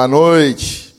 Boa 0.00 0.08
noite. 0.08 0.96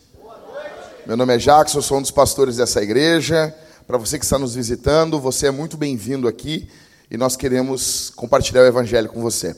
Meu 1.08 1.18
nome 1.18 1.34
é 1.34 1.38
Jackson, 1.40 1.82
sou 1.82 1.98
um 1.98 2.04
dos 2.04 2.12
pastores 2.12 2.58
dessa 2.58 2.84
igreja. 2.84 3.52
Para 3.88 3.98
você 3.98 4.20
que 4.20 4.24
está 4.24 4.38
nos 4.38 4.54
visitando, 4.54 5.20
você 5.20 5.48
é 5.48 5.52
muito 5.52 5.76
bem-vindo 5.76 6.28
aqui 6.28 6.70
e 7.10 7.18
nós 7.18 7.36
queremos 7.36 8.12
compartilhar 8.16 8.62
o 8.62 8.68
Evangelho 8.68 9.10
com 9.10 9.20
você. 9.20 9.56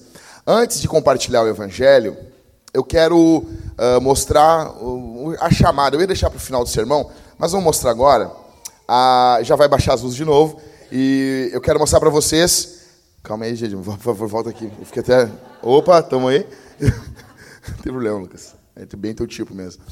Antes 0.48 0.80
de 0.80 0.88
compartilhar 0.88 1.44
o 1.44 1.48
Evangelho, 1.50 2.16
eu 2.74 2.86
quero 2.86 3.20
uh, 3.20 4.00
mostrar 4.02 4.74
a 5.42 5.52
chamada. 5.52 5.98
Eu 5.98 6.00
ia 6.00 6.08
deixar 6.08 6.30
para 6.30 6.38
o 6.38 6.40
final 6.40 6.64
do 6.64 6.70
sermão, 6.70 7.12
mas 7.38 7.52
vamos 7.52 7.66
mostrar 7.66 7.92
agora. 7.92 8.30
Uh, 8.30 9.44
já 9.44 9.58
vai 9.58 9.68
baixar 9.68 9.96
as 9.96 10.04
luzes 10.04 10.16
de 10.16 10.24
novo. 10.24 10.58
E 10.90 11.50
eu 11.52 11.60
quero 11.60 11.78
mostrar 11.80 12.00
para 12.00 12.10
vocês. 12.10 12.80
Calma 13.22 13.44
aí, 13.44 13.56
gente, 13.58 13.76
por 13.76 13.98
favor, 13.98 14.26
volta 14.26 14.52
aqui. 14.52 14.72
Eu 14.80 14.86
fiquei 14.86 15.02
até. 15.02 15.30
Opa, 15.62 16.02
tamo 16.02 16.30
aí. 16.30 16.48
Não 16.80 17.78
tem 17.84 17.92
problema, 17.92 18.20
Lucas. 18.20 18.63
É 18.76 18.86
bem 18.96 19.14
teu 19.14 19.28
tipo 19.28 19.54
mesmo. 19.54 19.84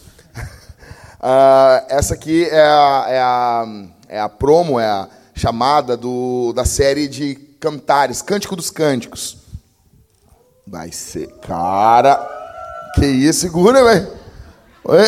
Uh, 1.19 1.85
essa 1.89 2.15
aqui 2.15 2.45
é 2.45 2.61
a, 2.61 3.05
é, 3.07 3.19
a, 3.19 3.65
é 4.09 4.19
a 4.19 4.29
promo, 4.29 4.79
é 4.79 4.87
a 4.87 5.07
chamada 5.35 5.95
do, 5.95 6.51
da 6.53 6.65
série 6.65 7.07
de 7.07 7.35
cantares, 7.59 8.21
Cântico 8.21 8.55
dos 8.55 8.71
Cânticos. 8.71 9.37
Vai 10.65 10.91
ser. 10.91 11.27
Cara, 11.41 12.17
que 12.95 13.05
isso, 13.05 13.41
segura, 13.41 13.83
velho. 13.83 14.07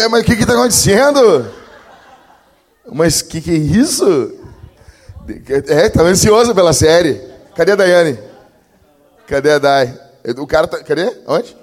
Mas 0.09 0.21
o 0.21 0.25
que 0.25 0.33
está 0.33 0.53
acontecendo? 0.53 1.51
Mas 2.91 3.21
o 3.21 3.25
que, 3.25 3.41
que 3.41 3.51
é 3.51 3.55
isso? 3.55 4.33
É, 5.67 5.89
tá 5.89 6.03
ansioso 6.03 6.53
pela 6.53 6.73
série. 6.73 7.21
Cadê 7.55 7.71
a 7.71 7.75
Daiane? 7.75 8.19
Cadê 9.27 9.51
a 9.51 9.59
Dai? 9.59 9.99
O 10.37 10.45
cara 10.45 10.67
tá. 10.67 10.83
Cadê? 10.83 11.11
Onde? 11.25 11.62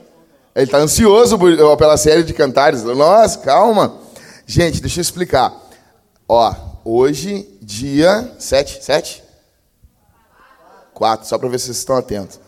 Ele 0.54 0.64
está 0.64 0.78
ansioso 0.78 1.38
pela 1.76 1.96
série 1.96 2.22
de 2.22 2.34
cantares. 2.34 2.82
Nossa, 2.82 3.38
calma. 3.38 3.98
Gente, 4.46 4.80
deixa 4.80 4.98
eu 4.98 5.02
explicar. 5.02 5.54
Ó, 6.28 6.54
hoje, 6.84 7.48
dia 7.62 8.34
7, 8.38 8.84
7? 8.84 9.22
4, 10.92 11.28
só 11.28 11.38
para 11.38 11.48
ver 11.48 11.58
se 11.58 11.66
vocês 11.66 11.78
estão 11.78 11.96
atentos. 11.96 12.40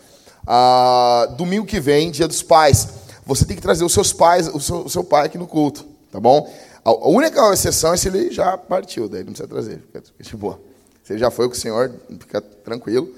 Ah, 0.47 1.29
domingo 1.37 1.65
que 1.65 1.81
vem, 1.81 2.11
dia 2.11 2.27
dos 2.27 2.43
pais. 2.43 2.89
Você 3.25 3.45
tem 3.45 3.57
que 3.57 3.63
trazer 3.63 3.85
os 3.85 3.93
seus 3.93 4.13
pais, 4.13 4.49
o 4.49 4.61
seu, 4.61 4.79
o 4.79 4.91
seu 4.91 5.05
pai 5.05 5.27
aqui 5.27 5.39
no 5.39 5.47
culto, 5.47 5.87
tá 6.11 6.19
bom? 6.19 6.53
A 6.85 7.09
única 7.09 7.53
exceção 7.53 7.95
é 7.95 7.97
se 7.97 8.09
ele 8.09 8.33
já 8.33 8.59
partiu, 8.59 9.09
daí 9.09 9.21
não 9.23 9.33
precisa 9.33 9.49
trazer, 9.49 9.79
fica 9.79 10.03
de 10.21 10.37
boa. 10.37 10.61
Se 11.05 11.13
ele 11.13 11.21
já 11.21 11.31
foi 11.31 11.49
com 11.49 11.55
o 11.55 11.57
Senhor, 11.57 11.93
fica 12.19 12.41
tranquilo. 12.41 13.09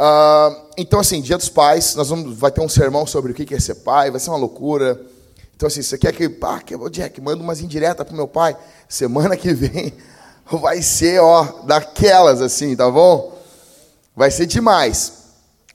Uh, 0.00 0.56
então, 0.78 0.98
assim, 0.98 1.20
Dia 1.20 1.36
dos 1.36 1.50
Pais, 1.50 1.94
nós 1.94 2.08
vamos, 2.08 2.34
vai 2.38 2.50
ter 2.50 2.62
um 2.62 2.68
sermão 2.70 3.06
sobre 3.06 3.32
o 3.32 3.34
que 3.34 3.54
é 3.54 3.60
ser 3.60 3.74
pai, 3.76 4.10
vai 4.10 4.18
ser 4.18 4.30
uma 4.30 4.38
loucura. 4.38 4.98
Então, 5.54 5.66
assim, 5.66 5.82
você 5.82 5.98
quer 5.98 6.10
que, 6.14 6.38
ah, 6.40 6.58
que 6.58 6.74
Jack, 6.88 7.20
manda 7.20 7.42
umas 7.42 7.60
indiretas 7.60 8.06
pro 8.06 8.16
meu 8.16 8.26
pai. 8.26 8.56
Semana 8.88 9.36
que 9.36 9.52
vem 9.52 9.92
vai 10.50 10.80
ser, 10.80 11.20
ó, 11.20 11.44
daquelas, 11.64 12.40
assim, 12.40 12.74
tá 12.74 12.90
bom? 12.90 13.38
Vai 14.16 14.30
ser 14.30 14.46
demais. 14.46 15.12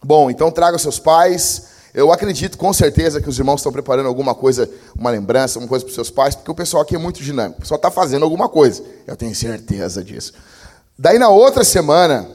Bom, 0.03 0.31
então 0.31 0.49
traga 0.49 0.75
os 0.75 0.81
seus 0.81 0.97
pais. 0.97 1.67
Eu 1.93 2.11
acredito 2.11 2.57
com 2.57 2.73
certeza 2.73 3.21
que 3.21 3.29
os 3.29 3.37
irmãos 3.37 3.57
estão 3.57 3.71
preparando 3.71 4.07
alguma 4.07 4.33
coisa, 4.33 4.67
uma 4.97 5.11
lembrança, 5.11 5.59
alguma 5.59 5.69
coisa 5.69 5.85
para 5.85 5.89
os 5.89 5.95
seus 5.95 6.09
pais, 6.09 6.33
porque 6.33 6.49
o 6.49 6.55
pessoal 6.55 6.81
aqui 6.81 6.95
é 6.95 6.99
muito 6.99 7.21
dinâmico. 7.21 7.59
O 7.59 7.61
pessoal 7.61 7.75
está 7.75 7.91
fazendo 7.91 8.23
alguma 8.23 8.49
coisa. 8.49 8.83
Eu 9.05 9.15
tenho 9.15 9.35
certeza 9.35 10.03
disso. 10.03 10.33
Daí 10.97 11.19
na 11.19 11.29
outra 11.29 11.63
semana, 11.63 12.27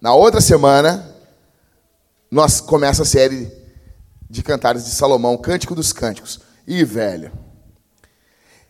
na 0.00 0.14
outra 0.14 0.40
semana, 0.40 1.13
nós 2.34 2.60
começa 2.60 3.02
a 3.02 3.06
série 3.06 3.48
de 4.28 4.42
cantares 4.42 4.84
de 4.84 4.90
Salomão, 4.90 5.36
Cântico 5.36 5.72
dos 5.72 5.92
Cânticos. 5.92 6.40
E 6.66 6.82
velho, 6.82 7.30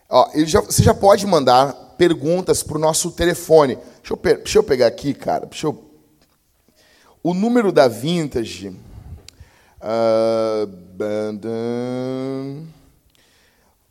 ó, 0.06 0.30
já, 0.44 0.60
você 0.60 0.82
já 0.82 0.92
pode 0.92 1.26
mandar 1.26 1.72
perguntas 1.96 2.62
para 2.62 2.76
o 2.76 2.78
nosso 2.78 3.10
telefone. 3.12 3.76
Deixa 4.02 4.12
eu, 4.12 4.36
deixa 4.36 4.58
eu, 4.58 4.62
pegar 4.62 4.86
aqui, 4.86 5.14
cara. 5.14 5.46
Deixa 5.46 5.66
eu, 5.66 5.82
o 7.22 7.32
número 7.32 7.72
da 7.72 7.88
Vintage. 7.88 8.68
Uh, 9.80 10.68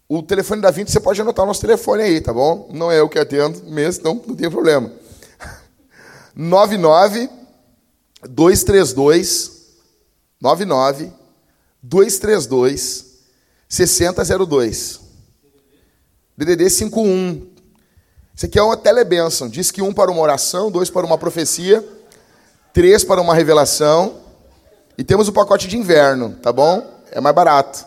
o 0.08 0.22
telefone 0.22 0.62
da 0.62 0.70
Vintage, 0.70 0.92
você 0.94 1.00
pode 1.00 1.20
anotar 1.20 1.46
o 1.46 1.48
nosso 1.48 1.62
telefone 1.62 2.04
aí, 2.04 2.22
tá 2.22 2.32
bom? 2.32 2.70
Não 2.72 2.92
é 2.92 3.00
eu 3.00 3.10
que 3.10 3.18
atendo 3.18 3.64
mesmo, 3.64 4.02
então 4.02 4.22
não 4.28 4.36
tem 4.36 4.52
problema. 4.52 4.92
99 6.38 7.28
232 8.30 9.53
99 10.44 11.10
232 11.82 13.14
6002. 13.70 15.00
DDD 16.38 16.70
51. 16.70 17.48
Isso 18.36 18.46
aqui 18.46 18.60
é 18.60 18.62
uma 18.62 18.76
telebenção. 18.76 19.48
Diz 19.48 19.72
que 19.72 19.82
um 19.82 19.94
para 19.94 20.12
uma 20.12 20.22
oração, 20.22 20.70
dois 20.70 20.90
para 20.90 21.06
uma 21.06 21.18
profecia, 21.18 21.84
três 22.74 23.06
para 23.06 23.22
uma 23.22 23.34
revelação. 23.34 24.18
E 24.98 25.04
temos 25.04 25.30
o 25.30 25.34
pacote 25.34 25.68
de 25.68 25.78
inverno, 25.78 26.36
tá 26.42 26.52
bom? 26.52 26.86
É 27.10 27.22
mais 27.22 27.34
barato. 27.34 27.86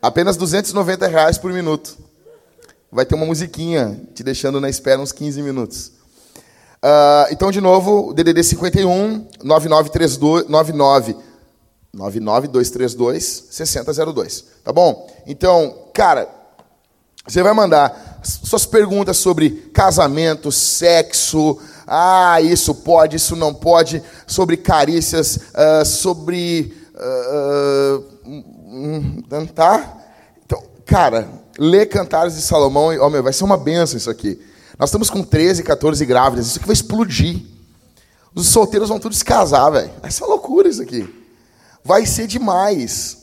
Apenas 0.00 0.38
290 0.38 1.06
reais 1.06 1.36
por 1.36 1.52
minuto. 1.52 1.98
Vai 2.90 3.04
ter 3.04 3.14
uma 3.14 3.26
musiquinha 3.26 4.00
te 4.14 4.22
deixando 4.22 4.58
na 4.58 4.70
espera 4.70 5.00
uns 5.00 5.12
15 5.12 5.42
minutos. 5.42 5.92
Uh, 6.82 7.30
então, 7.30 7.50
de 7.50 7.60
novo, 7.60 8.14
DDD 8.14 8.42
51 8.42 9.26
9932 9.42 10.48
99 10.48 11.27
99232 11.92 13.48
6002. 13.50 14.44
Tá 14.62 14.72
bom? 14.72 15.08
Então, 15.26 15.86
cara, 15.92 16.28
você 17.26 17.42
vai 17.42 17.52
mandar 17.52 18.20
suas 18.22 18.64
perguntas 18.64 19.16
sobre 19.16 19.50
casamento, 19.72 20.50
sexo, 20.50 21.58
ah, 21.86 22.40
isso 22.40 22.74
pode, 22.74 23.16
isso 23.16 23.34
não 23.34 23.54
pode, 23.54 24.02
sobre 24.26 24.56
carícias, 24.56 25.36
uh, 25.36 25.84
sobre. 25.84 26.74
Uh, 26.94 28.04
uh, 28.26 29.46
tá? 29.54 29.96
Então, 30.44 30.62
cara, 30.84 31.28
lê 31.58 31.86
Cantares 31.86 32.34
de 32.34 32.42
Salomão 32.42 32.92
e, 32.92 32.98
oh, 32.98 33.08
meu, 33.08 33.22
vai 33.22 33.32
ser 33.32 33.44
uma 33.44 33.56
benção 33.56 33.96
isso 33.96 34.10
aqui. 34.10 34.40
Nós 34.78 34.90
estamos 34.90 35.10
com 35.10 35.22
13, 35.22 35.62
14 35.62 36.04
grávidas. 36.04 36.46
Isso 36.46 36.58
aqui 36.58 36.66
vai 36.66 36.74
explodir. 36.74 37.42
Os 38.34 38.46
solteiros 38.48 38.88
vão 38.88 39.00
todos 39.00 39.18
se 39.18 39.24
casar, 39.24 39.70
velho. 39.70 39.90
Essa 40.02 40.24
é 40.24 40.26
loucura 40.26 40.68
isso 40.68 40.82
aqui. 40.82 41.17
Vai 41.88 42.04
ser 42.04 42.26
demais. 42.26 43.16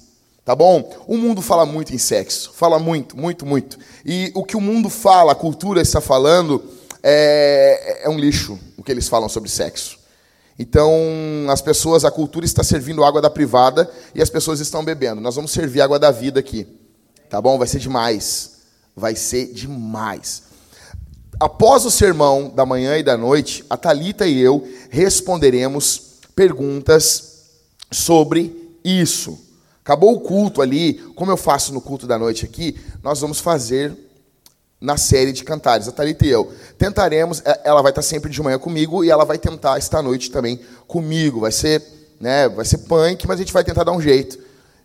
Tá 0.44 0.56
bom? 0.56 0.92
O 1.06 1.18
mundo 1.18 1.40
fala 1.40 1.68
muito 1.68 1.94
em 1.94 2.00
sexo. 2.00 2.52
Fala 2.56 2.80
muito, 2.80 3.16
muito, 3.16 3.46
muito. 3.46 3.78
E 4.04 4.32
o 4.34 4.44
que 4.44 4.58
o 4.58 4.62
mundo 4.62 4.90
fala, 4.90 5.34
a 5.34 5.36
cultura 5.36 5.80
está 5.80 6.02
falando, 6.02 6.64
é, 7.04 8.06
é 8.06 8.10
um 8.10 8.18
lixo 8.18 8.58
o 8.76 8.82
que 8.82 8.92
eles 8.92 9.08
falam 9.08 9.30
sobre 9.30 9.52
sexo. 9.52 10.00
Então, 10.58 10.92
as 11.48 11.62
pessoas, 11.62 12.04
a 12.04 12.10
cultura 12.10 12.44
está 12.44 12.64
servindo 12.64 13.04
água 13.04 13.22
da 13.22 13.30
privada 13.30 13.88
e 14.16 14.22
as 14.22 14.32
pessoas 14.32 14.60
estão 14.60 14.84
bebendo. 14.84 15.22
Nós 15.22 15.36
vamos 15.36 15.52
servir 15.52 15.82
água 15.82 16.00
da 16.00 16.10
vida 16.10 16.40
aqui. 16.40 16.66
Tá 17.30 17.40
bom? 17.40 17.60
Vai 17.60 17.68
ser 17.68 17.78
demais. 17.78 18.62
Vai 18.96 19.16
ser 19.16 19.54
demais 19.54 20.42
após 21.40 21.86
o 21.86 21.92
sermão 21.92 22.50
da 22.50 22.66
manhã 22.66 22.98
e 22.98 23.04
da 23.04 23.18
noite, 23.18 23.66
a 23.70 23.76
Talita 23.76 24.26
e 24.26 24.40
eu 24.40 24.66
responderemos 24.90 26.02
perguntas 26.34 27.35
sobre 27.92 28.78
isso. 28.84 29.40
Acabou 29.84 30.16
o 30.16 30.20
culto 30.20 30.62
ali, 30.62 30.96
como 31.16 31.32
eu 31.32 31.38
faço 31.38 31.74
no 31.74 31.82
culto 31.82 32.08
da 32.08 32.18
noite 32.18 32.46
aqui, 32.46 32.76
nós 33.04 33.20
vamos 33.20 33.40
fazer 33.40 33.96
na 34.82 34.98
série 34.98 35.32
de 35.32 35.44
cantares, 35.44 35.88
a 35.88 35.92
Talita 35.92 36.26
e 36.26 36.30
eu. 36.30 36.52
Tentaremos, 36.78 37.42
é, 37.46 37.62
ela 37.64 37.82
vai 37.82 37.92
estar 37.92 38.02
sempre 38.02 38.32
de 38.32 38.42
manhã 38.42 38.60
comigo 38.60 39.04
e 39.04 39.10
ela 39.10 39.26
vai 39.26 39.38
tentar 39.38 39.78
esta 39.78 40.02
noite 40.02 40.32
também 40.32 40.60
comigo. 40.88 41.40
Vai 41.42 41.52
ser, 41.52 41.84
né, 42.20 42.50
vai 42.50 42.66
ser 42.66 42.80
punk, 42.80 43.28
mas 43.28 43.40
a 43.40 43.44
gente 43.44 43.54
vai 43.54 43.64
tentar 43.64 43.84
dar 43.84 43.92
um 43.92 44.02
jeito. 44.02 44.38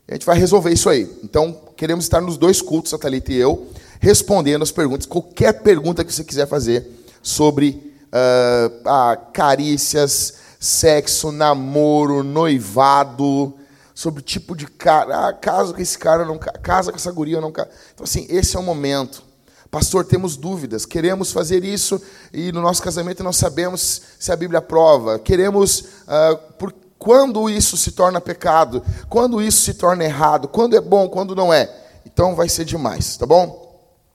A 0.09 0.15
gente 0.15 0.27
vai 0.27 0.39
resolver 0.39 0.73
isso 0.73 0.89
aí. 0.89 1.11
Então, 1.23 1.59
queremos 1.77 2.05
estar 2.05 2.21
nos 2.21 2.37
dois 2.37 2.61
cultos, 2.61 2.93
a 2.93 2.99
Talita 2.99 3.33
e 3.33 3.37
eu 3.37 3.69
respondendo 4.01 4.63
as 4.63 4.73
perguntas, 4.73 5.07
qualquer 5.07 5.53
pergunta 5.63 6.03
que 6.03 6.13
você 6.13 6.25
quiser 6.25 6.49
fazer 6.49 6.89
sobre 7.23 7.95
uh, 8.07 9.33
carícias, 9.33 10.35
sexo, 10.61 11.33
namoro, 11.33 12.23
noivado, 12.23 13.55
sobre 13.95 14.21
o 14.21 14.23
tipo 14.23 14.55
de 14.55 14.67
cara, 14.67 15.29
ah, 15.29 15.33
casa 15.33 15.73
com 15.73 15.81
esse 15.81 15.99
cara, 15.99 16.25
não 16.25 16.39
casa 16.39 16.93
com 16.93 16.97
essa 16.97 17.11
guria, 17.11 17.41
não 17.41 17.51
casa. 17.51 17.71
Então, 17.93 18.05
assim, 18.05 18.27
esse 18.29 18.57
é 18.57 18.61
o 18.61 18.63
momento. 18.63 19.25
Pastor, 19.71 20.05
temos 20.05 20.37
dúvidas, 20.37 20.85
queremos 20.85 21.33
fazer 21.33 21.65
isso 21.65 22.01
e 22.33 22.53
no 22.53 22.61
nosso 22.61 22.83
casamento 22.83 23.25
não 23.25 23.33
sabemos 23.33 24.03
se 24.19 24.31
a 24.31 24.37
Bíblia 24.37 24.59
aprova. 24.59 25.19
Queremos, 25.19 25.81
uh, 25.81 26.37
por, 26.59 26.75
quando 26.99 27.49
isso 27.49 27.77
se 27.77 27.93
torna 27.93 28.21
pecado, 28.21 28.85
quando 29.09 29.41
isso 29.41 29.63
se 29.63 29.75
torna 29.75 30.05
errado, 30.05 30.49
quando 30.49 30.77
é 30.77 30.81
bom, 30.81 31.09
quando 31.09 31.35
não 31.35 31.53
é. 31.53 31.73
Então 32.05 32.35
vai 32.35 32.49
ser 32.49 32.65
demais, 32.65 33.17
tá 33.17 33.25
bom? 33.27 33.71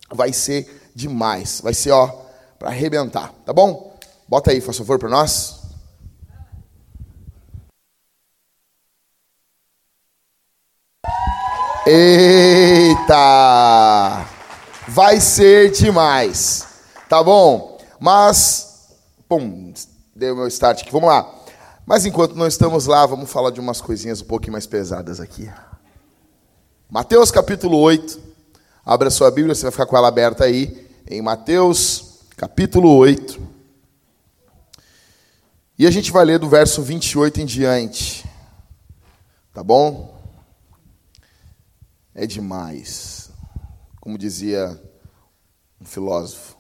vai 0.09 0.33
ser 0.33 0.89
demais. 0.93 1.61
Vai 1.61 1.73
ser, 1.73 1.91
ó, 1.91 2.07
para 2.59 2.69
arrebentar, 2.69 3.33
tá 3.45 3.53
bom? 3.53 3.95
Bota 4.27 4.51
aí, 4.51 4.61
faz 4.61 4.77
favor, 4.77 4.99
para 4.99 5.09
nós. 5.09 5.61
Ei! 11.05 11.65
Eita! 11.87 13.15
Vai 14.87 15.19
ser 15.21 15.69
demais. 15.69 16.65
Tá 17.07 17.21
bom? 17.21 17.77
Mas, 17.99 18.89
bom, 19.29 19.71
dei 20.15 20.31
o 20.31 20.35
meu 20.35 20.47
start 20.47 20.81
aqui. 20.81 20.91
Vamos 20.91 21.09
lá. 21.09 21.31
Mas 21.85 22.03
enquanto 22.03 22.35
não 22.35 22.47
estamos 22.47 22.87
lá, 22.87 23.05
vamos 23.05 23.29
falar 23.29 23.51
de 23.51 23.59
umas 23.59 23.81
coisinhas 23.81 24.19
um 24.19 24.25
pouquinho 24.25 24.53
mais 24.53 24.65
pesadas 24.65 25.19
aqui. 25.19 25.47
Mateus 26.89 27.29
capítulo 27.29 27.77
8. 27.77 28.19
Abra 28.83 29.11
sua 29.11 29.29
Bíblia, 29.29 29.53
você 29.53 29.61
vai 29.61 29.71
ficar 29.71 29.85
com 29.85 29.95
ela 29.95 30.07
aberta 30.07 30.45
aí. 30.45 30.89
Em 31.07 31.21
Mateus 31.21 32.21
capítulo 32.35 32.89
8. 32.97 33.39
E 35.77 35.85
a 35.85 35.91
gente 35.91 36.11
vai 36.11 36.25
ler 36.25 36.39
do 36.39 36.49
verso 36.49 36.81
28 36.81 37.41
em 37.41 37.45
diante. 37.45 38.27
Tá 39.53 39.63
bom? 39.63 40.14
É 42.15 42.25
demais. 42.25 43.29
Como 43.99 44.17
dizia 44.17 44.81
um 45.79 45.85
filósofo, 45.85 46.57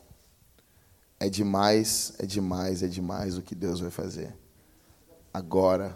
é 1.17 1.29
demais, 1.29 2.13
é 2.19 2.25
demais, 2.25 2.83
é 2.83 2.87
demais 2.87 3.37
o 3.37 3.41
que 3.41 3.55
Deus 3.55 3.79
vai 3.79 3.89
fazer. 3.89 4.35
Agora, 5.33 5.95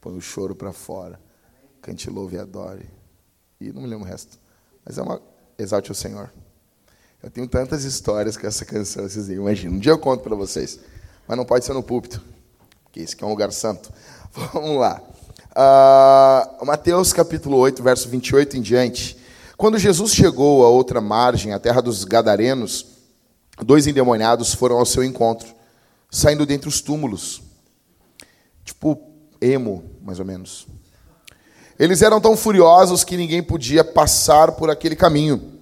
põe 0.00 0.16
o 0.16 0.20
choro 0.20 0.54
para 0.54 0.72
fora, 0.72 1.20
cante, 1.82 2.08
louve 2.08 2.36
e 2.36 2.38
adore. 2.38 2.88
E 3.60 3.72
não 3.72 3.82
me 3.82 3.88
lembro 3.88 4.04
o 4.04 4.08
resto. 4.08 4.38
Mas 4.84 4.96
é 4.96 5.02
uma. 5.02 5.20
Exalte 5.58 5.90
o 5.90 5.94
Senhor. 5.94 6.32
Eu 7.22 7.30
tenho 7.30 7.48
tantas 7.48 7.84
histórias 7.84 8.36
com 8.36 8.46
essa 8.46 8.64
canção, 8.64 9.08
vocês 9.08 9.28
imaginam. 9.28 9.76
Um 9.76 9.78
dia 9.78 9.92
eu 9.92 9.98
conto 9.98 10.22
para 10.22 10.36
vocês. 10.36 10.78
Mas 11.26 11.36
não 11.36 11.44
pode 11.44 11.64
ser 11.64 11.72
no 11.72 11.82
púlpito, 11.82 12.22
porque 12.82 13.00
esse 13.00 13.14
aqui 13.14 13.24
é 13.24 13.26
um 13.26 13.30
lugar 13.30 13.50
santo. 13.50 13.92
Vamos 14.52 14.78
lá. 14.78 15.02
Uh, 15.56 16.66
Mateus 16.66 17.12
capítulo 17.12 17.58
8, 17.58 17.80
verso 17.80 18.08
28 18.08 18.56
em 18.56 18.60
diante. 18.60 19.16
Quando 19.56 19.78
Jesus 19.78 20.12
chegou 20.12 20.66
a 20.66 20.68
outra 20.68 21.00
margem, 21.00 21.52
a 21.52 21.60
terra 21.60 21.80
dos 21.80 22.02
Gadarenos, 22.02 22.84
dois 23.64 23.86
endemoniados 23.86 24.52
foram 24.52 24.78
ao 24.78 24.84
seu 24.84 25.04
encontro, 25.04 25.46
saindo 26.10 26.44
dentre 26.44 26.68
os 26.68 26.80
túmulos. 26.80 27.40
Tipo 28.64 29.00
emo, 29.40 29.84
mais 30.02 30.18
ou 30.18 30.24
menos. 30.24 30.66
Eles 31.78 32.02
eram 32.02 32.20
tão 32.20 32.36
furiosos 32.36 33.04
que 33.04 33.16
ninguém 33.16 33.42
podia 33.42 33.84
passar 33.84 34.52
por 34.52 34.70
aquele 34.70 34.96
caminho. 34.96 35.60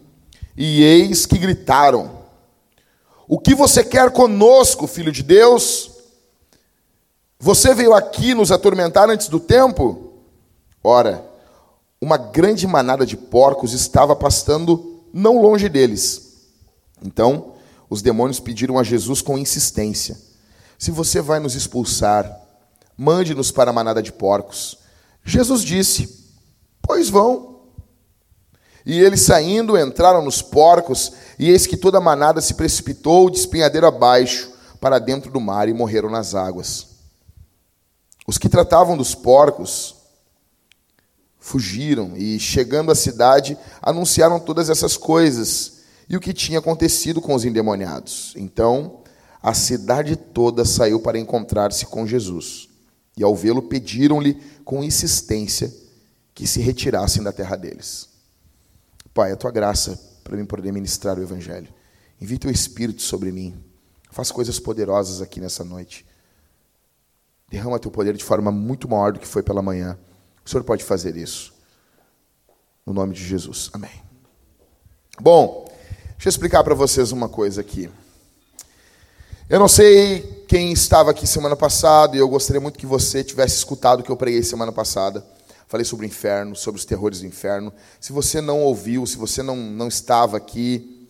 E 0.56 0.82
eis 0.82 1.26
que 1.26 1.36
gritaram: 1.36 2.18
O 3.28 3.38
que 3.38 3.54
você 3.54 3.84
quer 3.84 4.10
conosco, 4.10 4.86
filho 4.86 5.12
de 5.12 5.22
Deus? 5.22 5.91
Você 7.44 7.74
veio 7.74 7.92
aqui 7.92 8.34
nos 8.34 8.52
atormentar 8.52 9.10
antes 9.10 9.26
do 9.26 9.40
tempo? 9.40 10.12
Ora, 10.80 11.28
uma 12.00 12.16
grande 12.16 12.68
manada 12.68 13.04
de 13.04 13.16
porcos 13.16 13.72
estava 13.72 14.14
pastando 14.14 15.02
não 15.12 15.42
longe 15.42 15.68
deles. 15.68 16.36
Então, 17.04 17.54
os 17.90 18.00
demônios 18.00 18.38
pediram 18.38 18.78
a 18.78 18.84
Jesus 18.84 19.20
com 19.20 19.36
insistência: 19.36 20.16
Se 20.78 20.92
você 20.92 21.20
vai 21.20 21.40
nos 21.40 21.56
expulsar, 21.56 22.32
mande-nos 22.96 23.50
para 23.50 23.70
a 23.70 23.74
manada 23.74 24.00
de 24.00 24.12
porcos. 24.12 24.78
Jesus 25.24 25.64
disse: 25.64 26.30
Pois 26.80 27.10
vão. 27.10 27.56
E 28.86 29.00
eles 29.00 29.22
saindo 29.22 29.76
entraram 29.76 30.22
nos 30.22 30.40
porcos, 30.40 31.10
e 31.40 31.50
eis 31.50 31.66
que 31.66 31.76
toda 31.76 31.98
a 31.98 32.00
manada 32.00 32.40
se 32.40 32.54
precipitou 32.54 33.28
de 33.28 33.38
espinhadeiro 33.38 33.88
abaixo 33.88 34.52
para 34.80 35.00
dentro 35.00 35.28
do 35.28 35.40
mar 35.40 35.68
e 35.68 35.74
morreram 35.74 36.08
nas 36.08 36.36
águas. 36.36 36.91
Os 38.26 38.38
que 38.38 38.48
tratavam 38.48 38.96
dos 38.96 39.14
porcos 39.14 39.96
fugiram 41.38 42.16
e, 42.16 42.38
chegando 42.38 42.92
à 42.92 42.94
cidade, 42.94 43.58
anunciaram 43.80 44.38
todas 44.38 44.70
essas 44.70 44.96
coisas 44.96 45.80
e 46.08 46.16
o 46.16 46.20
que 46.20 46.32
tinha 46.32 46.60
acontecido 46.60 47.20
com 47.20 47.34
os 47.34 47.44
endemoniados. 47.44 48.32
Então, 48.36 49.00
a 49.42 49.52
cidade 49.52 50.14
toda 50.14 50.64
saiu 50.64 51.00
para 51.00 51.18
encontrar-se 51.18 51.86
com 51.86 52.06
Jesus. 52.06 52.68
E 53.16 53.24
ao 53.24 53.34
vê-lo, 53.34 53.62
pediram-lhe 53.62 54.34
com 54.64 54.84
insistência 54.84 55.72
que 56.34 56.46
se 56.46 56.60
retirassem 56.60 57.22
da 57.22 57.32
terra 57.32 57.56
deles. 57.56 58.08
Pai, 59.12 59.32
a 59.32 59.36
tua 59.36 59.50
graça 59.50 59.98
para 60.22 60.36
mim 60.36 60.46
poder 60.46 60.72
ministrar 60.72 61.18
o 61.18 61.22
Evangelho. 61.22 61.68
Envie 62.20 62.38
teu 62.38 62.50
Espírito 62.50 63.02
sobre 63.02 63.32
mim. 63.32 63.54
Faça 64.10 64.32
coisas 64.32 64.58
poderosas 64.60 65.20
aqui 65.20 65.40
nessa 65.40 65.64
noite. 65.64 66.06
Derrama 67.52 67.78
teu 67.78 67.90
poder 67.90 68.16
de 68.16 68.24
forma 68.24 68.50
muito 68.50 68.88
maior 68.88 69.12
do 69.12 69.20
que 69.20 69.26
foi 69.28 69.42
pela 69.42 69.60
manhã. 69.60 69.98
O 70.42 70.48
Senhor 70.48 70.64
pode 70.64 70.82
fazer 70.82 71.18
isso. 71.18 71.52
No 72.86 72.94
nome 72.94 73.12
de 73.12 73.22
Jesus. 73.22 73.68
Amém. 73.74 74.02
Bom, 75.20 75.70
deixa 76.12 76.28
eu 76.28 76.30
explicar 76.30 76.64
para 76.64 76.74
vocês 76.74 77.12
uma 77.12 77.28
coisa 77.28 77.60
aqui. 77.60 77.90
Eu 79.50 79.60
não 79.60 79.68
sei 79.68 80.46
quem 80.48 80.72
estava 80.72 81.10
aqui 81.10 81.26
semana 81.26 81.54
passada, 81.54 82.16
e 82.16 82.20
eu 82.20 82.26
gostaria 82.26 82.58
muito 82.58 82.78
que 82.78 82.86
você 82.86 83.22
tivesse 83.22 83.56
escutado 83.56 84.00
o 84.00 84.02
que 84.02 84.10
eu 84.10 84.16
preguei 84.16 84.42
semana 84.42 84.72
passada. 84.72 85.22
Falei 85.68 85.84
sobre 85.84 86.06
o 86.06 86.08
inferno, 86.08 86.56
sobre 86.56 86.78
os 86.78 86.86
terrores 86.86 87.20
do 87.20 87.26
inferno. 87.26 87.70
Se 88.00 88.14
você 88.14 88.40
não 88.40 88.62
ouviu, 88.62 89.04
se 89.04 89.18
você 89.18 89.42
não, 89.42 89.56
não 89.56 89.88
estava 89.88 90.38
aqui, 90.38 91.06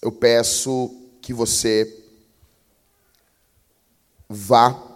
eu 0.00 0.12
peço 0.12 0.88
que 1.20 1.34
você 1.34 2.04
vá 4.28 4.87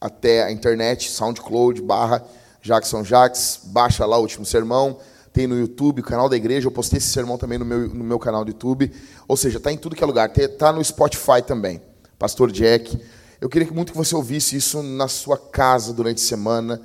até 0.00 0.42
a 0.42 0.50
internet, 0.50 1.10
SoundCloud, 1.10 1.82
barra 1.82 2.24
Jackson 2.62 3.04
Jax, 3.04 3.60
baixa 3.64 4.06
lá 4.06 4.16
o 4.18 4.22
último 4.22 4.46
sermão, 4.46 4.98
tem 5.32 5.46
no 5.46 5.58
YouTube, 5.58 6.00
o 6.00 6.04
canal 6.04 6.28
da 6.28 6.36
igreja, 6.36 6.66
eu 6.66 6.72
postei 6.72 6.98
esse 6.98 7.08
sermão 7.08 7.38
também 7.38 7.58
no 7.58 7.64
meu, 7.64 7.88
no 7.88 8.04
meu 8.04 8.18
canal 8.18 8.44
do 8.44 8.50
YouTube, 8.50 8.92
ou 9.28 9.36
seja, 9.36 9.58
está 9.58 9.70
em 9.70 9.76
tudo 9.76 9.94
que 9.94 10.02
é 10.02 10.06
lugar, 10.06 10.30
está 10.36 10.72
no 10.72 10.82
Spotify 10.82 11.42
também, 11.46 11.80
Pastor 12.18 12.50
Jack. 12.50 12.98
Eu 13.40 13.48
queria 13.48 13.70
muito 13.72 13.92
que 13.92 13.98
você 13.98 14.14
ouvisse 14.14 14.56
isso 14.56 14.82
na 14.82 15.08
sua 15.08 15.38
casa 15.38 15.92
durante 15.92 16.22
a 16.22 16.26
semana. 16.26 16.80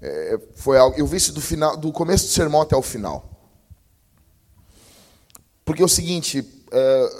É, 0.00 0.40
foi 0.56 0.78
algo, 0.78 0.98
eu 0.98 1.06
vi 1.06 1.16
isso 1.16 1.32
do, 1.32 1.40
final, 1.40 1.76
do 1.76 1.92
começo 1.92 2.26
do 2.26 2.30
sermão 2.30 2.60
até 2.60 2.74
o 2.74 2.82
final. 2.82 3.28
Porque 5.64 5.80
é 5.80 5.84
o 5.84 5.88
seguinte, 5.88 6.44
é, 6.72 7.10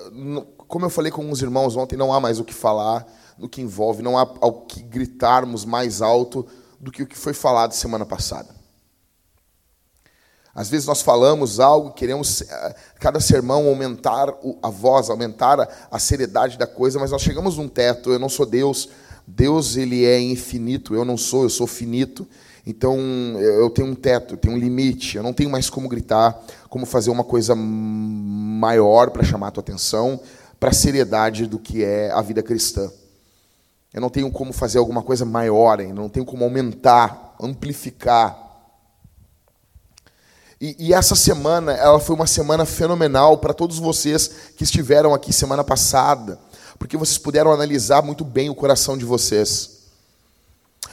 como 0.56 0.84
eu 0.84 0.90
falei 0.90 1.12
com 1.12 1.24
uns 1.24 1.42
irmãos 1.42 1.76
ontem, 1.76 1.96
não 1.96 2.12
há 2.12 2.18
mais 2.18 2.40
o 2.40 2.44
que 2.44 2.52
falar 2.52 3.06
no 3.42 3.48
que 3.48 3.60
envolve, 3.60 4.02
não 4.02 4.16
há 4.16 4.22
ao 4.40 4.62
que 4.62 4.80
gritarmos 4.80 5.64
mais 5.64 6.00
alto 6.00 6.46
do 6.80 6.92
que 6.92 7.02
o 7.02 7.06
que 7.06 7.18
foi 7.18 7.34
falado 7.34 7.72
semana 7.72 8.06
passada. 8.06 8.54
Às 10.54 10.70
vezes 10.70 10.86
nós 10.86 11.02
falamos 11.02 11.58
algo, 11.58 11.90
queremos 11.90 12.42
eh, 12.42 12.76
cada 13.00 13.18
sermão 13.18 13.66
aumentar 13.66 14.32
a 14.62 14.70
voz, 14.70 15.10
aumentar 15.10 15.68
a 15.90 15.98
seriedade 15.98 16.56
da 16.56 16.68
coisa, 16.68 17.00
mas 17.00 17.10
nós 17.10 17.22
chegamos 17.22 17.56
num 17.56 17.66
teto. 17.66 18.12
Eu 18.12 18.18
não 18.18 18.28
sou 18.28 18.46
Deus, 18.46 18.90
Deus 19.26 19.76
ele 19.76 20.04
é 20.04 20.20
infinito, 20.20 20.94
eu 20.94 21.04
não 21.04 21.16
sou, 21.16 21.42
eu 21.42 21.50
sou 21.50 21.66
finito. 21.66 22.28
Então 22.64 22.96
eu 23.40 23.70
tenho 23.70 23.88
um 23.88 23.94
teto, 23.94 24.34
eu 24.34 24.38
tenho 24.38 24.54
um 24.54 24.58
limite. 24.58 25.16
Eu 25.16 25.22
não 25.24 25.32
tenho 25.32 25.50
mais 25.50 25.68
como 25.68 25.88
gritar, 25.88 26.40
como 26.68 26.86
fazer 26.86 27.10
uma 27.10 27.24
coisa 27.24 27.56
maior 27.56 29.10
para 29.10 29.24
chamar 29.24 29.48
a 29.48 29.50
tua 29.50 29.62
atenção, 29.62 30.20
para 30.60 30.70
a 30.70 30.74
seriedade 30.74 31.46
do 31.46 31.58
que 31.58 31.82
é 31.82 32.12
a 32.12 32.20
vida 32.20 32.40
cristã. 32.40 32.88
Eu 33.92 34.00
não 34.00 34.08
tenho 34.08 34.30
como 34.30 34.52
fazer 34.52 34.78
alguma 34.78 35.02
coisa 35.02 35.24
maior, 35.24 35.80
hein? 35.80 35.92
não 35.92 36.08
tenho 36.08 36.24
como 36.24 36.44
aumentar, 36.44 37.36
amplificar. 37.40 38.38
E, 40.60 40.76
e, 40.78 40.94
essa 40.94 41.16
semana, 41.16 41.72
ela 41.72 41.98
foi 41.98 42.14
uma 42.14 42.26
semana 42.26 42.64
fenomenal 42.64 43.38
para 43.38 43.52
todos 43.52 43.78
vocês 43.78 44.30
que 44.56 44.62
estiveram 44.62 45.12
aqui 45.12 45.32
semana 45.32 45.64
passada, 45.64 46.38
porque 46.78 46.96
vocês 46.96 47.18
puderam 47.18 47.52
analisar 47.52 48.00
muito 48.00 48.24
bem 48.24 48.48
o 48.48 48.54
coração 48.54 48.96
de 48.96 49.04
vocês. 49.04 49.82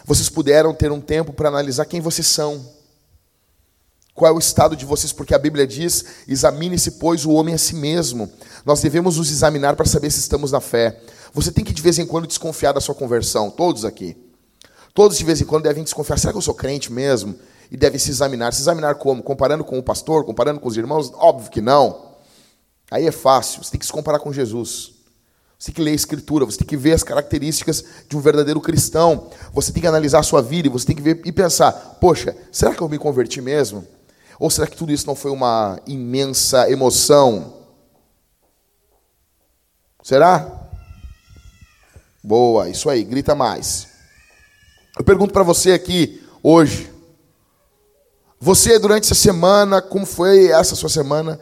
Vocês 0.03 0.27
puderam 0.27 0.73
ter 0.73 0.91
um 0.91 0.99
tempo 0.99 1.31
para 1.31 1.49
analisar 1.49 1.85
quem 1.85 2.01
vocês 2.01 2.25
são. 2.25 2.65
Qual 4.15 4.29
é 4.29 4.35
o 4.35 4.39
estado 4.39 4.75
de 4.75 4.85
vocês? 4.85 5.13
Porque 5.13 5.35
a 5.35 5.39
Bíblia 5.39 5.67
diz: 5.67 6.03
examine-se, 6.27 6.91
pois, 6.91 7.23
o 7.23 7.31
homem 7.31 7.53
a 7.53 7.57
si 7.59 7.75
mesmo. 7.75 8.29
Nós 8.65 8.81
devemos 8.81 9.17
nos 9.17 9.31
examinar 9.31 9.75
para 9.75 9.85
saber 9.85 10.09
se 10.11 10.19
estamos 10.19 10.51
na 10.51 10.59
fé. 10.59 10.99
Você 11.33 11.51
tem 11.51 11.63
que 11.63 11.73
de 11.73 11.81
vez 11.81 11.99
em 11.99 12.05
quando 12.05 12.27
desconfiar 12.27 12.73
da 12.73 12.81
sua 12.81 12.95
conversão, 12.95 13.49
todos 13.49 13.85
aqui. 13.85 14.17
Todos 14.93 15.17
de 15.17 15.23
vez 15.23 15.39
em 15.41 15.45
quando 15.45 15.63
devem 15.63 15.83
desconfiar. 15.83 16.17
Será 16.17 16.33
que 16.33 16.37
eu 16.37 16.41
sou 16.41 16.53
crente 16.53 16.91
mesmo? 16.91 17.35
E 17.71 17.77
devem 17.77 17.99
se 17.99 18.09
examinar. 18.09 18.53
Se 18.53 18.61
examinar 18.61 18.95
como? 18.95 19.21
Comparando 19.21 19.63
com 19.63 19.77
o 19.77 19.83
pastor? 19.83 20.25
Comparando 20.25 20.59
com 20.59 20.67
os 20.67 20.75
irmãos? 20.75 21.11
Óbvio 21.15 21.51
que 21.51 21.61
não. 21.61 22.09
Aí 22.89 23.05
é 23.05 23.11
fácil. 23.11 23.63
Você 23.63 23.71
tem 23.71 23.79
que 23.79 23.85
se 23.85 23.91
comparar 23.91 24.19
com 24.19 24.33
Jesus. 24.33 24.93
Você 25.57 25.67
tem 25.67 25.75
que 25.75 25.81
ler 25.81 25.91
a 25.91 25.95
Escritura, 25.95 26.45
você 26.45 26.57
tem 26.57 26.67
que 26.67 26.77
ver 26.77 26.93
as 26.93 27.03
características 27.03 27.83
de 28.07 28.15
um 28.15 28.21
verdadeiro 28.21 28.61
cristão. 28.61 29.29
Você 29.53 29.73
tem 29.73 29.81
que 29.81 29.87
analisar 29.87 30.19
a 30.19 30.23
sua 30.23 30.41
vida 30.41 30.69
e 30.69 30.71
você 30.71 30.87
tem 30.87 30.95
que 30.95 31.01
ver 31.01 31.21
e 31.25 31.31
pensar: 31.33 31.71
poxa, 31.99 32.35
será 32.49 32.73
que 32.73 32.81
eu 32.81 32.87
me 32.87 32.97
converti 32.97 33.41
mesmo? 33.41 33.85
Ou 34.39 34.49
será 34.49 34.65
que 34.67 34.77
tudo 34.77 34.93
isso 34.93 35.05
não 35.05 35.15
foi 35.15 35.31
uma 35.31 35.77
imensa 35.85 36.71
emoção? 36.71 37.55
Será? 40.01 40.58
Boa, 42.23 42.69
isso 42.69 42.89
aí, 42.89 43.03
grita 43.03 43.33
mais. 43.33 43.87
Eu 44.97 45.03
pergunto 45.05 45.31
para 45.31 45.43
você 45.43 45.71
aqui 45.71 46.21
hoje: 46.43 46.91
Você, 48.39 48.77
durante 48.77 49.05
essa 49.05 49.15
semana, 49.15 49.81
como 49.81 50.05
foi 50.05 50.47
essa 50.47 50.75
sua 50.75 50.89
semana? 50.89 51.39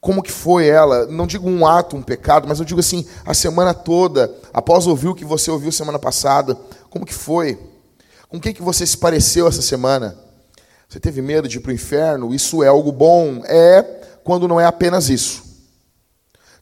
Como 0.00 0.20
que 0.20 0.32
foi 0.32 0.66
ela? 0.66 1.06
Não 1.06 1.28
digo 1.28 1.48
um 1.48 1.64
ato, 1.64 1.96
um 1.96 2.02
pecado, 2.02 2.48
mas 2.48 2.58
eu 2.58 2.64
digo 2.64 2.80
assim, 2.80 3.06
a 3.24 3.32
semana 3.32 3.72
toda, 3.72 4.34
após 4.52 4.88
ouvir 4.88 5.06
o 5.06 5.14
que 5.14 5.24
você 5.24 5.48
ouviu 5.48 5.70
semana 5.70 5.96
passada, 5.96 6.58
como 6.90 7.06
que 7.06 7.14
foi? 7.14 7.56
Com 8.28 8.40
quem 8.40 8.52
que 8.52 8.62
você 8.62 8.84
se 8.84 8.98
pareceu 8.98 9.46
essa 9.46 9.62
semana? 9.62 10.18
Você 10.88 10.98
teve 10.98 11.22
medo 11.22 11.46
de 11.46 11.58
ir 11.58 11.60
para 11.60 11.70
o 11.70 11.74
inferno? 11.74 12.34
Isso 12.34 12.64
é 12.64 12.66
algo 12.66 12.90
bom? 12.90 13.42
É 13.44 13.82
quando 14.24 14.48
não 14.48 14.60
é 14.60 14.66
apenas 14.66 15.08
isso. 15.08 15.41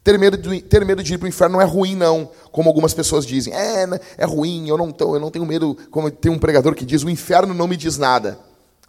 Ter 0.03 0.19
medo, 0.19 0.37
de, 0.37 0.63
ter 0.63 0.85
medo 0.85 1.03
de 1.03 1.15
ir 1.15 1.19
para 1.19 1.27
o 1.27 1.29
inferno 1.29 1.55
não 1.55 1.61
é 1.61 1.65
ruim, 1.65 1.95
não, 1.95 2.31
como 2.51 2.69
algumas 2.69 2.95
pessoas 2.95 3.27
dizem. 3.27 3.53
É, 3.53 3.87
né, 3.87 4.01
é 4.17 4.25
ruim, 4.25 4.67
eu 4.67 4.79
não, 4.79 4.91
tô, 4.91 5.15
eu 5.15 5.21
não 5.21 5.31
tenho 5.31 5.45
medo, 5.45 5.77
como 5.91 6.11
tem 6.11 6.33
um 6.33 6.39
pregador 6.39 6.75
que 6.75 6.87
diz, 6.87 7.03
o 7.03 7.11
inferno 7.11 7.53
não 7.53 7.69
me 7.69 7.77
diz 7.77 7.99
nada. 7.99 8.39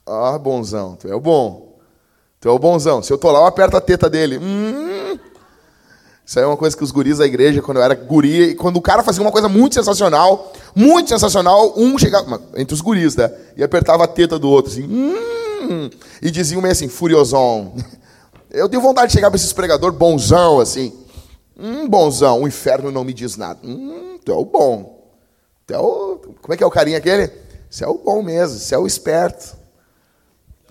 Ah, 0.05 0.37
bonzão, 0.37 0.95
tu 0.95 1.07
é 1.07 1.15
o 1.15 1.19
bom. 1.19 1.77
Tu 2.39 2.47
é 2.47 2.51
o 2.51 2.57
bonzão. 2.57 3.03
Se 3.03 3.11
eu 3.11 3.17
tô 3.17 3.29
lá, 3.29 3.39
eu 3.39 3.45
aperto 3.45 3.77
a 3.77 3.81
teta 3.81 4.09
dele. 4.09 4.39
Hum. 4.39 5.19
Isso 6.25 6.39
aí 6.39 6.45
é 6.45 6.47
uma 6.47 6.55
coisa 6.55 6.77
que 6.77 6.83
os 6.83 6.91
guris 6.91 7.17
da 7.17 7.25
igreja, 7.25 7.61
quando 7.61 7.77
eu 7.77 7.83
era 7.83 7.93
guria, 7.93 8.45
e 8.45 8.55
quando 8.55 8.77
o 8.77 8.81
cara 8.81 9.03
fazia 9.03 9.21
uma 9.21 9.33
coisa 9.33 9.49
muito 9.49 9.75
sensacional, 9.75 10.53
muito 10.73 11.09
sensacional, 11.09 11.73
um 11.75 11.97
chegava, 11.99 12.41
entre 12.55 12.73
os 12.73 12.79
guris, 12.79 13.17
né? 13.17 13.29
E 13.57 13.61
apertava 13.61 14.05
a 14.05 14.07
teta 14.07 14.39
do 14.39 14.49
outro, 14.49 14.71
assim, 14.71 14.83
hum, 14.83 15.89
e 16.21 16.31
diziam 16.31 16.61
meio 16.61 16.71
assim, 16.71 16.87
furiosão. 16.87 17.73
Eu 18.51 18.67
tenho 18.67 18.81
vontade 18.81 19.07
de 19.07 19.13
chegar 19.13 19.31
para 19.31 19.37
esses 19.37 19.53
pregador 19.53 19.93
bonzão, 19.93 20.59
assim. 20.59 20.93
Hum, 21.57 21.87
bonzão, 21.87 22.43
o 22.43 22.47
inferno 22.47 22.91
não 22.91 23.03
me 23.03 23.13
diz 23.13 23.37
nada. 23.37 23.59
Hum, 23.63 24.19
tu 24.23 24.31
é 24.31 24.35
o 24.35 24.43
bom. 24.43 25.09
Tu 25.65 25.73
é 25.73 25.79
o... 25.79 26.17
Como 26.41 26.53
é 26.53 26.57
que 26.57 26.63
é 26.63 26.67
o 26.67 26.71
carinha 26.71 26.97
aquele? 26.97 27.31
Você 27.69 27.85
é 27.85 27.87
o 27.87 27.97
bom 27.97 28.21
mesmo, 28.21 28.59
você 28.59 28.75
é 28.75 28.77
o 28.77 28.85
esperto. 28.85 29.55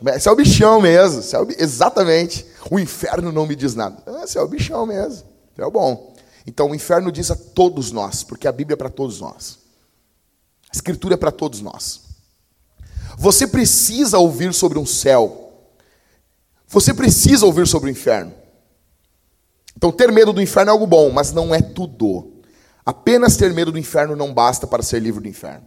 Você 0.03 0.29
é 0.29 0.33
o 0.33 0.37
bichão 0.37 0.81
mesmo. 0.81 1.23
É 1.33 1.41
o... 1.41 1.49
Exatamente. 1.59 2.47
O 2.71 2.79
inferno 2.79 3.33
não 3.33 3.47
me 3.47 3.57
diz 3.57 3.75
nada. 3.75 4.03
Você 4.21 4.39
é 4.39 4.43
o 4.43 4.49
bichão 4.49 4.85
mesmo. 4.85 5.27
Você 5.55 5.63
é 5.63 5.67
o 5.67 5.71
bom. 5.71 6.15
Então 6.47 6.71
o 6.71 6.75
inferno 6.75 7.11
diz 7.11 7.31
a 7.31 7.37
todos 7.37 7.93
nós, 7.93 8.23
porque 8.23 8.49
a 8.49 8.53
Bíblia 8.53 8.75
é 8.75 8.77
para 8.77 8.91
todos 8.91 9.21
nós. 9.21 9.59
A 10.71 10.77
Escritura 10.77 11.15
é 11.15 11.17
para 11.17 11.31
todos 11.31 11.61
nós. 11.61 12.03
Você 13.17 13.47
precisa 13.47 14.19
ouvir 14.19 14.53
sobre 14.53 14.79
um 14.79 14.87
céu. 14.87 15.40
Você 16.71 16.95
precisa 16.95 17.45
ouvir 17.45 17.67
sobre 17.67 17.91
o 17.91 17.93
inferno. 17.93 18.33
Então, 19.77 19.91
ter 19.91 20.13
medo 20.13 20.33
do 20.33 20.41
inferno 20.41 20.71
é 20.71 20.73
algo 20.73 20.87
bom, 20.87 21.11
mas 21.11 21.33
não 21.33 21.53
é 21.53 21.61
tudo. 21.61 22.41
Apenas 22.87 23.37
ter 23.37 23.53
medo 23.53 23.73
do 23.73 23.79
inferno 23.79 24.15
não 24.15 24.33
basta 24.33 24.67
para 24.69 24.83
ser 24.83 25.01
livre 25.01 25.21
do 25.21 25.29
inferno. 25.29 25.67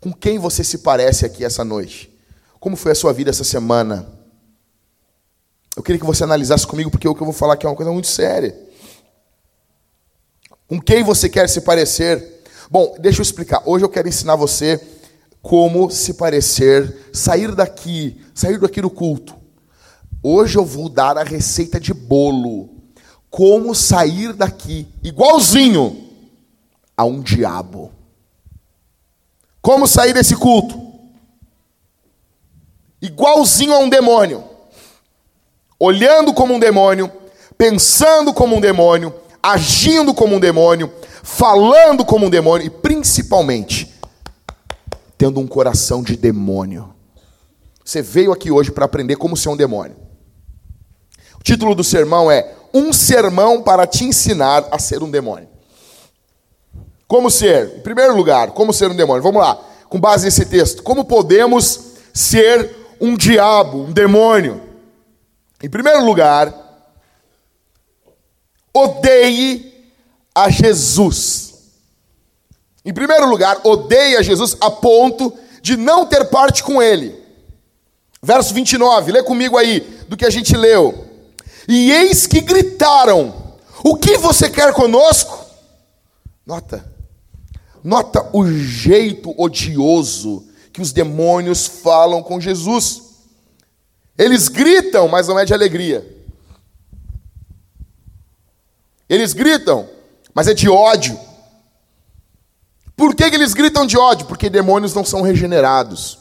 Com 0.00 0.12
quem 0.12 0.36
você 0.36 0.64
se 0.64 0.78
parece 0.78 1.24
aqui 1.24 1.44
essa 1.44 1.64
noite? 1.64 2.12
Como 2.58 2.76
foi 2.76 2.90
a 2.90 2.94
sua 2.94 3.12
vida 3.12 3.30
essa 3.30 3.44
semana? 3.44 4.06
Eu 5.76 5.82
queria 5.82 6.00
que 6.00 6.06
você 6.06 6.24
analisasse 6.24 6.66
comigo, 6.66 6.90
porque 6.90 7.06
o 7.06 7.14
que 7.14 7.22
eu 7.22 7.26
vou 7.26 7.34
falar 7.34 7.54
aqui 7.54 7.66
é 7.66 7.68
uma 7.68 7.76
coisa 7.76 7.92
muito 7.92 8.08
séria. 8.08 8.58
Com 10.66 10.80
quem 10.80 11.04
você 11.04 11.28
quer 11.28 11.48
se 11.48 11.60
parecer? 11.60 12.42
Bom, 12.68 12.96
deixa 12.98 13.20
eu 13.20 13.22
explicar. 13.22 13.62
Hoje 13.64 13.84
eu 13.84 13.88
quero 13.88 14.08
ensinar 14.08 14.34
você 14.34 14.80
como 15.44 15.90
se 15.90 16.14
parecer, 16.14 17.10
sair 17.12 17.54
daqui, 17.54 18.18
sair 18.34 18.58
daqui 18.58 18.80
do 18.80 18.88
culto. 18.88 19.36
Hoje 20.22 20.56
eu 20.56 20.64
vou 20.64 20.88
dar 20.88 21.18
a 21.18 21.22
receita 21.22 21.78
de 21.78 21.92
bolo. 21.92 22.70
Como 23.28 23.74
sair 23.74 24.32
daqui 24.32 24.88
igualzinho 25.02 26.08
a 26.96 27.04
um 27.04 27.20
diabo. 27.20 27.92
Como 29.60 29.86
sair 29.86 30.14
desse 30.14 30.34
culto 30.34 30.82
igualzinho 33.02 33.74
a 33.74 33.78
um 33.80 33.88
demônio, 33.90 34.42
olhando 35.78 36.32
como 36.32 36.54
um 36.54 36.58
demônio, 36.58 37.12
pensando 37.58 38.32
como 38.32 38.56
um 38.56 38.60
demônio, 38.62 39.12
agindo 39.42 40.14
como 40.14 40.36
um 40.36 40.40
demônio, 40.40 40.90
falando 41.22 42.02
como 42.02 42.24
um 42.24 42.30
demônio 42.30 42.66
e 42.66 42.70
principalmente 42.70 43.93
tendo 45.24 45.40
um 45.40 45.46
coração 45.46 46.02
de 46.02 46.18
demônio. 46.18 46.94
Você 47.82 48.02
veio 48.02 48.30
aqui 48.30 48.50
hoje 48.50 48.70
para 48.70 48.84
aprender 48.84 49.16
como 49.16 49.38
ser 49.38 49.48
um 49.48 49.56
demônio. 49.56 49.96
O 51.40 51.42
título 51.42 51.74
do 51.74 51.82
sermão 51.82 52.30
é 52.30 52.54
Um 52.74 52.92
sermão 52.92 53.62
para 53.62 53.86
te 53.86 54.04
ensinar 54.04 54.68
a 54.70 54.78
ser 54.78 55.02
um 55.02 55.10
demônio. 55.10 55.48
Como 57.08 57.30
ser? 57.30 57.78
Em 57.78 57.80
primeiro 57.80 58.14
lugar, 58.14 58.50
como 58.50 58.70
ser 58.70 58.90
um 58.90 58.94
demônio? 58.94 59.22
Vamos 59.22 59.40
lá, 59.40 59.58
com 59.88 59.98
base 59.98 60.26
nesse 60.26 60.44
texto. 60.44 60.82
Como 60.82 61.06
podemos 61.06 61.80
ser 62.12 62.76
um 63.00 63.16
diabo, 63.16 63.84
um 63.84 63.92
demônio. 63.92 64.60
Em 65.62 65.70
primeiro 65.70 66.04
lugar, 66.04 66.52
odeie 68.74 69.88
a 70.34 70.50
Jesus. 70.50 71.53
Em 72.84 72.92
primeiro 72.92 73.26
lugar, 73.28 73.60
odeie 73.64 74.16
a 74.16 74.22
Jesus 74.22 74.56
a 74.60 74.70
ponto 74.70 75.32
de 75.62 75.76
não 75.76 76.04
ter 76.04 76.26
parte 76.26 76.62
com 76.62 76.82
ele. 76.82 77.18
Verso 78.22 78.52
29, 78.52 79.12
lê 79.12 79.22
comigo 79.22 79.56
aí 79.56 79.80
do 80.08 80.16
que 80.16 80.24
a 80.24 80.30
gente 80.30 80.56
leu. 80.56 81.08
E 81.66 81.90
eis 81.90 82.26
que 82.26 82.40
gritaram: 82.40 83.56
O 83.82 83.96
que 83.96 84.18
você 84.18 84.50
quer 84.50 84.72
conosco? 84.74 85.44
Nota, 86.46 86.84
nota 87.82 88.28
o 88.32 88.46
jeito 88.46 89.34
odioso 89.40 90.46
que 90.72 90.82
os 90.82 90.92
demônios 90.92 91.66
falam 91.66 92.22
com 92.22 92.40
Jesus. 92.40 93.02
Eles 94.18 94.48
gritam, 94.48 95.08
mas 95.08 95.26
não 95.26 95.38
é 95.38 95.44
de 95.44 95.54
alegria. 95.54 96.06
Eles 99.08 99.32
gritam, 99.32 99.88
mas 100.34 100.48
é 100.48 100.54
de 100.54 100.68
ódio. 100.68 101.18
Por 103.04 103.14
que, 103.14 103.28
que 103.28 103.36
eles 103.36 103.52
gritam 103.52 103.84
de 103.86 103.98
ódio? 103.98 104.26
Porque 104.26 104.48
demônios 104.48 104.94
não 104.94 105.04
são 105.04 105.20
regenerados. 105.20 106.20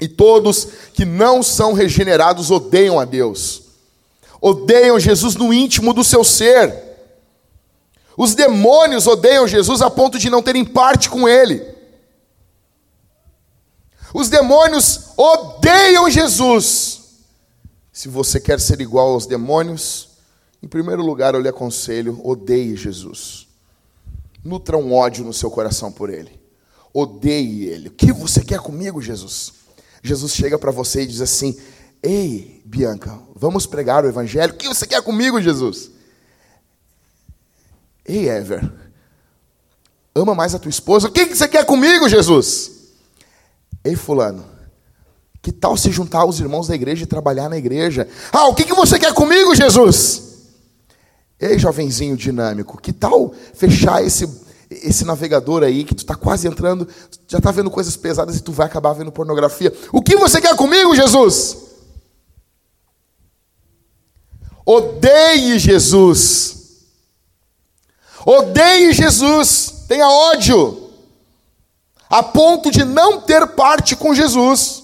E 0.00 0.06
todos 0.06 0.68
que 0.94 1.04
não 1.04 1.42
são 1.42 1.72
regenerados 1.72 2.52
odeiam 2.52 3.00
a 3.00 3.04
Deus. 3.04 3.62
Odeiam 4.40 5.00
Jesus 5.00 5.34
no 5.34 5.52
íntimo 5.52 5.92
do 5.92 6.04
seu 6.04 6.22
ser. 6.22 6.72
Os 8.16 8.32
demônios 8.36 9.08
odeiam 9.08 9.48
Jesus 9.48 9.82
a 9.82 9.90
ponto 9.90 10.20
de 10.20 10.30
não 10.30 10.40
terem 10.40 10.64
parte 10.64 11.10
com 11.10 11.28
ele. 11.28 11.60
Os 14.14 14.28
demônios 14.28 15.08
odeiam 15.16 16.08
Jesus. 16.08 17.00
Se 17.92 18.08
você 18.08 18.38
quer 18.38 18.60
ser 18.60 18.80
igual 18.80 19.14
aos 19.14 19.26
demônios, 19.26 20.10
em 20.62 20.68
primeiro 20.68 21.02
lugar 21.04 21.34
eu 21.34 21.40
lhe 21.40 21.48
aconselho: 21.48 22.20
odeie 22.22 22.76
Jesus. 22.76 23.50
Nutra 24.44 24.76
um 24.76 24.92
ódio 24.92 25.24
no 25.24 25.32
seu 25.32 25.50
coração 25.50 25.92
por 25.92 26.10
ele. 26.10 26.40
Odeie 26.92 27.66
ele. 27.66 27.88
O 27.88 27.92
que 27.92 28.12
você 28.12 28.44
quer 28.44 28.60
comigo, 28.60 29.00
Jesus? 29.00 29.52
Jesus 30.02 30.32
chega 30.34 30.58
para 30.58 30.70
você 30.70 31.02
e 31.02 31.06
diz 31.06 31.20
assim: 31.20 31.56
Ei, 32.02 32.60
Bianca, 32.64 33.18
vamos 33.34 33.66
pregar 33.66 34.04
o 34.04 34.08
evangelho. 34.08 34.54
O 34.54 34.56
que 34.56 34.68
você 34.68 34.86
quer 34.86 35.02
comigo, 35.02 35.40
Jesus? 35.40 35.90
Ei, 38.04 38.28
Ever, 38.28 38.68
ama 40.14 40.34
mais 40.34 40.54
a 40.54 40.58
tua 40.58 40.70
esposa. 40.70 41.08
O 41.08 41.12
que 41.12 41.24
você 41.26 41.46
quer 41.46 41.64
comigo, 41.64 42.08
Jesus? 42.08 42.72
Ei, 43.84 43.96
fulano, 43.96 44.44
que 45.40 45.50
tal 45.50 45.76
se 45.76 45.90
juntar 45.90 46.20
aos 46.20 46.38
irmãos 46.38 46.68
da 46.68 46.74
igreja 46.74 47.02
e 47.02 47.06
trabalhar 47.06 47.48
na 47.48 47.56
igreja? 47.56 48.08
Ah, 48.32 48.46
o 48.46 48.54
que, 48.54 48.64
você 48.72 48.98
quer 48.98 49.12
comigo, 49.12 49.54
Jesus? 49.54 50.31
Ei, 51.42 51.58
jovenzinho 51.58 52.16
dinâmico, 52.16 52.80
que 52.80 52.92
tal 52.92 53.34
fechar 53.52 54.04
esse, 54.04 54.30
esse 54.70 55.04
navegador 55.04 55.64
aí 55.64 55.82
que 55.82 55.92
tu 55.92 55.98
está 55.98 56.14
quase 56.14 56.46
entrando, 56.46 56.86
já 57.26 57.38
está 57.38 57.50
vendo 57.50 57.68
coisas 57.68 57.96
pesadas 57.96 58.36
e 58.36 58.40
tu 58.40 58.52
vai 58.52 58.66
acabar 58.66 58.92
vendo 58.92 59.10
pornografia? 59.10 59.72
O 59.92 60.00
que 60.00 60.16
você 60.16 60.40
quer 60.40 60.54
comigo, 60.54 60.94
Jesus? 60.94 61.56
Odeie 64.64 65.58
Jesus. 65.58 66.58
Odeie 68.24 68.92
Jesus. 68.92 69.84
Tenha 69.88 70.08
ódio 70.08 70.90
a 72.08 72.22
ponto 72.22 72.70
de 72.70 72.84
não 72.84 73.20
ter 73.20 73.48
parte 73.48 73.96
com 73.96 74.14
Jesus. 74.14 74.82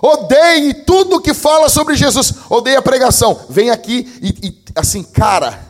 Odeie 0.00 0.74
tudo 0.84 1.20
que 1.20 1.34
fala 1.34 1.68
sobre 1.68 1.96
Jesus. 1.96 2.32
Odeie 2.48 2.76
a 2.76 2.82
pregação. 2.82 3.38
Vem 3.48 3.70
aqui 3.70 4.10
e, 4.22 4.48
e, 4.48 4.50
assim, 4.74 5.02
cara, 5.02 5.62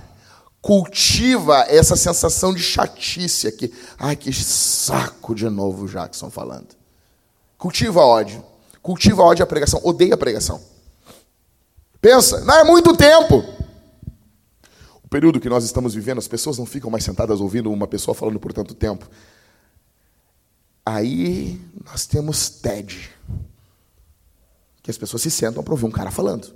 cultiva 0.60 1.64
essa 1.68 1.96
sensação 1.96 2.52
de 2.52 2.62
chatice 2.62 3.46
aqui. 3.46 3.72
Ai, 3.98 4.16
que 4.16 4.32
saco 4.32 5.34
de 5.34 5.48
novo 5.48 5.84
o 5.84 5.88
Jackson 5.88 6.30
falando. 6.30 6.76
Cultiva 7.56 8.00
ódio. 8.00 8.44
Cultiva 8.82 9.22
ódio 9.22 9.42
à 9.42 9.46
pregação. 9.46 9.80
Odeia 9.82 10.14
a 10.14 10.18
pregação. 10.18 10.60
Pensa, 12.00 12.40
não 12.44 12.54
é 12.54 12.64
muito 12.64 12.96
tempo. 12.96 13.44
O 15.02 15.08
período 15.08 15.40
que 15.40 15.48
nós 15.48 15.64
estamos 15.64 15.94
vivendo, 15.94 16.18
as 16.18 16.28
pessoas 16.28 16.58
não 16.58 16.66
ficam 16.66 16.90
mais 16.90 17.02
sentadas 17.02 17.40
ouvindo 17.40 17.72
uma 17.72 17.86
pessoa 17.86 18.14
falando 18.14 18.38
por 18.38 18.52
tanto 18.52 18.74
tempo. 18.74 19.08
Aí 20.84 21.60
nós 21.84 22.06
temos 22.06 22.48
TED. 22.48 23.10
Que 24.82 24.90
as 24.90 24.98
pessoas 24.98 25.22
se 25.22 25.30
sentam 25.30 25.62
para 25.62 25.72
ouvir 25.72 25.86
um 25.86 25.90
cara 25.90 26.10
falando. 26.10 26.54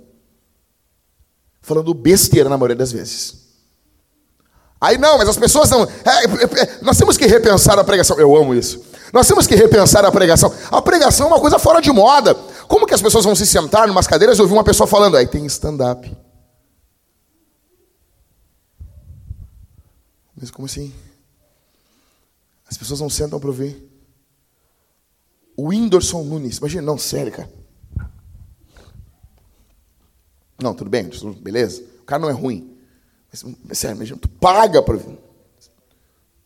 Falando 1.63 1.93
besteira 1.93 2.49
na 2.49 2.57
maioria 2.57 2.75
das 2.75 2.91
vezes. 2.91 3.41
Aí 4.79 4.97
não, 4.97 5.17
mas 5.17 5.29
as 5.29 5.37
pessoas 5.37 5.69
não. 5.69 5.83
É, 5.83 6.25
é, 6.25 6.61
é, 6.61 6.79
nós 6.81 6.97
temos 6.97 7.15
que 7.15 7.25
repensar 7.25 7.79
a 7.79 7.85
pregação. 7.85 8.19
Eu 8.19 8.35
amo 8.35 8.53
isso. 8.53 8.83
Nós 9.13 9.25
temos 9.25 9.47
que 9.47 9.55
repensar 9.55 10.03
a 10.03 10.11
pregação. 10.11 10.53
A 10.69 10.81
pregação 10.81 11.27
é 11.27 11.29
uma 11.29 11.39
coisa 11.39 11.57
fora 11.57 11.81
de 11.81 11.89
moda. 11.89 12.35
Como 12.67 12.85
que 12.85 12.93
as 12.93 13.01
pessoas 13.01 13.23
vão 13.23 13.33
se 13.33 13.45
sentar 13.47 13.87
em 13.87 13.91
umas 13.91 14.07
cadeiras 14.07 14.37
e 14.37 14.41
ouvir 14.41 14.53
uma 14.53 14.63
pessoa 14.63 14.85
falando? 14.85 15.15
Aí 15.15 15.25
tem 15.25 15.45
stand-up. 15.45 16.13
Mas 20.35 20.51
como 20.51 20.65
assim? 20.65 20.93
As 22.69 22.77
pessoas 22.77 22.99
não 22.99 23.09
sentam 23.09 23.39
para 23.39 23.49
ouvir. 23.49 23.89
O 25.55 25.69
Whindersson 25.69 26.23
Nunes. 26.23 26.57
Imagina, 26.57 26.81
não, 26.81 26.97
sério, 26.97 27.31
cara. 27.31 27.62
Não, 30.63 30.73
tudo 30.73 30.89
bem, 30.89 31.09
beleza. 31.41 31.83
O 32.01 32.05
cara 32.05 32.21
não 32.21 32.29
é 32.29 32.33
ruim. 32.33 32.77
Mas, 33.29 33.43
mas 33.65 33.77
sério, 33.77 33.97
imagina, 33.97 34.17
tu 34.19 34.29
paga 34.29 34.81
para 34.81 34.93
ouvir. 34.93 35.19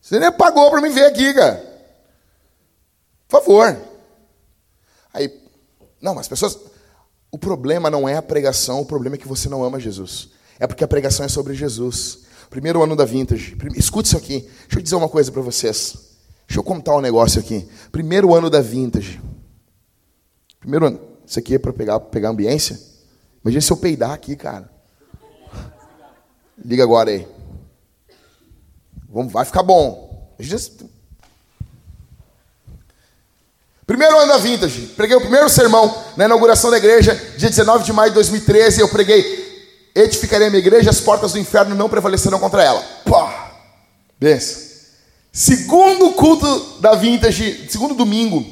Você 0.02 0.20
nem 0.20 0.32
pagou 0.32 0.72
para 0.72 0.82
me 0.82 0.90
ver 0.90 1.06
aqui, 1.06 1.34
cara. 1.34 1.64
Por 3.28 3.42
favor. 3.42 3.78
Aí, 5.14 5.32
não, 6.02 6.16
mas 6.16 6.22
as 6.22 6.28
pessoas. 6.30 6.58
O 7.30 7.38
problema 7.38 7.90
não 7.92 8.08
é 8.08 8.16
a 8.16 8.22
pregação, 8.22 8.82
o 8.82 8.86
problema 8.86 9.16
é 9.18 9.20
que 9.20 9.28
você 9.28 9.48
não 9.50 9.64
ama 9.64 9.80
Jesus. 9.80 10.30
É 10.58 10.66
porque 10.66 10.84
a 10.84 10.88
pregação 10.88 11.26
é 11.26 11.30
sobre 11.30 11.54
Jesus. 11.54 12.26
Primeiro 12.50 12.82
ano 12.82 12.96
da 12.96 13.06
Vintage. 13.06 13.56
Escute 13.76 14.08
isso 14.08 14.18
aqui. 14.18 14.40
Deixa 14.40 14.80
eu 14.80 14.82
dizer 14.82 14.96
uma 14.96 15.10
coisa 15.10 15.32
para 15.32 15.42
vocês. 15.42 15.94
Deixa 16.48 16.60
eu 16.60 16.64
contar 16.64 16.96
um 16.96 17.02
negócio 17.02 17.40
aqui. 17.40 17.68
Primeiro 17.92 18.34
ano 18.34 18.50
da 18.50 18.62
Vintage. 18.62 19.22
Primeiro 20.60 20.88
ano. 20.88 21.02
Isso 21.26 21.38
aqui 21.38 21.56
é 21.56 21.60
para 21.60 21.74
pegar, 21.74 22.00
pegar 22.00 22.30
ambiência? 22.30 22.97
Imagina 23.48 23.62
se 23.62 23.72
eu 23.72 23.78
peidar 23.78 24.12
aqui, 24.12 24.36
cara. 24.36 24.70
Liga 26.66 26.84
agora 26.84 27.10
aí. 27.10 27.26
Vamos, 29.08 29.32
vai 29.32 29.46
ficar 29.46 29.64
bom. 29.64 30.36
Primeiro 33.86 34.18
ano 34.18 34.34
da 34.34 34.38
Vintage. 34.38 34.88
Preguei 34.98 35.16
o 35.16 35.22
primeiro 35.22 35.48
sermão 35.48 35.96
na 36.18 36.26
inauguração 36.26 36.70
da 36.70 36.78
igreja, 36.78 37.16
dia 37.38 37.50
19 37.50 37.86
de 37.86 37.94
maio 37.94 38.12
de 38.12 38.16
2013. 38.16 38.82
Eu 38.82 38.90
preguei 38.90 39.48
edificarei 39.96 40.48
a 40.48 40.50
minha 40.50 40.60
igreja, 40.60 40.90
as 40.90 41.00
portas 41.00 41.32
do 41.32 41.40
inferno 41.40 41.74
não 41.74 41.88
prevalecerão 41.88 42.42
contra 42.42 42.62
ela. 42.62 42.84
Pá! 43.10 43.54
Benção. 44.20 44.62
Segundo 45.32 46.12
culto 46.12 46.82
da 46.82 46.96
Vintage, 46.96 47.66
segundo 47.70 47.96
domingo, 47.96 48.46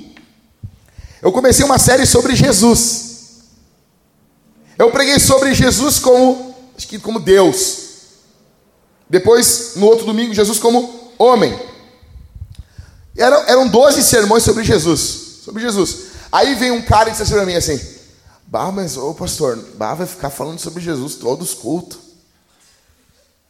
eu 1.22 1.34
comecei 1.34 1.66
uma 1.66 1.78
série 1.78 2.06
sobre 2.06 2.34
Jesus. 2.34 3.15
Eu 4.78 4.92
preguei 4.92 5.20
sobre 5.20 5.54
Jesus 5.54 6.00
como, 6.00 6.56
acho 6.78 6.88
que 6.88 7.00
como 7.00 7.20
Deus. 7.20 7.86
Depois, 9.10 9.76
no 9.76 9.86
outro 9.86 10.06
domingo, 10.06 10.34
Jesus 10.34 10.60
como 10.60 11.14
homem. 11.18 11.58
Eram, 13.16 13.44
eram 13.48 13.68
12 13.68 14.04
sermões 14.04 14.44
sobre 14.44 14.64
Jesus. 14.64 15.42
Sobre 15.44 15.62
Jesus. 15.62 16.08
Aí 16.32 16.56
vem 16.56 16.72
um 16.72 16.82
cara 16.82 17.10
e 17.10 17.12
disse 17.12 17.24
assim 17.24 17.34
para 17.34 17.46
mim 17.46 17.56
assim: 17.56 17.80
Bah, 18.48 18.72
mas, 18.72 18.98
ô 18.98 19.14
pastor, 19.14 19.56
bah, 19.76 19.94
vai 19.94 20.06
ficar 20.06 20.30
falando 20.30 20.60
sobre 20.60 20.84
Jesus 20.84 21.16
todos 21.16 21.50
os 21.50 21.54
cultos. 21.54 22.00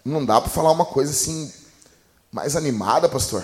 Não 0.03 0.23
dá 0.23 0.39
para 0.39 0.51
falar 0.51 0.71
uma 0.71 0.85
coisa 0.85 1.11
assim, 1.11 1.51
mais 2.31 2.55
animada, 2.55 3.09
pastor. 3.09 3.43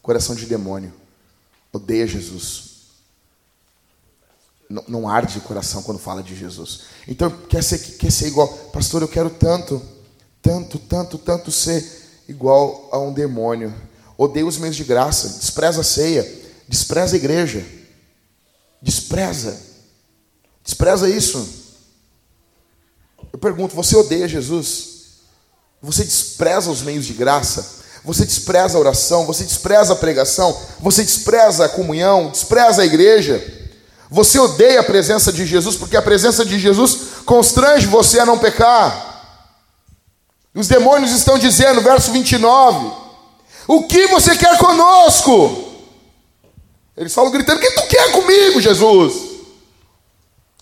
Coração 0.00 0.34
de 0.34 0.46
demônio. 0.46 0.94
Odeia 1.70 2.06
Jesus. 2.06 2.65
Não, 4.68 4.84
não 4.88 5.08
arde 5.08 5.38
o 5.38 5.42
coração 5.42 5.82
quando 5.82 5.98
fala 5.98 6.22
de 6.22 6.34
Jesus. 6.34 6.80
Então, 7.06 7.30
quer 7.30 7.62
ser, 7.62 7.78
quer 7.78 8.10
ser 8.10 8.26
igual. 8.28 8.48
Pastor, 8.72 9.02
eu 9.02 9.08
quero 9.08 9.30
tanto, 9.30 9.80
tanto, 10.42 10.78
tanto, 10.78 11.18
tanto 11.18 11.52
ser 11.52 11.84
igual 12.28 12.88
a 12.90 12.98
um 12.98 13.12
demônio. 13.12 13.72
Odeia 14.18 14.46
os 14.46 14.58
meios 14.58 14.76
de 14.76 14.84
graça. 14.84 15.28
Despreza 15.28 15.80
a 15.80 15.84
ceia. 15.84 16.26
Despreza 16.68 17.14
a 17.14 17.18
igreja 17.18 17.64
Despreza. 18.80 19.58
Despreza 20.64 21.08
isso. 21.08 21.48
Eu 23.32 23.38
pergunto: 23.38 23.74
você 23.74 23.96
odeia 23.96 24.28
Jesus? 24.28 24.94
Você 25.82 26.04
despreza 26.04 26.70
os 26.70 26.82
meios 26.82 27.04
de 27.04 27.12
graça? 27.12 27.74
Você 28.04 28.24
despreza 28.24 28.76
a 28.76 28.80
oração? 28.80 29.26
Você 29.26 29.44
despreza 29.44 29.92
a 29.92 29.96
pregação? 29.96 30.56
Você 30.80 31.02
despreza 31.02 31.64
a 31.64 31.68
comunhão? 31.68 32.30
Despreza 32.30 32.82
a 32.82 32.86
igreja? 32.86 33.44
Você 34.10 34.38
odeia 34.38 34.80
a 34.80 34.84
presença 34.84 35.32
de 35.32 35.44
Jesus 35.44 35.76
porque 35.76 35.96
a 35.96 36.02
presença 36.02 36.44
de 36.44 36.58
Jesus 36.58 37.22
constrange 37.24 37.86
você 37.86 38.20
a 38.20 38.26
não 38.26 38.38
pecar. 38.38 39.14
Os 40.54 40.68
demônios 40.68 41.10
estão 41.10 41.38
dizendo, 41.38 41.82
verso 41.82 42.10
29, 42.12 42.90
o 43.66 43.82
que 43.86 44.06
você 44.06 44.36
quer 44.36 44.56
conosco? 44.58 45.64
Eles 46.96 47.12
falam 47.12 47.30
gritando: 47.30 47.58
O 47.58 47.60
que 47.60 47.72
tu 47.72 47.88
quer 47.88 48.12
comigo, 48.12 48.60
Jesus? 48.60 49.36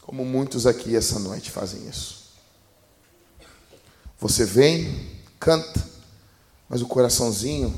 Como 0.02 0.24
muitos 0.24 0.66
aqui 0.66 0.96
essa 0.96 1.18
noite 1.18 1.50
fazem 1.50 1.86
isso. 1.88 2.24
Você 4.18 4.44
vem, 4.44 5.20
canta, 5.38 5.82
mas 6.68 6.80
o 6.80 6.86
coraçãozinho 6.86 7.74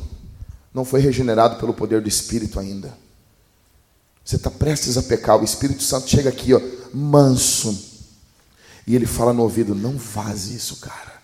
não 0.72 0.84
foi 0.84 1.00
regenerado 1.00 1.56
pelo 1.56 1.74
poder 1.74 2.00
do 2.00 2.08
Espírito 2.08 2.60
ainda. 2.60 2.96
Você 4.26 4.34
está 4.34 4.50
prestes 4.50 4.96
a 4.96 5.04
pecar, 5.04 5.40
o 5.40 5.44
Espírito 5.44 5.84
Santo 5.84 6.10
chega 6.10 6.28
aqui, 6.28 6.52
ó, 6.52 6.60
manso, 6.92 7.78
e 8.84 8.96
ele 8.96 9.06
fala 9.06 9.32
no 9.32 9.44
ouvido: 9.44 9.72
Não 9.72 10.00
faz 10.00 10.48
isso, 10.48 10.76
cara. 10.78 11.22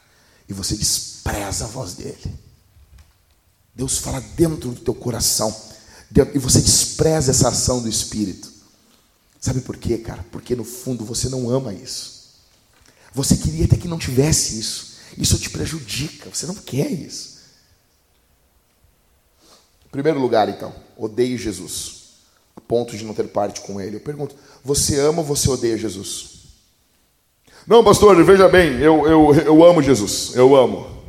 E 0.48 0.52
você 0.52 0.76
despreza 0.76 1.64
a 1.64 1.68
voz 1.68 1.94
dele. 1.94 2.38
Deus 3.74 3.98
fala 3.98 4.20
dentro 4.20 4.70
do 4.70 4.80
teu 4.80 4.94
coração 4.94 5.54
e 6.34 6.38
você 6.38 6.60
despreza 6.60 7.32
essa 7.32 7.48
ação 7.48 7.82
do 7.82 7.88
Espírito. 7.88 8.52
Sabe 9.40 9.62
por 9.62 9.76
quê, 9.76 9.98
cara? 9.98 10.24
Porque 10.30 10.54
no 10.54 10.62
fundo 10.62 11.04
você 11.04 11.28
não 11.28 11.50
ama 11.50 11.74
isso. 11.74 12.34
Você 13.12 13.36
queria 13.36 13.64
até 13.64 13.76
que 13.76 13.88
não 13.88 13.98
tivesse 13.98 14.60
isso. 14.60 14.92
Isso 15.18 15.38
te 15.38 15.50
prejudica. 15.50 16.30
Você 16.30 16.46
não 16.46 16.54
quer 16.54 16.90
isso. 16.90 17.38
Em 19.86 19.90
primeiro 19.90 20.20
lugar, 20.20 20.48
então, 20.48 20.74
odeie 20.96 21.36
Jesus. 21.36 22.01
A 22.56 22.60
ponto 22.60 22.96
de 22.96 23.04
não 23.04 23.14
ter 23.14 23.28
parte 23.28 23.60
com 23.60 23.80
ele. 23.80 23.96
Eu 23.96 24.00
pergunto: 24.00 24.34
você 24.64 24.98
ama 25.00 25.20
ou 25.20 25.24
você 25.24 25.48
odeia 25.48 25.76
Jesus? 25.78 26.42
Não, 27.66 27.84
pastor, 27.84 28.22
veja 28.24 28.48
bem, 28.48 28.78
eu, 28.80 29.06
eu, 29.06 29.34
eu 29.34 29.64
amo 29.64 29.82
Jesus. 29.82 30.34
Eu 30.34 30.56
amo. 30.56 31.02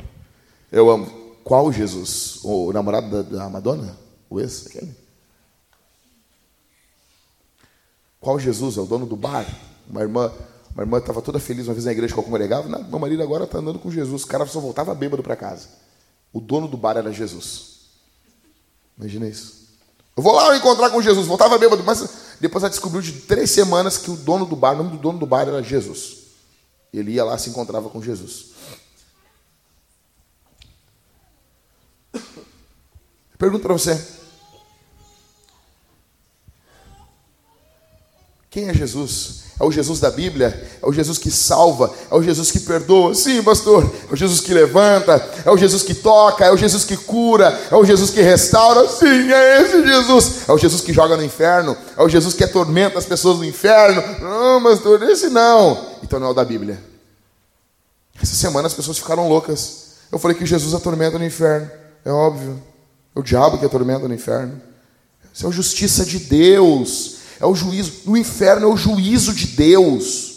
Eu 0.70 0.88
amo. 0.90 1.06
Qual 1.42 1.72
Jesus? 1.72 2.40
O 2.44 2.72
namorado 2.72 3.10
da, 3.10 3.22
da 3.22 3.48
Madonna? 3.50 3.98
O 4.30 4.40
ex? 4.40 4.66
Aquele? 4.66 4.94
Qual 8.20 8.38
Jesus? 8.38 8.76
É 8.76 8.80
o 8.80 8.86
dono 8.86 9.04
do 9.04 9.16
bar? 9.16 9.46
Uma 9.88 10.00
irmã 10.00 10.32
uma 10.74 10.82
irmã 10.82 10.98
estava 10.98 11.22
toda 11.22 11.38
feliz 11.38 11.68
uma 11.68 11.72
vez 11.72 11.84
na 11.84 11.92
igreja 11.92 12.12
que 12.12 12.18
eu 12.18 12.24
congregava. 12.24 12.68
Não, 12.68 12.82
meu 12.82 12.98
marido 12.98 13.22
agora 13.22 13.44
está 13.44 13.58
andando 13.58 13.78
com 13.78 13.90
Jesus. 13.90 14.24
O 14.24 14.26
cara 14.26 14.44
só 14.44 14.58
voltava 14.58 14.92
bêbado 14.94 15.22
para 15.22 15.36
casa. 15.36 15.68
O 16.32 16.40
dono 16.40 16.66
do 16.66 16.76
bar 16.76 16.96
era 16.96 17.12
Jesus. 17.12 17.90
Imagina 18.98 19.28
isso. 19.28 19.63
Eu 20.16 20.22
vou 20.22 20.32
lá 20.32 20.56
encontrar 20.56 20.90
com 20.90 21.02
Jesus. 21.02 21.26
Voltava 21.26 21.58
bêbado, 21.58 21.82
mas 21.82 22.36
depois 22.40 22.62
ela 22.62 22.70
descobriu 22.70 23.02
de 23.02 23.12
três 23.22 23.50
semanas 23.50 23.98
que 23.98 24.10
o 24.10 24.16
dono 24.16 24.46
do 24.46 24.54
bar, 24.54 24.74
o 24.74 24.78
nome 24.78 24.90
do 24.90 24.98
dono 24.98 25.18
do 25.18 25.26
bar 25.26 25.48
era 25.48 25.62
Jesus. 25.62 26.24
Ele 26.92 27.12
ia 27.12 27.24
lá 27.24 27.36
se 27.36 27.50
encontrava 27.50 27.88
com 27.88 28.00
Jesus. 28.00 28.46
Pergunto 33.36 33.62
para 33.62 33.72
você. 33.72 34.23
Quem 38.54 38.68
é 38.68 38.72
Jesus? 38.72 39.42
É 39.58 39.64
o 39.64 39.72
Jesus 39.72 39.98
da 39.98 40.12
Bíblia? 40.12 40.68
É 40.80 40.86
o 40.86 40.92
Jesus 40.92 41.18
que 41.18 41.28
salva? 41.28 41.92
É 42.08 42.14
o 42.14 42.22
Jesus 42.22 42.52
que 42.52 42.60
perdoa? 42.60 43.12
Sim, 43.12 43.42
pastor. 43.42 43.92
É 44.08 44.12
o 44.12 44.16
Jesus 44.16 44.40
que 44.40 44.54
levanta? 44.54 45.28
É 45.44 45.50
o 45.50 45.56
Jesus 45.56 45.82
que 45.82 45.92
toca? 45.92 46.44
É 46.44 46.52
o 46.52 46.56
Jesus 46.56 46.84
que 46.84 46.96
cura? 46.96 47.60
É 47.68 47.74
o 47.74 47.84
Jesus 47.84 48.10
que 48.10 48.22
restaura? 48.22 48.88
Sim, 48.88 49.32
é 49.32 49.60
esse 49.60 49.84
Jesus. 49.84 50.48
É 50.48 50.52
o 50.52 50.56
Jesus 50.56 50.80
que 50.82 50.92
joga 50.92 51.16
no 51.16 51.24
inferno? 51.24 51.76
É 51.96 52.02
o 52.04 52.08
Jesus 52.08 52.32
que 52.32 52.44
atormenta 52.44 52.96
as 52.96 53.04
pessoas 53.04 53.38
no 53.38 53.44
inferno? 53.44 54.00
Não, 54.20 54.62
pastor, 54.62 55.02
esse 55.02 55.28
não. 55.28 55.96
Então 56.04 56.20
não 56.20 56.28
é 56.28 56.30
o 56.30 56.34
da 56.34 56.44
Bíblia. 56.44 56.80
Essa 58.22 58.36
semana 58.36 58.68
as 58.68 58.74
pessoas 58.74 58.98
ficaram 58.98 59.28
loucas. 59.28 59.96
Eu 60.12 60.18
falei 60.20 60.36
que 60.36 60.46
Jesus 60.46 60.74
atormenta 60.74 61.18
no 61.18 61.24
inferno. 61.24 61.68
É 62.04 62.12
óbvio. 62.12 62.62
É 63.16 63.18
o 63.18 63.22
diabo 63.24 63.58
que 63.58 63.66
atormenta 63.66 64.06
no 64.06 64.14
inferno. 64.14 64.62
Isso 65.32 65.44
é 65.44 65.48
a 65.48 65.52
justiça 65.52 66.04
de 66.04 66.20
Deus 66.20 67.13
é 67.44 67.46
o 67.46 67.54
juízo. 67.54 67.92
No 68.06 68.16
inferno 68.16 68.66
é 68.66 68.72
o 68.72 68.76
juízo 68.76 69.34
de 69.34 69.48
Deus. 69.48 70.32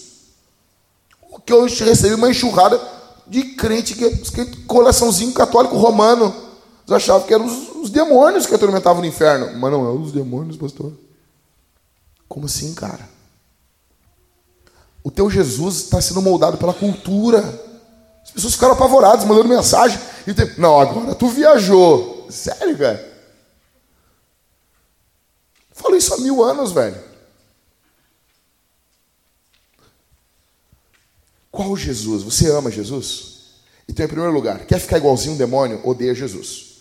O 1.32 1.40
que 1.40 1.54
eu 1.54 1.64
recebi 1.64 2.14
uma 2.14 2.30
enxurrada 2.30 2.80
de 3.26 3.44
crente, 3.56 3.96
que, 3.96 4.46
coraçãozinho 4.66 5.34
católico 5.34 5.78
romano. 5.78 6.36
Eles 6.86 7.04
achavam 7.04 7.26
que 7.26 7.34
eram 7.34 7.46
os, 7.46 7.70
os 7.76 7.90
demônios 7.90 8.46
que 8.46 8.54
atormentavam 8.54 9.02
no 9.02 9.08
inferno. 9.08 9.58
Mas 9.58 9.72
não 9.72 9.86
é 9.86 9.92
os 9.92 10.12
demônios, 10.12 10.58
pastor. 10.58 10.92
Como 12.28 12.46
assim, 12.46 12.74
cara? 12.74 13.08
O 15.02 15.10
teu 15.10 15.30
Jesus 15.30 15.84
está 15.84 16.02
sendo 16.02 16.22
moldado 16.22 16.58
pela 16.58 16.74
cultura. 16.74 17.40
As 18.24 18.32
pessoas 18.32 18.54
ficaram 18.54 18.74
apavoradas, 18.74 19.26
mandando 19.26 19.48
mensagem. 19.48 19.98
E 20.26 20.34
tem... 20.34 20.52
Não, 20.58 20.78
agora 20.78 21.16
tu 21.16 21.30
viajou. 21.30 22.28
Sério, 22.30 22.78
cara? 22.78 23.17
Isso 25.98 26.14
há 26.14 26.18
mil 26.18 26.44
anos, 26.44 26.72
velho. 26.72 27.02
Qual 31.52 31.76
Jesus? 31.76 32.24
Você 32.24 32.52
ama 32.52 32.70
Jesus? 32.70 33.38
Então, 33.90 34.06
em 34.06 34.08
primeiro 34.08 34.34
lugar, 34.34 34.66
quer 34.66 34.80
ficar 34.80 34.98
igualzinho 34.98 35.34
um 35.34 35.38
demônio? 35.38 35.82
Odeia 35.84 36.14
Jesus. 36.14 36.78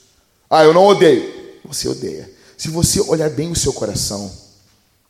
Ah, 0.51 0.65
eu 0.65 0.75
não 0.75 0.85
odeio. 0.85 1.59
Você 1.65 1.89
odeia. 1.89 2.31
Se 2.57 2.69
você 2.69 3.01
olhar 3.01 3.31
bem 3.31 3.51
o 3.51 3.57
seu 3.57 3.73
coração, 3.73 4.31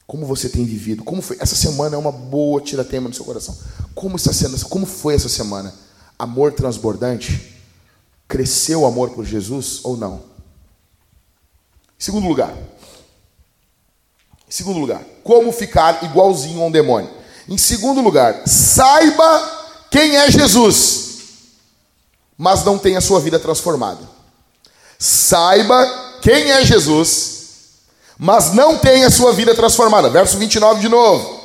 como 0.07 0.25
você 0.25 0.49
tem 0.49 0.65
vivido, 0.65 1.03
como 1.03 1.21
foi? 1.21 1.37
Essa 1.41 1.57
semana 1.57 1.97
é 1.97 1.99
uma 1.99 2.13
boa 2.13 2.61
tira-tema 2.61 3.09
no 3.09 3.15
seu 3.15 3.25
coração. 3.25 3.59
Como 3.95 4.17
está 4.17 4.33
sendo? 4.33 4.59
Como 4.69 4.87
foi 4.87 5.15
essa 5.15 5.29
semana? 5.29 5.75
Amor 6.19 6.53
transbordante? 6.53 7.57
Cresceu 8.29 8.83
o 8.83 8.87
amor 8.87 9.11
por 9.11 9.25
Jesus 9.25 9.81
ou 9.83 9.97
não? 9.97 10.23
Segundo 11.99 12.29
lugar. 12.29 12.57
Segundo 14.49 14.79
lugar, 14.79 15.03
como 15.25 15.53
ficar 15.53 16.05
igualzinho 16.05 16.63
a 16.63 16.67
um 16.67 16.71
demônio? 16.71 17.11
Em 17.49 17.59
segundo 17.59 18.01
lugar, 18.01 18.43
saiba 18.47 19.87
quem 19.91 20.17
é 20.17 20.31
Jesus 20.31 21.07
mas 22.37 22.65
não 22.65 22.79
tem 22.79 22.97
a 22.97 23.01
sua 23.01 23.21
vida 23.21 23.39
transformada. 23.39 24.01
Saiba 24.99 25.87
quem 26.21 26.51
é 26.51 26.65
Jesus, 26.65 27.47
mas 28.19 28.53
não 28.53 28.77
tem 28.77 29.05
a 29.05 29.11
sua 29.11 29.33
vida 29.33 29.55
transformada. 29.55 30.11
Verso 30.11 30.37
29 30.37 30.81
de 30.81 30.89
novo. 30.89 31.41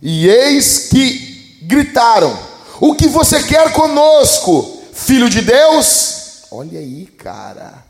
E 0.00 0.28
eis 0.28 0.88
que 0.88 1.58
gritaram: 1.62 2.36
O 2.80 2.94
que 2.94 3.06
você 3.06 3.42
quer 3.42 3.72
conosco, 3.72 4.82
filho 4.92 5.28
de 5.28 5.42
Deus? 5.42 6.44
Olha 6.50 6.78
aí, 6.78 7.06
cara. 7.06 7.84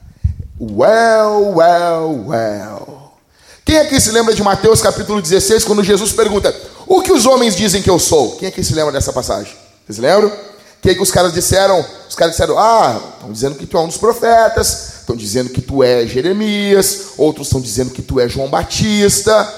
Well, 0.60 1.54
well, 1.56 2.24
well. 2.28 3.01
Quem 3.72 3.80
aqui 3.80 3.98
se 3.98 4.10
lembra 4.10 4.34
de 4.34 4.42
Mateus 4.42 4.82
capítulo 4.82 5.22
16, 5.22 5.64
quando 5.64 5.82
Jesus 5.82 6.12
pergunta: 6.12 6.54
O 6.86 7.00
que 7.00 7.10
os 7.10 7.24
homens 7.24 7.56
dizem 7.56 7.80
que 7.80 7.88
eu 7.88 7.98
sou? 7.98 8.32
Quem 8.32 8.46
aqui 8.46 8.62
se 8.62 8.74
lembra 8.74 8.92
dessa 8.92 9.14
passagem? 9.14 9.50
Vocês 9.86 9.96
lembram? 9.96 10.28
O 10.28 10.82
que, 10.82 10.94
que 10.94 11.00
os 11.00 11.10
caras 11.10 11.32
disseram? 11.32 11.82
Os 12.06 12.14
caras 12.14 12.34
disseram: 12.34 12.58
Ah, 12.58 13.00
estão 13.14 13.32
dizendo 13.32 13.54
que 13.54 13.64
tu 13.64 13.78
é 13.78 13.80
um 13.80 13.86
dos 13.86 13.96
profetas, 13.96 14.98
estão 15.00 15.16
dizendo 15.16 15.48
que 15.48 15.62
tu 15.62 15.82
é 15.82 16.06
Jeremias, 16.06 17.12
outros 17.16 17.46
estão 17.46 17.62
dizendo 17.62 17.92
que 17.92 18.02
tu 18.02 18.20
é 18.20 18.28
João 18.28 18.50
Batista. 18.50 19.50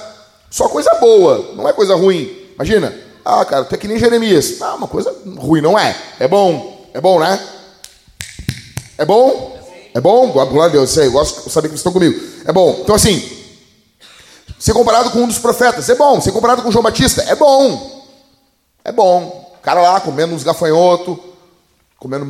Só 0.49 0.69
coisa 0.69 0.95
boa, 1.01 1.51
não 1.57 1.69
é 1.69 1.73
coisa 1.73 1.97
ruim. 1.97 2.31
Imagina, 2.55 2.97
ah, 3.25 3.45
cara, 3.45 3.65
tu 3.65 3.75
é 3.75 3.79
que 3.79 3.89
nem 3.89 3.99
Jeremias. 3.99 4.61
Ah, 4.61 4.77
uma 4.77 4.87
coisa 4.87 5.13
ruim, 5.39 5.61
não 5.61 5.77
é? 5.77 5.97
É 6.21 6.29
bom, 6.29 6.87
é 6.95 7.01
bom, 7.01 7.19
né? 7.19 7.37
É 8.97 9.05
bom? 9.05 9.59
É 9.93 10.01
bom? 10.01 10.29
Glória 10.29 10.63
a 10.63 10.69
Deus, 10.69 10.91
sei, 10.91 11.09
eu 11.09 11.13
gosto 11.13 11.43
de 11.43 11.51
saber 11.51 11.67
que 11.67 11.73
vocês 11.73 11.81
estão 11.81 11.93
comigo. 11.93 12.17
É 12.45 12.53
bom. 12.53 12.79
Então, 12.81 12.95
assim, 12.95 13.43
ser 14.65 14.73
comparado 14.73 15.11
com 15.11 15.21
um 15.21 15.29
dos 15.29 15.39
profetas 15.39 15.89
é 15.89 15.95
bom. 15.95 16.21
Ser 16.21 16.33
comparado 16.33 16.63
com 16.63 16.71
João 16.71 16.83
Batista 16.83 17.23
é 17.23 17.35
bom. 17.35 18.05
É 18.85 18.93
bom 18.93 19.45
cara 19.65 19.81
lá 19.81 19.99
comendo 19.99 20.35
uns 20.35 20.45
gafanhotos, 20.45 21.17
comendo 21.99 22.27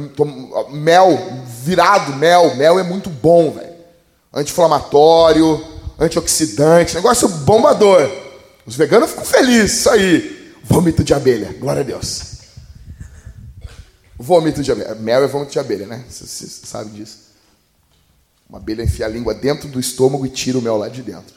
mel, 0.70 1.18
virado 1.44 2.14
mel. 2.14 2.54
Mel 2.54 2.78
é 2.78 2.84
muito 2.84 3.10
bom, 3.10 3.50
velho. 3.50 3.74
Anti-inflamatório, 4.32 5.62
antioxidante, 5.98 6.94
negócio 6.94 7.28
bombador. 7.28 8.08
Os 8.64 8.76
veganos 8.76 9.10
ficam 9.10 9.24
felizes, 9.24 9.80
isso 9.80 9.90
aí. 9.90 10.54
Vômito 10.62 11.02
de 11.02 11.12
abelha, 11.12 11.52
glória 11.58 11.82
a 11.82 11.84
Deus. 11.84 12.34
Vômito 14.16 14.62
de 14.62 14.70
abelha. 14.70 14.94
Mel 14.94 15.24
é 15.24 15.26
vômito 15.26 15.52
de 15.52 15.58
abelha, 15.58 15.86
né? 15.86 16.04
Você 16.08 16.46
sabe 16.46 16.90
disso. 16.90 17.18
Uma 18.48 18.58
abelha 18.58 18.84
enfia 18.84 19.06
a 19.06 19.08
língua 19.08 19.34
dentro 19.34 19.68
do 19.68 19.80
estômago 19.80 20.24
e 20.24 20.30
tira 20.30 20.56
o 20.56 20.62
mel 20.62 20.76
lá 20.76 20.88
de 20.88 21.02
dentro. 21.02 21.34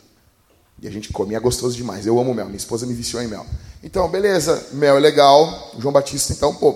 E 0.82 0.88
a 0.88 0.92
gente 0.92 1.12
comia 1.12 1.40
gostoso 1.40 1.76
demais. 1.76 2.06
Eu 2.06 2.20
amo 2.20 2.34
mel. 2.34 2.46
Minha 2.46 2.58
esposa 2.58 2.86
me 2.86 2.94
viciou 2.94 3.22
em 3.22 3.28
mel. 3.28 3.46
Então, 3.84 4.08
beleza, 4.10 4.68
mel 4.74 4.98
é 4.98 5.00
legal. 5.00 5.72
João 5.80 5.92
Batista, 5.92 6.34
então, 6.34 6.54
pô. 6.56 6.76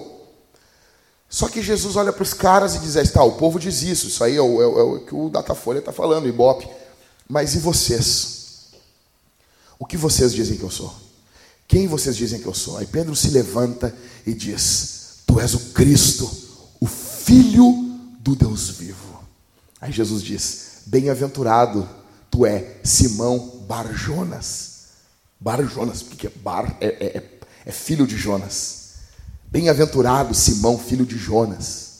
Só 1.29 1.47
que 1.47 1.61
Jesus 1.61 1.95
olha 1.95 2.11
para 2.11 2.23
os 2.23 2.33
caras 2.33 2.75
e 2.75 2.79
diz: 2.79 3.11
tá, 3.11 3.23
o 3.23 3.33
povo 3.33 3.59
diz 3.59 3.81
isso. 3.83 4.07
Isso 4.07 4.23
aí 4.23 4.35
é 4.35 4.41
o, 4.41 4.61
é 4.61 4.67
o, 4.67 4.79
é 4.79 4.83
o 4.83 4.99
que 4.99 5.15
o 5.15 5.29
Datafolha 5.29 5.79
está 5.79 5.91
falando, 5.91 6.25
o 6.25 6.29
Ibope. 6.29 6.67
Mas 7.29 7.55
e 7.55 7.59
vocês? 7.59 8.71
O 9.79 9.85
que 9.85 9.97
vocês 9.97 10.33
dizem 10.33 10.57
que 10.57 10.63
eu 10.63 10.69
sou? 10.69 10.93
Quem 11.67 11.87
vocês 11.87 12.17
dizem 12.17 12.41
que 12.41 12.45
eu 12.45 12.53
sou? 12.53 12.77
Aí 12.77 12.85
Pedro 12.85 13.15
se 13.15 13.29
levanta 13.29 13.95
e 14.25 14.33
diz: 14.33 15.21
Tu 15.25 15.39
és 15.39 15.53
o 15.53 15.59
Cristo, 15.71 16.29
o 16.79 16.85
Filho 16.85 17.71
do 18.19 18.35
Deus 18.35 18.69
vivo. 18.69 19.23
Aí 19.79 19.91
Jesus 19.91 20.21
diz: 20.21 20.81
Bem-aventurado 20.85 21.87
tu 22.29 22.45
é 22.45 22.75
Simão 22.83 23.60
Bar 23.71 23.87
Jonas. 23.93 24.71
Bar 25.39 25.63
Jonas, 25.63 26.03
porque 26.03 26.27
Bar 26.27 26.75
é, 26.81 26.87
é, 26.87 27.17
é, 27.17 27.23
é 27.67 27.71
filho 27.71 28.05
de 28.05 28.17
Jonas. 28.17 28.95
Bem-aventurado 29.45 30.35
Simão, 30.35 30.77
filho 30.77 31.05
de 31.05 31.17
Jonas, 31.17 31.91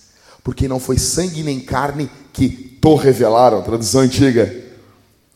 porque 0.44 0.68
não 0.68 0.82
foi 0.82 1.00
sangue 1.00 1.44
nem 1.44 1.62
carne 1.62 2.12
que 2.34 2.50
to 2.82 2.96
revelaram, 2.96 3.64
tradução 3.64 4.02
antiga, 4.02 4.54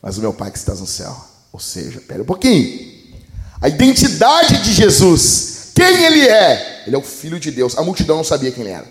mas 0.02 0.18
o 0.18 0.20
meu 0.20 0.34
Pai 0.34 0.50
que 0.50 0.58
estás 0.58 0.78
no 0.78 0.86
céu. 0.86 1.16
Ou 1.50 1.58
seja, 1.58 2.02
pera 2.02 2.22
um 2.22 2.26
pouquinho. 2.26 3.14
A 3.58 3.70
identidade 3.70 4.62
de 4.62 4.74
Jesus, 4.74 5.70
quem 5.74 6.04
ele 6.04 6.28
é? 6.28 6.84
Ele 6.86 6.96
é 6.96 6.98
o 6.98 7.02
filho 7.02 7.40
de 7.40 7.50
Deus. 7.50 7.78
A 7.78 7.82
multidão 7.82 8.18
não 8.18 8.24
sabia 8.24 8.52
quem 8.52 8.62
ele 8.62 8.74
era. 8.74 8.88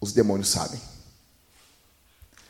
Os 0.00 0.12
demônios 0.12 0.48
sabem. 0.48 0.80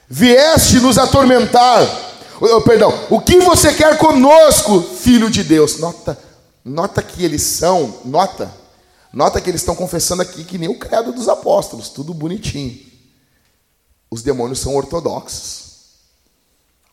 Vieste 0.09 0.81
nos 0.81 0.97
atormentar 0.97 2.16
Perdão, 2.65 2.93
o 3.11 3.21
que 3.21 3.41
você 3.41 3.75
quer 3.75 3.97
conosco, 3.97 4.83
filho 4.83 5.31
de 5.31 5.43
Deus? 5.43 5.79
Nota, 5.79 6.19
nota 6.65 7.03
que 7.03 7.25
eles 7.25 7.43
são, 7.43 8.01
nota, 8.05 8.53
nota 9.13 9.41
que 9.41 9.49
eles 9.49 9.63
estão 9.63 9.75
confessando 9.75 10.23
aqui 10.23 10.45
que 10.45 10.59
nem 10.59 10.69
o 10.69 10.79
credo 10.79 11.13
dos 11.13 11.29
apóstolos, 11.29 11.89
tudo 11.89 12.13
bonitinho. 12.13 12.79
Os 14.11 14.23
demônios 14.23 14.59
são 14.59 14.75
ortodoxos. 14.77 15.67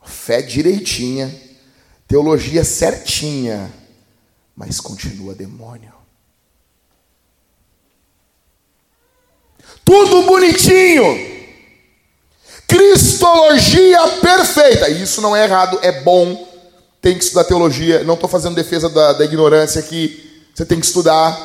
Fé 0.05 0.41
direitinha, 0.41 1.33
teologia 2.07 2.63
certinha, 2.63 3.71
mas 4.55 4.79
continua 4.79 5.33
demônio. 5.33 5.93
Tudo 9.83 10.23
bonitinho 10.23 11.32
Cristologia 12.67 14.07
perfeita. 14.21 14.89
Isso 14.89 15.21
não 15.21 15.35
é 15.35 15.43
errado, 15.43 15.79
é 15.81 15.91
bom. 16.01 16.47
Tem 17.01 17.17
que 17.17 17.23
estudar 17.23 17.43
teologia. 17.43 18.03
Não 18.03 18.13
estou 18.13 18.29
fazendo 18.29 18.55
defesa 18.55 18.89
da, 18.89 19.13
da 19.13 19.25
ignorância 19.25 19.79
aqui. 19.79 20.47
Você 20.53 20.65
tem 20.65 20.79
que 20.79 20.85
estudar. 20.85 21.37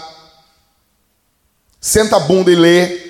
Senta 1.80 2.16
a 2.16 2.20
bunda 2.20 2.50
e 2.50 2.54
lê. 2.54 3.08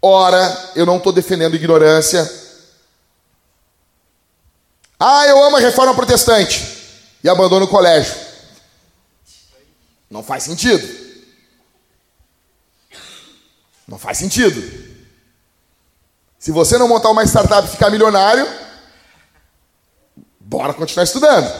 Ora, 0.00 0.72
eu 0.76 0.84
não 0.84 0.98
estou 0.98 1.12
defendendo 1.12 1.56
ignorância. 1.56 2.30
Ah, 4.98 5.26
eu 5.26 5.42
amo 5.42 5.56
a 5.56 5.60
reforma 5.60 5.94
protestante. 5.94 6.62
E 7.22 7.28
abandono 7.28 7.66
o 7.66 7.68
colégio. 7.68 8.14
Não 10.10 10.22
faz 10.22 10.44
sentido. 10.44 10.86
Não 13.88 13.98
faz 13.98 14.18
sentido. 14.18 14.93
Se 16.44 16.52
você 16.52 16.76
não 16.76 16.86
montar 16.86 17.08
uma 17.08 17.24
startup 17.24 17.66
e 17.66 17.70
ficar 17.70 17.88
milionário, 17.88 18.46
bora 20.38 20.74
continuar 20.74 21.04
estudando. 21.04 21.50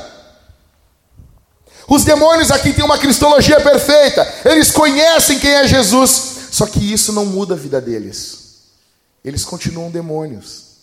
Os 1.88 2.04
demônios 2.04 2.50
aqui 2.50 2.70
têm 2.74 2.84
uma 2.84 2.98
cristologia 2.98 3.58
perfeita. 3.62 4.30
Eles 4.44 4.70
conhecem 4.70 5.38
quem 5.38 5.52
é 5.52 5.66
Jesus. 5.66 6.10
Só 6.50 6.66
que 6.66 6.92
isso 6.92 7.14
não 7.14 7.24
muda 7.24 7.54
a 7.54 7.56
vida 7.56 7.80
deles. 7.80 8.64
Eles 9.24 9.42
continuam 9.42 9.90
demônios. 9.90 10.74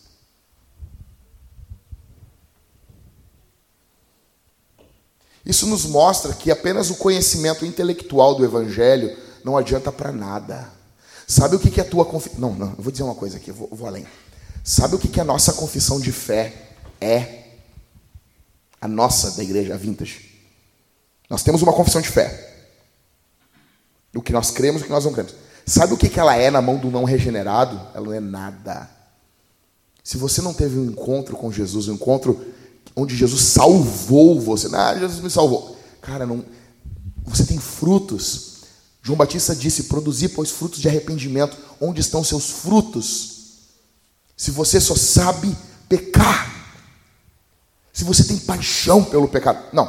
Isso 5.46 5.68
nos 5.68 5.86
mostra 5.86 6.34
que 6.34 6.50
apenas 6.50 6.90
o 6.90 6.96
conhecimento 6.96 7.64
intelectual 7.68 8.34
do 8.34 8.44
Evangelho 8.44 9.16
não 9.44 9.56
adianta 9.56 9.92
para 9.92 10.12
nada. 10.12 10.81
Sabe 11.32 11.56
o 11.56 11.60
que, 11.60 11.80
é 11.80 11.84
a 11.84 11.88
tua 11.88 12.04
confissão? 12.04 12.41
Não, 12.41 12.54
não, 12.54 12.70
eu 12.72 12.84
vou 12.84 12.91
dizer 12.91 13.04
uma 13.04 13.15
coisa 13.15 13.38
aqui, 13.38 13.52
eu 13.52 13.56
vou, 13.56 13.70
eu 13.72 13.78
vou 13.78 13.88
além. 13.88 14.06
Sabe 14.65 14.96
o 14.96 15.00
que, 15.00 15.08
que 15.08 15.22
a 15.22 15.24
nossa 15.24 15.54
confissão 15.54 15.98
de 15.98 16.12
fé 16.12 16.74
é? 17.00 17.46
A 18.82 18.88
nossa 18.88 19.32
da 19.32 19.41
igreja, 19.41 19.74
a 19.74 19.78
vintage. 19.78 20.30
Nós 21.30 21.41
temos 21.41 21.62
uma 21.62 21.72
confissão 21.72 22.02
de 22.02 22.10
fé. 22.10 22.67
O 24.13 24.22
que 24.22 24.34
nós 24.34 24.52
cremos 24.52 24.82
e 24.82 24.84
o 24.84 24.88
que 24.88 24.91
nós 24.91 25.06
não 25.06 25.13
cremos. 25.13 25.34
Sabe 25.65 25.94
o 25.94 25.98
que, 25.98 26.20
ela 26.20 26.36
é 26.36 26.52
na 26.52 26.62
mão 26.62 26.78
do 26.78 26.91
não 26.91 27.06
regenerado? 27.06 27.80
Ela 27.96 28.08
não 28.08 28.13
é 28.13 28.20
nada. 28.20 28.89
Se 30.04 30.17
você 30.17 30.41
não 30.41 30.54
teve 30.54 30.78
um 30.78 30.84
encontro 30.84 31.38
com 31.38 31.50
Jesus, 31.50 31.88
um 31.88 31.94
encontro 31.94 32.46
onde 32.94 33.15
Jesus 33.15 33.41
salvou 33.44 34.38
você. 34.38 34.67
Não, 34.67 35.00
Jesus 35.00 35.22
me 35.22 35.30
salvou. 35.30 35.78
Cara, 36.02 36.26
não, 36.26 36.44
você 37.24 37.46
tem 37.46 37.58
frutos. 37.58 38.51
João 39.02 39.18
Batista 39.18 39.56
disse: 39.56 39.84
produzir, 39.84 40.30
pois, 40.30 40.52
frutos 40.52 40.80
de 40.80 40.88
arrependimento. 40.88 41.58
Onde 41.80 42.02
estão 42.02 42.24
seus 42.24 42.50
frutos? 42.50 43.32
Se 44.38 44.52
você 44.52 44.80
só 44.80 44.96
sabe 44.96 45.56
pecar, 45.90 46.52
se 47.92 48.04
você 48.04 48.24
tem 48.24 48.38
paixão 48.38 49.04
pelo 49.04 49.28
pecado, 49.28 49.64
não, 49.74 49.86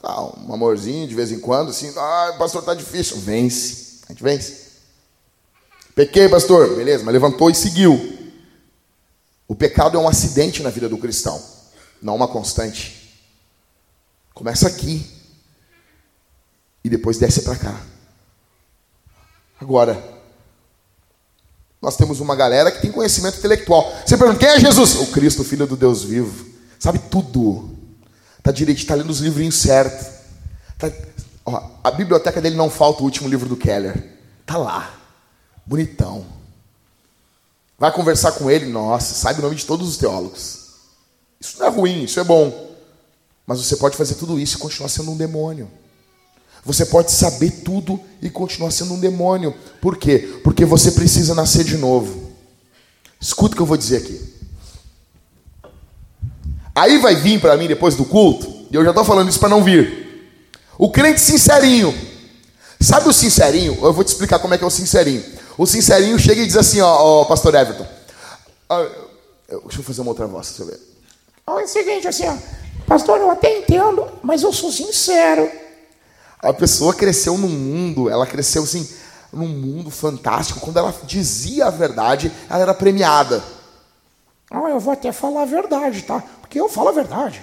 tá, 0.00 0.20
um 0.38 0.52
amorzinho 0.52 1.08
de 1.08 1.14
vez 1.14 1.32
em 1.32 1.40
quando, 1.40 1.70
assim, 1.70 1.92
ah, 1.96 2.36
pastor, 2.38 2.62
tá 2.62 2.74
difícil, 2.74 3.16
vence, 3.18 4.00
a 4.06 4.12
gente 4.12 4.22
vence. 4.22 4.66
Pequei, 5.94 6.28
pastor, 6.28 6.76
beleza, 6.76 7.02
mas 7.04 7.12
levantou 7.12 7.50
e 7.50 7.54
seguiu. 7.54 8.16
O 9.48 9.54
pecado 9.54 9.96
é 9.96 10.00
um 10.00 10.08
acidente 10.08 10.62
na 10.62 10.70
vida 10.70 10.88
do 10.88 10.98
cristão, 10.98 11.42
não 12.02 12.16
uma 12.16 12.28
constante. 12.28 13.14
Começa 14.34 14.68
aqui 14.68 15.10
e 16.84 16.90
depois 16.90 17.18
desce 17.18 17.42
para 17.42 17.56
cá. 17.56 17.95
Agora, 19.60 20.02
nós 21.80 21.96
temos 21.96 22.20
uma 22.20 22.34
galera 22.34 22.70
que 22.70 22.80
tem 22.80 22.90
conhecimento 22.90 23.38
intelectual. 23.38 23.92
Você 24.04 24.16
pergunta, 24.16 24.38
quem 24.38 24.48
é 24.48 24.60
Jesus? 24.60 24.96
O 24.96 25.06
Cristo, 25.08 25.44
filho 25.44 25.66
do 25.66 25.76
Deus 25.76 26.02
vivo. 26.02 26.46
Sabe 26.78 26.98
tudo. 26.98 27.70
Está 28.38 28.50
direito, 28.50 28.78
está 28.78 28.94
lendo 28.94 29.10
os 29.10 29.20
livrinhos 29.20 29.56
certos. 29.56 30.06
Tá, 30.78 30.90
a 31.82 31.90
biblioteca 31.90 32.40
dele 32.40 32.56
não 32.56 32.68
falta 32.68 33.02
o 33.02 33.04
último 33.04 33.28
livro 33.28 33.48
do 33.48 33.56
Keller. 33.56 34.16
Está 34.40 34.56
lá. 34.56 34.94
Bonitão. 35.64 36.26
Vai 37.78 37.92
conversar 37.92 38.32
com 38.32 38.50
ele, 38.50 38.66
nossa, 38.66 39.14
sabe 39.14 39.38
o 39.38 39.42
nome 39.42 39.54
de 39.54 39.66
todos 39.66 39.88
os 39.88 39.96
teólogos. 39.96 40.66
Isso 41.40 41.58
não 41.58 41.66
é 41.66 41.70
ruim, 41.70 42.04
isso 42.04 42.18
é 42.18 42.24
bom. 42.24 42.74
Mas 43.46 43.58
você 43.58 43.76
pode 43.76 43.96
fazer 43.96 44.14
tudo 44.14 44.40
isso 44.40 44.56
e 44.56 44.60
continuar 44.60 44.88
sendo 44.88 45.10
um 45.10 45.16
demônio. 45.16 45.70
Você 46.66 46.84
pode 46.84 47.12
saber 47.12 47.62
tudo 47.64 47.98
e 48.20 48.28
continuar 48.28 48.72
sendo 48.72 48.94
um 48.94 48.98
demônio. 48.98 49.54
Por 49.80 49.96
quê? 49.96 50.40
Porque 50.42 50.64
você 50.64 50.90
precisa 50.90 51.32
nascer 51.32 51.62
de 51.62 51.78
novo. 51.78 52.32
Escuta 53.20 53.54
o 53.54 53.56
que 53.56 53.62
eu 53.62 53.66
vou 53.66 53.76
dizer 53.76 53.98
aqui. 53.98 54.20
Aí 56.74 56.98
vai 56.98 57.14
vir 57.14 57.40
para 57.40 57.56
mim 57.56 57.68
depois 57.68 57.94
do 57.94 58.04
culto, 58.04 58.66
e 58.70 58.74
eu 58.74 58.82
já 58.84 58.90
estou 58.90 59.04
falando 59.04 59.30
isso 59.30 59.38
para 59.38 59.48
não 59.48 59.62
vir. 59.62 60.28
O 60.76 60.90
crente 60.90 61.20
sincerinho. 61.20 61.94
Sabe 62.80 63.08
o 63.08 63.12
sincerinho? 63.12 63.78
Eu 63.80 63.92
vou 63.92 64.04
te 64.04 64.08
explicar 64.08 64.40
como 64.40 64.52
é 64.52 64.58
que 64.58 64.64
é 64.64 64.66
o 64.66 64.70
sincerinho. 64.70 65.24
O 65.56 65.66
sincerinho 65.66 66.18
chega 66.18 66.42
e 66.42 66.46
diz 66.46 66.56
assim, 66.56 66.80
ó, 66.80 67.22
ó 67.22 67.24
pastor 67.24 67.54
Everton. 67.54 67.86
Ó, 68.68 68.84
deixa 69.64 69.78
eu 69.78 69.84
fazer 69.84 70.00
uma 70.00 70.10
outra 70.10 70.26
voz, 70.26 70.48
deixa 70.48 70.64
eu 70.64 70.66
ver. 70.66 70.80
É 71.46 71.50
o 71.50 71.66
seguinte, 71.66 72.08
assim, 72.08 72.26
ó, 72.26 72.36
pastor, 72.86 73.20
eu 73.20 73.30
até 73.30 73.56
entendo, 73.60 74.04
mas 74.22 74.42
eu 74.42 74.52
sou 74.52 74.70
sincero. 74.70 75.48
A 76.40 76.52
pessoa 76.52 76.94
cresceu 76.94 77.38
num 77.38 77.48
mundo, 77.48 78.08
ela 78.08 78.26
cresceu 78.26 78.62
assim, 78.62 78.88
num 79.32 79.48
mundo 79.48 79.90
fantástico. 79.90 80.60
Quando 80.60 80.78
ela 80.78 80.94
dizia 81.04 81.66
a 81.66 81.70
verdade, 81.70 82.30
ela 82.48 82.60
era 82.60 82.74
premiada. 82.74 83.42
Ah, 84.50 84.70
eu 84.70 84.78
vou 84.78 84.92
até 84.92 85.12
falar 85.12 85.42
a 85.42 85.46
verdade, 85.46 86.02
tá? 86.02 86.22
Porque 86.40 86.60
eu 86.60 86.68
falo 86.68 86.88
a 86.88 86.92
verdade. 86.92 87.42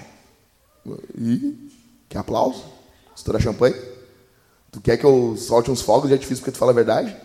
E? 1.17 1.71
Quer 2.07 2.19
aplauso? 2.19 2.63
Estourar 3.15 3.41
champanhe? 3.41 3.75
Tu 4.71 4.81
quer 4.81 4.97
que 4.97 5.05
eu 5.05 5.35
solte 5.37 5.69
uns 5.69 5.81
fogos 5.81 6.07
de 6.07 6.13
artifício 6.13 6.37
porque 6.37 6.51
tu 6.51 6.57
fala 6.57 6.71
a 6.71 6.75
verdade? 6.75 7.15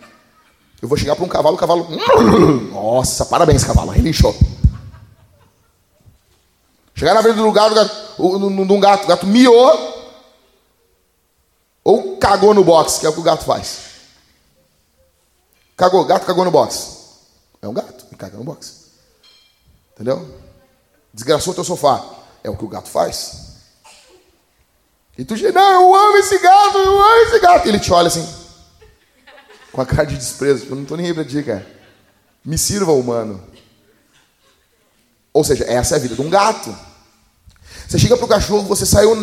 Eu 0.81 0.87
vou 0.87 0.97
chegar 0.97 1.15
para 1.15 1.25
um 1.25 1.29
cavalo, 1.29 1.55
o 1.55 1.59
cavalo. 1.59 1.87
Nossa, 2.71 3.25
parabéns, 3.25 3.63
cavalo, 3.63 3.91
relinchou. 3.91 4.35
Chegar 6.93 7.13
na 7.13 7.21
frente 7.21 7.35
do 7.35 7.45
lugar 7.45 7.69
de 7.69 7.79
um 8.19 8.79
gato, 8.79 9.05
o 9.05 9.07
gato 9.07 9.25
miou. 9.25 9.98
Ou 11.89 12.17
cagou 12.17 12.53
no 12.53 12.63
box, 12.63 12.99
que 12.99 13.07
é 13.07 13.09
o 13.09 13.13
que 13.13 13.19
o 13.19 13.23
gato 13.23 13.43
faz. 13.43 13.79
Cagou, 15.75 16.05
gato 16.05 16.23
cagou 16.23 16.45
no 16.45 16.51
box. 16.51 16.97
É 17.59 17.67
um 17.67 17.73
gato, 17.73 18.05
e 18.11 18.15
caga 18.15 18.37
no 18.37 18.43
box. 18.43 18.91
Entendeu? 19.95 20.39
Desgraçou 21.11 21.51
teu 21.51 21.63
sofá. 21.63 22.05
É 22.43 22.49
o 22.51 22.55
que 22.55 22.63
o 22.63 22.67
gato 22.67 22.87
faz. 22.87 23.55
E 25.17 25.25
tu 25.25 25.35
diz, 25.35 25.51
não, 25.51 25.81
eu 25.81 25.95
amo 25.95 26.17
esse 26.17 26.37
gato, 26.37 26.77
eu 26.77 27.01
amo 27.01 27.21
esse 27.23 27.39
gato. 27.39 27.65
E 27.65 27.69
ele 27.69 27.79
te 27.79 27.91
olha 27.91 28.05
assim, 28.05 28.35
com 29.71 29.81
a 29.81 29.85
cara 29.87 30.05
de 30.05 30.15
desprezo. 30.15 30.67
Eu 30.67 30.75
não 30.75 30.83
estou 30.83 30.95
nem 30.95 31.07
aí 31.07 31.13
para 31.15 31.25
ti, 31.25 31.41
cara. 31.41 31.65
Me 32.45 32.55
sirva, 32.55 32.91
humano. 32.91 33.43
Ou 35.33 35.43
seja, 35.43 35.63
essa 35.63 35.95
é 35.95 35.97
a 35.97 36.01
vida 36.01 36.13
de 36.13 36.21
um 36.21 36.29
gato. 36.29 36.69
Você 37.89 37.97
chega 37.97 38.15
pro 38.15 38.27
cachorro, 38.27 38.67
você 38.67 38.85
saiu, 38.85 39.15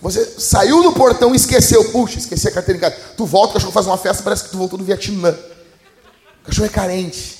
você 0.00 0.24
saiu 0.38 0.82
do 0.82 0.94
portão 0.94 1.34
e 1.34 1.36
esqueceu. 1.36 1.84
Puxa, 1.90 2.18
esqueci 2.18 2.48
a 2.48 2.50
carteira 2.50 2.78
em 2.78 2.80
casa. 2.80 2.96
Tu 3.14 3.26
volta, 3.26 3.50
o 3.50 3.52
cachorro 3.54 3.72
faz 3.72 3.86
uma 3.86 3.98
festa, 3.98 4.22
parece 4.22 4.44
que 4.44 4.50
tu 4.50 4.56
voltou 4.56 4.78
do 4.78 4.84
Vietnã. 4.84 5.38
O 6.40 6.46
cachorro 6.46 6.64
é 6.64 6.70
carente. 6.70 7.36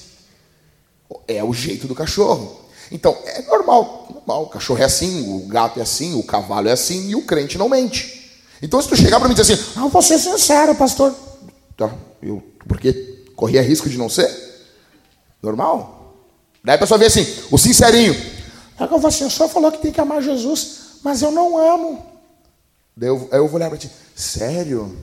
É 1.26 1.42
o 1.42 1.54
jeito 1.54 1.86
do 1.88 1.94
cachorro. 1.94 2.60
Então, 2.92 3.16
é 3.24 3.40
normal, 3.46 4.08
normal. 4.12 4.42
O 4.42 4.48
cachorro 4.48 4.78
é 4.78 4.84
assim, 4.84 5.34
o 5.34 5.48
gato 5.48 5.80
é 5.80 5.82
assim, 5.82 6.18
o 6.18 6.22
cavalo 6.22 6.68
é 6.68 6.72
assim 6.72 7.08
e 7.08 7.16
o 7.16 7.22
crente 7.22 7.56
não 7.56 7.70
mente. 7.70 8.42
Então, 8.60 8.80
se 8.82 8.86
tu 8.86 8.94
chegar 8.94 9.18
para 9.18 9.26
mim 9.26 9.34
e 9.34 9.38
dizer 9.40 9.54
assim, 9.54 9.64
ah, 9.76 9.88
vou 9.88 10.02
ser 10.02 10.18
sincero, 10.18 10.74
pastor. 10.74 11.14
Tá, 11.78 11.90
eu, 12.22 12.42
porque 12.68 13.24
corria 13.34 13.62
risco 13.62 13.88
de 13.88 13.96
não 13.96 14.10
ser? 14.10 14.30
Normal. 15.42 16.14
Daí 16.62 16.74
a 16.74 16.78
pessoa 16.78 16.98
vê 16.98 17.06
assim, 17.06 17.26
o 17.50 17.56
sincerinho. 17.56 18.33
É 18.78 18.86
que 18.86 18.94
eu 18.94 18.98
vou 18.98 19.08
assim, 19.08 19.24
o 19.24 19.30
senhor 19.30 19.48
falou 19.48 19.70
que 19.70 19.78
tem 19.78 19.92
que 19.92 20.00
amar 20.00 20.22
Jesus, 20.22 20.98
mas 21.02 21.22
eu 21.22 21.30
não 21.30 21.56
amo. 21.56 22.04
Daí 22.96 23.08
eu, 23.08 23.28
aí 23.30 23.38
eu 23.38 23.46
vou 23.46 23.56
olhar 23.56 23.68
para 23.68 23.78
ti, 23.78 23.90
sério? 24.14 24.96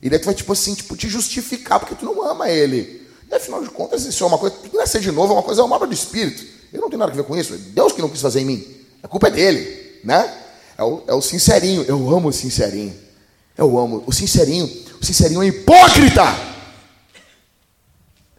E 0.00 0.10
daí 0.10 0.18
tu 0.18 0.26
vai, 0.26 0.34
tipo 0.34 0.52
assim, 0.52 0.74
tipo, 0.74 0.96
te 0.96 1.08
justificar 1.08 1.80
porque 1.80 1.94
tu 1.94 2.04
não 2.04 2.22
ama 2.22 2.50
ele. 2.50 3.06
E 3.30 3.34
afinal 3.34 3.62
de 3.62 3.70
contas, 3.70 4.04
isso 4.04 4.22
é 4.22 4.26
uma 4.26 4.38
coisa, 4.38 4.56
tu 4.56 4.76
nascer 4.76 5.00
de 5.00 5.10
novo 5.10 5.32
é 5.32 5.36
uma 5.36 5.42
coisa, 5.42 5.62
é 5.62 5.64
uma 5.64 5.76
obra 5.76 5.88
do 5.88 5.94
Espírito. 5.94 6.44
Eu 6.72 6.80
não 6.80 6.88
tenho 6.88 6.98
nada 6.98 7.12
a 7.12 7.14
ver 7.14 7.24
com 7.24 7.36
isso. 7.36 7.54
É 7.54 7.56
Deus 7.56 7.92
que 7.92 8.02
não 8.02 8.08
quis 8.08 8.20
fazer 8.20 8.40
em 8.40 8.44
mim. 8.44 8.76
A 9.02 9.08
culpa 9.08 9.28
é 9.28 9.30
dele, 9.30 10.00
né? 10.02 10.42
É 10.76 10.82
o, 10.82 11.02
é 11.06 11.14
o 11.14 11.22
sincerinho. 11.22 11.84
Eu 11.84 11.96
amo 12.14 12.28
o 12.28 12.32
sincerinho. 12.32 12.94
Eu 13.56 13.78
amo. 13.78 14.02
O 14.06 14.12
sincerinho. 14.12 14.66
O 15.00 15.04
sincerinho 15.04 15.42
é 15.42 15.46
hipócrita. 15.46 16.24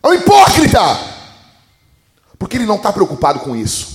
É 0.04 0.08
um 0.08 0.14
hipócrita. 0.14 0.80
Porque 2.38 2.58
ele 2.58 2.66
não 2.66 2.76
está 2.76 2.92
preocupado 2.92 3.40
com 3.40 3.56
isso. 3.56 3.95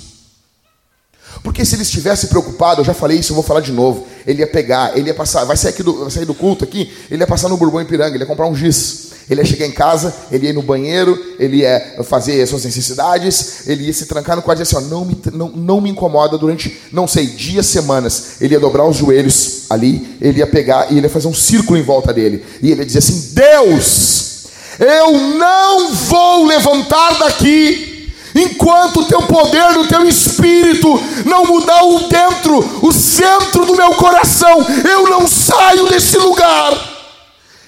Porque 1.42 1.64
se 1.64 1.74
ele 1.74 1.83
estivesse 1.83 2.26
preocupado, 2.26 2.81
eu 2.81 2.85
já 2.85 2.92
falei 2.92 3.18
isso, 3.18 3.33
eu 3.33 3.35
vou 3.35 3.44
falar 3.44 3.61
de 3.61 3.72
novo. 3.72 4.07
Ele 4.26 4.40
ia 4.40 4.46
pegar, 4.46 4.96
ele 4.96 5.09
ia 5.09 5.14
passar, 5.14 5.44
vai 5.44 5.57
sair, 5.57 5.70
aqui 5.70 5.83
do, 5.83 6.00
vai 6.00 6.11
sair 6.11 6.26
do 6.26 6.35
culto 6.35 6.64
aqui, 6.64 6.92
ele 7.11 7.22
ia 7.22 7.26
passar 7.26 7.48
no 7.48 7.57
Bourbon 7.57 7.81
Ipiranga, 7.81 8.14
ele 8.14 8.24
ia 8.24 8.26
comprar 8.26 8.46
um 8.46 8.55
giz. 8.55 9.11
Ele 9.29 9.40
ia 9.40 9.46
chegar 9.46 9.64
em 9.64 9.70
casa, 9.70 10.12
ele 10.33 10.46
ia 10.46 10.50
ir 10.50 10.53
no 10.53 10.62
banheiro, 10.62 11.16
ele 11.38 11.59
ia 11.59 11.98
fazer 12.03 12.42
as 12.42 12.50
suas 12.50 12.64
necessidades, 12.64 13.68
ele 13.68 13.85
ia 13.85 13.92
se 13.92 14.07
trancar 14.07 14.35
no 14.35 14.42
quarto 14.42 14.59
e 14.59 14.64
dizer 14.64 14.76
assim: 14.76 14.87
ó, 14.87 14.88
não, 14.88 15.05
me, 15.05 15.16
não, 15.33 15.48
não 15.50 15.81
me 15.81 15.88
incomoda 15.88 16.37
durante, 16.37 16.81
não 16.90 17.07
sei, 17.07 17.29
dias, 17.29 17.66
semanas. 17.66 18.40
Ele 18.40 18.55
ia 18.55 18.61
dobrar 18.61 18.85
os 18.85 18.96
joelhos 18.96 19.66
ali, 19.70 20.16
ele 20.20 20.40
ia 20.40 20.48
pegar 20.48 20.90
e 20.90 20.96
ele 20.96 21.07
ia 21.07 21.11
fazer 21.11 21.29
um 21.29 21.35
círculo 21.35 21.79
em 21.79 21.83
volta 21.83 22.12
dele. 22.12 22.44
E 22.61 22.72
ele 22.72 22.81
ia 22.81 22.87
dizer 22.87 22.98
assim: 22.98 23.35
Deus, 23.35 24.46
eu 24.81 25.12
não 25.12 25.94
vou 25.94 26.46
levantar 26.46 27.20
daqui 27.20 27.89
enquanto 28.35 29.01
o 29.01 29.05
teu 29.05 29.23
poder, 29.23 29.79
o 29.79 29.87
teu 29.87 30.07
espírito 30.07 30.88
não 31.25 31.47
mudar 31.47 31.83
o 31.85 32.09
dentro, 32.09 32.59
o 32.83 32.93
centro 32.93 33.64
do 33.64 33.77
meu 33.77 33.95
coração, 33.95 34.64
eu 34.88 35.09
não 35.09 35.27
saio 35.27 35.88
desse 35.88 36.19
lugar. 36.19 36.73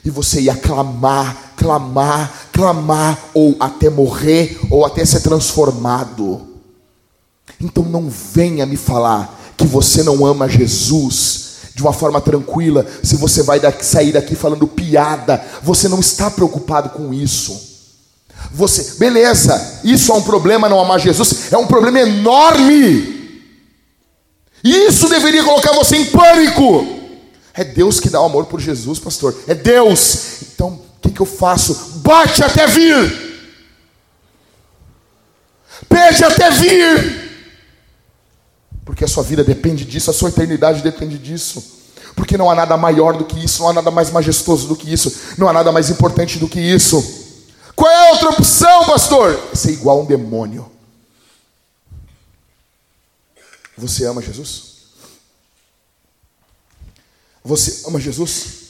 E 0.04 0.10
você 0.10 0.40
ia 0.40 0.56
clamar 0.56 1.52
clamar, 1.62 2.48
clamar, 2.52 3.18
ou 3.32 3.56
até 3.60 3.88
morrer, 3.88 4.58
ou 4.68 4.84
até 4.84 5.04
ser 5.04 5.20
transformado. 5.20 6.40
Então 7.60 7.84
não 7.84 8.10
venha 8.10 8.66
me 8.66 8.76
falar 8.76 9.40
que 9.56 9.64
você 9.64 10.02
não 10.02 10.26
ama 10.26 10.48
Jesus 10.48 11.52
de 11.74 11.80
uma 11.80 11.92
forma 11.92 12.20
tranquila, 12.20 12.84
se 13.02 13.16
você 13.16 13.42
vai 13.42 13.58
daqui, 13.58 13.82
sair 13.82 14.12
daqui 14.12 14.34
falando 14.34 14.66
piada, 14.66 15.42
você 15.62 15.88
não 15.88 16.00
está 16.00 16.30
preocupado 16.30 16.90
com 16.90 17.14
isso. 17.14 17.71
Você, 18.52 18.98
beleza, 18.98 19.80
isso 19.84 20.12
é 20.12 20.14
um 20.14 20.22
problema 20.22 20.68
não 20.68 20.80
amar 20.80 21.00
Jesus, 21.00 21.52
é 21.52 21.56
um 21.56 21.66
problema 21.66 22.00
enorme. 22.00 23.40
Isso 24.64 25.08
deveria 25.08 25.44
colocar 25.44 25.72
você 25.72 25.96
em 25.96 26.06
pânico. 26.06 26.86
É 27.54 27.64
Deus 27.64 28.00
que 28.00 28.10
dá 28.10 28.20
o 28.20 28.24
amor 28.24 28.46
por 28.46 28.60
Jesus, 28.60 28.98
pastor. 28.98 29.36
É 29.46 29.54
Deus. 29.54 30.42
Então 30.54 30.80
que, 31.02 31.10
que 31.10 31.20
eu 31.20 31.26
faço? 31.26 31.74
Bate 31.96 32.42
até 32.42 32.66
vir. 32.66 33.32
Pede 35.88 36.24
até 36.24 36.50
vir. 36.50 37.20
Porque 38.84 39.04
a 39.04 39.08
sua 39.08 39.22
vida 39.22 39.42
depende 39.42 39.84
disso, 39.84 40.10
a 40.10 40.14
sua 40.14 40.28
eternidade 40.28 40.82
depende 40.82 41.18
disso. 41.18 41.80
Porque 42.14 42.36
não 42.36 42.50
há 42.50 42.54
nada 42.54 42.76
maior 42.76 43.16
do 43.16 43.24
que 43.24 43.44
isso, 43.44 43.62
não 43.62 43.70
há 43.70 43.72
nada 43.72 43.90
mais 43.90 44.10
majestoso 44.10 44.68
do 44.68 44.76
que 44.76 44.92
isso, 44.92 45.12
não 45.38 45.48
há 45.48 45.52
nada 45.52 45.72
mais 45.72 45.90
importante 45.90 46.38
do 46.38 46.48
que 46.48 46.60
isso. 46.60 47.21
Qual 47.74 47.90
é 47.90 48.08
a 48.08 48.12
outra 48.12 48.30
opção, 48.30 48.84
pastor? 48.86 49.38
É 49.52 49.56
ser 49.56 49.72
igual 49.72 49.98
a 49.98 50.02
um 50.02 50.06
demônio. 50.06 50.70
Você 53.76 54.04
ama 54.04 54.22
Jesus? 54.22 54.72
Você 57.44 57.88
ama 57.88 58.00
Jesus? 58.00 58.62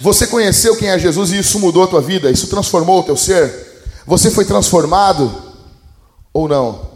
Você 0.00 0.28
conheceu 0.28 0.76
quem 0.76 0.88
é 0.88 0.98
Jesus 0.98 1.32
e 1.32 1.38
isso 1.38 1.58
mudou 1.58 1.82
a 1.82 1.88
tua 1.88 2.00
vida? 2.00 2.30
Isso 2.30 2.46
transformou 2.46 3.00
o 3.00 3.02
teu 3.02 3.16
ser? 3.16 4.02
Você 4.06 4.30
foi 4.30 4.44
transformado 4.44 5.54
ou 6.32 6.46
não? 6.46 6.88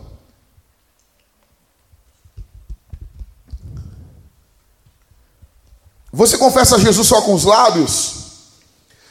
Você 6.13 6.39
confessa 6.39 6.79
Jesus 6.79 7.09
só 7.09 7.23
com 7.23 7.35
os 7.35 7.45
lábios? 7.45 8.22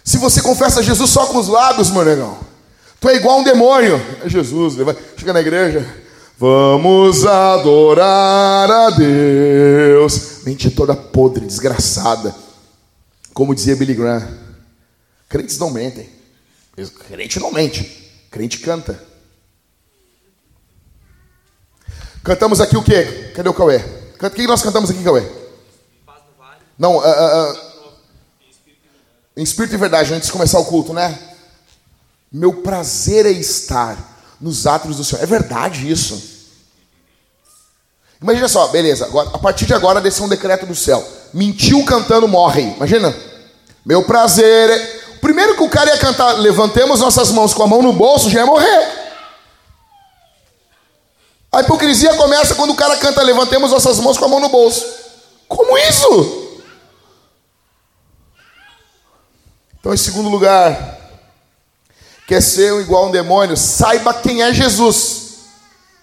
Se 0.03 0.17
você 0.17 0.41
confessa 0.41 0.83
Jesus 0.83 1.09
só 1.09 1.25
com 1.27 1.37
os 1.37 1.47
lábios, 1.47 1.89
meu 1.89 2.03
negão, 2.03 2.37
tu 2.99 3.09
é 3.09 3.15
igual 3.15 3.39
um 3.39 3.43
demônio. 3.43 4.01
É 4.23 4.29
Jesus, 4.29 4.75
vai, 4.75 4.95
chega 5.17 5.33
na 5.33 5.41
igreja. 5.41 5.87
Vamos 6.37 7.25
adorar 7.25 8.69
a 8.69 8.89
Deus. 8.89 10.43
Mente 10.43 10.71
toda 10.71 10.95
podre, 10.95 11.45
desgraçada. 11.45 12.35
Como 13.33 13.53
dizia 13.53 13.75
Billy 13.75 13.93
Graham. 13.93 14.27
Crentes 15.29 15.59
não 15.59 15.69
mentem. 15.69 16.09
Crente 17.07 17.39
não 17.39 17.51
mente. 17.51 18.11
Crente 18.31 18.59
canta. 18.59 19.01
Cantamos 22.23 22.59
aqui 22.59 22.75
o 22.77 22.83
quê? 22.83 23.31
Cadê 23.35 23.49
o 23.49 23.53
Cauê? 23.53 23.77
O 23.77 24.29
que 24.29 24.47
nós 24.47 24.61
cantamos 24.61 24.89
aqui, 24.89 25.03
Cauê? 25.03 25.23
Não, 26.77 26.95
uh, 26.95 26.99
uh, 26.99 27.60
em 29.35 29.43
espírito 29.43 29.75
e 29.75 29.77
verdade, 29.77 30.13
antes 30.13 30.27
de 30.27 30.31
começar 30.31 30.59
o 30.59 30.65
culto, 30.65 30.93
né? 30.93 31.17
Meu 32.31 32.61
prazer 32.61 33.25
é 33.25 33.31
estar 33.31 33.97
nos 34.39 34.67
átrios 34.67 34.97
do 34.97 35.03
Senhor. 35.03 35.21
É 35.21 35.25
verdade 35.25 35.89
isso. 35.89 36.31
Imagina 38.21 38.47
só, 38.47 38.67
beleza. 38.67 39.05
Agora, 39.05 39.29
a 39.33 39.39
partir 39.39 39.65
de 39.65 39.73
agora, 39.73 39.99
desceu 39.99 40.25
um 40.25 40.29
decreto 40.29 40.65
do 40.65 40.75
céu. 40.75 41.05
Mentiu 41.33 41.83
cantando, 41.85 42.27
morre. 42.27 42.61
Imagina. 42.75 43.15
Meu 43.85 44.03
prazer 44.03 44.69
é. 44.69 45.01
Primeiro 45.21 45.55
que 45.55 45.63
o 45.63 45.69
cara 45.69 45.89
ia 45.91 45.97
cantar, 45.97 46.33
levantemos 46.33 46.99
nossas 46.99 47.31
mãos 47.31 47.53
com 47.53 47.63
a 47.63 47.67
mão 47.67 47.81
no 47.81 47.93
bolso, 47.93 48.29
já 48.29 48.39
ia 48.39 48.45
morrer. 48.45 49.01
A 51.51 51.61
hipocrisia 51.61 52.15
começa 52.15 52.55
quando 52.55 52.71
o 52.71 52.75
cara 52.75 52.97
canta, 52.97 53.21
levantemos 53.21 53.71
nossas 53.71 53.99
mãos 53.99 54.17
com 54.17 54.25
a 54.25 54.27
mão 54.27 54.39
no 54.39 54.49
bolso. 54.49 54.85
Como 55.47 55.77
isso? 55.77 56.40
Então, 59.81 59.95
em 59.95 59.97
segundo 59.97 60.29
lugar, 60.29 60.99
quer 62.27 62.39
ser 62.39 62.71
igual 62.81 63.05
a 63.05 63.07
um 63.07 63.11
demônio, 63.11 63.57
saiba 63.57 64.13
quem 64.13 64.43
é 64.43 64.53
Jesus, 64.53 65.39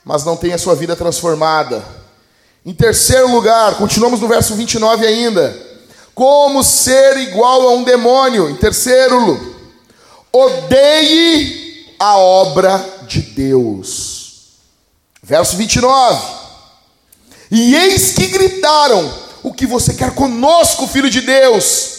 mas 0.05 0.25
não 0.25 0.37
tenha 0.37 0.59
sua 0.59 0.75
vida 0.75 0.97
transformada. 0.97 1.87
Em 2.67 2.75
terceiro 2.75 3.31
lugar, 3.31 3.77
continuamos 3.77 4.21
no 4.21 4.27
verso 4.27 4.57
29 4.57 5.07
ainda. 5.07 5.57
Como 6.13 6.65
ser 6.65 7.19
igual 7.19 7.69
a 7.69 7.73
um 7.75 7.85
demônio? 7.85 8.51
Em 8.51 8.57
terceiro, 8.57 9.57
odeie 10.33 11.95
a 12.01 12.19
obra 12.19 12.85
de 13.07 13.21
Deus. 13.21 14.57
Verso 15.23 15.57
29. 15.57 16.21
E 17.49 17.77
eis 17.77 18.11
que 18.11 18.27
gritaram: 18.27 19.15
O 19.41 19.55
que 19.55 19.67
você 19.67 19.95
quer 19.95 20.13
conosco, 20.17 20.89
filho 20.89 21.09
de 21.09 21.21
Deus? 21.21 21.98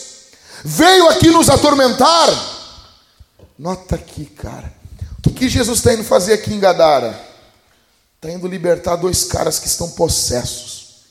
Veio 0.63 1.09
aqui 1.09 1.29
nos 1.29 1.49
atormentar. 1.49 2.29
Nota 3.57 3.95
aqui, 3.95 4.25
cara. 4.25 4.73
O 5.17 5.21
que, 5.21 5.31
que 5.31 5.49
Jesus 5.49 5.79
está 5.79 5.93
indo 5.93 6.03
fazer 6.03 6.33
aqui 6.33 6.53
em 6.53 6.59
Gadara? 6.59 7.19
Está 8.15 8.31
indo 8.31 8.47
libertar 8.47 8.95
dois 8.95 9.23
caras 9.23 9.59
que 9.59 9.67
estão 9.67 9.91
possessos, 9.91 11.05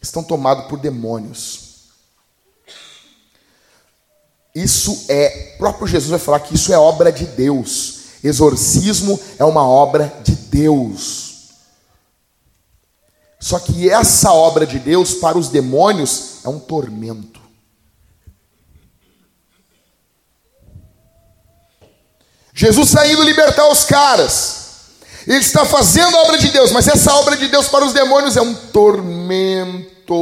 estão 0.00 0.22
tomados 0.22 0.66
por 0.66 0.78
demônios. 0.78 1.70
Isso 4.54 5.06
é, 5.08 5.54
próprio 5.58 5.86
Jesus 5.86 6.10
vai 6.10 6.18
falar 6.18 6.40
que 6.40 6.54
isso 6.54 6.72
é 6.72 6.78
obra 6.78 7.12
de 7.12 7.24
Deus. 7.24 8.00
Exorcismo 8.22 9.18
é 9.38 9.44
uma 9.44 9.66
obra 9.66 10.12
de 10.22 10.32
Deus. 10.32 11.30
Só 13.38 13.58
que 13.58 13.88
essa 13.88 14.32
obra 14.32 14.66
de 14.66 14.78
Deus 14.78 15.14
para 15.14 15.38
os 15.38 15.48
demônios 15.48 16.44
é 16.44 16.48
um 16.48 16.58
tormento. 16.58 17.39
Jesus 22.60 22.88
está 22.88 23.06
indo 23.06 23.22
libertar 23.22 23.66
os 23.68 23.84
caras. 23.84 24.56
Ele 25.26 25.38
está 25.38 25.64
fazendo 25.64 26.14
a 26.14 26.20
obra 26.24 26.36
de 26.36 26.48
Deus, 26.50 26.70
mas 26.72 26.86
essa 26.88 27.14
obra 27.14 27.34
de 27.34 27.48
Deus 27.48 27.68
para 27.68 27.86
os 27.86 27.94
demônios 27.94 28.36
é 28.36 28.42
um 28.42 28.52
tormento. 28.52 30.18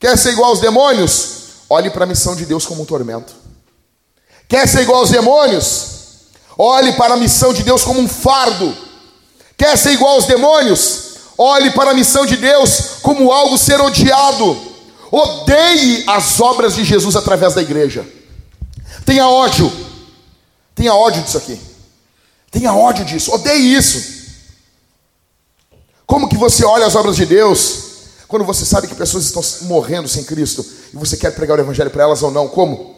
Quer 0.00 0.16
ser 0.16 0.30
igual 0.32 0.48
aos 0.48 0.60
demônios? 0.60 1.32
Olhe 1.68 1.90
para 1.90 2.04
a 2.04 2.06
missão 2.06 2.34
de 2.34 2.46
Deus 2.46 2.64
como 2.64 2.80
um 2.80 2.86
tormento. 2.86 3.34
Quer 4.48 4.66
ser 4.66 4.80
igual 4.80 5.00
aos 5.00 5.10
demônios? 5.10 5.90
Olhe 6.56 6.94
para 6.94 7.12
a 7.12 7.18
missão 7.18 7.52
de 7.52 7.62
Deus 7.62 7.84
como 7.84 8.00
um 8.00 8.08
fardo. 8.08 8.74
Quer 9.58 9.76
ser 9.76 9.92
igual 9.92 10.14
aos 10.14 10.24
demônios? 10.24 11.16
Olhe 11.36 11.72
para 11.72 11.90
a 11.90 11.94
missão 11.94 12.24
de 12.24 12.38
Deus 12.38 13.00
como 13.02 13.30
algo 13.30 13.58
ser 13.58 13.78
odiado. 13.82 14.58
Odeie 15.10 16.04
as 16.06 16.40
obras 16.40 16.74
de 16.74 16.84
Jesus 16.84 17.16
através 17.16 17.52
da 17.52 17.60
igreja. 17.60 18.02
Tenha 19.04 19.28
ódio 19.28 19.91
Tenha 20.74 20.94
ódio 20.94 21.22
disso 21.22 21.38
aqui. 21.38 21.60
Tenha 22.50 22.74
ódio 22.74 23.04
disso. 23.04 23.32
Odeie 23.32 23.74
isso. 23.74 24.22
Como 26.06 26.28
que 26.28 26.36
você 26.36 26.64
olha 26.64 26.86
as 26.86 26.94
obras 26.94 27.16
de 27.16 27.24
Deus 27.24 27.90
quando 28.28 28.44
você 28.44 28.64
sabe 28.64 28.88
que 28.88 28.94
pessoas 28.94 29.24
estão 29.24 29.42
morrendo 29.62 30.08
sem 30.08 30.24
Cristo 30.24 30.64
e 30.92 30.96
você 30.96 31.16
quer 31.16 31.34
pregar 31.34 31.58
o 31.58 31.60
evangelho 31.60 31.90
para 31.90 32.02
elas 32.02 32.22
ou 32.22 32.30
não? 32.30 32.48
Como? 32.48 32.94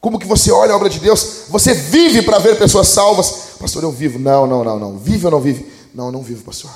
Como 0.00 0.18
que 0.18 0.26
você 0.26 0.50
olha 0.50 0.72
a 0.72 0.76
obra 0.76 0.88
de 0.88 1.00
Deus? 1.00 1.44
Você 1.48 1.74
vive 1.74 2.22
para 2.22 2.38
ver 2.38 2.58
pessoas 2.58 2.88
salvas? 2.88 3.56
Pastor, 3.58 3.82
eu 3.82 3.90
vivo. 3.90 4.18
Não, 4.18 4.46
não, 4.46 4.62
não, 4.62 4.78
não. 4.78 4.98
Vive 4.98 5.24
ou 5.24 5.32
não 5.32 5.40
vive? 5.40 5.70
Não, 5.94 6.12
não 6.12 6.22
vivo, 6.22 6.44
pastor. 6.44 6.70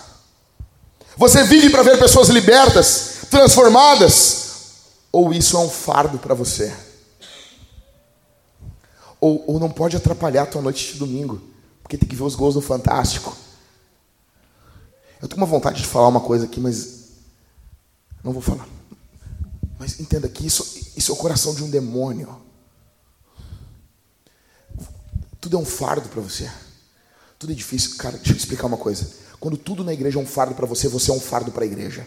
Você 1.17 1.45
vive 1.45 1.69
para 1.69 1.83
ver 1.83 1.99
pessoas 1.99 2.29
libertas, 2.29 3.19
transformadas? 3.31 4.49
Ou 5.13 5.33
isso 5.35 5.57
é 5.57 5.61
um 5.61 5.69
fardo 5.69 6.19
para 6.19 6.35
você? 6.35 6.73
Ou, 9.21 9.45
ou 9.47 9.61
não 9.61 9.71
pode 9.71 9.97
atrapalhar 9.97 10.45
a 10.45 10.47
tua 10.47 10.63
noite 10.63 10.93
de 10.93 10.99
domingo, 10.99 11.41
porque 11.83 11.99
tem 11.99 12.09
que 12.09 12.17
ver 12.17 12.23
os 12.23 12.35
gols 12.35 12.55
do 12.55 12.61
Fantástico. 12.61 13.37
Eu 15.21 15.29
tenho 15.29 15.41
uma 15.41 15.47
vontade 15.47 15.83
de 15.83 15.87
falar 15.87 16.09
uma 16.09 16.21
coisa 16.21 16.47
aqui, 16.47 16.59
mas 16.59 17.09
não 18.25 18.33
vou 18.33 18.41
falar. 18.41 18.67
Mas 19.79 20.01
entenda 20.01 20.29
que 20.29 20.47
isso, 20.47 20.93
isso 20.97 21.11
é 21.11 21.15
o 21.15 21.19
coração 21.19 21.55
de 21.55 21.63
um 21.63 21.71
demônio. 21.71 22.41
Tudo 25.41 25.57
é 25.57 25.61
um 25.61 25.65
fardo 25.65 26.09
para 26.09 26.21
você. 26.21 26.51
Tudo 27.39 27.53
é 27.53 27.57
difícil. 27.57 27.97
Cara, 27.97 28.17
deixa 28.17 28.33
eu 28.33 28.37
te 28.37 28.41
explicar 28.41 28.67
uma 28.67 28.77
coisa. 28.77 29.11
Quando 29.39 29.57
tudo 29.57 29.83
na 29.83 29.93
igreja 29.93 30.19
é 30.19 30.23
um 30.23 30.27
fardo 30.27 30.55
para 30.55 30.67
você, 30.67 30.87
você 30.87 31.11
é 31.11 31.15
um 31.15 31.21
fardo 31.21 31.51
para 31.51 31.65
a 31.65 31.67
igreja. 31.67 32.07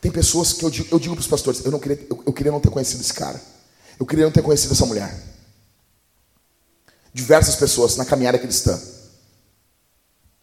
Tem 0.00 0.10
pessoas 0.10 0.52
que 0.52 0.64
eu 0.64 0.70
digo, 0.70 0.88
eu 0.90 0.98
digo 0.98 1.14
para 1.14 1.20
os 1.20 1.28
pastores, 1.28 1.64
eu, 1.64 1.70
não 1.70 1.78
queria, 1.78 2.06
eu, 2.08 2.22
eu 2.26 2.32
queria 2.32 2.50
não 2.50 2.60
ter 2.60 2.70
conhecido 2.70 3.02
esse 3.02 3.12
cara. 3.12 3.40
Eu 4.00 4.06
queria 4.06 4.24
não 4.24 4.32
ter 4.32 4.40
conhecido 4.40 4.72
essa 4.72 4.86
mulher. 4.86 5.14
Diversas 7.12 7.56
pessoas 7.56 7.96
na 7.96 8.06
caminhada 8.06 8.38
cristã. 8.38 8.80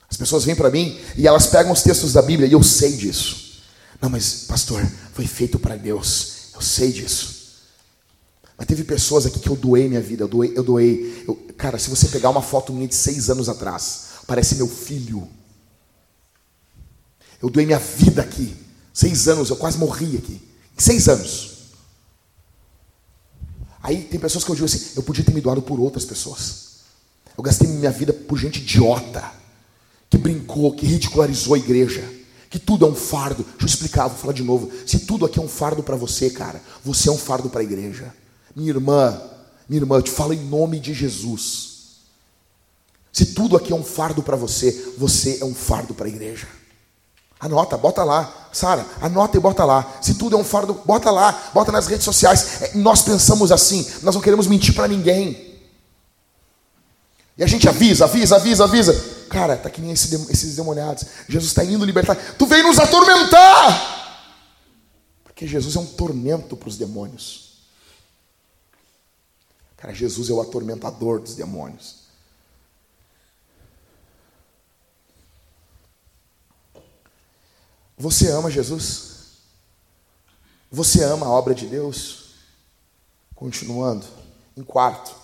As 0.07 0.15
pessoas 0.15 0.45
vêm 0.45 0.55
para 0.55 0.69
mim 0.69 1.01
e 1.17 1.27
elas 1.27 1.47
pegam 1.47 1.71
os 1.71 1.81
textos 1.81 2.13
da 2.13 2.21
Bíblia 2.21 2.47
e 2.47 2.51
eu 2.51 2.61
sei 2.61 2.95
disso. 2.95 3.63
Não, 3.99 4.11
mas 4.11 4.43
pastor, 4.43 4.85
foi 5.11 5.25
feito 5.25 5.57
para 5.57 5.75
Deus. 5.75 6.51
Eu 6.53 6.61
sei 6.61 6.91
disso. 6.91 7.35
Mas 8.55 8.67
teve 8.67 8.83
pessoas 8.83 9.25
aqui 9.25 9.39
que 9.39 9.49
eu 9.49 9.55
doei 9.55 9.89
minha 9.89 10.01
vida, 10.01 10.23
eu 10.23 10.27
doei, 10.27 10.53
eu 10.55 10.63
doei. 10.63 11.23
Eu, 11.27 11.35
cara, 11.57 11.79
se 11.79 11.89
você 11.89 12.09
pegar 12.09 12.29
uma 12.29 12.43
foto 12.43 12.71
minha 12.71 12.87
de 12.87 12.95
seis 12.95 13.27
anos 13.27 13.49
atrás, 13.49 14.05
parece 14.27 14.55
meu 14.55 14.67
filho. 14.67 15.27
Eu 17.41 17.49
doei 17.49 17.65
minha 17.65 17.79
vida 17.79 18.21
aqui. 18.21 18.55
Seis 18.93 19.27
anos, 19.27 19.49
eu 19.49 19.55
quase 19.57 19.79
morri 19.79 20.15
aqui. 20.15 20.41
Seis 20.77 21.07
anos. 21.09 21.56
Aí 23.87 24.01
tem 24.01 24.19
pessoas 24.19 24.43
que 24.43 24.51
eu 24.51 24.55
digo 24.55 24.65
assim, 24.65 24.91
eu 24.97 25.01
podia 25.01 25.23
ter 25.23 25.33
me 25.33 25.39
doado 25.39 25.61
por 25.61 25.79
outras 25.79 26.03
pessoas. 26.03 26.81
Eu 27.37 27.41
gastei 27.41 27.69
minha 27.69 27.89
vida 27.89 28.11
por 28.11 28.37
gente 28.37 28.59
idiota, 28.59 29.31
que 30.09 30.17
brincou, 30.17 30.73
que 30.73 30.85
ridicularizou 30.85 31.53
a 31.53 31.57
igreja, 31.57 32.03
que 32.49 32.59
tudo 32.59 32.85
é 32.85 32.89
um 32.89 32.93
fardo. 32.93 33.45
Deixa 33.45 33.63
eu 33.63 33.67
explicar, 33.67 34.09
vou 34.09 34.17
falar 34.17 34.33
de 34.33 34.43
novo. 34.43 34.69
Se 34.85 34.99
tudo 34.99 35.25
aqui 35.25 35.39
é 35.39 35.41
um 35.41 35.47
fardo 35.47 35.81
para 35.81 35.95
você, 35.95 36.29
cara, 36.29 36.61
você 36.83 37.07
é 37.07 37.11
um 37.13 37.17
fardo 37.17 37.49
para 37.49 37.61
a 37.61 37.63
igreja. 37.63 38.13
Minha 38.53 38.71
irmã, 38.71 39.21
minha 39.69 39.81
irmã, 39.81 39.95
eu 39.95 40.01
te 40.01 40.11
falo 40.11 40.33
em 40.33 40.43
nome 40.43 40.81
de 40.81 40.93
Jesus. 40.93 41.77
Se 43.13 43.27
tudo 43.27 43.55
aqui 43.55 43.71
é 43.71 43.75
um 43.75 43.85
fardo 43.85 44.21
para 44.21 44.35
você, 44.35 44.95
você 44.97 45.37
é 45.39 45.45
um 45.45 45.55
fardo 45.55 45.93
para 45.93 46.07
a 46.07 46.09
igreja. 46.09 46.49
Anota, 47.39 47.77
bota 47.77 48.03
lá. 48.03 48.49
Sara, 48.51 48.85
anota 49.01 49.37
e 49.37 49.39
bota 49.39 49.63
lá. 49.63 49.99
Se 50.01 50.15
tudo 50.15 50.35
é 50.35 50.39
um 50.39 50.43
fardo, 50.43 50.73
bota 50.85 51.11
lá. 51.11 51.49
Bota 51.53 51.71
nas 51.71 51.87
redes 51.87 52.05
sociais. 52.05 52.61
É, 52.61 52.77
nós 52.77 53.01
pensamos 53.03 53.51
assim. 53.51 53.85
Nós 54.01 54.15
não 54.15 54.21
queremos 54.21 54.47
mentir 54.47 54.73
para 54.73 54.87
ninguém. 54.87 55.59
E 57.37 57.43
a 57.43 57.47
gente 57.47 57.69
avisa, 57.69 58.05
avisa, 58.05 58.37
avisa, 58.37 58.63
avisa. 58.63 58.93
Cara, 59.29 59.55
tá 59.55 59.69
que 59.69 59.79
nem 59.79 59.91
esse, 59.91 60.15
esses 60.31 60.55
demoniados. 60.55 61.05
Jesus 61.29 61.51
está 61.51 61.63
indo 61.63 61.85
libertar. 61.85 62.15
Tu 62.15 62.45
veio 62.47 62.63
nos 62.63 62.79
atormentar! 62.79 63.97
Porque 65.23 65.45
Jesus 65.45 65.75
é 65.75 65.79
um 65.79 65.85
tormento 65.85 66.57
para 66.57 66.69
os 66.69 66.77
demônios. 66.77 67.59
Cara, 69.77 69.93
Jesus 69.93 70.31
é 70.31 70.33
o 70.33 70.41
atormentador 70.41 71.19
dos 71.19 71.35
demônios. 71.35 72.06
Você 77.97 78.29
ama 78.29 78.51
Jesus? 78.51 79.07
Você 80.71 81.03
ama 81.03 81.25
a 81.25 81.29
obra 81.31 81.55
de 81.55 81.65
Deus? 81.65 82.27
Continuando, 83.33 84.05
em 84.55 84.63
quarto, 84.63 85.15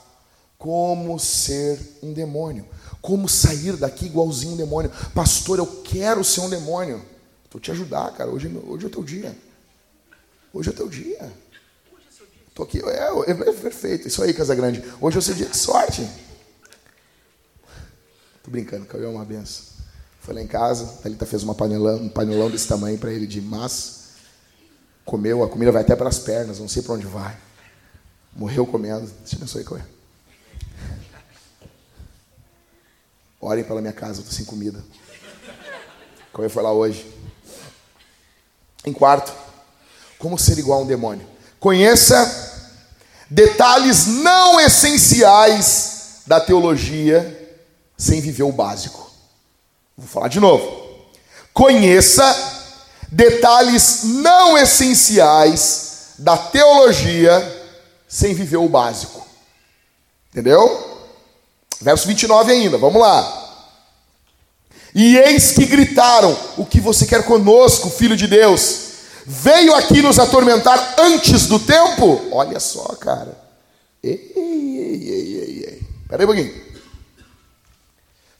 como 0.58 1.20
ser 1.20 1.80
um 2.02 2.14
demônio? 2.14 2.68
Como 3.02 3.28
sair 3.30 3.76
daqui 3.76 4.06
igualzinho 4.06 4.54
um 4.54 4.58
demônio? 4.58 4.92
Pastor, 5.14 5.60
eu 5.60 5.68
quero 5.84 6.24
ser 6.24 6.42
um 6.42 6.50
demônio. 6.50 7.04
Estou 7.44 7.60
te 7.60 7.70
ajudar, 7.72 8.12
cara. 8.14 8.30
Hoje, 8.32 8.48
hoje 8.66 8.86
é 8.86 8.88
o 8.88 8.92
teu 8.92 9.04
dia. 9.04 9.38
Hoje 10.54 10.70
é 10.70 10.72
o 10.72 10.76
teu 10.76 10.88
dia. 10.88 11.32
Estou 12.48 12.66
aqui. 12.66 12.80
É, 12.80 13.32
é, 13.32 13.32
é, 13.32 13.54
perfeito. 13.54 14.08
Isso 14.08 14.24
aí, 14.24 14.34
Casa 14.34 14.56
Grande. 14.56 14.84
Hoje 15.02 15.18
é 15.18 15.20
o 15.20 15.22
seu 15.22 15.36
dia 15.36 15.48
de 15.48 15.58
sorte. 15.58 16.08
Tô 18.44 18.50
brincando, 18.50 18.86
Caiu 18.86 19.06
é 19.06 19.10
uma 19.10 19.26
benção. 19.26 19.73
Foi 20.24 20.34
lá 20.34 20.42
em 20.42 20.48
casa, 20.48 20.86
a 20.86 21.02
Thalita 21.02 21.26
fez 21.26 21.44
uma 21.44 21.54
panelão, 21.54 21.98
um 21.98 22.08
panelão 22.08 22.50
desse 22.50 22.66
tamanho 22.66 22.98
para 22.98 23.12
ele 23.12 23.28
de 23.28 23.42
massa. 23.42 24.04
Comeu, 25.04 25.44
a 25.44 25.50
comida 25.50 25.70
vai 25.70 25.82
até 25.82 25.98
para 25.98 26.08
as 26.08 26.18
pernas, 26.18 26.60
não 26.60 26.70
sei 26.70 26.82
para 26.82 26.94
onde 26.94 27.06
vai. 27.06 27.38
Morreu 28.34 28.66
comendo. 28.66 29.06
Eu 29.06 29.38
abençoe, 29.38 29.66
Cauê. 29.66 29.82
Orem 33.42 33.66
pela 33.66 33.82
minha 33.82 33.92
casa, 33.92 34.20
eu 34.20 34.22
estou 34.22 34.32
sem 34.32 34.46
comida. 34.46 34.82
Cauê 36.34 36.48
foi 36.48 36.64
lá 36.64 36.72
hoje. 36.72 37.06
Em 38.86 38.94
quarto, 38.94 39.34
como 40.18 40.40
ser 40.40 40.58
igual 40.58 40.80
a 40.80 40.84
um 40.84 40.88
demônio? 40.88 41.28
Conheça 41.60 42.72
detalhes 43.30 44.08
não 44.08 44.58
essenciais 44.58 46.22
da 46.26 46.40
teologia 46.40 47.60
sem 47.98 48.22
viver 48.22 48.44
o 48.44 48.54
básico. 48.54 49.13
Vou 49.98 50.08
falar 50.08 50.28
de 50.28 50.40
novo. 50.40 50.84
Conheça 51.54 52.24
detalhes 53.12 54.04
não 54.04 54.58
essenciais 54.58 56.14
da 56.18 56.36
teologia 56.36 57.62
sem 58.08 58.34
viver 58.34 58.58
o 58.58 58.70
básico. 58.70 59.26
Entendeu? 60.32 61.08
Verso 61.80 62.08
29 62.08 62.52
ainda, 62.52 62.78
vamos 62.78 63.02
lá. 63.02 63.42
E 64.96 65.18
eis 65.18 65.52
que 65.52 65.66
gritaram: 65.66 66.38
O 66.58 66.66
que 66.66 66.80
você 66.80 67.06
quer 67.06 67.24
conosco, 67.24 67.90
filho 67.90 68.16
de 68.16 68.28
Deus? 68.28 68.92
Veio 69.26 69.74
aqui 69.76 70.02
nos 70.02 70.20
atormentar 70.20 70.96
antes 71.00 71.48
do 71.48 71.60
tempo? 71.60 72.30
Olha 72.32 72.60
só, 72.60 72.84
cara. 72.96 73.38
Ei, 74.02 74.34
ei, 74.36 74.42
ei, 74.44 75.10
ei, 75.10 75.66
ei. 75.66 75.84
Pera 76.08 76.22
aí 76.22 76.26
um 76.26 76.28
pouquinho. 76.28 76.64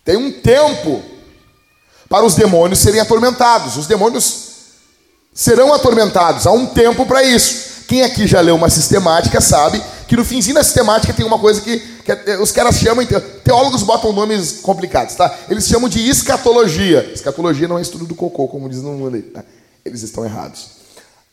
Tem 0.04 0.18
um 0.18 0.32
tempo 0.32 1.02
para 2.14 2.28
os 2.28 2.36
demônios 2.36 2.78
serem 2.78 3.02
atormentados. 3.02 3.76
Os 3.76 3.88
demônios 3.88 4.50
serão 5.34 5.74
atormentados. 5.74 6.46
Há 6.46 6.52
um 6.52 6.68
tempo 6.68 7.08
para 7.08 7.24
isso. 7.24 7.86
Quem 7.88 8.04
aqui 8.04 8.28
já 8.28 8.40
leu 8.40 8.56
uma 8.56 8.70
sistemática 8.70 9.42
sabe 9.42 9.84
que 10.08 10.16
no 10.16 10.24
finzinho 10.24 10.54
da 10.54 10.64
sistemática 10.64 11.12
tem 11.12 11.26
uma 11.26 11.40
coisa 11.40 11.60
que, 11.60 11.80
que 11.80 12.12
é, 12.12 12.38
os 12.40 12.52
caras 12.52 12.76
chamam, 12.76 13.04
teólogos 13.44 13.82
botam 13.82 14.14
nomes 14.14 14.60
complicados, 14.62 15.16
tá? 15.16 15.36
Eles 15.50 15.66
chamam 15.66 15.90
de 15.90 16.08
escatologia. 16.08 17.12
Escatologia 17.12 17.68
não 17.68 17.80
é 17.80 17.82
estudo 17.82 18.06
do 18.06 18.14
cocô, 18.14 18.48
como 18.48 18.70
diz 18.70 18.84
no 18.84 18.92
mundo 18.92 19.16
aí. 19.16 19.24
Tá? 19.24 19.44
Eles 19.84 20.04
estão 20.04 20.24
errados. 20.24 20.68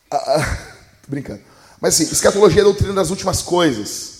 Ah, 0.09 0.17
ah, 0.17 0.57
tô 1.05 1.11
brincando. 1.11 1.41
Mas 1.79 1.93
assim, 1.93 2.11
escatologia 2.11 2.61
é 2.61 2.63
a 2.63 2.65
doutrina 2.65 2.93
das 2.93 3.11
últimas 3.11 3.43
coisas. 3.43 4.13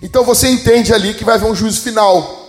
Então 0.00 0.24
você 0.24 0.48
entende 0.48 0.94
ali 0.94 1.12
que 1.12 1.26
vai 1.26 1.34
haver 1.34 1.46
um 1.46 1.54
juízo 1.54 1.82
final. 1.82 2.41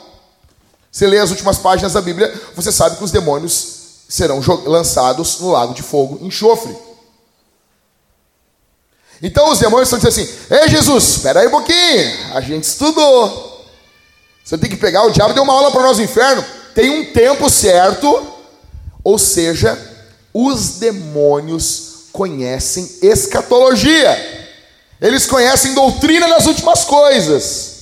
Você 0.93 1.07
lê 1.07 1.17
as 1.17 1.31
últimas 1.31 1.57
páginas 1.57 1.93
da 1.93 2.01
Bíblia, 2.01 2.31
você 2.55 2.71
sabe 2.71 2.97
que 2.97 3.03
os 3.03 3.09
demônios 3.09 4.03
serão 4.07 4.39
lançados 4.63 5.39
no 5.39 5.49
lago 5.49 5.73
de 5.73 5.81
fogo, 5.81 6.23
enxofre. 6.23 6.77
Então 9.19 9.49
os 9.51 9.57
demônios 9.57 9.91
estão 9.91 9.97
dizendo 9.97 10.29
assim: 10.29 10.53
Ei 10.53 10.69
Jesus, 10.69 11.03
espera 11.05 11.39
aí 11.39 11.47
um 11.47 11.51
pouquinho, 11.51 12.35
a 12.35 12.41
gente 12.41 12.65
estudou. 12.65 13.65
Você 14.45 14.55
tem 14.55 14.69
que 14.69 14.77
pegar, 14.77 15.03
o 15.03 15.09
diabo 15.09 15.33
deu 15.33 15.41
uma 15.41 15.53
aula 15.53 15.71
para 15.71 15.81
nós 15.81 15.97
no 15.97 16.03
inferno. 16.03 16.45
Tem 16.75 16.91
um 16.91 17.11
tempo 17.11 17.49
certo, 17.49 18.27
ou 19.03 19.17
seja, 19.17 19.75
os 20.31 20.75
demônios 20.77 22.09
conhecem 22.11 22.99
escatologia, 23.01 24.51
eles 25.01 25.25
conhecem 25.25 25.73
doutrina 25.73 26.27
das 26.27 26.45
últimas 26.45 26.83
coisas. 26.83 27.72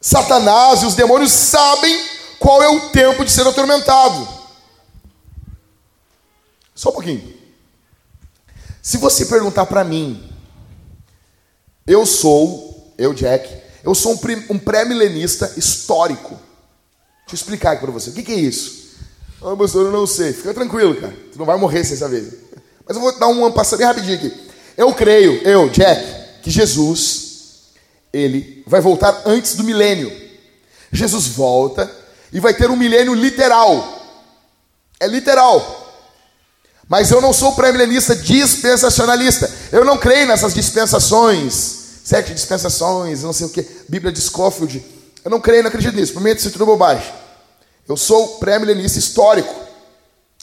Satanás 0.00 0.82
e 0.82 0.86
os 0.86 0.94
demônios 0.94 1.32
sabem 1.32 2.08
qual 2.38 2.62
é 2.62 2.68
o 2.68 2.90
tempo 2.90 3.24
de 3.24 3.30
ser 3.30 3.46
atormentado. 3.46 4.26
Só 6.74 6.90
um 6.90 6.92
pouquinho. 6.92 7.36
Se 8.80 8.96
você 8.96 9.26
perguntar 9.26 9.66
para 9.66 9.82
mim, 9.82 10.32
eu 11.86 12.06
sou, 12.06 12.94
eu 12.96 13.12
Jack, 13.12 13.52
eu 13.82 13.94
sou 13.94 14.18
um 14.48 14.58
pré-milenista 14.58 15.52
histórico. 15.56 16.30
Deixa 16.30 17.32
eu 17.32 17.34
explicar 17.34 17.72
aqui 17.72 17.82
para 17.82 17.90
você. 17.90 18.10
O 18.10 18.12
que, 18.12 18.22
que, 18.22 18.32
é 18.32 18.36
isso? 18.36 18.96
Ah, 19.42 19.56
pastor, 19.56 19.86
eu 19.86 19.92
não 19.92 20.06
sei. 20.06 20.32
Fica 20.32 20.54
tranquilo, 20.54 20.98
cara. 21.00 21.14
Tu 21.32 21.38
não 21.38 21.44
vai 21.44 21.58
morrer 21.58 21.84
sem 21.84 21.96
saber. 21.96 22.48
Mas 22.86 22.96
eu 22.96 23.02
vou 23.02 23.18
dar 23.18 23.26
uma 23.26 23.50
passada 23.50 23.78
bem 23.78 23.86
rapidinho 23.86 24.16
aqui. 24.16 24.48
Eu 24.76 24.94
creio, 24.94 25.42
eu, 25.42 25.68
Jack, 25.68 26.40
que 26.42 26.50
Jesus 26.50 27.27
ele 28.12 28.62
vai 28.66 28.80
voltar 28.80 29.22
antes 29.26 29.54
do 29.54 29.64
milênio. 29.64 30.10
Jesus 30.92 31.28
volta 31.28 31.90
e 32.32 32.40
vai 32.40 32.54
ter 32.54 32.70
um 32.70 32.76
milênio 32.76 33.14
literal. 33.14 33.96
É 35.00 35.06
literal. 35.06 35.86
Mas 36.88 37.10
eu 37.10 37.20
não 37.20 37.32
sou 37.32 37.52
pré-milenista 37.52 38.16
dispensacionalista. 38.16 39.50
Eu 39.70 39.84
não 39.84 39.98
creio 39.98 40.26
nessas 40.26 40.54
dispensações, 40.54 41.52
sete 42.02 42.32
dispensações, 42.32 43.22
não 43.22 43.32
sei 43.32 43.46
o 43.46 43.50
que, 43.50 43.66
Bíblia 43.88 44.10
de 44.10 44.20
Scofield. 44.20 44.82
Eu 45.24 45.30
não 45.30 45.40
creio, 45.40 45.62
não 45.62 45.68
acredito 45.68 45.94
nisso. 45.94 46.14
Para 46.14 46.22
mim 46.22 46.30
é 46.30 46.34
tudo 46.34 46.64
bobagem. 46.64 47.12
Eu 47.86 47.96
sou 47.96 48.38
pré-milenista 48.38 48.98
histórico. 48.98 49.54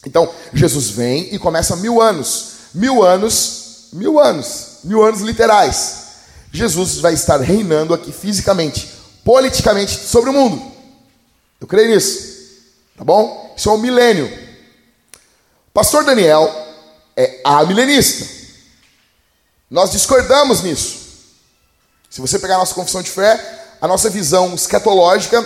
Então, 0.05 0.31
Jesus 0.53 0.89
vem 0.91 1.33
e 1.33 1.39
começa 1.39 1.75
mil 1.75 1.99
anos. 1.99 2.53
Mil 2.73 3.03
anos, 3.03 3.87
mil 3.93 4.19
anos, 4.19 4.79
mil 4.83 5.03
anos 5.03 5.21
literais. 5.21 6.04
Jesus 6.55 6.97
vai 6.97 7.13
estar 7.13 7.39
reinando 7.41 7.93
aqui 7.93 8.11
fisicamente, 8.11 8.89
politicamente 9.23 9.91
sobre 9.91 10.29
o 10.29 10.33
mundo. 10.33 10.71
Eu 11.59 11.67
creio 11.67 11.89
nisso. 11.89 12.35
Tá 12.97 13.03
bom? 13.03 13.53
Isso 13.57 13.69
é 13.69 13.73
um 13.73 13.77
milênio. 13.77 14.31
Pastor 15.73 16.05
Daniel 16.05 16.49
é 17.15 17.41
amilenista. 17.43 18.25
Nós 19.69 19.91
discordamos 19.91 20.61
nisso. 20.61 21.05
Se 22.09 22.21
você 22.21 22.39
pegar 22.39 22.55
a 22.55 22.59
nossa 22.59 22.73
confissão 22.73 23.01
de 23.01 23.09
fé, 23.09 23.75
a 23.81 23.87
nossa 23.87 24.09
visão 24.09 24.55
escatológica 24.55 25.45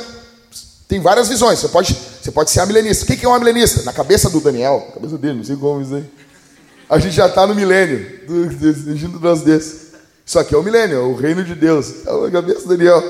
tem 0.87 0.99
várias 0.99 1.27
visões. 1.27 1.59
Você 1.59 1.69
pode, 1.69 1.97
você 2.21 2.31
pode 2.31 2.51
ser 2.51 2.59
amilenista. 2.59 3.05
O 3.05 3.07
que 3.17 3.25
é 3.25 3.29
um 3.29 3.33
amilenista? 3.33 3.81
Na 3.83 3.93
cabeça 3.93 4.29
do 4.29 4.39
Daniel, 4.39 4.83
na 4.87 4.93
cabeça 4.93 5.17
dele, 5.17 5.35
não 5.35 5.43
sei 5.43 5.55
como 5.55 5.81
isso. 5.81 6.05
A 6.87 6.99
gente 6.99 7.15
já 7.15 7.27
está 7.27 7.47
no 7.47 7.55
milênio, 7.55 8.21
junto 8.95 9.19
das 9.19 9.41
desse. 9.41 9.88
Isso 10.29 10.37
aqui 10.37 10.53
é 10.53 10.57
o 10.59 10.61
milênio, 10.61 10.95
é 10.95 10.99
o 10.99 11.15
reino 11.15 11.43
de 11.43 11.55
Deus. 11.55 12.05
É 12.05 12.27
a 12.27 12.29
cabeça 12.29 12.61
do 12.61 12.77
Daniel. 12.77 13.01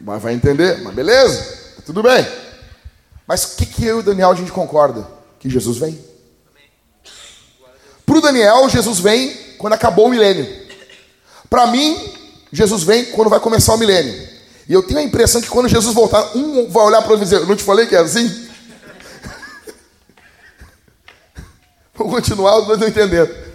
Mas 0.00 0.22
vai 0.22 0.32
entender, 0.32 0.78
mas 0.78 0.94
beleza, 0.94 1.74
tudo 1.84 2.02
bem. 2.02 2.26
Mas 3.26 3.44
o 3.44 3.56
que, 3.56 3.66
que 3.66 3.84
eu 3.84 3.98
e 3.98 4.00
o 4.00 4.02
Daniel 4.02 4.30
a 4.30 4.34
gente 4.34 4.50
concorda? 4.50 5.06
Que 5.38 5.50
Jesus 5.50 5.76
vem. 5.76 6.02
Para 8.06 8.16
o 8.16 8.20
Daniel, 8.22 8.66
Jesus 8.70 8.98
vem 8.98 9.36
quando 9.58 9.74
acabou 9.74 10.06
o 10.06 10.08
milênio. 10.08 10.48
Para 11.50 11.66
mim, 11.66 12.14
Jesus 12.50 12.82
vem 12.82 13.04
quando 13.10 13.28
vai 13.28 13.40
começar 13.40 13.74
o 13.74 13.78
milênio. 13.78 14.14
E 14.66 14.72
eu 14.72 14.82
tenho 14.82 15.00
a 15.00 15.02
impressão 15.02 15.42
que 15.42 15.50
quando 15.50 15.68
Jesus 15.68 15.94
voltar, 15.94 16.34
um 16.34 16.66
vai 16.70 16.86
olhar 16.86 17.02
para 17.02 17.12
o 17.12 17.16
e 17.16 17.20
dizer: 17.20 17.46
não 17.46 17.56
te 17.56 17.62
falei 17.62 17.86
que 17.86 17.94
era 17.94 18.06
assim? 18.06 18.48
Vou 21.94 22.08
continuar, 22.08 22.54
eu 22.54 22.64
não 22.64 22.72
estou 22.72 22.88
entendendo. 22.88 23.47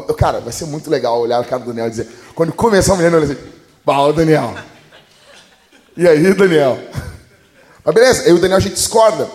Cara, 0.00 0.40
vai 0.40 0.52
ser 0.52 0.66
muito 0.66 0.90
legal 0.90 1.20
olhar 1.20 1.40
o 1.40 1.44
cara 1.44 1.62
do 1.62 1.68
Daniel 1.68 1.86
e 1.86 1.90
dizer, 1.90 2.08
quando 2.34 2.52
começar 2.52 2.94
o 2.94 2.96
menino, 2.96 3.18
eu 3.18 3.22
assim, 3.24 3.36
pau, 3.84 4.12
Daniel. 4.12 4.54
E 5.96 6.06
aí, 6.08 6.34
Daniel? 6.34 6.78
Mas 7.84 7.94
beleza, 7.94 8.22
eu 8.22 8.36
e 8.36 8.38
o 8.38 8.40
Daniel 8.40 8.58
a 8.58 8.60
gente 8.60 8.74
discorda. 8.74 9.28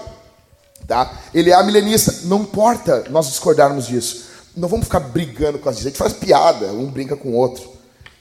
Tá? 0.87 1.11
Ele 1.33 1.51
é 1.51 1.63
milenista. 1.63 2.13
Não 2.23 2.41
importa 2.41 3.05
nós 3.09 3.27
discordarmos 3.27 3.87
disso. 3.87 4.27
Não 4.55 4.67
vamos 4.67 4.85
ficar 4.85 5.01
brigando 5.01 5.59
com 5.59 5.69
as 5.69 5.77
A 5.77 5.81
gente 5.81 5.97
faz 5.97 6.13
piada, 6.13 6.67
um 6.67 6.89
brinca 6.89 7.15
com 7.15 7.29
o 7.29 7.35
outro. 7.35 7.69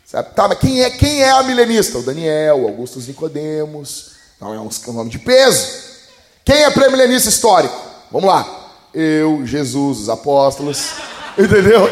Sabe? 0.05 0.34
Tá, 0.34 0.49
mas 0.49 0.59
quem 0.59 0.82
é, 0.82 0.91
quem 0.91 1.22
é 1.22 1.30
a 1.30 1.43
milenista? 1.43 1.99
O 1.99 2.03
Daniel, 2.03 2.62
o 2.62 2.68
Augusto 2.68 2.99
Nicodemos. 3.01 4.16
Não 4.41 4.53
é 4.53 4.61
um 4.61 4.93
nome 4.93 5.11
de 5.11 5.18
peso. 5.18 5.87
Quem 6.45 6.64
é 6.64 6.70
pré-milenista 6.70 7.28
histórico? 7.28 7.74
Vamos 8.11 8.28
lá. 8.28 8.47
Eu, 8.93 9.47
Jesus, 9.47 10.01
os 10.01 10.09
apóstolos. 10.09 10.91
Entendeu? 11.39 11.89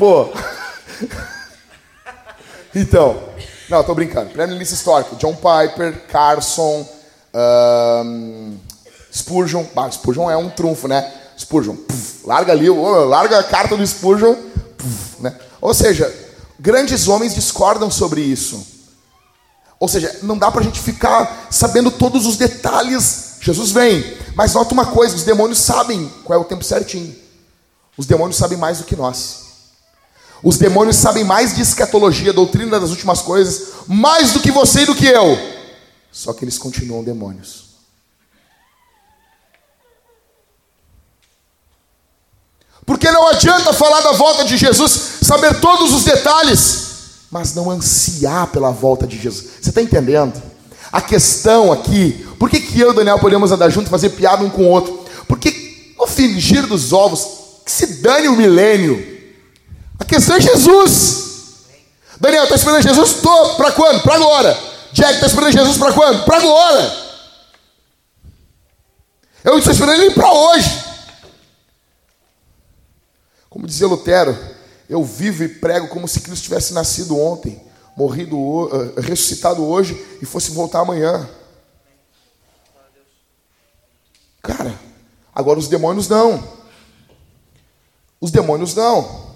Pô. 0.00 0.30
Então. 2.74 3.28
Não, 3.68 3.84
tô 3.84 3.94
brincando. 3.94 4.30
Pré-milenista 4.30 4.74
histórico. 4.74 5.16
John 5.16 5.34
Piper, 5.34 6.06
Carson, 6.06 6.88
um, 8.04 8.56
Spurgeon. 9.12 9.64
Ah, 9.76 9.90
Spurgeon 9.90 10.30
é 10.30 10.36
um 10.36 10.48
trunfo, 10.48 10.88
né? 10.88 11.12
Spurgeon. 11.38 11.76
Larga 12.24 12.52
ali, 12.52 12.70
larga 12.70 13.40
a 13.40 13.44
carta 13.44 13.76
do 13.76 13.86
Spurgeon. 13.86 14.34
Né? 15.18 15.36
Ou 15.60 15.74
seja, 15.74 16.10
Grandes 16.58 17.08
homens 17.08 17.34
discordam 17.34 17.90
sobre 17.90 18.20
isso. 18.20 18.66
Ou 19.78 19.88
seja, 19.88 20.18
não 20.22 20.38
dá 20.38 20.50
para 20.50 20.60
a 20.60 20.64
gente 20.64 20.78
ficar 20.78 21.48
sabendo 21.50 21.90
todos 21.90 22.26
os 22.26 22.36
detalhes. 22.36 23.38
Jesus 23.40 23.70
vem, 23.70 24.16
mas 24.34 24.52
nota 24.52 24.74
uma 24.74 24.84
coisa: 24.86 25.16
os 25.16 25.24
demônios 25.24 25.58
sabem 25.58 26.10
qual 26.22 26.38
é 26.38 26.42
o 26.42 26.44
tempo 26.44 26.62
certinho. 26.62 27.16
Os 27.96 28.06
demônios 28.06 28.36
sabem 28.36 28.58
mais 28.58 28.78
do 28.78 28.84
que 28.84 28.94
nós. 28.94 29.49
Os 30.42 30.56
demônios 30.56 30.96
sabem 30.96 31.24
mais 31.24 31.54
de 31.54 31.62
escatologia, 31.62 32.32
doutrina 32.32 32.80
das 32.80 32.90
últimas 32.90 33.20
coisas, 33.20 33.68
mais 33.86 34.32
do 34.32 34.40
que 34.40 34.50
você 34.50 34.82
e 34.82 34.86
do 34.86 34.94
que 34.94 35.06
eu. 35.06 35.38
Só 36.10 36.32
que 36.32 36.44
eles 36.44 36.58
continuam 36.58 37.04
demônios. 37.04 37.70
Porque 42.86 43.10
não 43.10 43.28
adianta 43.28 43.72
falar 43.72 44.00
da 44.00 44.12
volta 44.12 44.44
de 44.44 44.56
Jesus, 44.56 45.18
saber 45.22 45.60
todos 45.60 45.92
os 45.92 46.04
detalhes, 46.04 46.88
mas 47.30 47.54
não 47.54 47.70
ansiar 47.70 48.48
pela 48.48 48.70
volta 48.70 49.06
de 49.06 49.16
Jesus. 49.16 49.46
Você 49.60 49.68
está 49.68 49.80
entendendo? 49.80 50.42
A 50.90 51.00
questão 51.00 51.70
aqui, 51.70 52.26
por 52.38 52.50
que, 52.50 52.58
que 52.58 52.80
eu 52.80 52.88
e 52.88 52.90
o 52.90 52.94
Daniel 52.94 53.20
podemos 53.20 53.52
andar 53.52 53.70
juntos 53.70 53.88
e 53.88 53.90
fazer 53.90 54.10
piada 54.10 54.42
um 54.42 54.50
com 54.50 54.62
o 54.62 54.68
outro? 54.68 55.04
Porque 55.28 55.94
no 55.96 56.06
fingir 56.06 56.66
dos 56.66 56.92
ovos, 56.92 57.28
que 57.64 57.70
se 57.70 57.86
dane 58.02 58.26
o 58.26 58.34
milênio. 58.34 59.19
A 60.00 60.04
questão 60.04 60.36
é 60.36 60.40
Jesus. 60.40 61.20
Daniel, 62.18 62.44
está 62.44 62.56
esperando 62.56 62.82
Jesus? 62.82 63.10
Estou. 63.10 63.54
Para 63.56 63.72
quando? 63.72 64.02
Para 64.02 64.14
agora. 64.14 64.58
Jack, 64.92 65.14
está 65.14 65.26
esperando 65.26 65.52
Jesus 65.52 65.76
para 65.76 65.92
quando? 65.92 66.24
Para 66.24 66.38
agora. 66.38 67.10
Eu 69.44 69.58
estou 69.58 69.72
esperando 69.72 70.02
ele 70.02 70.14
para 70.14 70.32
hoje. 70.32 70.84
Como 73.48 73.66
dizia 73.66 73.86
Lutero, 73.86 74.36
eu 74.88 75.02
vivo 75.04 75.44
e 75.44 75.48
prego 75.48 75.88
como 75.88 76.06
se 76.06 76.20
Cristo 76.20 76.44
tivesse 76.44 76.72
nascido 76.72 77.18
ontem, 77.18 77.60
morrido, 77.96 78.70
eh, 78.72 79.00
ressuscitado 79.00 79.64
hoje 79.64 79.94
e 80.20 80.26
fosse 80.26 80.50
voltar 80.50 80.80
amanhã. 80.80 81.28
Cara, 84.42 84.78
agora 85.34 85.58
os 85.58 85.68
demônios 85.68 86.08
não. 86.08 86.42
Os 88.20 88.30
demônios 88.30 88.74
não. 88.74 89.29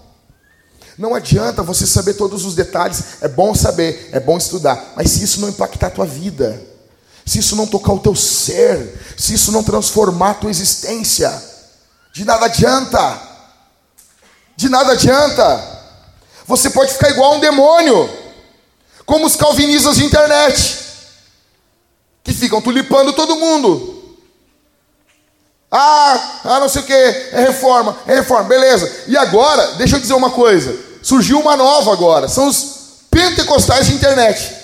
Não 0.97 1.15
adianta 1.15 1.63
você 1.63 1.87
saber 1.87 2.15
todos 2.15 2.45
os 2.45 2.55
detalhes, 2.55 3.03
é 3.21 3.29
bom 3.29 3.55
saber, 3.55 4.11
é 4.13 4.21
bom 4.21 4.39
estudar, 4.39 4.93
mas 4.97 5.11
se 5.11 5.25
isso 5.25 5.41
não 5.41 5.49
impactar 5.49 5.89
a 5.89 5.91
tua 5.91 6.07
vida, 6.07 6.61
se 7.27 7.39
isso 7.39 7.57
não 7.57 7.67
tocar 7.67 7.93
o 7.93 7.99
teu 7.99 8.15
ser, 8.15 9.01
se 9.17 9.35
isso 9.35 9.51
não 9.51 9.65
transformar 9.65 10.31
a 10.31 10.35
tua 10.35 10.51
existência, 10.51 11.33
de 12.13 12.25
nada 12.25 12.47
adianta. 12.47 13.21
De 14.57 14.69
nada 14.69 14.93
adianta. 14.93 15.75
Você 16.47 16.71
pode 16.71 16.93
ficar 16.93 17.11
igual 17.11 17.33
a 17.33 17.37
um 17.37 17.41
demônio, 17.41 18.09
como 19.05 19.27
os 19.27 19.35
calvinistas 19.35 19.97
de 19.97 20.05
internet, 20.05 20.79
que 22.23 22.33
ficam 22.33 22.63
tulipando 22.63 23.13
todo 23.13 23.37
mundo. 23.37 23.94
Ah, 25.77 26.41
ah, 26.45 26.61
não 26.61 26.69
sei 26.69 26.83
o 26.83 26.85
que, 26.85 26.93
é 26.93 27.41
reforma, 27.47 27.99
é 28.07 28.15
reforma, 28.15 28.45
beleza. 28.45 29.07
E 29.09 29.17
agora, 29.17 29.73
deixa 29.73 29.97
eu 29.97 30.01
dizer 30.01 30.15
uma 30.15 30.31
coisa: 30.31 30.73
surgiu 31.03 31.41
uma 31.41 31.57
nova 31.57 31.93
agora, 31.93 32.29
são 32.29 32.47
os 32.47 33.07
pentecostais 33.11 33.89
de 33.89 33.95
internet. 33.95 34.55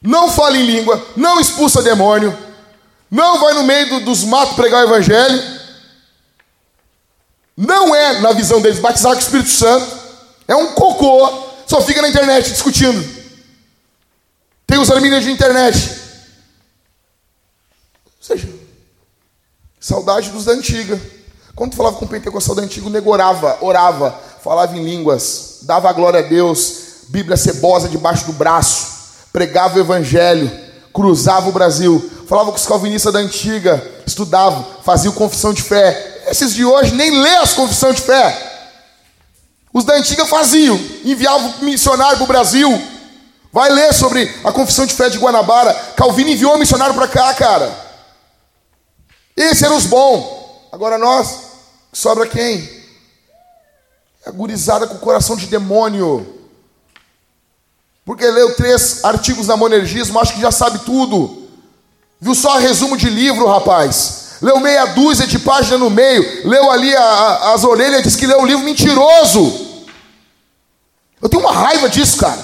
Não 0.00 0.30
fala 0.30 0.56
em 0.56 0.64
língua, 0.64 1.06
não 1.14 1.38
expulsa 1.38 1.82
demônio, 1.82 2.34
não 3.10 3.38
vai 3.38 3.52
no 3.52 3.64
meio 3.64 3.86
do, 3.90 4.00
dos 4.00 4.24
matos 4.24 4.56
pregar 4.56 4.80
o 4.82 4.88
evangelho, 4.88 5.42
não 7.54 7.94
é, 7.94 8.20
na 8.20 8.32
visão 8.32 8.62
deles, 8.62 8.78
batizar 8.78 9.12
com 9.12 9.18
o 9.18 9.22
Espírito 9.22 9.50
Santo. 9.50 9.94
É 10.48 10.56
um 10.56 10.72
cocô. 10.72 11.44
Só 11.66 11.82
fica 11.82 12.00
na 12.00 12.08
internet 12.08 12.50
discutindo. 12.50 13.04
Tem 14.66 14.78
os 14.78 14.90
arminianos 14.90 15.26
de 15.26 15.32
internet. 15.32 15.98
Ou 18.06 18.22
seja, 18.22 18.55
saudade 19.86 20.30
dos 20.30 20.44
da 20.44 20.50
antiga. 20.50 21.00
Quando 21.54 21.70
tu 21.70 21.76
falava 21.76 21.94
com 21.94 22.04
o 22.04 22.08
pentecostal 22.08 22.56
da 22.56 22.62
antiga, 22.62 22.90
negorava, 22.90 23.56
orava, 23.60 24.12
falava 24.42 24.76
em 24.76 24.82
línguas, 24.82 25.60
dava 25.62 25.88
a 25.88 25.92
glória 25.92 26.18
a 26.18 26.22
Deus, 26.24 27.04
Bíblia 27.08 27.36
cebosa 27.36 27.88
debaixo 27.88 28.26
do 28.26 28.32
braço, 28.32 28.88
pregava 29.32 29.76
o 29.76 29.80
evangelho, 29.80 30.50
cruzava 30.92 31.48
o 31.48 31.52
Brasil, 31.52 32.10
falava 32.28 32.50
com 32.50 32.56
os 32.56 32.66
calvinistas 32.66 33.12
da 33.12 33.20
antiga, 33.20 33.80
estudava, 34.04 34.66
fazia 34.82 35.12
confissão 35.12 35.52
de 35.52 35.62
fé, 35.62 36.24
esses 36.26 36.52
de 36.52 36.64
hoje 36.64 36.92
nem 36.92 37.22
lê 37.22 37.36
as 37.36 37.52
confissões 37.52 37.94
de 37.94 38.02
fé. 38.02 38.54
Os 39.72 39.84
da 39.84 39.94
antiga 39.94 40.26
faziam, 40.26 40.76
enviavam 41.04 41.54
missionário 41.62 42.16
para 42.16 42.24
o 42.24 42.26
Brasil. 42.26 42.82
Vai 43.52 43.70
ler 43.70 43.94
sobre 43.94 44.34
a 44.42 44.50
confissão 44.50 44.84
de 44.84 44.94
fé 44.94 45.08
de 45.08 45.18
Guanabara. 45.18 45.72
Calvino 45.94 46.30
enviou 46.30 46.58
missionário 46.58 46.94
para 46.94 47.06
cá, 47.06 47.32
cara. 47.34 47.85
Esses 49.36 49.62
eram 49.62 49.76
os 49.76 49.86
bons. 49.86 50.24
Agora 50.72 50.98
nós, 50.98 51.40
sobra 51.92 52.26
quem? 52.26 52.68
A 54.24 54.30
gurizada 54.30 54.86
com 54.86 54.98
coração 54.98 55.36
de 55.36 55.46
demônio. 55.46 56.34
Porque 58.04 58.26
leu 58.26 58.54
três 58.54 59.04
artigos 59.04 59.46
da 59.46 59.56
monergismo, 59.56 60.18
acho 60.18 60.34
que 60.34 60.40
já 60.40 60.50
sabe 60.50 60.78
tudo. 60.80 61.48
Viu 62.20 62.34
só 62.34 62.56
resumo 62.56 62.96
de 62.96 63.10
livro, 63.10 63.46
rapaz 63.46 64.26
leu 64.40 64.60
meia 64.60 64.86
dúzia 64.86 65.26
de 65.26 65.38
páginas 65.38 65.80
no 65.80 65.90
meio, 65.90 66.48
leu 66.48 66.70
ali 66.70 66.94
a, 66.94 67.02
a, 67.02 67.54
as 67.54 67.64
orelhas, 67.64 68.02
disse 68.02 68.18
que 68.18 68.26
leu 68.26 68.40
um 68.40 68.46
livro 68.46 68.64
mentiroso. 68.64 69.86
Eu 71.20 71.28
tenho 71.28 71.42
uma 71.42 71.52
raiva 71.52 71.88
disso, 71.88 72.18
cara. 72.18 72.38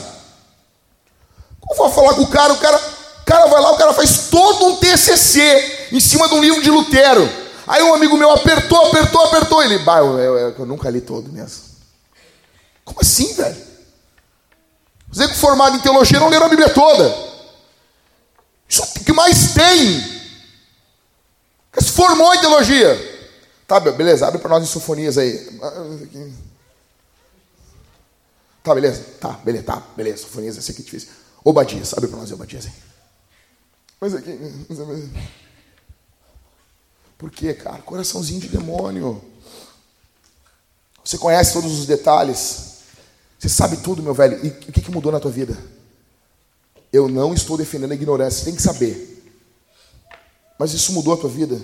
Como 1.60 1.76
vou 1.76 1.90
falar 1.90 2.14
com 2.14 2.22
o 2.22 2.26
cara, 2.28 2.52
o 2.52 2.58
cara, 2.58 2.76
o 2.76 3.24
cara 3.24 3.46
vai 3.46 3.60
lá, 3.60 3.72
o 3.72 3.76
cara 3.76 3.92
faz 3.92 4.28
todo 4.30 4.66
um 4.66 4.76
TCC 4.76 5.81
em 5.92 6.00
cima 6.00 6.28
de 6.28 6.34
um 6.34 6.40
livro 6.40 6.62
de 6.62 6.70
Lutero. 6.70 7.28
Aí 7.66 7.82
um 7.82 7.94
amigo 7.94 8.16
meu 8.16 8.30
apertou, 8.30 8.86
apertou, 8.86 9.24
apertou. 9.26 9.62
Ele, 9.62 9.78
bah, 9.78 9.98
eu, 9.98 10.18
eu, 10.18 10.50
eu, 10.58 10.66
nunca 10.66 10.90
li 10.90 11.00
todo 11.00 11.30
mesmo. 11.30 11.62
Como 12.84 13.00
assim, 13.00 13.32
velho? 13.34 13.72
Você 15.12 15.28
que 15.28 15.36
formado 15.36 15.76
em 15.76 15.80
teologia 15.80 16.18
não 16.18 16.28
leram 16.28 16.46
a 16.46 16.48
Bíblia 16.48 16.70
toda. 16.70 17.14
Isso 18.68 18.82
é 18.82 19.04
que 19.04 19.12
mais 19.12 19.52
tem 19.52 20.22
se 21.80 21.92
formou 21.92 22.34
em 22.34 22.40
teologia. 22.40 23.10
Tá, 23.66 23.80
beleza, 23.80 24.26
abre 24.26 24.38
para 24.38 24.50
nós 24.50 24.62
em 24.62 24.66
sinfonias 24.66 25.16
aí. 25.16 25.58
Tá, 28.62 28.74
beleza? 28.74 29.04
Tá, 29.18 29.30
beleza, 29.44 29.64
tá, 29.64 29.82
beleza. 29.96 30.24
Sinfonias, 30.24 30.56
esse 30.56 30.70
aqui 30.70 30.82
é 30.82 30.84
difícil. 30.84 31.08
Obadias, 31.42 31.92
abre 31.94 32.08
para 32.08 32.18
nós 32.18 32.30
Obadias 32.30 32.66
aí. 32.66 32.72
Mas 34.00 34.14
aqui. 34.14 34.38
Por 37.22 37.30
quê, 37.30 37.54
cara? 37.54 37.78
Coraçãozinho 37.82 38.40
de 38.40 38.48
demônio. 38.48 39.22
Você 41.04 41.16
conhece 41.16 41.52
todos 41.52 41.78
os 41.78 41.86
detalhes. 41.86 42.78
Você 43.38 43.48
sabe 43.48 43.76
tudo, 43.76 44.02
meu 44.02 44.12
velho. 44.12 44.44
E 44.44 44.48
o 44.48 44.72
que, 44.72 44.90
mudou 44.90 45.12
na 45.12 45.20
tua 45.20 45.30
vida? 45.30 45.56
Eu 46.92 47.06
não 47.06 47.32
estou 47.32 47.56
defendendo 47.56 47.92
a 47.92 47.94
ignorância. 47.94 48.40
Você 48.40 48.46
tem 48.46 48.56
que 48.56 48.60
saber. 48.60 49.24
Mas 50.58 50.74
isso 50.74 50.92
mudou 50.92 51.14
a 51.14 51.16
tua 51.16 51.30
vida? 51.30 51.60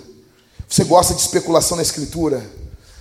Você 0.65 0.85
gosta 0.85 1.13
de 1.13 1.19
especulação 1.19 1.75
na 1.75 1.83
escritura? 1.83 2.41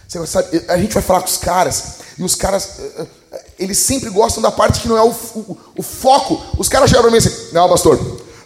Você 0.08 0.26
sabe, 0.26 0.64
a 0.66 0.78
gente 0.78 0.94
vai 0.94 1.02
falar 1.02 1.20
com 1.20 1.28
os 1.28 1.36
caras, 1.36 1.98
e 2.18 2.24
os 2.24 2.34
caras, 2.34 2.80
eh, 2.80 3.06
eh, 3.30 3.44
eles 3.60 3.78
sempre 3.78 4.10
gostam 4.10 4.42
da 4.42 4.50
parte 4.50 4.80
que 4.80 4.88
não 4.88 4.96
é 4.96 5.02
o, 5.02 5.10
o, 5.10 5.58
o 5.76 5.82
foco. 5.82 6.42
Os 6.58 6.68
caras 6.68 6.90
chegam 6.90 7.02
para 7.02 7.12
mim 7.12 7.18
assim, 7.18 7.52
não, 7.52 7.68
pastor, 7.68 8.00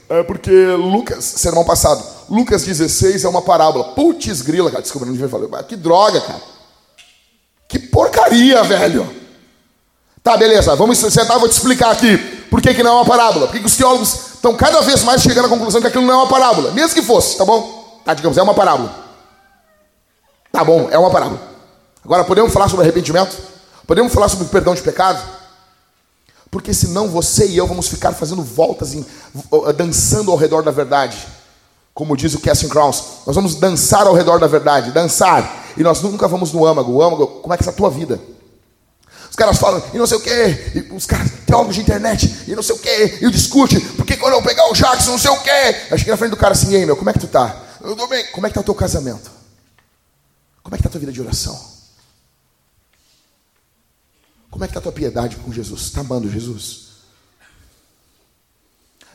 é 0.08 0.22
porque 0.22 0.50
Lucas, 0.50 1.24
sermão 1.24 1.64
passado, 1.64 2.04
Lucas 2.32 2.64
16 2.64 3.24
é 3.24 3.28
uma 3.28 3.42
parábola. 3.42 3.92
Putz, 3.92 4.40
grila, 4.40 4.70
cara, 4.70 4.80
desculpa, 4.80 5.04
não 5.04 5.12
devia 5.12 5.28
falar. 5.28 5.62
Que 5.64 5.76
droga, 5.76 6.18
cara. 6.18 6.40
Que 7.68 7.78
porcaria, 7.78 8.62
velho. 8.62 9.06
Tá, 10.22 10.34
beleza, 10.34 10.74
vamos 10.74 10.96
sentar, 10.96 11.38
vou 11.38 11.46
te 11.46 11.52
explicar 11.52 11.90
aqui. 11.90 12.16
Por 12.48 12.62
que, 12.62 12.72
que 12.72 12.82
não 12.82 12.92
é 12.92 12.94
uma 12.94 13.04
parábola? 13.04 13.46
Por 13.48 13.52
que, 13.52 13.60
que 13.60 13.66
os 13.66 13.76
teólogos 13.76 14.14
estão 14.34 14.56
cada 14.56 14.80
vez 14.80 15.04
mais 15.04 15.20
chegando 15.20 15.44
à 15.44 15.48
conclusão 15.50 15.82
que 15.82 15.88
aquilo 15.88 16.06
não 16.06 16.14
é 16.14 16.16
uma 16.16 16.28
parábola, 16.28 16.70
mesmo 16.70 16.94
que 16.94 17.02
fosse, 17.02 17.36
tá 17.36 17.44
bom? 17.44 18.00
Tá, 18.02 18.14
digamos, 18.14 18.38
é 18.38 18.42
uma 18.42 18.54
parábola. 18.54 18.94
Tá 20.50 20.64
bom, 20.64 20.88
é 20.90 20.96
uma 20.96 21.10
parábola. 21.10 21.38
Agora, 22.02 22.24
podemos 22.24 22.50
falar 22.50 22.70
sobre 22.70 22.84
arrependimento? 22.84 23.36
Podemos 23.86 24.10
falar 24.10 24.30
sobre 24.30 24.46
perdão 24.46 24.74
de 24.74 24.80
pecado? 24.80 25.22
Porque 26.50 26.72
senão 26.72 27.08
você 27.08 27.46
e 27.46 27.58
eu 27.58 27.66
vamos 27.66 27.88
ficar 27.88 28.12
fazendo 28.12 28.42
voltas, 28.42 28.94
em, 28.94 29.04
dançando 29.76 30.30
ao 30.30 30.36
redor 30.38 30.62
da 30.62 30.70
verdade. 30.70 31.41
Como 31.94 32.16
diz 32.16 32.34
o 32.34 32.40
Casting 32.40 32.68
Crowns, 32.68 33.02
nós 33.26 33.36
vamos 33.36 33.54
dançar 33.56 34.06
ao 34.06 34.14
redor 34.14 34.38
da 34.38 34.46
verdade, 34.46 34.92
dançar. 34.92 35.62
E 35.76 35.82
nós 35.82 36.00
nunca 36.00 36.26
vamos 36.26 36.52
no 36.52 36.66
âmago. 36.66 36.92
O 36.92 37.02
âmago, 37.02 37.26
como 37.26 37.52
é 37.52 37.56
que 37.56 37.62
está 37.62 37.72
a 37.72 37.76
tua 37.76 37.90
vida? 37.90 38.20
Os 39.30 39.36
caras 39.36 39.58
falam, 39.58 39.82
e 39.94 39.98
não 39.98 40.06
sei 40.06 40.18
o 40.18 40.20
quê, 40.20 40.72
e 40.74 40.94
os 40.94 41.06
caras, 41.06 41.30
teólogos 41.46 41.74
de 41.74 41.80
internet, 41.80 42.44
e 42.46 42.54
não 42.54 42.62
sei 42.62 42.76
o 42.76 42.78
quê, 42.78 43.18
e 43.22 43.30
discute, 43.30 43.80
porque 43.96 44.14
quando 44.14 44.34
eu 44.34 44.42
pegar 44.42 44.70
o 44.70 44.74
Jackson, 44.74 45.12
não 45.12 45.18
sei 45.18 45.30
o 45.30 45.40
quê. 45.40 45.86
Eu 45.90 45.96
cheguei 45.96 46.12
na 46.12 46.18
frente 46.18 46.32
do 46.32 46.36
cara 46.36 46.52
assim, 46.52 46.74
ei 46.74 46.84
meu, 46.84 46.96
como 46.96 47.08
é 47.08 47.14
que 47.14 47.18
tu 47.18 47.26
tá? 47.26 47.62
Eu 47.80 47.96
tô 47.96 48.06
bem. 48.06 48.26
Como 48.26 48.46
é 48.46 48.50
que 48.50 48.54
tá 48.54 48.60
o 48.60 48.64
teu 48.64 48.74
casamento? 48.74 49.30
Como 50.62 50.74
é 50.74 50.76
que 50.76 50.82
tá 50.82 50.88
a 50.88 50.92
tua 50.92 51.00
vida 51.00 51.12
de 51.12 51.20
oração? 51.20 51.58
Como 54.50 54.62
é 54.64 54.68
que 54.68 54.74
tá 54.74 54.80
a 54.80 54.82
tua 54.82 54.92
piedade 54.92 55.36
com 55.36 55.50
Jesus? 55.50 55.80
Está 55.82 56.02
amando 56.02 56.30
Jesus? 56.30 56.81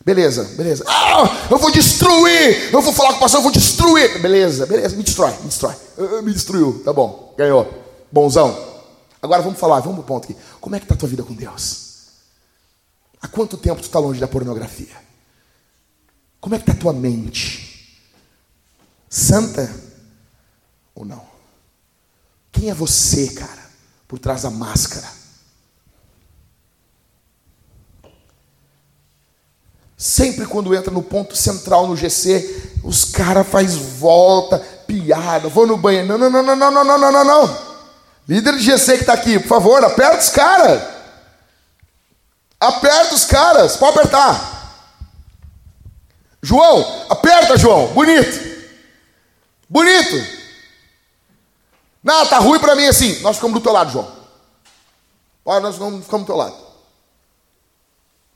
Beleza, 0.07 0.45
beleza. 0.55 0.85
Ah, 0.87 1.47
eu 1.51 1.57
vou 1.57 1.69
destruir. 1.69 2.73
Eu 2.73 2.81
vou 2.81 2.93
falar 2.93 3.09
com 3.09 3.17
o 3.17 3.19
pastor, 3.19 3.39
eu 3.39 3.43
vou 3.43 3.51
destruir. 3.51 4.21
Beleza, 4.21 4.65
beleza. 4.65 4.95
Me 4.95 5.03
destrói, 5.03 5.31
me 5.41 5.49
destrói. 5.49 5.75
Uh, 5.97 6.21
me 6.23 6.31
destruiu. 6.31 6.81
Tá 6.85 6.93
bom, 6.93 7.35
ganhou. 7.37 7.67
Bonzão. 8.09 8.57
Agora 9.21 9.41
vamos 9.41 9.59
falar, 9.59 9.81
vamos 9.81 9.97
pro 9.97 10.05
ponto 10.05 10.23
aqui. 10.23 10.37
Como 10.61 10.73
é 10.77 10.79
que 10.79 10.85
tá 10.85 10.93
a 10.93 10.97
tua 10.97 11.09
vida 11.09 11.23
com 11.23 11.33
Deus? 11.33 12.05
Há 13.21 13.27
quanto 13.27 13.57
tempo 13.57 13.81
tu 13.81 13.83
está 13.83 13.99
longe 13.99 14.17
da 14.17 14.29
pornografia? 14.29 14.95
Como 16.39 16.55
é 16.55 16.57
que 16.57 16.63
está 16.63 16.71
a 16.71 16.81
tua 16.81 16.93
mente? 16.93 17.99
Santa 19.09 19.69
ou 20.95 21.03
não? 21.03 21.25
Quem 22.53 22.69
é 22.69 22.73
você, 22.73 23.27
cara, 23.33 23.69
por 24.07 24.19
trás 24.19 24.43
da 24.43 24.49
máscara? 24.49 25.16
Sempre 29.97 30.45
quando 30.45 30.75
entra 30.75 30.91
no 30.91 31.01
ponto 31.01 31.35
central 31.35 31.87
no 31.87 31.97
GC, 31.97 32.81
os 32.83 33.03
caras 33.03 33.47
faz 33.47 33.73
volta, 33.75 34.59
piada, 34.85 35.49
vou 35.49 35.65
no 35.65 35.75
banheiro. 35.75 36.07
Não, 36.07 36.17
não, 36.19 36.29
não, 36.29 36.43
não, 36.43 36.55
não, 36.55 36.83
não, 36.83 36.97
não, 36.99 37.11
não, 37.11 37.23
não. 37.23 37.67
Líder 38.29 38.57
de 38.57 38.63
GC 38.63 38.93
que 38.93 39.01
está 39.01 39.13
aqui, 39.13 39.39
por 39.39 39.47
favor, 39.47 39.83
aperta 39.83 40.19
os 40.19 40.29
caras. 40.29 40.83
Aperta 42.59 43.15
os 43.15 43.25
caras, 43.25 43.75
pode 43.75 43.97
apertar. 43.97 44.57
João, 46.43 47.05
aperta, 47.09 47.57
João, 47.57 47.87
bonito. 47.87 48.57
Bonito. 49.67 50.37
Não, 52.03 52.25
tá 52.27 52.37
ruim 52.37 52.59
para 52.59 52.75
mim 52.75 52.85
assim. 52.85 53.19
Nós 53.21 53.37
ficamos 53.37 53.59
do 53.59 53.63
teu 53.63 53.73
lado, 53.73 53.91
João. 53.91 54.15
Olha, 55.43 55.61
nós 55.61 55.75
ficamos, 55.75 56.05
do 56.05 56.25
teu 56.25 56.35
lado. 56.35 56.55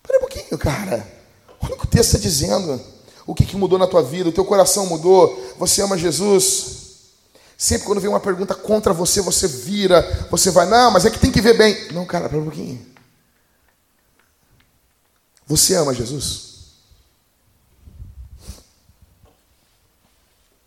Espera 0.01 0.17
um 0.17 0.21
pouquinho, 0.21 0.57
cara. 0.57 1.20
Olha 1.61 1.75
o 1.75 1.77
que 1.77 1.85
o 1.85 1.87
texto 1.87 2.15
está 2.15 2.19
dizendo. 2.19 2.81
O 3.25 3.35
que, 3.35 3.45
que 3.45 3.55
mudou 3.55 3.77
na 3.77 3.87
tua 3.87 4.01
vida? 4.01 4.29
O 4.29 4.33
teu 4.33 4.43
coração 4.43 4.85
mudou? 4.87 5.53
Você 5.57 5.81
ama 5.81 5.97
Jesus? 5.97 6.81
Sempre 7.57 7.85
quando 7.85 8.01
vem 8.01 8.09
uma 8.09 8.19
pergunta 8.19 8.55
contra 8.55 8.91
você, 8.91 9.21
você 9.21 9.47
vira, 9.47 10.01
você 10.31 10.49
vai, 10.49 10.67
não, 10.67 10.89
mas 10.89 11.05
é 11.05 11.11
que 11.11 11.19
tem 11.19 11.31
que 11.31 11.39
ver 11.39 11.55
bem. 11.55 11.91
Não, 11.91 12.05
cara, 12.05 12.27
para 12.27 12.39
um 12.39 12.45
pouquinho. 12.45 12.83
Você 15.45 15.75
ama 15.75 15.93
Jesus? 15.93 16.51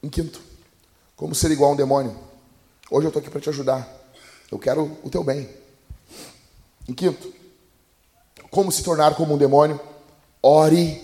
Em 0.02 0.08
quinto, 0.08 0.40
como 1.16 1.34
ser 1.34 1.50
igual 1.50 1.70
a 1.70 1.72
um 1.72 1.76
demônio? 1.76 2.16
Hoje 2.90 3.06
eu 3.06 3.08
estou 3.08 3.20
aqui 3.20 3.30
para 3.30 3.40
te 3.40 3.48
ajudar. 3.48 3.88
Eu 4.52 4.58
quero 4.58 4.96
o 5.02 5.10
teu 5.10 5.24
bem. 5.24 5.48
Em 6.88 6.92
quinto, 6.92 7.32
como 8.50 8.70
se 8.70 8.84
tornar 8.84 9.16
como 9.16 9.34
um 9.34 9.38
demônio? 9.38 9.80
Ore 10.46 11.00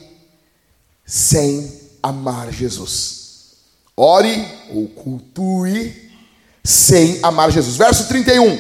sem 1.07 1.81
amar 2.03 2.53
Jesus. 2.53 3.55
Ore 3.97 4.47
ou 4.69 4.87
cultue 4.89 6.13
sem 6.63 7.19
amar 7.23 7.51
Jesus. 7.51 7.75
Verso 7.79 8.07
31. 8.07 8.59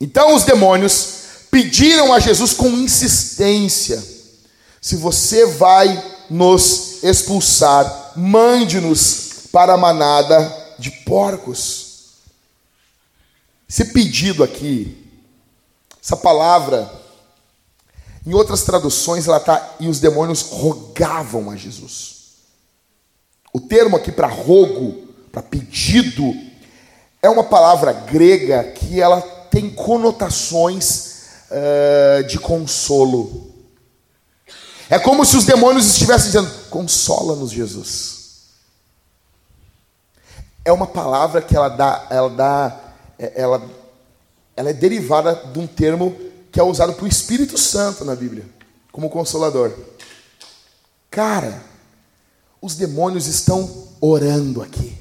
Então 0.00 0.34
os 0.34 0.44
demônios 0.44 1.44
pediram 1.50 2.10
a 2.10 2.18
Jesus 2.18 2.54
com 2.54 2.68
insistência: 2.68 4.02
se 4.80 4.96
você 4.96 5.44
vai 5.44 6.02
nos 6.30 7.02
expulsar, 7.02 8.14
mande-nos 8.16 9.48
para 9.52 9.74
a 9.74 9.76
manada 9.76 10.74
de 10.78 10.90
porcos. 10.90 12.14
Esse 13.68 13.84
pedido 13.92 14.42
aqui, 14.42 15.06
essa 16.02 16.16
palavra 16.16 16.99
em 18.26 18.34
outras 18.34 18.62
traduções, 18.62 19.26
ela 19.26 19.40
tá 19.40 19.76
e 19.80 19.88
os 19.88 19.98
demônios 19.98 20.42
rogavam 20.42 21.50
a 21.50 21.56
Jesus. 21.56 22.20
O 23.52 23.60
termo 23.60 23.96
aqui 23.96 24.12
para 24.12 24.26
rogo, 24.26 25.08
para 25.32 25.42
pedido, 25.42 26.32
é 27.22 27.28
uma 27.28 27.44
palavra 27.44 27.92
grega 27.92 28.64
que 28.72 29.00
ela 29.00 29.20
tem 29.50 29.70
conotações 29.70 31.24
uh, 31.50 32.24
de 32.24 32.38
consolo. 32.38 33.50
É 34.88 34.98
como 34.98 35.24
se 35.24 35.36
os 35.36 35.44
demônios 35.44 35.86
estivessem 35.86 36.26
dizendo: 36.26 36.50
consola-nos, 36.68 37.50
Jesus. 37.50 38.20
É 40.64 40.72
uma 40.72 40.86
palavra 40.86 41.40
que 41.40 41.56
ela 41.56 41.68
dá, 41.68 42.06
ela 42.10 42.28
dá, 42.28 42.80
é, 43.18 43.32
ela, 43.34 43.62
ela 44.54 44.70
é 44.70 44.74
derivada 44.74 45.34
de 45.34 45.58
um 45.58 45.66
termo 45.66 46.29
que 46.50 46.58
é 46.58 46.62
usado 46.62 46.94
para 46.94 47.04
o 47.04 47.08
Espírito 47.08 47.56
Santo 47.56 48.04
na 48.04 48.14
Bíblia, 48.14 48.48
como 48.90 49.10
consolador. 49.10 49.72
Cara, 51.10 51.64
os 52.60 52.74
demônios 52.74 53.26
estão 53.26 53.88
orando 54.00 54.62
aqui. 54.62 54.96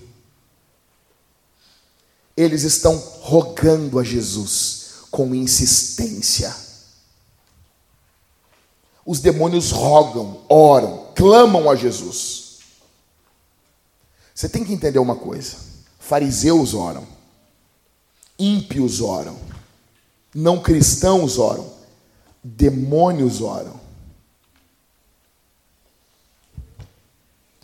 Eles 2.36 2.64
estão 2.64 2.98
rogando 3.22 4.00
a 4.00 4.04
Jesus 4.04 4.80
com 5.12 5.34
insistência. 5.36 6.56
Os 9.06 9.20
demônios 9.20 9.72
rogam, 9.72 10.46
oram, 10.48 11.08
clamam 11.16 11.70
a 11.70 11.76
Jesus. 11.76 12.60
Você 14.34 14.48
tem 14.48 14.64
que 14.64 14.72
entender 14.72 15.00
uma 15.00 15.16
coisa: 15.16 15.58
fariseus 16.00 16.74
oram, 16.74 17.06
ímpios 18.38 19.02
oram, 19.02 19.38
não 20.40 20.60
cristãos 20.60 21.38
oram, 21.38 21.70
demônios 22.42 23.42
oram. 23.42 23.80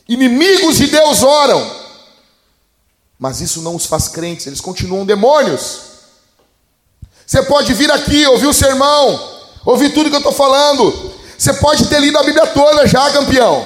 Inimigos 0.07 0.78
de 0.78 0.88
Deus 0.88 1.23
oram, 1.23 1.86
mas 3.17 3.39
isso 3.39 3.61
não 3.61 3.76
os 3.76 3.86
faz 3.86 4.09
crentes, 4.09 4.45
eles 4.45 4.61
continuam 4.61 5.05
demônios. 5.05 5.82
Você 7.26 7.41
pode 7.43 7.73
vir 7.73 7.89
aqui, 7.89 8.26
ouvir 8.28 8.47
o 8.47 8.53
sermão, 8.53 9.47
ouvir 9.65 9.93
tudo 9.93 10.09
que 10.09 10.15
eu 10.15 10.19
estou 10.19 10.34
falando. 10.34 11.13
Você 11.38 11.53
pode 11.55 11.88
ter 11.88 11.99
lido 11.99 12.17
a 12.17 12.23
Bíblia 12.23 12.45
toda 12.47 12.86
já, 12.86 13.09
campeão. 13.11 13.65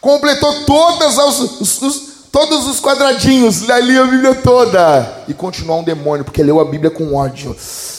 Completou 0.00 0.64
todas 0.64 1.16
os, 1.18 1.60
os, 1.60 1.82
os, 1.82 2.07
todos 2.32 2.66
os 2.66 2.80
quadradinhos, 2.80 3.68
ali 3.68 3.98
a 3.98 4.04
Bíblia 4.04 4.34
toda. 4.34 5.24
E 5.28 5.34
continuar 5.34 5.76
um 5.76 5.84
demônio, 5.84 6.24
porque 6.24 6.42
leu 6.42 6.60
a 6.60 6.64
Bíblia 6.64 6.90
com 6.90 7.14
ódio. 7.14 7.56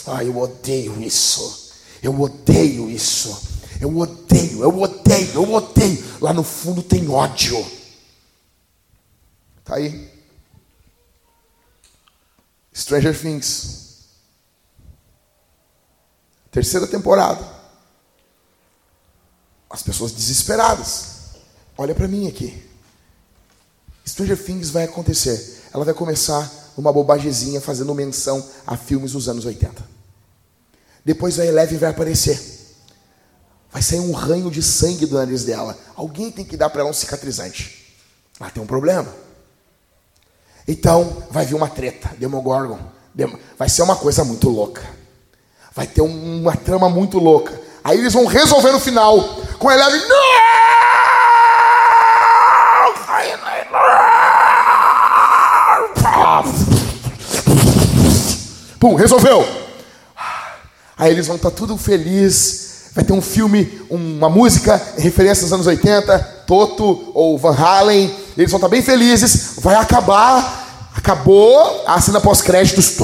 Ai, 0.08 0.28
eu 0.28 0.38
odeio 0.38 1.02
isso. 1.02 1.72
Eu 2.02 2.20
odeio 2.20 2.90
isso. 2.90 3.50
Eu 3.80 3.98
odeio, 3.98 4.64
eu 4.64 4.82
odeio, 4.82 5.34
eu 5.34 5.54
odeio. 5.54 6.04
Lá 6.20 6.34
no 6.34 6.44
fundo 6.44 6.84
tem 6.84 7.10
ódio. 7.10 7.66
Tá 9.64 9.76
aí. 9.76 10.10
Stranger 12.74 13.18
Things. 13.20 14.08
Terceira 16.52 16.88
temporada. 16.88 17.46
As 19.70 19.84
pessoas 19.84 20.12
desesperadas. 20.12 21.20
Olha 21.78 21.94
para 21.94 22.08
mim 22.08 22.28
aqui. 22.28 22.69
Stranger 24.10 24.38
Things 24.38 24.70
vai 24.70 24.86
acontecer. 24.86 25.62
Ela 25.74 25.86
vai 25.86 25.94
começar 25.94 26.52
uma 26.76 26.92
bobagezinha 26.92 27.62
fazendo 27.62 27.94
menção 27.94 28.44
a 28.66 28.76
filmes 28.76 29.12
dos 29.12 29.30
anos 29.30 29.46
80. 29.46 29.84
Depois 31.06 31.40
a 31.40 31.46
Eleven 31.46 31.78
vai 31.78 31.90
aparecer. 31.90 32.40
Vai 33.72 33.82
sair 33.82 34.00
um 34.00 34.12
ranho 34.12 34.50
de 34.50 34.64
sangue 34.64 35.06
do 35.06 35.16
nariz 35.16 35.44
dela. 35.44 35.78
Alguém 35.96 36.32
tem 36.32 36.44
que 36.44 36.58
dar 36.58 36.70
para 36.70 36.82
ela 36.82 36.90
um 36.90 36.94
cicatrizante. 36.94 37.96
Ela 38.40 38.50
tem 38.50 38.64
um 38.64 38.68
problema. 38.68 39.14
Então 40.68 41.24
vai 41.30 41.46
vir 41.46 41.56
uma 41.56 41.70
treta, 41.70 42.10
Demogorgon. 42.18 42.80
Vai 43.58 43.70
ser 43.70 43.84
uma 43.84 43.96
coisa 43.96 44.24
muito 44.24 44.50
louca. 44.50 44.82
Vai 45.76 45.86
ter 45.86 46.02
uma 46.02 46.56
trama 46.56 46.90
muito 46.90 47.20
louca. 47.20 47.60
Aí 47.84 47.98
eles 48.00 48.14
vão 48.14 48.26
resolver 48.26 48.72
no 48.72 48.80
final 48.80 49.22
com 49.60 49.70
a 49.70 49.76
Eleven. 49.76 50.08
Não! 50.08 50.79
Pum, 58.80 58.96
resolveu. 58.96 59.46
Aí 60.98 61.12
eles 61.12 61.28
vão 61.28 61.36
estar 61.36 61.52
tudo 61.52 61.78
feliz. 61.78 62.92
Vai 62.96 63.04
ter 63.04 63.14
um 63.14 63.22
filme, 63.22 63.82
uma 63.90 64.30
música, 64.30 64.82
referência 64.98 65.44
aos 65.44 65.54
anos 65.54 65.68
80, 65.68 66.18
Toto 66.48 67.12
ou 67.14 67.38
Van 67.38 67.56
Halen. 67.56 68.14
Eles 68.38 68.52
vão 68.52 68.58
estar 68.58 68.68
bem 68.68 68.82
felizes. 68.82 69.60
Vai 69.60 69.76
acabar. 69.76 70.90
Acabou 70.96 71.84
a 71.86 72.02
cena 72.02 72.20
pós-créditos. 72.20 72.98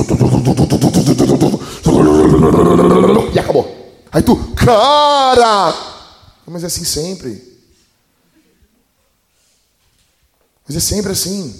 E 3.34 3.40
acabou. 3.40 3.76
Aí 4.12 4.22
tu, 4.22 4.36
cara! 4.56 5.74
Mas 6.48 6.64
é 6.64 6.68
assim 6.68 6.84
sempre. 6.84 7.55
Mas 10.68 10.78
é 10.78 10.80
sempre 10.80 11.12
assim. 11.12 11.54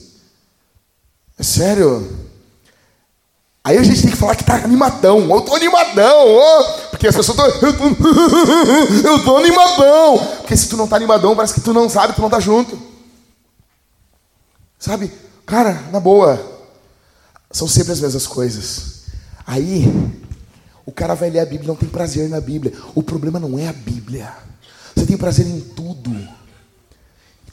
É 1.38 1.44
sério. 1.44 2.26
Aí 3.64 3.78
a 3.78 3.84
gente 3.84 4.02
tem 4.02 4.12
que 4.12 4.18
falar 4.18 4.36
que 4.36 4.44
tá 4.44 4.56
animadão. 4.56 5.30
Eu 5.30 5.42
tô 5.42 5.56
animadão, 5.56 6.36
ó. 6.36 6.64
Porque 6.92 7.08
as 7.08 7.16
pessoas 7.16 7.38
estão. 7.38 7.68
Eu, 7.68 7.78
tô... 7.78 7.86
eu 9.08 9.24
tô 9.24 9.38
animadão. 9.38 10.18
Porque 10.38 10.56
se 10.56 10.70
tu 10.70 10.78
não 10.78 10.88
tá 10.88 10.96
animadão, 10.96 11.36
parece 11.36 11.54
que 11.54 11.62
tu 11.62 11.74
não 11.74 11.90
sabe, 11.90 12.14
tu 12.14 12.22
não 12.22 12.30
tá 12.30 12.40
junto. 12.40 12.80
Sabe? 14.78 15.12
Cara, 15.46 15.84
na 15.92 16.00
boa. 16.00 16.54
São 17.52 17.68
sempre 17.68 17.94
as 17.94 18.00
mesmas 18.00 18.28
coisas. 18.28 19.06
Aí, 19.48 19.86
o 20.86 20.92
cara 20.92 21.16
vai 21.16 21.30
ler 21.30 21.40
a 21.40 21.46
Bíblia, 21.46 21.68
não 21.68 21.76
tem 21.76 21.90
prazer 21.90 22.30
na 22.30 22.40
Bíblia. 22.40 22.74
O 22.94 23.02
problema 23.02 23.40
não 23.40 23.58
é 23.58 23.68
a 23.68 23.74
Bíblia. 23.74 24.32
Você 24.96 25.06
tem 25.06 25.18
prazer 25.18 25.48
em 25.48 25.60
tudo. 25.60 26.12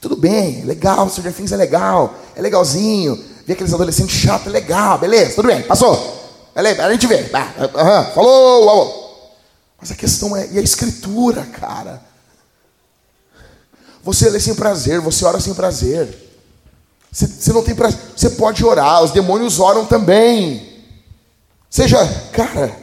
Tudo 0.02 0.16
bem, 0.16 0.64
legal, 0.64 1.06
o 1.06 1.08
Stranger 1.08 1.32
Things 1.32 1.52
é 1.52 1.56
legal, 1.56 2.12
é 2.34 2.42
legalzinho. 2.42 3.16
Ver 3.46 3.52
aqueles 3.52 3.72
adolescentes 3.72 4.16
chatos, 4.16 4.48
é 4.48 4.50
legal, 4.50 4.98
beleza, 4.98 5.36
tudo 5.36 5.46
bem, 5.46 5.62
passou. 5.62 6.50
Beleza, 6.52 6.84
a 6.84 6.90
gente 6.90 7.06
vê. 7.06 7.30
Ah, 7.32 8.10
falou, 8.12 8.64
falou. 8.66 9.38
Mas 9.80 9.92
a 9.92 9.94
questão 9.94 10.36
é, 10.36 10.48
e 10.50 10.58
a 10.58 10.60
escritura, 10.60 11.44
cara? 11.44 12.02
Você 14.02 14.28
lê 14.28 14.40
sem 14.40 14.56
prazer, 14.56 15.00
você 15.00 15.24
ora 15.24 15.38
sem 15.38 15.54
prazer. 15.54 16.08
Você, 17.12 17.28
você 17.28 17.52
não 17.52 17.62
tem 17.62 17.76
prazer. 17.76 18.00
Você 18.16 18.30
pode 18.30 18.64
orar, 18.64 19.04
os 19.04 19.12
demônios 19.12 19.60
oram 19.60 19.86
também. 19.86 20.82
Seja, 21.70 22.04
cara, 22.32 22.76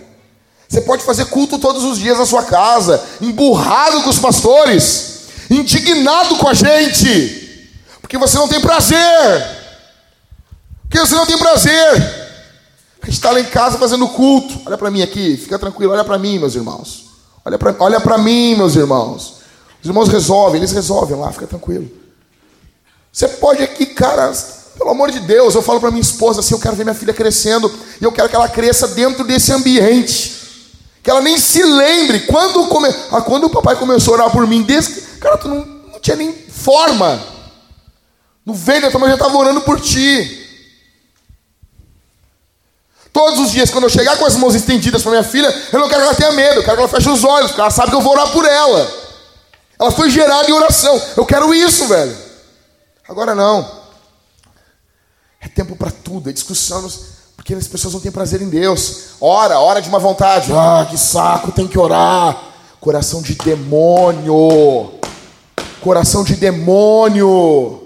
você 0.69 0.79
pode 0.79 1.03
fazer 1.03 1.25
culto 1.25 1.59
todos 1.59 1.83
os 1.83 1.99
dias 1.99 2.17
na 2.17 2.25
sua 2.25 2.43
casa, 2.43 3.03
emburrado 3.19 4.03
com 4.03 4.09
os 4.09 4.19
pastores 4.19 5.08
indignado 5.49 6.35
com 6.35 6.47
a 6.47 6.53
gente, 6.53 7.69
porque 8.01 8.17
você 8.17 8.37
não 8.37 8.47
tem 8.47 8.61
prazer, 8.61 8.97
porque 10.83 10.99
você 10.99 11.15
não 11.15 11.25
tem 11.25 11.37
prazer. 11.37 12.19
A 13.01 13.05
gente 13.05 13.15
está 13.15 13.31
lá 13.31 13.39
em 13.39 13.45
casa 13.45 13.77
fazendo 13.77 14.07
culto. 14.09 14.61
Olha 14.65 14.77
para 14.77 14.91
mim 14.91 15.01
aqui, 15.01 15.37
fica 15.37 15.57
tranquilo, 15.57 15.93
olha 15.93 16.03
para 16.03 16.17
mim, 16.17 16.37
meus 16.37 16.55
irmãos. 16.55 17.05
Olha 17.45 17.57
para 17.57 17.75
olha 17.79 18.17
mim, 18.17 18.55
meus 18.55 18.75
irmãos. 18.75 19.35
Os 19.81 19.87
irmãos 19.87 20.09
resolvem, 20.09 20.59
eles 20.59 20.71
resolvem 20.71 21.17
lá, 21.17 21.31
fica 21.31 21.47
tranquilo. 21.47 21.89
Você 23.11 23.27
pode 23.27 23.63
aqui, 23.63 23.85
cara, 23.85 24.31
pelo 24.77 24.91
amor 24.91 25.11
de 25.11 25.19
Deus, 25.19 25.55
eu 25.55 25.61
falo 25.61 25.79
para 25.79 25.91
minha 25.91 26.01
esposa 26.01 26.41
assim: 26.41 26.53
eu 26.53 26.59
quero 26.59 26.75
ver 26.75 26.83
minha 26.83 26.95
filha 26.95 27.13
crescendo 27.13 27.71
e 27.99 28.03
eu 28.03 28.11
quero 28.11 28.29
que 28.29 28.35
ela 28.35 28.47
cresça 28.47 28.87
dentro 28.89 29.23
desse 29.23 29.51
ambiente. 29.51 30.38
Que 31.03 31.09
ela 31.09 31.21
nem 31.21 31.37
se 31.37 31.63
lembre. 31.63 32.21
Quando, 32.21 32.67
come... 32.67 32.89
ah, 33.11 33.21
quando 33.21 33.45
o 33.45 33.49
papai 33.49 33.75
começou 33.75 34.13
a 34.13 34.17
orar 34.17 34.31
por 34.31 34.45
mim, 34.45 34.63
desde 34.63 35.09
Cara, 35.19 35.37
tu 35.37 35.47
não, 35.47 35.65
não 35.65 35.99
tinha 35.99 36.15
nem 36.15 36.33
forma. 36.33 37.21
No 38.45 38.53
ventre 38.53 38.89
tua 38.89 38.99
mãe 38.99 39.09
já 39.09 39.15
estava 39.15 39.37
orando 39.37 39.61
por 39.61 39.79
ti. 39.79 40.37
Todos 43.11 43.39
os 43.39 43.51
dias, 43.51 43.69
quando 43.69 43.83
eu 43.83 43.89
chegar 43.89 44.17
com 44.17 44.25
as 44.25 44.35
mãos 44.35 44.55
estendidas 44.55 45.01
para 45.01 45.11
minha 45.11 45.23
filha, 45.23 45.47
eu 45.73 45.79
não 45.79 45.89
quero 45.89 46.01
que 46.01 46.07
ela 46.07 46.15
tenha 46.15 46.31
medo, 46.31 46.59
eu 46.59 46.63
quero 46.63 46.77
que 46.77 46.81
ela 46.83 46.89
feche 46.89 47.09
os 47.09 47.23
olhos, 47.23 47.47
porque 47.47 47.61
ela 47.61 47.71
sabe 47.71 47.89
que 47.89 47.95
eu 47.95 48.01
vou 48.01 48.13
orar 48.13 48.31
por 48.31 48.45
ela. 48.45 48.91
Ela 49.77 49.91
foi 49.91 50.09
gerada 50.09 50.49
em 50.49 50.53
oração. 50.53 51.01
Eu 51.17 51.25
quero 51.25 51.53
isso, 51.53 51.87
velho. 51.87 52.15
Agora 53.07 53.33
não. 53.33 53.79
É 55.41 55.47
tempo 55.47 55.75
para 55.75 55.91
tudo, 55.91 56.29
é 56.29 56.33
discussão, 56.33 56.81
porque 56.81 57.08
as 57.57 57.67
pessoas 57.67 57.93
não 57.93 58.01
têm 58.01 58.11
prazer 58.11 58.41
em 58.41 58.49
Deus. 58.49 59.15
Ora, 59.19 59.59
ora 59.59 59.81
de 59.81 59.89
uma 59.89 59.99
vontade. 59.99 60.51
Ah, 60.53 60.85
que 60.89 60.97
saco, 60.97 61.51
tem 61.51 61.67
que 61.67 61.79
orar. 61.79 62.41
Coração 62.79 63.21
de 63.21 63.35
demônio. 63.35 64.93
Coração 65.81 66.23
de 66.23 66.35
demônio. 66.35 67.81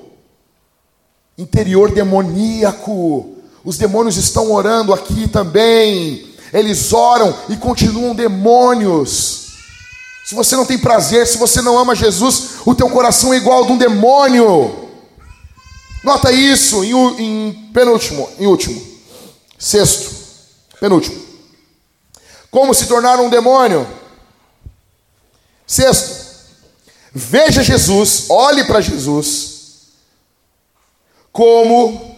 Interior 1.38 1.92
demoníaco. 1.92 3.36
Os 3.64 3.78
demônios 3.78 4.18
estão 4.18 4.52
orando 4.52 4.94
aqui 4.94 5.28
também. 5.28 6.28
Eles 6.52 6.94
oram 6.94 7.34
e 7.50 7.58
continuam 7.58 8.14
demônios. 8.14 9.48
Se 10.26 10.36
você 10.36 10.56
não 10.56 10.66
tem 10.66 10.78
prazer, 10.78 11.28
se 11.28 11.38
você 11.38 11.62
não 11.62 11.78
ama 11.78 11.96
Jesus, 11.96 12.60
o 12.66 12.74
teu 12.74 12.90
coração 12.90 13.34
é 13.34 13.38
igual 13.38 13.60
ao 13.60 13.66
de 13.66 13.72
um 13.74 13.78
demônio. 13.78 14.90
Nota 16.04 16.32
isso 16.32 16.84
em, 16.84 16.94
em 17.22 17.54
penúltimo, 17.74 18.30
em 18.40 18.46
último. 18.46 18.93
Sexto, 19.64 20.14
penúltimo. 20.78 21.26
Como 22.52 22.74
se 22.74 22.86
tornar 22.86 23.18
um 23.22 23.30
demônio? 23.30 23.88
Sexto, 25.66 26.50
veja 27.14 27.64
Jesus, 27.64 28.30
olhe 28.30 28.66
para 28.66 28.82
Jesus 28.82 29.94
como 31.32 32.14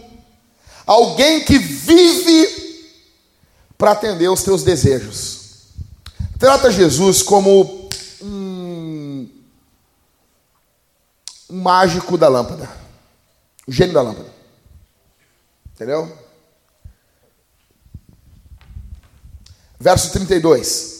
alguém 0.84 1.44
que 1.44 1.56
vive 1.56 2.90
para 3.78 3.92
atender 3.92 4.28
os 4.28 4.42
teus 4.42 4.64
desejos. 4.64 5.68
Trata 6.40 6.68
Jesus 6.68 7.22
como 7.22 7.88
um, 8.20 9.30
um 11.48 11.62
mágico 11.62 12.18
da 12.18 12.26
lâmpada, 12.26 12.68
o 13.68 13.70
gênio 13.70 13.94
da 13.94 14.02
lâmpada. 14.02 14.34
Entendeu? 15.72 16.25
Verso 19.78 20.10
32. 20.12 20.96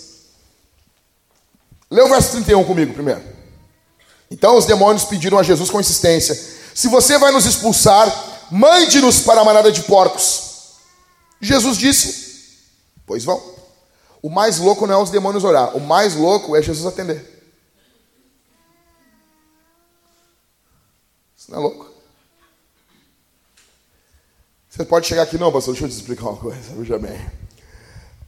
Lê 1.90 2.02
o 2.02 2.08
verso 2.08 2.32
31 2.32 2.64
comigo 2.64 2.92
primeiro. 2.92 3.22
Então 4.30 4.56
os 4.56 4.66
demônios 4.66 5.04
pediram 5.04 5.38
a 5.38 5.42
Jesus 5.42 5.70
com 5.70 5.80
insistência: 5.80 6.34
Se 6.74 6.88
você 6.88 7.18
vai 7.18 7.32
nos 7.32 7.46
expulsar, 7.46 8.06
mande-nos 8.50 9.20
para 9.20 9.40
a 9.40 9.44
manada 9.44 9.70
de 9.70 9.82
porcos. 9.82 10.76
Jesus 11.40 11.76
disse: 11.76 12.58
Pois 13.06 13.24
vão. 13.24 13.56
O 14.22 14.28
mais 14.28 14.58
louco 14.58 14.86
não 14.86 14.94
é 14.94 15.02
os 15.02 15.10
demônios 15.10 15.44
orar, 15.44 15.76
o 15.76 15.80
mais 15.80 16.14
louco 16.14 16.56
é 16.56 16.62
Jesus 16.62 16.86
atender. 16.86 17.36
Isso 21.36 21.50
não 21.50 21.58
é 21.58 21.62
louco? 21.62 21.86
Você 24.68 24.84
pode 24.84 25.06
chegar 25.06 25.22
aqui, 25.22 25.38
não, 25.38 25.52
pastor, 25.52 25.74
deixa 25.74 25.86
eu 25.86 25.88
te 25.88 25.94
explicar 25.94 26.24
uma 26.24 26.36
coisa, 26.36 26.74
veja 26.74 26.98
bem. 26.98 27.45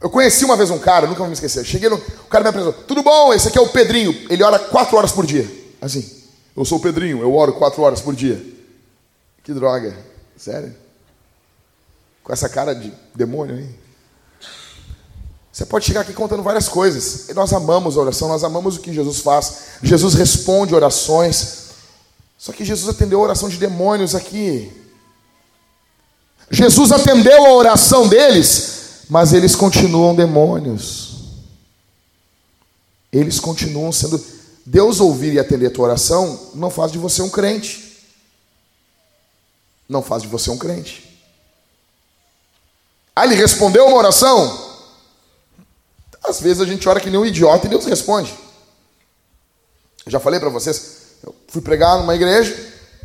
Eu 0.01 0.09
conheci 0.09 0.45
uma 0.45 0.55
vez 0.55 0.69
um 0.69 0.79
cara, 0.79 1.07
nunca 1.07 1.19
vou 1.19 1.27
me 1.27 1.33
esquecer. 1.33 1.65
Cheguei 1.65 1.89
no. 1.89 1.97
O 1.97 2.29
cara 2.29 2.43
me 2.43 2.49
apresentou. 2.49 2.83
Tudo 2.83 3.03
bom? 3.03 3.33
Esse 3.33 3.49
aqui 3.49 3.57
é 3.57 3.61
o 3.61 3.67
Pedrinho. 3.67 4.13
Ele 4.29 4.41
ora 4.43 4.57
quatro 4.57 4.95
horas 4.95 5.11
por 5.11 5.25
dia. 5.25 5.49
Assim. 5.81 6.17
Eu 6.55 6.63
sou 6.63 6.77
o 6.77 6.81
Pedrinho, 6.81 7.21
eu 7.21 7.33
oro 7.33 7.53
quatro 7.53 7.81
horas 7.81 8.01
por 8.01 8.15
dia. 8.15 8.41
Que 9.43 9.53
droga. 9.53 9.95
Sério? 10.37 10.73
Com 12.23 12.31
essa 12.31 12.47
cara 12.47 12.73
de 12.73 12.93
demônio 13.13 13.55
aí. 13.55 13.69
Você 15.51 15.65
pode 15.65 15.85
chegar 15.85 16.01
aqui 16.01 16.13
contando 16.13 16.43
várias 16.43 16.69
coisas. 16.69 17.27
E 17.27 17.33
nós 17.33 17.51
amamos 17.51 17.97
a 17.97 18.01
oração, 18.01 18.29
nós 18.29 18.43
amamos 18.43 18.77
o 18.77 18.79
que 18.79 18.93
Jesus 18.93 19.19
faz. 19.19 19.53
Jesus 19.83 20.13
responde 20.13 20.73
orações. 20.73 21.69
Só 22.37 22.53
que 22.53 22.63
Jesus 22.63 22.93
atendeu 22.95 23.19
a 23.19 23.23
oração 23.23 23.49
de 23.49 23.57
demônios 23.57 24.15
aqui. 24.15 24.71
Jesus 26.49 26.91
atendeu 26.93 27.45
a 27.45 27.53
oração 27.53 28.07
deles 28.07 28.78
mas 29.09 29.33
eles 29.33 29.55
continuam 29.55 30.15
demônios. 30.15 31.15
Eles 33.11 33.39
continuam 33.39 33.91
sendo. 33.91 34.23
Deus 34.63 34.99
ouvir 34.99 35.33
e 35.33 35.39
atender 35.39 35.65
a 35.65 35.71
tua 35.71 35.85
oração 35.85 36.51
não 36.53 36.69
faz 36.69 36.91
de 36.91 36.99
você 36.99 37.23
um 37.23 37.29
crente. 37.29 38.05
Não 39.89 40.03
faz 40.03 40.21
de 40.21 40.27
você 40.27 40.51
um 40.51 40.57
crente. 40.59 41.09
Ah, 43.15 43.25
ele 43.25 43.33
respondeu 43.33 43.87
uma 43.87 43.97
oração? 43.97 44.69
Às 46.23 46.39
vezes 46.39 46.61
a 46.61 46.65
gente 46.65 46.87
ora 46.87 46.99
que 46.99 47.09
nem 47.09 47.19
um 47.19 47.25
idiota 47.25 47.65
e 47.65 47.69
Deus 47.69 47.85
responde. 47.85 48.31
Eu 50.05 50.11
já 50.11 50.19
falei 50.19 50.39
para 50.39 50.49
vocês, 50.49 50.97
eu 51.23 51.35
fui 51.47 51.61
pregar 51.61 51.97
numa 51.97 52.13
igreja, 52.13 52.55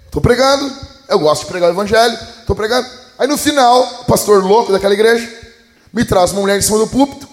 estou 0.04 0.20
pregando, 0.20 0.70
eu 1.08 1.18
gosto 1.18 1.42
de 1.42 1.48
pregar 1.48 1.70
o 1.70 1.72
evangelho, 1.72 2.16
estou 2.40 2.54
pregando. 2.54 2.86
Aí 3.18 3.26
no 3.26 3.38
final, 3.38 4.02
o 4.02 4.04
pastor 4.04 4.44
louco 4.44 4.70
daquela 4.70 4.92
igreja 4.92 5.43
me 5.94 6.04
traz 6.04 6.32
uma 6.32 6.40
mulher 6.40 6.58
em 6.58 6.62
cima 6.62 6.78
do 6.78 6.88
púlpito, 6.88 7.28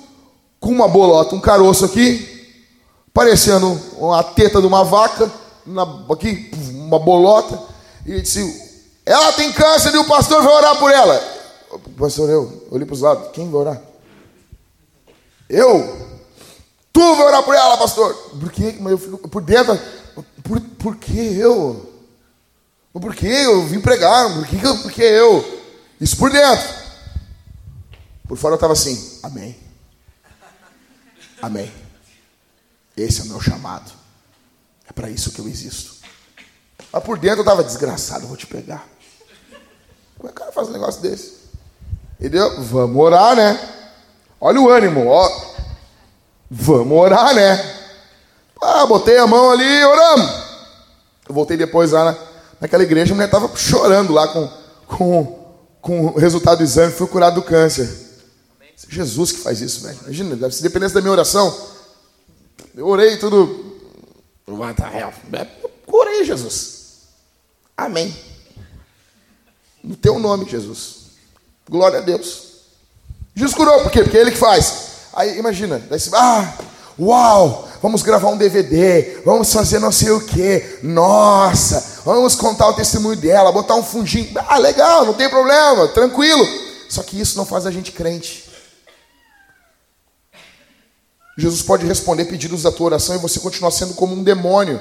com 0.59 0.69
uma 0.69 0.87
bolota, 0.87 1.35
um 1.35 1.41
caroço 1.41 1.83
aqui, 1.83 2.55
parecendo 3.11 3.67
uma 3.97 4.23
teta 4.23 4.61
de 4.61 4.67
uma 4.67 4.83
vaca, 4.83 5.29
na, 5.65 5.81
aqui, 6.11 6.51
uma 6.75 6.99
bolota, 6.99 7.59
e 8.05 8.21
disse: 8.21 8.85
Ela 9.03 9.33
tem 9.33 9.51
câncer 9.51 9.95
e 9.95 9.97
o 9.97 10.05
pastor 10.05 10.43
vai 10.43 10.53
orar 10.53 10.77
por 10.77 10.91
ela. 10.91 11.19
Pastor, 11.97 12.29
eu 12.29 12.67
olhei 12.69 12.85
para 12.85 12.93
os 12.93 13.01
lados: 13.01 13.31
Quem 13.33 13.49
vai 13.49 13.61
orar? 13.61 13.81
Eu? 15.49 16.11
Tu 16.93 17.15
vai 17.15 17.25
orar 17.25 17.41
por 17.41 17.55
ela, 17.55 17.77
pastor. 17.77 18.13
Por 18.39 18.51
quê? 18.51 18.75
Mas 18.79 18.91
eu 18.91 18.97
fico 18.99 19.27
por 19.27 19.41
dentro. 19.41 19.79
Por, 20.43 20.61
por 20.61 20.95
que 20.97 21.39
eu? 21.39 21.89
Por 22.93 23.15
que 23.15 23.27
eu 23.27 23.65
vim 23.65 23.79
pregar? 23.79 24.31
Por 24.35 24.45
que, 24.45 24.57
por 24.57 24.91
que 24.91 25.01
eu? 25.01 25.61
Isso 25.99 26.15
por 26.17 26.29
dentro. 26.29 26.80
Por 28.31 28.37
fora 28.37 28.53
eu 28.53 28.55
estava 28.55 28.71
assim, 28.71 29.19
amém. 29.23 29.59
Amém. 31.41 31.69
Esse 32.95 33.19
é 33.19 33.23
o 33.25 33.27
meu 33.27 33.41
chamado. 33.41 33.91
É 34.89 34.93
para 34.93 35.09
isso 35.09 35.31
que 35.31 35.41
eu 35.41 35.49
existo. 35.49 35.95
Mas 36.93 37.03
por 37.03 37.17
dentro 37.17 37.39
eu 37.39 37.41
estava 37.41 37.61
desgraçado, 37.61 38.27
vou 38.27 38.37
te 38.37 38.47
pegar. 38.47 38.87
Como 40.17 40.29
é 40.29 40.31
que 40.31 40.37
o 40.37 40.39
cara 40.39 40.51
faz 40.53 40.69
um 40.69 40.71
negócio 40.71 41.01
desse? 41.01 41.39
Entendeu? 42.17 42.63
Vamos 42.63 43.03
orar, 43.03 43.35
né? 43.35 43.59
Olha 44.39 44.61
o 44.61 44.69
ânimo, 44.69 45.07
ó. 45.07 45.29
Vamos 46.49 46.97
orar, 46.97 47.35
né? 47.35 47.57
Ah, 48.61 48.85
botei 48.85 49.17
a 49.17 49.27
mão 49.27 49.51
ali, 49.51 49.83
oramos. 49.83 50.31
Eu 51.27 51.35
voltei 51.35 51.57
depois 51.57 51.91
lá 51.91 52.05
na, 52.05 52.17
naquela 52.61 52.83
igreja, 52.83 53.11
a 53.11 53.13
mulher 53.13 53.27
estava 53.27 53.53
chorando 53.57 54.13
lá 54.13 54.25
com, 54.29 54.49
com, 54.87 55.53
com 55.81 56.05
o 56.05 56.17
resultado 56.17 56.59
do 56.59 56.63
exame, 56.63 56.93
foi 56.93 57.07
curado 57.07 57.35
do 57.35 57.43
câncer. 57.43 58.09
Jesus 58.89 59.31
que 59.31 59.39
faz 59.39 59.61
isso, 59.61 59.81
velho. 59.81 59.97
Imagina, 60.03 60.51
se 60.51 60.63
dependesse 60.63 60.93
da 60.93 61.01
minha 61.01 61.11
oração, 61.11 61.55
eu 62.75 62.87
orei 62.87 63.17
tudo. 63.17 63.79
What 64.47 64.81
the 64.81 64.97
hell? 64.97 65.13
Jesus. 66.25 66.81
Amém. 67.75 68.15
No 69.83 69.95
teu 69.95 70.19
nome, 70.19 70.49
Jesus. 70.49 71.01
Glória 71.69 71.99
a 71.99 72.01
Deus. 72.01 72.51
Jesus 73.35 73.55
curou, 73.55 73.81
por 73.81 73.91
quê? 73.91 74.03
Porque 74.03 74.17
é 74.17 74.21
ele 74.21 74.31
que 74.31 74.37
faz. 74.37 74.91
Aí 75.13 75.37
imagina, 75.37 75.81
daí 75.89 75.99
você, 75.99 76.09
ah, 76.13 76.57
uau, 76.99 77.67
vamos 77.81 78.01
gravar 78.01 78.29
um 78.29 78.37
DVD, 78.37 79.21
vamos 79.25 79.51
fazer 79.51 79.79
não 79.79 79.91
sei 79.91 80.11
o 80.11 80.21
que, 80.21 80.79
nossa, 80.83 82.01
vamos 82.05 82.35
contar 82.35 82.69
o 82.69 82.73
testemunho 82.73 83.17
dela, 83.17 83.51
botar 83.51 83.75
um 83.75 83.83
fundinho, 83.83 84.29
ah, 84.47 84.57
legal, 84.57 85.05
não 85.05 85.13
tem 85.13 85.29
problema, 85.29 85.87
tranquilo. 85.89 86.45
Só 86.87 87.03
que 87.03 87.19
isso 87.19 87.37
não 87.37 87.45
faz 87.45 87.65
a 87.65 87.71
gente 87.71 87.91
crente. 87.91 88.49
Jesus 91.41 91.61
pode 91.61 91.85
responder 91.85 92.25
pedidos 92.25 92.63
da 92.63 92.71
tua 92.71 92.87
oração 92.87 93.15
e 93.15 93.19
você 93.19 93.39
continuar 93.39 93.71
sendo 93.71 93.93
como 93.95 94.13
um 94.13 94.23
demônio. 94.23 94.79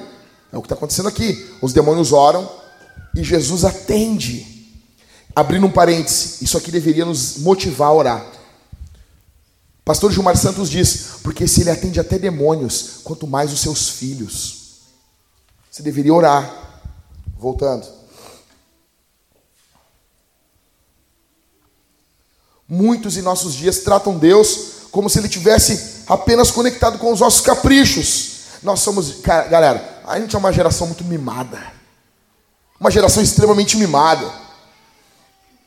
É 0.53 0.59
o 0.59 0.61
que 0.61 0.67
está 0.67 0.75
acontecendo 0.75 1.09
aqui. 1.09 1.51
Os 1.63 1.73
demônios 1.73 2.13
oram 2.13 2.49
e 3.15 3.25
Jesus 3.25 3.65
atende. 3.65 4.47
Abrindo 5.35 5.67
um 5.67 5.71
parêntese, 5.71 6.45
isso 6.45 6.59
aqui 6.59 6.71
deveria 6.71 7.05
nos 7.05 7.39
motivar 7.39 7.89
a 7.89 7.93
orar. 7.93 8.27
Pastor 9.85 10.13
Gilmar 10.13 10.37
Santos 10.37 10.69
diz: 10.69 11.19
porque 11.23 11.49
se 11.49 11.63
ele 11.63 11.71
atende 11.71 11.99
até 11.99 12.19
demônios, 12.19 13.01
quanto 13.03 13.27
mais 13.27 13.53
os 13.53 13.61
seus 13.61 13.89
filhos. 13.89 14.81
Você 15.71 15.83
deveria 15.83 16.13
orar. 16.13 16.59
Voltando. 17.39 17.87
Muitos 22.69 23.17
em 23.17 23.23
nossos 23.23 23.55
dias 23.55 23.79
tratam 23.79 24.19
Deus 24.19 24.89
como 24.91 25.09
se 25.09 25.19
ele 25.19 25.29
tivesse 25.29 26.00
apenas 26.11 26.51
conectado 26.51 26.99
com 26.99 27.13
os 27.13 27.21
nossos 27.21 27.41
caprichos. 27.41 28.41
Nós 28.65 28.81
somos, 28.81 29.21
galera, 29.49 30.03
a 30.07 30.19
gente 30.19 30.35
é 30.35 30.39
uma 30.39 30.53
geração 30.53 30.89
muito 30.89 31.05
mimada. 31.05 31.59
Uma 32.81 32.91
geração 32.91 33.23
extremamente 33.23 33.77
mimada. 33.77 34.27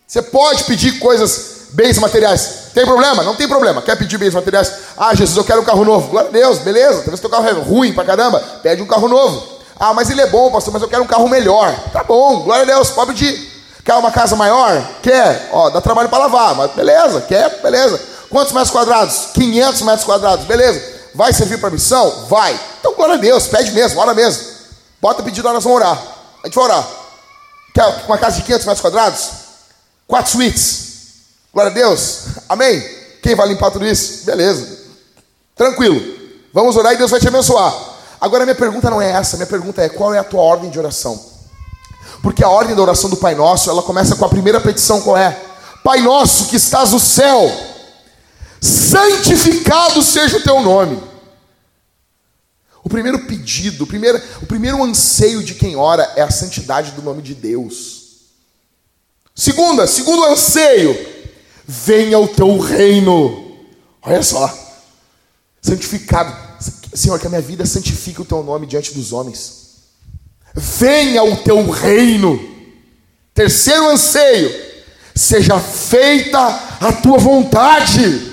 Você 0.06 0.22
pode 0.22 0.66
pedir 0.66 1.00
coisas, 1.00 1.70
bens 1.72 1.98
materiais. 1.98 2.72
Tem 2.74 2.86
problema? 2.86 3.24
Não 3.24 3.36
tem 3.36 3.48
problema. 3.48 3.82
Quer 3.82 3.96
pedir 3.96 4.18
bens 4.18 4.34
materiais? 4.34 4.72
Ah, 4.98 5.16
Jesus, 5.16 5.38
eu 5.38 5.46
quero 5.46 5.62
um 5.62 5.66
carro 5.66 5.86
novo. 5.86 6.10
Glória 6.10 6.30
a 6.30 6.34
Deus, 6.34 6.60
beleza. 6.60 6.98
Talvez 6.98 7.22
teu 7.22 7.30
carro 7.30 7.48
é 7.48 7.52
ruim 7.54 7.94
pra 7.94 8.04
caramba. 8.04 8.40
Pede 8.62 8.82
um 8.82 8.88
carro 8.88 9.08
novo. 9.08 9.48
Ah, 9.80 9.94
mas 9.94 10.10
ele 10.10 10.22
é 10.22 10.28
bom, 10.28 10.52
pastor, 10.52 10.74
mas 10.74 10.82
eu 10.82 10.90
quero 10.90 11.04
um 11.04 11.08
carro 11.08 11.30
melhor. 11.30 11.74
Tá 11.92 12.04
bom, 12.04 12.42
glória 12.42 12.64
a 12.64 12.66
Deus, 12.66 12.90
pode 12.90 13.14
pedir. 13.14 13.52
Quer 13.84 13.96
uma 13.96 14.12
casa 14.12 14.36
maior? 14.36 14.82
Quer? 15.02 15.50
Ó, 15.52 15.70
dá 15.70 15.82
trabalho 15.82 16.10
para 16.10 16.20
lavar, 16.20 16.56
mas 16.56 16.72
beleza, 16.72 17.22
quer? 17.22 17.62
Beleza. 17.62 18.13
Quantos 18.34 18.52
metros 18.52 18.72
quadrados? 18.72 19.28
500 19.36 19.82
metros 19.84 20.04
quadrados, 20.04 20.46
beleza. 20.48 20.82
Vai 21.14 21.32
servir 21.32 21.60
para 21.60 21.70
missão? 21.70 22.26
Vai. 22.26 22.60
Então, 22.80 22.96
glória 22.96 23.14
a 23.14 23.18
Deus, 23.18 23.46
pede 23.46 23.72
mesmo, 23.72 24.02
ora 24.02 24.16
mesmo. 24.16 24.44
Bota 25.00 25.22
pedido, 25.22 25.48
nós 25.54 25.64
vamos 25.64 25.80
orar. 25.80 26.02
A 26.42 26.48
gente 26.48 26.56
vai 26.56 26.64
orar. 26.64 26.88
Quer 27.76 27.86
uma 28.08 28.18
casa 28.18 28.38
de 28.38 28.42
500 28.42 28.66
metros 28.66 28.82
quadrados? 28.82 29.30
Quatro 30.08 30.32
suítes. 30.32 30.86
Glória 31.54 31.70
a 31.70 31.74
Deus. 31.76 32.22
Amém? 32.50 32.82
Quem 33.22 33.36
vai 33.36 33.48
limpar 33.50 33.70
tudo 33.70 33.86
isso? 33.86 34.26
Beleza. 34.26 34.80
Tranquilo. 35.56 36.02
Vamos 36.52 36.76
orar 36.76 36.94
e 36.94 36.98
Deus 36.98 37.12
vai 37.12 37.20
te 37.20 37.28
abençoar. 37.28 37.72
Agora 38.20 38.46
minha 38.46 38.56
pergunta 38.56 38.90
não 38.90 39.00
é 39.00 39.12
essa, 39.12 39.38
minha 39.38 39.46
pergunta 39.46 39.80
é 39.80 39.90
qual 39.90 40.12
é 40.12 40.18
a 40.18 40.24
tua 40.24 40.42
ordem 40.42 40.72
de 40.72 40.80
oração? 40.80 41.24
Porque 42.24 42.44
a 42.44 42.50
ordem 42.50 42.76
da 42.76 42.82
oração 42.82 43.12
do 43.12 43.18
Pai 43.18 43.36
Nosso, 43.36 43.70
ela 43.70 43.84
começa 43.84 44.16
com 44.16 44.26
a 44.26 44.30
primeira 44.30 44.60
petição, 44.60 45.02
qual 45.02 45.18
é? 45.18 45.40
Pai 45.84 46.02
Nosso 46.02 46.48
que 46.48 46.56
estás 46.56 46.94
no 46.94 47.00
céu, 47.00 47.73
santificado 48.64 50.02
seja 50.02 50.38
o 50.38 50.42
teu 50.42 50.62
nome. 50.62 51.02
O 52.82 52.90
primeiro 52.90 53.26
pedido, 53.26 53.84
o 53.84 53.88
primeiro, 53.88 54.22
o 54.42 54.46
primeiro 54.46 54.82
anseio 54.82 55.44
de 55.44 55.56
quem 55.56 55.76
ora 55.76 56.10
é 56.16 56.22
a 56.22 56.32
santidade 56.32 56.92
do 56.92 57.02
nome 57.02 57.22
de 57.22 57.36
Deus. 57.36 58.04
Segunda, 59.36 59.86
segundo 59.86 60.26
anseio, 60.26 60.98
venha 61.66 62.20
o 62.20 62.28
teu 62.28 62.58
reino. 62.58 63.58
Olha 64.02 64.24
só, 64.24 64.52
santificado. 65.62 66.34
Senhor, 66.94 67.20
que 67.20 67.28
a 67.28 67.30
minha 67.30 67.42
vida 67.42 67.66
santifique 67.66 68.22
o 68.22 68.26
teu 68.26 68.44
nome 68.44 68.68
diante 68.68 68.94
dos 68.94 69.12
homens. 69.12 69.64
Venha 70.54 71.24
o 71.24 71.38
teu 71.38 71.70
reino. 71.70 72.40
Terceiro 73.34 73.90
anseio, 73.90 74.52
seja 75.16 75.60
feita 75.60 76.40
a 76.80 76.94
tua 76.94 77.18
vontade. 77.18 78.33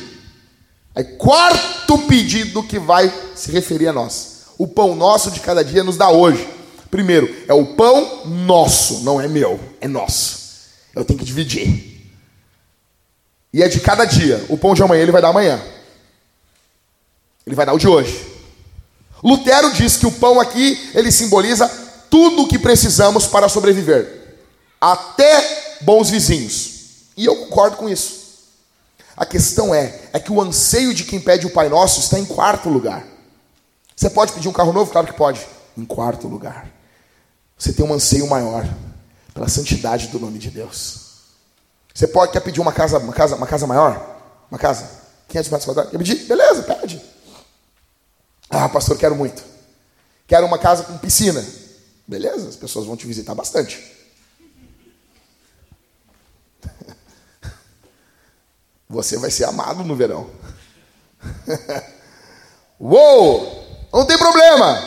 Aí, 1.00 1.04
quarto 1.16 1.96
pedido 2.00 2.62
que 2.62 2.78
vai 2.78 3.10
se 3.34 3.50
referir 3.50 3.88
a 3.88 3.92
nós. 3.92 4.42
O 4.58 4.68
pão 4.68 4.94
nosso 4.94 5.30
de 5.30 5.40
cada 5.40 5.64
dia 5.64 5.82
nos 5.82 5.96
dá 5.96 6.10
hoje. 6.10 6.46
Primeiro, 6.90 7.34
é 7.48 7.54
o 7.54 7.74
pão 7.74 8.26
nosso, 8.26 9.00
não 9.00 9.18
é 9.18 9.26
meu, 9.26 9.58
é 9.80 9.88
nosso. 9.88 10.60
Eu 10.94 11.02
tenho 11.02 11.18
que 11.18 11.24
dividir. 11.24 12.06
E 13.50 13.62
é 13.62 13.68
de 13.68 13.80
cada 13.80 14.04
dia. 14.04 14.44
O 14.50 14.58
pão 14.58 14.74
de 14.74 14.82
amanhã 14.82 15.02
ele 15.02 15.12
vai 15.12 15.22
dar 15.22 15.28
amanhã. 15.28 15.58
Ele 17.46 17.56
vai 17.56 17.64
dar 17.64 17.72
o 17.72 17.78
de 17.78 17.88
hoje. 17.88 18.26
Lutero 19.24 19.72
diz 19.72 19.96
que 19.96 20.06
o 20.06 20.12
pão 20.12 20.38
aqui 20.38 20.90
ele 20.94 21.10
simboliza 21.10 21.66
tudo 22.10 22.42
o 22.42 22.48
que 22.48 22.58
precisamos 22.58 23.26
para 23.26 23.48
sobreviver, 23.48 24.36
até 24.78 25.78
bons 25.80 26.10
vizinhos. 26.10 26.70
E 27.16 27.24
eu 27.24 27.36
concordo 27.36 27.76
com 27.76 27.88
isso. 27.88 28.19
A 29.16 29.26
questão 29.26 29.74
é, 29.74 30.00
é 30.12 30.18
que 30.18 30.32
o 30.32 30.40
anseio 30.40 30.94
de 30.94 31.04
quem 31.04 31.20
pede 31.20 31.46
o 31.46 31.50
Pai 31.50 31.68
Nosso 31.68 32.00
está 32.00 32.18
em 32.18 32.24
quarto 32.24 32.68
lugar. 32.68 33.04
Você 33.94 34.08
pode 34.08 34.32
pedir 34.32 34.48
um 34.48 34.52
carro 34.52 34.72
novo? 34.72 34.90
Claro 34.90 35.06
que 35.06 35.12
pode. 35.12 35.46
Em 35.76 35.84
quarto 35.84 36.26
lugar. 36.26 36.70
Você 37.58 37.72
tem 37.72 37.84
um 37.84 37.92
anseio 37.92 38.26
maior 38.26 38.66
pela 39.34 39.48
santidade 39.48 40.08
do 40.08 40.18
nome 40.18 40.38
de 40.38 40.50
Deus. 40.50 41.10
Você 41.92 42.06
pode 42.06 42.32
quer 42.32 42.40
pedir 42.40 42.60
uma 42.60 42.72
casa, 42.72 42.98
uma 42.98 43.12
casa, 43.12 43.36
uma 43.36 43.46
casa 43.46 43.66
maior? 43.66 44.18
Uma 44.50 44.58
casa? 44.58 44.88
500 45.28 45.50
metros 45.50 45.66
quadrados? 45.66 45.90
Quer 45.90 45.98
pedir? 45.98 46.26
Beleza, 46.26 46.62
pede. 46.62 47.02
Ah, 48.48 48.68
pastor, 48.68 48.96
quero 48.96 49.14
muito. 49.14 49.42
Quero 50.26 50.46
uma 50.46 50.58
casa 50.58 50.84
com 50.84 50.96
piscina. 50.96 51.44
Beleza, 52.06 52.48
as 52.48 52.56
pessoas 52.56 52.86
vão 52.86 52.96
te 52.96 53.06
visitar 53.06 53.34
bastante. 53.34 53.99
Você 58.90 59.16
vai 59.16 59.30
ser 59.30 59.44
amado 59.44 59.84
no 59.84 59.94
verão. 59.94 60.28
Uou! 62.78 63.88
Não 63.92 64.04
tem 64.04 64.18
problema. 64.18 64.82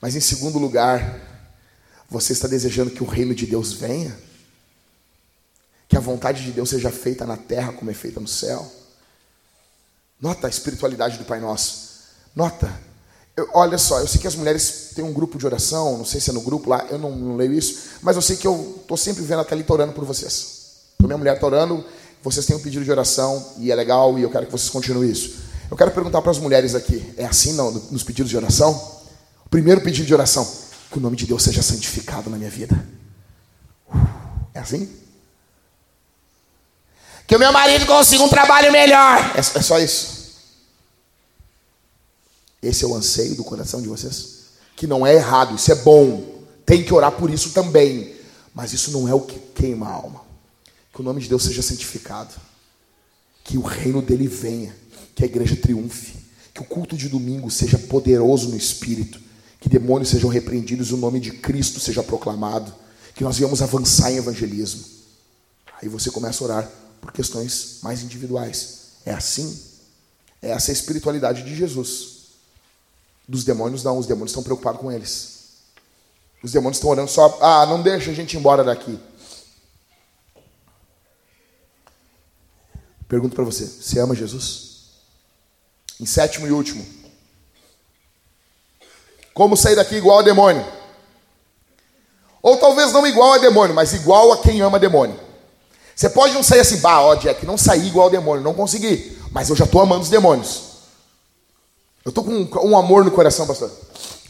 Mas 0.00 0.16
em 0.16 0.20
segundo 0.20 0.58
lugar, 0.58 1.20
você 2.10 2.32
está 2.32 2.48
desejando 2.48 2.90
que 2.90 3.04
o 3.04 3.06
reino 3.06 3.32
de 3.32 3.46
Deus 3.46 3.72
venha? 3.72 4.18
Que 5.88 5.96
a 5.96 6.00
vontade 6.00 6.42
de 6.42 6.50
Deus 6.50 6.68
seja 6.68 6.90
feita 6.90 7.24
na 7.24 7.36
terra 7.36 7.72
como 7.72 7.92
é 7.92 7.94
feita 7.94 8.18
no 8.18 8.26
céu. 8.26 8.68
Nota 10.20 10.48
a 10.48 10.50
espiritualidade 10.50 11.16
do 11.16 11.24
Pai 11.24 11.38
Nosso. 11.38 12.00
Nota. 12.34 12.68
Eu, 13.36 13.48
olha 13.52 13.78
só, 13.78 14.00
eu 14.00 14.08
sei 14.08 14.20
que 14.20 14.26
as 14.26 14.34
mulheres 14.34 14.90
têm 14.96 15.04
um 15.04 15.12
grupo 15.12 15.38
de 15.38 15.46
oração, 15.46 15.96
não 15.96 16.04
sei 16.04 16.20
se 16.20 16.30
é 16.30 16.32
no 16.32 16.40
grupo 16.40 16.70
lá, 16.70 16.86
eu 16.90 16.98
não, 16.98 17.14
não 17.14 17.36
leio 17.36 17.52
isso, 17.52 17.90
mas 18.00 18.16
eu 18.16 18.22
sei 18.22 18.34
que 18.34 18.46
eu 18.46 18.78
estou 18.80 18.96
sempre 18.96 19.22
vendo 19.22 19.42
a 19.42 19.44
Thalita 19.44 19.72
orando 19.72 19.92
por 19.92 20.04
vocês. 20.04 20.56
Então, 20.94 21.06
minha 21.06 21.18
mulher 21.18 21.34
está 21.34 21.46
orando, 21.46 21.84
vocês 22.26 22.44
têm 22.44 22.56
um 22.56 22.60
pedido 22.60 22.84
de 22.84 22.90
oração 22.90 23.54
e 23.58 23.70
é 23.70 23.74
legal 23.74 24.18
e 24.18 24.22
eu 24.22 24.30
quero 24.30 24.46
que 24.46 24.52
vocês 24.52 24.68
continuem 24.68 25.08
isso. 25.08 25.36
Eu 25.70 25.76
quero 25.76 25.92
perguntar 25.92 26.20
para 26.20 26.32
as 26.32 26.38
mulheres 26.38 26.74
aqui: 26.74 27.14
é 27.16 27.24
assim 27.24 27.52
não, 27.52 27.70
nos 27.70 28.02
pedidos 28.02 28.28
de 28.28 28.36
oração? 28.36 28.72
O 29.44 29.48
primeiro 29.48 29.80
pedido 29.80 30.04
de 30.04 30.12
oração: 30.12 30.44
que 30.90 30.98
o 30.98 31.00
nome 31.00 31.16
de 31.16 31.24
Deus 31.24 31.44
seja 31.44 31.62
santificado 31.62 32.28
na 32.28 32.36
minha 32.36 32.50
vida. 32.50 32.84
É 34.52 34.58
assim? 34.58 34.90
Que 37.28 37.36
o 37.36 37.38
meu 37.38 37.52
marido 37.52 37.86
consiga 37.86 38.24
um 38.24 38.28
trabalho 38.28 38.72
melhor. 38.72 39.18
É, 39.36 39.38
é 39.38 39.62
só 39.62 39.78
isso. 39.78 40.16
Esse 42.60 42.84
é 42.84 42.88
o 42.88 42.94
anseio 42.94 43.36
do 43.36 43.44
coração 43.44 43.80
de 43.80 43.86
vocês? 43.86 44.46
Que 44.74 44.86
não 44.86 45.06
é 45.06 45.14
errado, 45.14 45.54
isso 45.54 45.70
é 45.70 45.76
bom. 45.76 46.42
Tem 46.64 46.82
que 46.82 46.92
orar 46.92 47.12
por 47.12 47.30
isso 47.30 47.50
também. 47.50 48.16
Mas 48.52 48.72
isso 48.72 48.90
não 48.90 49.08
é 49.08 49.14
o 49.14 49.20
que 49.20 49.38
queima 49.38 49.86
a 49.86 49.92
alma. 49.92 50.25
Que 50.96 51.02
o 51.02 51.04
nome 51.04 51.20
de 51.20 51.28
Deus 51.28 51.42
seja 51.42 51.60
santificado. 51.60 52.34
Que 53.44 53.58
o 53.58 53.60
reino 53.60 54.00
dele 54.00 54.26
venha. 54.26 54.74
Que 55.14 55.24
a 55.24 55.26
igreja 55.26 55.54
triunfe. 55.54 56.16
Que 56.54 56.62
o 56.62 56.64
culto 56.64 56.96
de 56.96 57.10
domingo 57.10 57.50
seja 57.50 57.78
poderoso 57.78 58.48
no 58.48 58.56
espírito. 58.56 59.20
Que 59.60 59.68
demônios 59.68 60.08
sejam 60.08 60.30
repreendidos 60.30 60.88
e 60.88 60.94
o 60.94 60.96
nome 60.96 61.20
de 61.20 61.32
Cristo 61.32 61.80
seja 61.80 62.02
proclamado. 62.02 62.74
Que 63.14 63.22
nós 63.22 63.36
venhamos 63.36 63.60
avançar 63.60 64.10
em 64.10 64.16
evangelismo. 64.16 64.86
Aí 65.82 65.86
você 65.86 66.10
começa 66.10 66.42
a 66.42 66.46
orar 66.46 66.72
por 66.98 67.12
questões 67.12 67.80
mais 67.82 68.02
individuais. 68.02 68.92
É 69.04 69.12
assim? 69.12 69.54
É 70.40 70.48
essa 70.52 70.70
a 70.70 70.72
espiritualidade 70.72 71.42
de 71.42 71.54
Jesus. 71.54 72.20
Dos 73.28 73.44
demônios, 73.44 73.84
não. 73.84 73.98
Os 73.98 74.06
demônios 74.06 74.30
estão 74.30 74.42
preocupados 74.42 74.80
com 74.80 74.90
eles. 74.90 75.40
Os 76.42 76.52
demônios 76.52 76.78
estão 76.78 76.88
orando 76.88 77.10
só. 77.10 77.38
Ah, 77.42 77.66
não 77.66 77.82
deixa 77.82 78.12
a 78.12 78.14
gente 78.14 78.34
embora 78.34 78.64
daqui. 78.64 78.98
Pergunto 83.08 83.34
para 83.34 83.44
você: 83.44 83.66
você 83.66 83.98
ama 83.98 84.14
Jesus? 84.14 84.76
Em 86.00 86.06
sétimo 86.06 86.46
e 86.46 86.52
último. 86.52 86.84
Como 89.32 89.56
sair 89.56 89.76
daqui 89.76 89.96
igual 89.96 90.20
a 90.20 90.22
demônio? 90.22 90.64
Ou 92.42 92.56
talvez 92.56 92.92
não 92.92 93.06
igual 93.06 93.34
a 93.34 93.38
demônio, 93.38 93.74
mas 93.74 93.92
igual 93.92 94.32
a 94.32 94.38
quem 94.38 94.60
ama 94.60 94.78
demônio. 94.78 95.18
Você 95.94 96.10
pode 96.10 96.34
não 96.34 96.42
sair 96.42 96.60
assim, 96.60 96.78
bah, 96.78 97.00
ó, 97.00 97.14
Jack, 97.14 97.44
não 97.44 97.56
sair 97.56 97.86
igual 97.86 98.04
ao 98.04 98.10
demônio, 98.10 98.44
não 98.44 98.54
consegui, 98.54 99.18
mas 99.32 99.48
eu 99.48 99.56
já 99.56 99.64
estou 99.64 99.80
amando 99.80 100.02
os 100.02 100.10
demônios. 100.10 100.62
Eu 102.04 102.10
estou 102.10 102.22
com 102.22 102.30
um, 102.30 102.70
um, 102.70 102.78
amor 102.78 103.04
no 103.04 103.10
coração, 103.10 103.46
pastor. 103.46 103.70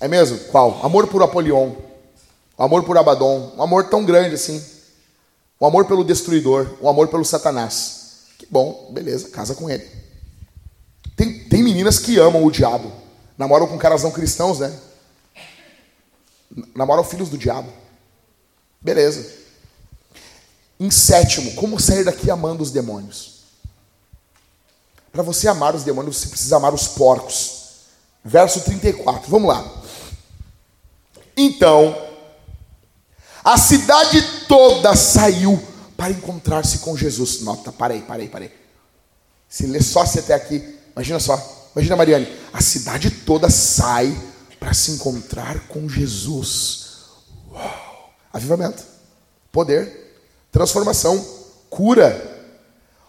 É 0.00 0.08
mesmo? 0.08 0.38
Qual? 0.50 0.80
Amor 0.82 1.08
por 1.08 1.22
Apolion, 1.22 1.72
o 2.56 2.62
amor 2.62 2.84
por 2.84 2.96
Abaddon, 2.96 3.52
um 3.56 3.62
amor 3.62 3.88
tão 3.90 4.04
grande 4.04 4.34
assim. 4.34 4.64
O 5.58 5.66
amor 5.66 5.86
pelo 5.86 6.04
destruidor, 6.04 6.68
o 6.80 6.88
amor 6.88 7.08
pelo 7.08 7.24
Satanás. 7.24 8.05
Que 8.38 8.46
bom, 8.46 8.90
beleza, 8.92 9.30
casa 9.30 9.54
com 9.54 9.68
ele. 9.70 9.88
Tem, 11.16 11.44
tem 11.44 11.62
meninas 11.62 11.98
que 11.98 12.18
amam 12.18 12.44
o 12.44 12.50
diabo, 12.50 12.92
namoram 13.38 13.66
com 13.66 13.78
caras 13.78 14.02
não 14.02 14.10
cristãos, 14.10 14.58
né? 14.58 14.78
Namoram 16.74 17.02
filhos 17.02 17.28
do 17.28 17.38
diabo. 17.38 17.72
Beleza. 18.80 19.26
Em 20.78 20.90
sétimo, 20.90 21.54
como 21.54 21.80
sair 21.80 22.04
daqui 22.04 22.30
amando 22.30 22.62
os 22.62 22.70
demônios? 22.70 23.36
Para 25.10 25.22
você 25.22 25.48
amar 25.48 25.74
os 25.74 25.82
demônios, 25.82 26.18
você 26.18 26.28
precisa 26.28 26.56
amar 26.56 26.74
os 26.74 26.86
porcos. 26.88 27.56
Verso 28.22 28.60
34, 28.60 29.30
vamos 29.30 29.48
lá. 29.48 29.82
Então, 31.34 31.96
a 33.42 33.56
cidade 33.56 34.20
toda 34.46 34.94
saiu 34.94 35.62
para 35.96 36.10
encontrar-se 36.10 36.78
com 36.78 36.96
Jesus. 36.96 37.40
Nota, 37.40 37.72
parei, 37.72 38.02
parei, 38.02 38.28
parei. 38.28 38.52
Se 39.48 39.66
lê 39.66 39.80
só 39.80 40.04
se 40.04 40.18
até 40.18 40.34
aqui, 40.34 40.76
imagina 40.92 41.18
só, 41.18 41.70
imagina 41.74 41.96
Mariane, 41.96 42.28
a 42.52 42.60
cidade 42.60 43.10
toda 43.10 43.48
sai 43.48 44.16
para 44.58 44.74
se 44.74 44.90
encontrar 44.90 45.68
com 45.68 45.88
Jesus. 45.88 46.86
Uau. 47.50 48.14
Avivamento, 48.32 48.82
poder, 49.50 50.20
transformação, 50.52 51.24
cura. 51.70 52.34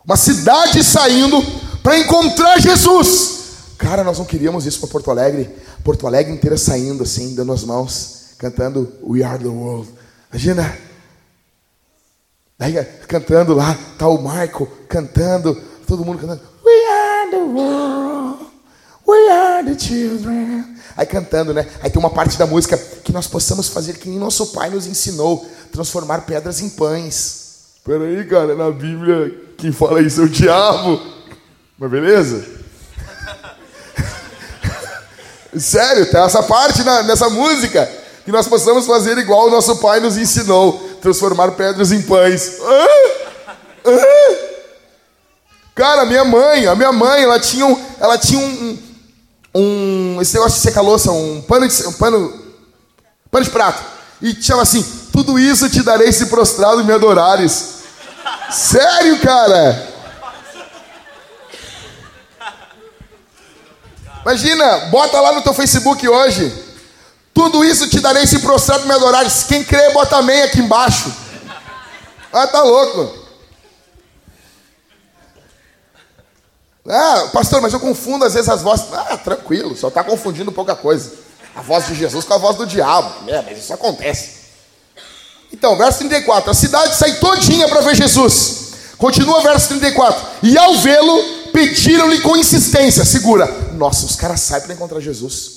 Uma 0.06 0.16
cidade 0.16 0.84
saindo 0.84 1.42
para 1.82 1.98
encontrar 1.98 2.60
Jesus. 2.60 3.38
Cara, 3.78 4.04
nós 4.04 4.18
não 4.18 4.26
queríamos 4.26 4.66
isso 4.66 4.80
para 4.80 4.90
Porto 4.90 5.12
Alegre. 5.12 5.50
Porto 5.84 6.08
Alegre 6.08 6.34
inteira 6.34 6.58
saindo 6.58 7.04
assim, 7.04 7.36
dando 7.36 7.52
as 7.52 7.64
mãos, 7.64 8.30
cantando 8.38 8.94
We 9.04 9.24
Are 9.24 9.38
the 9.38 9.50
World. 9.50 9.90
Imagina. 10.32 10.87
Daí, 12.60 12.74
cantando 13.08 13.54
lá, 13.54 13.78
tá 13.98 14.08
o 14.08 14.18
Michael 14.18 14.68
cantando, 14.90 15.56
todo 15.86 16.04
mundo 16.04 16.20
cantando 16.20 16.42
We 16.66 16.88
Are 16.92 17.30
the 17.30 17.38
World. 17.38 18.46
We 19.08 19.30
are 19.30 19.64
the 19.64 19.80
children. 19.80 20.76
Aí 20.98 21.06
cantando, 21.06 21.54
né? 21.54 21.68
Aí 21.82 21.90
tem 21.90 22.00
uma 22.00 22.10
parte 22.10 22.38
da 22.38 22.48
música 22.48 22.76
que 22.78 23.14
nós 23.14 23.28
possamos 23.28 23.68
fazer 23.68 23.98
que 23.98 24.10
nosso 24.10 24.48
pai 24.48 24.70
nos 24.70 24.88
ensinou 24.88 25.48
transformar 25.72 26.22
pedras 26.22 26.60
em 26.60 26.70
pães. 26.70 27.46
Peraí, 27.86 28.26
cara, 28.26 28.56
na 28.56 28.72
Bíblia 28.72 29.34
quem 29.58 29.72
fala 29.72 30.02
isso 30.02 30.22
é 30.22 30.24
o 30.26 30.30
diabo. 30.30 31.00
Mas 31.78 31.92
beleza? 31.92 32.44
Sério, 35.56 36.10
tem 36.10 36.20
essa 36.20 36.42
parte 36.42 36.84
na, 36.84 37.04
nessa 37.04 37.30
música. 37.30 37.90
Que 38.26 38.32
nós 38.32 38.48
possamos 38.48 38.86
fazer 38.86 39.18
igual 39.20 39.48
o 39.48 39.52
nosso 39.52 39.78
pai 39.78 40.00
nos 40.00 40.18
ensinou: 40.18 40.87
transformar 41.02 41.52
pedras 41.52 41.92
em 41.92 42.02
pães. 42.02 42.58
Ah, 42.62 42.88
ah. 43.86 44.48
Cara, 45.74 46.06
minha 46.06 46.26
mãe, 46.26 46.66
a 46.66 46.76
minha 46.76 46.92
mãe, 46.92 47.24
ela 47.24 47.40
tinha 47.40 47.66
um, 47.66 47.86
ela 48.00 48.18
tinha 48.18 48.40
um, 48.40 48.78
um 49.54 50.18
esse 50.22 50.34
negócio 50.34 50.58
de 50.58 50.64
secar 50.64 50.82
louça, 50.82 51.12
um 51.12 51.42
pano 51.42 51.68
de, 51.68 51.88
um 51.88 51.94
pano, 51.94 52.42
pano 53.30 53.46
de 53.46 53.52
prato. 53.52 53.84
E 54.22 54.34
chama 54.42 54.64
assim: 54.64 54.84
tudo 55.12 55.38
isso 55.38 55.70
te 55.70 55.84
darei 55.84 56.12
se 56.12 56.26
prostrado 56.26 56.84
me 56.84 56.94
adorares. 56.94 57.76
Sério, 58.50 59.20
cara? 59.20 59.96
Imagina, 64.22 64.78
bota 64.88 65.22
lá 65.22 65.32
no 65.32 65.42
teu 65.42 65.54
Facebook 65.54 66.08
hoje. 66.08 66.67
Tudo 67.38 67.64
isso 67.64 67.88
te 67.88 68.00
darei 68.00 68.26
se 68.26 68.40
prostrado 68.40 68.88
me 68.88 68.94
adorares. 68.96 69.44
Quem 69.44 69.64
crê, 69.64 69.92
bota 69.92 70.18
amém 70.18 70.42
aqui 70.42 70.60
embaixo. 70.60 71.14
Ah, 72.34 72.48
tá 72.48 72.64
louco. 72.64 73.16
Ah, 76.90 77.30
pastor, 77.32 77.62
mas 77.62 77.72
eu 77.74 77.80
confundo 77.80 78.26
às 78.26 78.34
vezes 78.34 78.50
as 78.50 78.64
vozes. 78.64 78.88
Ah, 78.92 79.18
tranquilo, 79.18 79.78
só 79.78 79.90
está 79.90 80.04
confundindo 80.04 80.52
pouca 80.52 80.76
coisa. 80.76 81.14
A 81.56 81.62
voz 81.62 81.86
de 81.86 81.94
Jesus 81.94 82.26
com 82.26 82.34
a 82.34 82.40
voz 82.40 82.58
do 82.58 82.66
diabo. 82.66 83.30
É, 83.30 83.40
mas 83.44 83.60
isso 83.60 83.72
acontece. 83.72 84.32
Então, 85.54 85.78
verso 85.78 86.00
34. 86.00 86.50
A 86.50 86.56
cidade 86.56 86.96
sai 86.96 87.20
todinha 87.20 87.68
para 87.70 87.82
ver 87.82 87.96
Jesus. 87.96 88.72
Continua 88.98 89.44
verso 89.44 89.68
34. 89.68 90.26
E 90.42 90.58
ao 90.58 90.76
vê-lo, 90.80 91.52
pediram-lhe 91.54 92.20
com 92.22 92.36
insistência. 92.36 93.06
Segura. 93.06 93.46
Nossa, 93.74 94.08
os 94.08 94.16
caras 94.16 94.42
saem 94.42 94.64
para 94.64 94.74
encontrar 94.74 95.00
Jesus. 95.02 95.57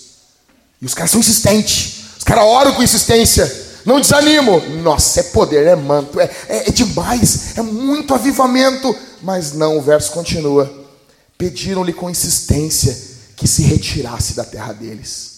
E 0.81 0.87
os 0.87 0.95
caras 0.95 1.11
são 1.11 1.21
insistentes. 1.21 2.17
Os 2.19 2.25
caras 2.25 2.45
oram 2.45 2.75
com 2.75 2.83
insistência. 2.83 3.69
Não 3.85 4.01
desanimo. 4.01 4.61
Nossa, 4.83 5.21
é 5.21 5.23
poder, 5.25 5.67
é 5.67 5.77
manto, 5.77 6.19
é, 6.21 6.25
é, 6.49 6.69
é 6.69 6.71
demais. 6.71 7.57
É 7.57 7.63
muito 7.63 8.15
avivamento. 8.15 8.95
Mas 9.23 9.53
não, 9.53 9.79
o 9.79 9.83
verso 9.83 10.13
continua. 10.13 10.89
Pediram-lhe 11.37 11.93
com 11.93 12.11
insistência 12.11 13.11
que 13.37 13.47
se 13.47 13.63
retirasse 13.63 14.35
da 14.35 14.45
terra 14.45 14.73
deles. 14.73 15.31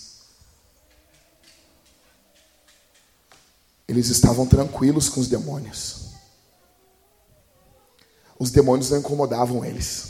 Eles 3.87 4.09
estavam 4.09 4.47
tranquilos 4.47 5.09
com 5.09 5.21
os 5.21 5.29
demônios. 5.29 6.03
Os 8.39 8.51
demônios 8.51 8.91
não 8.91 8.99
incomodavam 8.99 9.65
eles. 9.65 10.05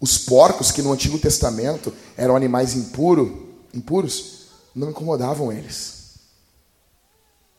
Os 0.00 0.18
porcos, 0.18 0.72
que 0.72 0.82
no 0.82 0.92
Antigo 0.92 1.18
Testamento 1.18 1.94
eram 2.16 2.34
animais 2.34 2.74
impuro, 2.74 3.51
impuros, 3.72 4.46
não 4.74 4.90
incomodavam 4.90 5.52
eles. 5.52 6.16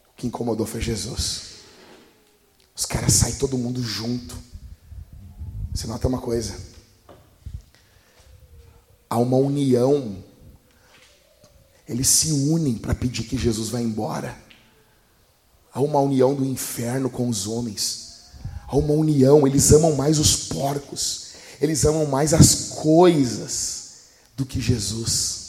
O 0.09 0.15
que 0.15 0.27
incomodou 0.27 0.65
foi 0.65 0.81
Jesus. 0.81 1.53
Os 2.75 2.85
caras 2.85 3.13
saem 3.13 3.35
todo 3.35 3.57
mundo 3.57 3.81
junto. 3.81 4.35
Você 5.73 5.87
nota 5.87 6.07
uma 6.07 6.19
coisa? 6.19 6.55
Há 9.09 9.17
uma 9.17 9.37
união. 9.37 10.23
Eles 11.87 12.07
se 12.07 12.31
unem 12.31 12.75
para 12.75 12.95
pedir 12.95 13.23
que 13.23 13.37
Jesus 13.37 13.69
vá 13.69 13.81
embora. 13.81 14.37
Há 15.71 15.81
uma 15.81 15.99
união 15.99 16.33
do 16.33 16.45
inferno 16.45 17.09
com 17.09 17.27
os 17.27 17.47
homens. 17.47 18.31
Há 18.67 18.75
uma 18.75 18.93
união, 18.93 19.45
eles 19.45 19.71
amam 19.71 19.95
mais 19.95 20.17
os 20.19 20.35
porcos. 20.47 21.33
Eles 21.61 21.85
amam 21.85 22.05
mais 22.05 22.33
as 22.33 22.69
coisas 22.69 23.83
do 24.35 24.45
que 24.45 24.59
Jesus. 24.59 25.42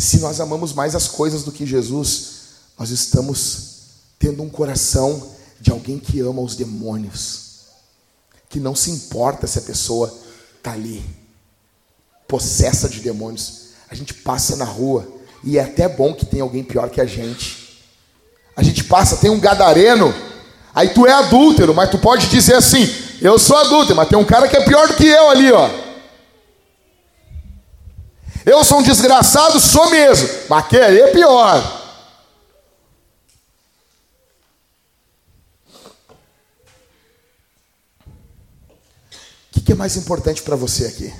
Se 0.00 0.18
nós 0.20 0.40
amamos 0.40 0.72
mais 0.72 0.94
as 0.94 1.06
coisas 1.06 1.42
do 1.42 1.52
que 1.52 1.66
Jesus, 1.66 2.30
nós 2.78 2.90
estamos 2.90 3.70
tendo 4.18 4.42
um 4.42 4.48
coração 4.48 5.30
de 5.60 5.70
alguém 5.70 5.98
que 5.98 6.20
ama 6.20 6.40
os 6.40 6.56
demônios, 6.56 7.50
que 8.48 8.58
não 8.58 8.74
se 8.74 8.90
importa 8.90 9.46
se 9.46 9.58
a 9.58 9.62
pessoa 9.62 10.12
está 10.56 10.72
ali, 10.72 11.04
possessa 12.26 12.88
de 12.88 13.00
demônios. 13.00 13.70
A 13.90 13.94
gente 13.94 14.14
passa 14.14 14.56
na 14.56 14.64
rua, 14.64 15.06
e 15.44 15.58
é 15.58 15.62
até 15.62 15.86
bom 15.86 16.14
que 16.14 16.24
tem 16.24 16.40
alguém 16.40 16.64
pior 16.64 16.88
que 16.88 17.00
a 17.00 17.06
gente. 17.06 17.82
A 18.56 18.62
gente 18.62 18.84
passa, 18.84 19.18
tem 19.18 19.30
um 19.30 19.40
gadareno, 19.40 20.14
aí 20.74 20.88
tu 20.88 21.06
é 21.06 21.12
adúltero, 21.12 21.74
mas 21.74 21.90
tu 21.90 21.98
pode 21.98 22.26
dizer 22.28 22.54
assim: 22.54 22.88
eu 23.20 23.38
sou 23.38 23.56
adúltero, 23.56 23.96
mas 23.96 24.08
tem 24.08 24.18
um 24.18 24.24
cara 24.24 24.48
que 24.48 24.56
é 24.56 24.64
pior 24.64 24.88
do 24.88 24.94
que 24.94 25.06
eu 25.06 25.28
ali, 25.28 25.52
ó. 25.52 25.68
Eu 28.44 28.64
sou 28.64 28.78
um 28.78 28.82
desgraçado, 28.82 29.60
sou 29.60 29.90
mesmo. 29.90 30.28
Mas 30.48 30.68
querer 30.68 31.08
é 31.08 31.12
pior. 31.12 31.80
O 39.56 39.62
que, 39.62 39.72
é 39.72 39.74
mais 39.74 39.96
importante 39.96 40.42
para 40.42 40.56
você 40.56 40.86
aqui? 40.86 41.14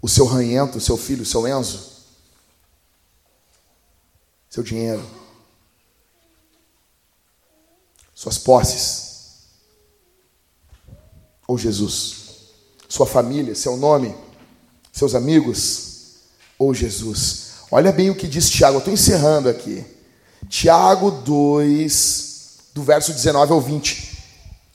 O 0.00 0.08
seu 0.08 0.24
ranhento, 0.24 0.78
o 0.78 0.80
seu 0.80 0.96
filho, 0.96 1.22
o 1.22 1.26
seu 1.26 1.46
Enzo? 1.46 1.96
Seu 4.48 4.62
dinheiro? 4.62 5.04
Suas 8.14 8.38
posses? 8.38 9.48
Ou 11.46 11.58
Jesus? 11.58 12.24
Sua 12.88 13.04
família, 13.04 13.54
seu 13.54 13.76
nome, 13.76 14.16
seus 14.92 15.14
amigos? 15.14 15.85
Ou 16.58 16.72
Jesus? 16.74 17.46
Olha 17.70 17.92
bem 17.92 18.10
o 18.10 18.14
que 18.14 18.28
diz 18.28 18.48
Tiago, 18.48 18.76
eu 18.76 18.78
estou 18.78 18.94
encerrando 18.94 19.48
aqui. 19.48 19.84
Tiago 20.48 21.10
2, 21.10 22.58
do 22.74 22.82
verso 22.82 23.12
19 23.12 23.52
ao 23.52 23.60
20. 23.60 24.22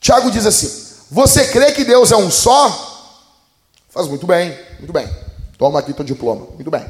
Tiago 0.00 0.30
diz 0.30 0.44
assim: 0.46 0.70
Você 1.10 1.46
crê 1.48 1.72
que 1.72 1.84
Deus 1.84 2.12
é 2.12 2.16
um 2.16 2.30
só? 2.30 2.90
Faz 3.88 4.08
muito 4.08 4.26
bem, 4.26 4.58
muito 4.78 4.92
bem. 4.92 5.08
Toma 5.58 5.78
aqui 5.78 5.92
teu 5.92 6.04
diploma. 6.04 6.46
Muito 6.54 6.70
bem. 6.70 6.84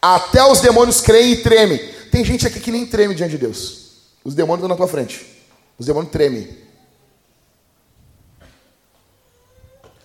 Até 0.00 0.44
os 0.44 0.60
demônios 0.60 1.00
creem 1.00 1.32
e 1.32 1.36
tremem. 1.42 1.78
Tem 2.10 2.24
gente 2.24 2.46
aqui 2.46 2.60
que 2.60 2.70
nem 2.70 2.86
treme 2.86 3.14
diante 3.14 3.32
de 3.32 3.38
Deus. 3.38 3.86
Os 4.22 4.34
demônios 4.34 4.60
estão 4.60 4.68
na 4.68 4.76
tua 4.76 4.86
frente. 4.86 5.26
Os 5.78 5.86
demônios 5.86 6.12
tremem. 6.12 6.48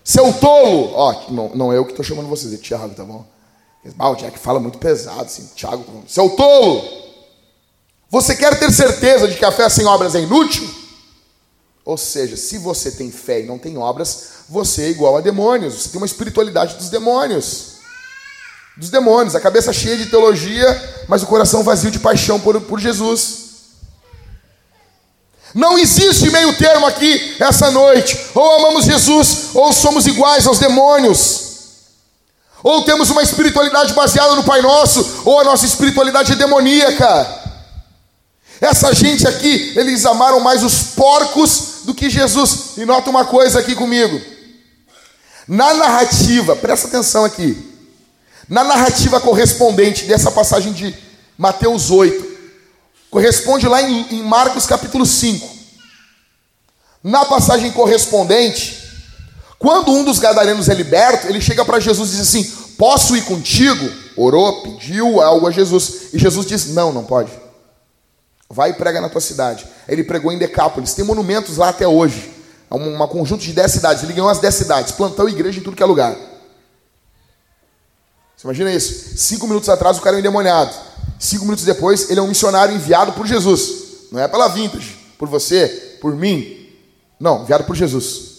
Seu 0.03 0.33
tolo! 0.33 0.93
Ó, 0.93 1.31
não, 1.31 1.49
não 1.55 1.73
é 1.73 1.77
eu 1.77 1.85
que 1.85 1.91
estou 1.91 2.03
chamando 2.03 2.27
vocês, 2.27 2.53
é 2.53 2.57
Tiago, 2.57 2.93
tá 2.95 3.03
bom? 3.03 3.25
Ah, 3.97 4.09
o 4.09 4.15
Jack 4.15 4.37
fala 4.37 4.59
muito 4.59 4.77
pesado, 4.77 5.21
assim. 5.21 5.49
Tiago, 5.55 5.83
seu 6.07 6.29
tolo! 6.31 6.83
Você 8.09 8.35
quer 8.35 8.59
ter 8.59 8.71
certeza 8.71 9.27
de 9.27 9.35
que 9.35 9.45
a 9.45 9.51
fé 9.51 9.69
sem 9.69 9.85
obras 9.85 10.15
é 10.15 10.21
inútil? 10.21 10.69
Ou 11.83 11.97
seja, 11.97 12.37
se 12.37 12.57
você 12.57 12.91
tem 12.91 13.09
fé 13.11 13.41
e 13.41 13.45
não 13.45 13.57
tem 13.57 13.77
obras, 13.77 14.45
você 14.49 14.83
é 14.83 14.89
igual 14.89 15.17
a 15.17 15.21
demônios. 15.21 15.75
Você 15.75 15.89
tem 15.89 15.97
uma 15.97 16.05
espiritualidade 16.05 16.75
dos 16.75 16.89
demônios. 16.89 17.71
Dos 18.77 18.89
demônios, 18.89 19.35
a 19.35 19.39
cabeça 19.39 19.73
cheia 19.73 19.97
de 19.97 20.07
teologia, 20.07 21.03
mas 21.07 21.23
o 21.23 21.27
coração 21.27 21.63
vazio 21.63 21.91
de 21.91 21.99
paixão 21.99 22.39
por, 22.39 22.59
por 22.61 22.79
Jesus. 22.79 23.50
Não 25.53 25.77
existe 25.77 26.29
meio 26.29 26.53
termo 26.57 26.85
aqui 26.85 27.35
essa 27.39 27.69
noite. 27.71 28.17
Ou 28.33 28.55
amamos 28.57 28.85
Jesus, 28.85 29.49
ou 29.53 29.73
somos 29.73 30.07
iguais 30.07 30.47
aos 30.47 30.59
demônios. 30.59 31.51
Ou 32.63 32.83
temos 32.83 33.09
uma 33.09 33.23
espiritualidade 33.23 33.93
baseada 33.93 34.35
no 34.35 34.43
Pai 34.43 34.61
Nosso, 34.61 35.23
ou 35.25 35.39
a 35.39 35.43
nossa 35.43 35.65
espiritualidade 35.65 36.33
é 36.33 36.35
demoníaca. 36.35 37.39
Essa 38.61 38.93
gente 38.93 39.27
aqui, 39.27 39.73
eles 39.75 40.05
amaram 40.05 40.39
mais 40.39 40.63
os 40.63 40.83
porcos 40.95 41.81
do 41.83 41.95
que 41.95 42.09
Jesus. 42.09 42.77
E 42.77 42.85
nota 42.85 43.09
uma 43.09 43.25
coisa 43.25 43.59
aqui 43.59 43.75
comigo. 43.75 44.21
Na 45.47 45.73
narrativa, 45.73 46.55
presta 46.55 46.87
atenção 46.87 47.25
aqui. 47.25 47.57
Na 48.47 48.63
narrativa 48.63 49.19
correspondente 49.19 50.05
dessa 50.05 50.29
passagem 50.29 50.71
de 50.73 50.95
Mateus 51.37 51.89
8, 51.89 52.30
corresponde 53.11 53.67
lá 53.67 53.81
em, 53.83 54.15
em 54.15 54.23
Marcos 54.23 54.65
capítulo 54.65 55.05
5. 55.05 55.47
Na 57.03 57.25
passagem 57.25 57.71
correspondente, 57.71 58.81
quando 59.59 59.91
um 59.91 60.03
dos 60.03 60.17
gadarenos 60.17 60.69
é 60.69 60.73
liberto, 60.73 61.27
ele 61.27 61.41
chega 61.41 61.65
para 61.65 61.79
Jesus 61.79 62.09
e 62.09 62.11
diz 62.13 62.21
assim: 62.21 62.43
Posso 62.77 63.15
ir 63.15 63.23
contigo? 63.25 63.91
Orou, 64.15 64.63
pediu 64.63 65.21
algo 65.21 65.47
a 65.47 65.51
Jesus. 65.51 66.13
E 66.13 66.17
Jesus 66.17 66.47
diz: 66.47 66.67
Não, 66.73 66.93
não 66.93 67.03
pode. 67.03 67.31
Vai 68.49 68.71
e 68.71 68.73
prega 68.73 69.01
na 69.01 69.09
tua 69.09 69.21
cidade. 69.21 69.65
Ele 69.87 70.03
pregou 70.03 70.31
em 70.31 70.37
Decápolis. 70.37 70.93
Tem 70.93 71.05
monumentos 71.05 71.57
lá 71.57 71.69
até 71.69 71.87
hoje. 71.87 72.31
É 72.69 72.75
um 72.75 72.97
conjunto 73.07 73.43
de 73.43 73.53
10 73.53 73.71
cidades. 73.71 74.03
Ele 74.03 74.13
ganhou 74.13 74.29
as 74.29 74.39
10 74.39 74.55
cidades. 74.55 74.91
Plantou 74.91 75.27
igreja 75.27 75.59
em 75.59 75.63
tudo 75.63 75.75
que 75.75 75.83
é 75.83 75.85
lugar. 75.85 76.15
Você 78.41 78.47
imagina 78.47 78.73
isso? 78.73 79.15
Cinco 79.17 79.45
minutos 79.45 79.69
atrás 79.69 79.99
o 79.99 80.01
cara 80.01 80.15
é 80.15 80.17
um 80.17 80.19
endemoniado. 80.19 80.73
Cinco 81.19 81.43
minutos 81.43 81.63
depois 81.63 82.09
ele 82.09 82.19
é 82.19 82.23
um 82.23 82.27
missionário 82.27 82.73
enviado 82.73 83.13
por 83.13 83.27
Jesus. 83.27 84.07
Não 84.11 84.19
é 84.19 84.27
pela 84.27 84.47
vintage, 84.47 84.97
por 85.19 85.29
você, 85.29 85.97
por 86.01 86.15
mim. 86.15 86.67
Não, 87.19 87.43
enviado 87.43 87.65
por 87.65 87.75
Jesus. 87.75 88.31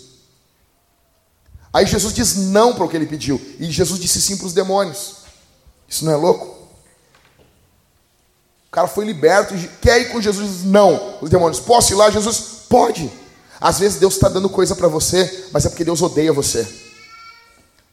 Aí 1.72 1.86
Jesus 1.86 2.12
diz 2.12 2.34
não 2.34 2.74
para 2.74 2.84
o 2.84 2.88
que 2.88 2.96
ele 2.96 3.07
pediu. 3.07 3.40
E 3.61 3.70
Jesus 3.70 4.00
disse 4.00 4.20
sim 4.20 4.36
para 4.36 4.48
os 4.48 4.53
demônios. 4.53 5.18
Isso 5.88 6.05
não 6.05 6.11
é 6.11 6.16
louco? 6.16 6.46
O 8.66 8.70
cara 8.72 8.88
foi 8.88 9.05
liberto, 9.05 9.55
quer 9.80 10.00
ir 10.00 10.11
com 10.11 10.20
Jesus? 10.20 10.50
Diz, 10.50 10.64
não. 10.64 11.18
Os 11.20 11.30
demônios, 11.30 11.61
posso 11.61 11.92
ir 11.92 11.94
lá? 11.94 12.11
Jesus, 12.11 12.64
pode. 12.68 13.09
Às 13.61 13.78
vezes 13.78 14.00
Deus 14.00 14.14
está 14.14 14.28
dando 14.28 14.48
coisa 14.48 14.74
para 14.74 14.88
você, 14.88 15.46
mas 15.53 15.64
é 15.64 15.68
porque 15.68 15.84
Deus 15.84 16.03
odeia 16.03 16.32
você. 16.32 16.66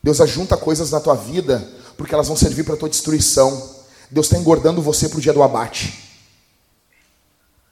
Deus 0.01 0.20
ajunta 0.20 0.57
coisas 0.57 0.89
na 0.89 0.99
tua 0.99 1.14
vida 1.14 1.78
porque 2.00 2.14
elas 2.14 2.30
vão 2.30 2.38
servir 2.38 2.64
para 2.64 2.76
a 2.76 2.78
tua 2.78 2.88
destruição. 2.88 3.76
Deus 4.10 4.28
está 4.28 4.38
engordando 4.38 4.82
você 4.82 5.10
para 5.10 5.18
o 5.18 5.22
dia 5.22 5.34
do 5.34 5.43
abate. 5.43 6.02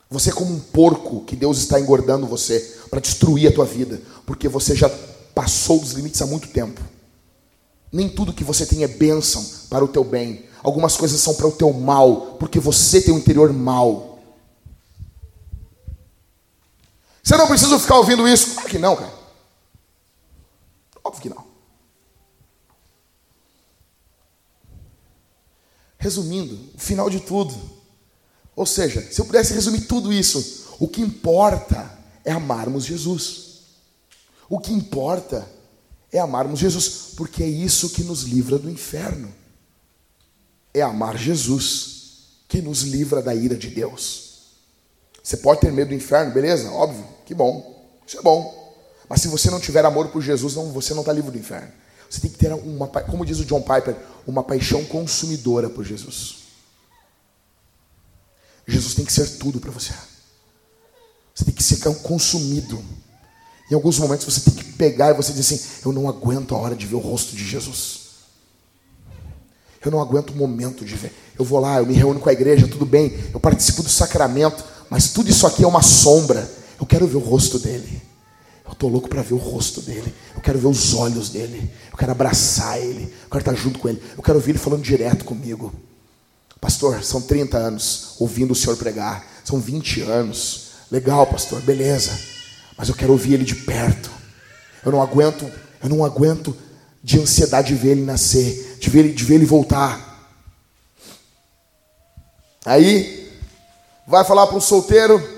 Você 0.09 0.31
é 0.31 0.33
como 0.33 0.53
um 0.53 0.59
porco 0.59 1.23
que 1.23 1.33
Deus 1.33 1.59
está 1.59 1.79
engordando 1.79 2.27
você 2.27 2.59
para 2.89 2.99
destruir 2.99 3.47
a 3.47 3.53
tua 3.53 3.63
vida, 3.63 4.01
porque 4.25 4.49
você 4.49 4.75
já 4.75 4.89
passou 5.33 5.79
dos 5.79 5.93
limites 5.93 6.21
há 6.21 6.25
muito 6.25 6.49
tempo. 6.49 6.81
Nem 7.89 8.09
tudo 8.09 8.33
que 8.33 8.43
você 8.43 8.65
tem 8.65 8.83
é 8.83 8.87
bênção 8.87 9.41
para 9.69 9.85
o 9.85 9.87
teu 9.87 10.03
bem. 10.03 10.45
Algumas 10.61 10.97
coisas 10.97 11.21
são 11.21 11.33
para 11.35 11.47
o 11.47 11.51
teu 11.53 11.71
mal, 11.71 12.35
porque 12.37 12.59
você 12.59 12.99
tem 12.99 13.13
um 13.13 13.19
interior 13.19 13.53
mal. 13.53 14.19
Você 17.23 17.37
não 17.37 17.47
precisa 17.47 17.79
ficar 17.79 17.95
ouvindo 17.95 18.27
isso. 18.27 18.55
Claro 18.55 18.69
que 18.69 18.77
não, 18.77 18.93
cara. 18.93 19.13
Óbvio 21.01 21.21
que 21.21 21.29
não. 21.29 21.46
Resumindo, 25.97 26.57
o 26.75 26.79
final 26.79 27.09
de 27.09 27.19
tudo. 27.19 27.55
Ou 28.55 28.65
seja, 28.65 29.01
se 29.11 29.19
eu 29.19 29.25
pudesse 29.25 29.53
resumir 29.53 29.81
tudo 29.81 30.11
isso, 30.11 30.65
o 30.79 30.87
que 30.87 31.01
importa 31.01 31.91
é 32.23 32.31
amarmos 32.31 32.85
Jesus. 32.85 33.61
O 34.49 34.59
que 34.59 34.71
importa 34.73 35.47
é 36.11 36.19
amarmos 36.19 36.59
Jesus, 36.59 37.13
porque 37.15 37.43
é 37.43 37.47
isso 37.47 37.89
que 37.89 38.03
nos 38.03 38.23
livra 38.23 38.57
do 38.57 38.69
inferno. 38.69 39.33
É 40.73 40.81
amar 40.81 41.17
Jesus 41.17 41.97
que 42.47 42.61
nos 42.61 42.83
livra 42.83 43.21
da 43.21 43.35
ira 43.35 43.55
de 43.55 43.69
Deus. 43.69 44.27
Você 45.21 45.37
pode 45.37 45.61
ter 45.61 45.71
medo 45.71 45.89
do 45.89 45.93
inferno, 45.93 46.33
beleza? 46.33 46.71
Óbvio, 46.71 47.05
que 47.25 47.33
bom. 47.33 47.85
Isso 48.07 48.17
é 48.17 48.21
bom. 48.21 48.67
Mas 49.09 49.21
se 49.21 49.27
você 49.27 49.49
não 49.49 49.59
tiver 49.59 49.83
amor 49.83 50.09
por 50.09 50.21
Jesus, 50.21 50.55
não, 50.55 50.71
você 50.71 50.93
não 50.93 51.01
está 51.01 51.11
livre 51.11 51.31
do 51.31 51.37
inferno. 51.37 51.71
Você 52.09 52.21
tem 52.21 52.31
que 52.31 52.37
ter 52.37 52.53
uma, 52.53 52.87
como 52.87 53.25
diz 53.25 53.39
o 53.39 53.45
John 53.45 53.61
Piper, 53.61 53.95
uma 54.25 54.43
paixão 54.43 54.83
consumidora 54.85 55.69
por 55.69 55.83
Jesus. 55.83 56.37
Jesus 58.67 58.93
tem 58.93 59.05
que 59.05 59.13
ser 59.13 59.37
tudo 59.37 59.59
para 59.59 59.71
você. 59.71 59.93
Você 61.33 61.45
tem 61.45 61.53
que 61.53 61.63
ser 61.63 61.77
consumido. 62.01 62.83
Em 63.69 63.75
alguns 63.75 63.99
momentos 63.99 64.25
você 64.25 64.41
tem 64.41 64.53
que 64.53 64.73
pegar 64.73 65.11
e 65.11 65.13
você 65.13 65.31
diz 65.31 65.51
assim: 65.51 65.81
Eu 65.85 65.93
não 65.93 66.09
aguento 66.09 66.55
a 66.55 66.57
hora 66.57 66.75
de 66.75 66.85
ver 66.85 66.95
o 66.95 66.99
rosto 66.99 67.35
de 67.35 67.45
Jesus. 67.45 68.07
Eu 69.83 69.91
não 69.91 70.01
aguento 70.01 70.31
o 70.31 70.35
momento 70.35 70.83
de 70.83 70.95
ver. 70.95 71.13
Eu 71.37 71.45
vou 71.45 71.59
lá, 71.59 71.77
eu 71.77 71.85
me 71.85 71.93
reúno 71.93 72.19
com 72.19 72.29
a 72.29 72.33
igreja, 72.33 72.67
tudo 72.67 72.85
bem, 72.85 73.17
eu 73.33 73.39
participo 73.39 73.83
do 73.83 73.89
sacramento, 73.89 74.63
mas 74.89 75.11
tudo 75.11 75.29
isso 75.29 75.45
aqui 75.47 75.63
é 75.63 75.67
uma 75.67 75.81
sombra. 75.81 76.49
Eu 76.79 76.85
quero 76.85 77.07
ver 77.07 77.17
o 77.17 77.21
rosto 77.21 77.59
dele. 77.59 78.01
Eu 78.67 78.73
estou 78.73 78.89
louco 78.89 79.07
para 79.07 79.21
ver 79.21 79.33
o 79.33 79.37
rosto 79.37 79.81
dele. 79.81 80.13
Eu 80.35 80.41
quero 80.41 80.59
ver 80.59 80.67
os 80.67 80.93
olhos 80.93 81.29
dele. 81.29 81.71
Eu 81.91 81.97
quero 81.97 82.11
abraçar 82.11 82.77
ele. 82.79 83.03
Eu 83.03 83.29
quero 83.31 83.39
estar 83.39 83.55
junto 83.55 83.79
com 83.79 83.87
ele. 83.87 84.01
Eu 84.15 84.21
quero 84.21 84.37
ouvir 84.37 84.51
ele 84.51 84.59
falando 84.59 84.83
direto 84.83 85.23
comigo. 85.23 85.73
Pastor, 86.59 87.03
são 87.03 87.21
30 87.21 87.57
anos 87.57 88.15
ouvindo 88.19 88.51
o 88.51 88.55
senhor 88.55 88.75
pregar. 88.75 89.25
São 89.43 89.59
20 89.59 90.01
anos. 90.01 90.67
Legal, 90.91 91.25
pastor, 91.27 91.61
beleza. 91.61 92.11
Mas 92.77 92.89
eu 92.89 92.95
quero 92.95 93.13
ouvir 93.13 93.33
ele 93.33 93.45
de 93.45 93.55
perto. 93.55 94.11
Eu 94.85 94.91
não 94.91 95.01
aguento, 95.01 95.49
eu 95.81 95.89
não 95.89 96.03
aguento 96.03 96.55
de 97.03 97.19
ansiedade 97.19 97.69
de 97.69 97.75
ver 97.75 97.91
ele 97.91 98.01
nascer, 98.01 98.77
de 98.79 98.89
ver 98.89 98.99
ele, 98.99 99.13
de 99.13 99.23
ver 99.23 99.35
ele 99.35 99.45
voltar. 99.45 100.29
Aí, 102.65 103.31
vai 104.05 104.25
falar 104.25 104.47
para 104.47 104.57
um 104.57 104.61
solteiro, 104.61 105.36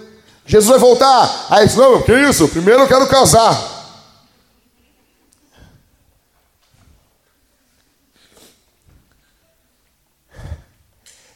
Jesus 0.50 0.68
vai 0.68 0.80
voltar. 0.80 1.46
Aí 1.52 1.68
diz, 1.68 1.76
não, 1.76 2.02
que 2.02 2.12
isso? 2.12 2.48
Primeiro 2.48 2.82
eu 2.82 2.88
quero 2.88 3.08
casar. 3.08 3.78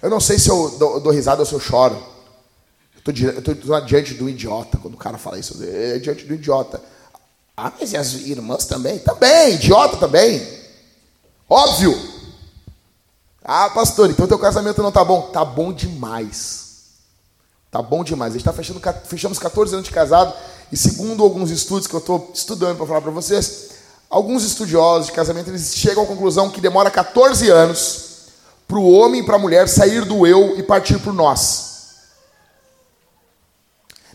Eu 0.01 0.09
não 0.09 0.19
sei 0.19 0.39
se 0.39 0.49
eu 0.49 0.71
dou, 0.79 0.99
dou 0.99 1.13
risada 1.13 1.43
ou 1.43 1.45
se 1.45 1.53
eu 1.53 1.59
choro. 1.59 1.95
Eu 3.05 3.37
estou 3.37 3.81
diante 3.81 4.15
do 4.15 4.27
idiota 4.27 4.79
quando 4.79 4.95
o 4.95 4.97
cara 4.97 5.19
fala 5.19 5.37
isso. 5.37 5.63
É 5.63 5.99
diante 5.99 6.25
do 6.25 6.33
idiota. 6.33 6.81
Ah, 7.55 7.71
mas 7.79 7.91
e 7.93 7.97
as 7.97 8.15
irmãs 8.15 8.65
também? 8.65 8.97
Também, 8.97 9.53
idiota 9.53 9.95
também. 9.97 10.41
Óbvio. 11.47 11.95
Ah, 13.43 13.69
pastor, 13.69 14.09
então 14.09 14.25
teu 14.25 14.39
casamento 14.39 14.81
não 14.81 14.91
tá 14.91 15.05
bom. 15.05 15.29
Tá 15.29 15.45
bom 15.45 15.71
demais. 15.71 16.62
Tá 17.73 17.81
bom 17.81 18.03
demais. 18.03 18.33
A 18.33 18.37
gente 18.37 18.45
tá 18.45 18.53
fechando, 18.53 18.79
fechamos 19.05 19.39
14 19.39 19.73
anos 19.73 19.87
de 19.87 19.91
casado 19.91 20.31
e 20.71 20.77
segundo 20.77 21.23
alguns 21.23 21.49
estudos 21.49 21.87
que 21.87 21.95
eu 21.95 21.99
estou 21.99 22.29
estudando 22.31 22.77
para 22.77 22.85
falar 22.85 23.01
para 23.01 23.09
vocês, 23.09 23.71
alguns 24.07 24.43
estudiosos 24.43 25.07
de 25.07 25.11
casamento 25.11 25.49
eles 25.49 25.73
chegam 25.75 26.03
à 26.03 26.05
conclusão 26.05 26.51
que 26.51 26.61
demora 26.61 26.91
14 26.91 27.49
anos 27.49 28.03
para 28.67 28.77
o 28.77 28.91
homem 28.91 29.21
e 29.21 29.25
para 29.25 29.37
a 29.37 29.39
mulher 29.39 29.67
sair 29.67 30.05
do 30.05 30.27
eu 30.27 30.55
e 30.55 30.61
partir 30.61 30.99
para 30.99 31.09
o 31.09 31.15
nós. 31.15 31.71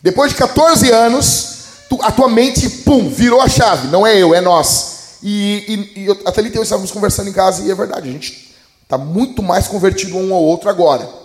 Depois 0.00 0.30
de 0.30 0.38
14 0.38 0.92
anos, 0.92 1.56
tu, 1.88 1.98
a 2.00 2.12
tua 2.12 2.28
mente, 2.28 2.70
pum, 2.70 3.10
virou 3.10 3.40
a 3.40 3.48
chave. 3.48 3.88
Não 3.88 4.06
é 4.06 4.16
eu, 4.16 4.36
é 4.36 4.40
nós. 4.40 5.18
E, 5.20 5.90
e, 5.96 6.02
e 6.02 6.06
eu, 6.06 6.16
a 6.24 6.30
Thalita 6.30 6.54
e 6.54 6.58
eu 6.60 6.62
estávamos 6.62 6.92
conversando 6.92 7.28
em 7.28 7.32
casa 7.32 7.64
e 7.64 7.72
é 7.72 7.74
verdade, 7.74 8.08
a 8.08 8.12
gente 8.12 8.54
está 8.84 8.96
muito 8.96 9.42
mais 9.42 9.66
convertido 9.66 10.16
um 10.16 10.32
ao 10.32 10.44
outro 10.44 10.70
agora. 10.70 11.17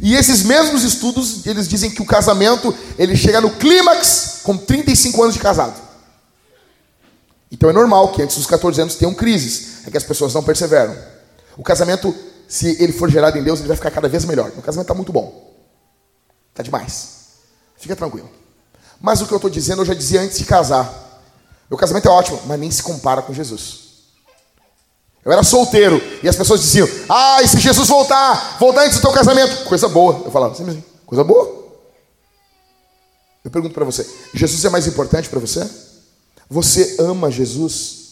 E 0.00 0.14
esses 0.14 0.42
mesmos 0.42 0.82
estudos, 0.82 1.46
eles 1.46 1.68
dizem 1.68 1.90
que 1.90 2.02
o 2.02 2.06
casamento, 2.06 2.74
ele 2.98 3.16
chega 3.16 3.40
no 3.40 3.50
clímax 3.50 4.40
com 4.42 4.56
35 4.56 5.22
anos 5.22 5.34
de 5.34 5.40
casado. 5.40 5.80
Então 7.50 7.70
é 7.70 7.72
normal 7.72 8.12
que 8.12 8.22
antes 8.22 8.36
dos 8.36 8.46
14 8.46 8.80
anos 8.80 8.96
tenham 8.96 9.14
crises, 9.14 9.86
é 9.86 9.90
que 9.90 9.96
as 9.96 10.02
pessoas 10.02 10.34
não 10.34 10.42
perseveram. 10.42 10.96
O 11.56 11.62
casamento, 11.62 12.14
se 12.48 12.82
ele 12.82 12.92
for 12.92 13.08
gerado 13.08 13.38
em 13.38 13.42
Deus, 13.42 13.60
ele 13.60 13.68
vai 13.68 13.76
ficar 13.76 13.90
cada 13.90 14.08
vez 14.08 14.24
melhor. 14.24 14.50
O 14.56 14.62
casamento 14.62 14.86
está 14.86 14.94
muito 14.94 15.12
bom. 15.12 15.54
Está 16.50 16.62
demais. 16.62 17.10
Fica 17.76 17.94
tranquilo. 17.94 18.28
Mas 19.00 19.20
o 19.20 19.26
que 19.26 19.32
eu 19.32 19.36
estou 19.36 19.50
dizendo, 19.50 19.82
eu 19.82 19.86
já 19.86 19.94
dizia 19.94 20.20
antes 20.20 20.38
de 20.38 20.44
casar. 20.44 21.22
Meu 21.70 21.78
casamento 21.78 22.08
é 22.08 22.10
ótimo, 22.10 22.40
mas 22.46 22.58
nem 22.58 22.70
se 22.70 22.82
compara 22.82 23.22
com 23.22 23.32
Jesus. 23.32 23.83
Eu 25.24 25.32
era 25.32 25.42
solteiro 25.42 26.00
e 26.22 26.28
as 26.28 26.36
pessoas 26.36 26.60
diziam: 26.60 26.88
Ah, 27.08 27.42
e 27.42 27.48
se 27.48 27.58
Jesus 27.58 27.88
voltar, 27.88 28.58
voltar 28.58 28.82
antes 28.82 28.98
do 28.98 29.02
teu 29.02 29.12
casamento? 29.12 29.64
Coisa 29.64 29.88
boa. 29.88 30.22
Eu 30.24 30.30
falava: 30.30 30.54
coisa 31.06 31.24
boa. 31.24 31.64
Eu 33.44 33.50
pergunto 33.50 33.74
para 33.74 33.84
você: 33.84 34.06
Jesus 34.34 34.64
é 34.64 34.70
mais 34.70 34.86
importante 34.86 35.28
para 35.28 35.40
você? 35.40 35.68
Você 36.48 36.96
ama 37.00 37.30
Jesus? 37.30 38.04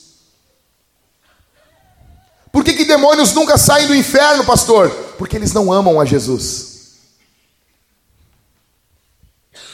Por 2.50 2.64
que, 2.64 2.74
que 2.74 2.84
demônios 2.84 3.32
nunca 3.32 3.56
saem 3.56 3.86
do 3.86 3.94
inferno, 3.94 4.44
pastor? 4.44 4.90
Porque 5.18 5.36
eles 5.36 5.52
não 5.52 5.72
amam 5.72 6.00
a 6.00 6.04
Jesus 6.04 6.72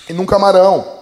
e 0.09 0.13
num 0.13 0.27
camarão. 0.27 0.97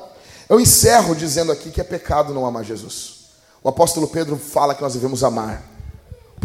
Eu 0.48 0.60
encerro 0.60 1.14
dizendo 1.14 1.52
aqui 1.52 1.70
que 1.70 1.80
é 1.80 1.84
pecado 1.84 2.34
não 2.34 2.46
amar 2.46 2.64
Jesus. 2.64 3.26
O 3.62 3.68
apóstolo 3.68 4.08
Pedro 4.08 4.36
fala 4.36 4.74
que 4.74 4.82
nós 4.82 4.94
devemos 4.94 5.24
amar. 5.24 5.62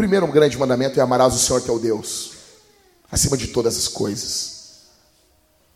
Primeiro 0.02 0.26
grande 0.26 0.58
mandamento 0.58 1.00
é 1.00 1.04
amarás 1.04 1.36
o 1.36 1.38
Senhor 1.38 1.62
o 1.70 1.78
Deus, 1.78 2.32
acima 3.12 3.38
de 3.38 3.50
todas 3.50 3.78
as 3.78 3.88
coisas. 3.88 4.80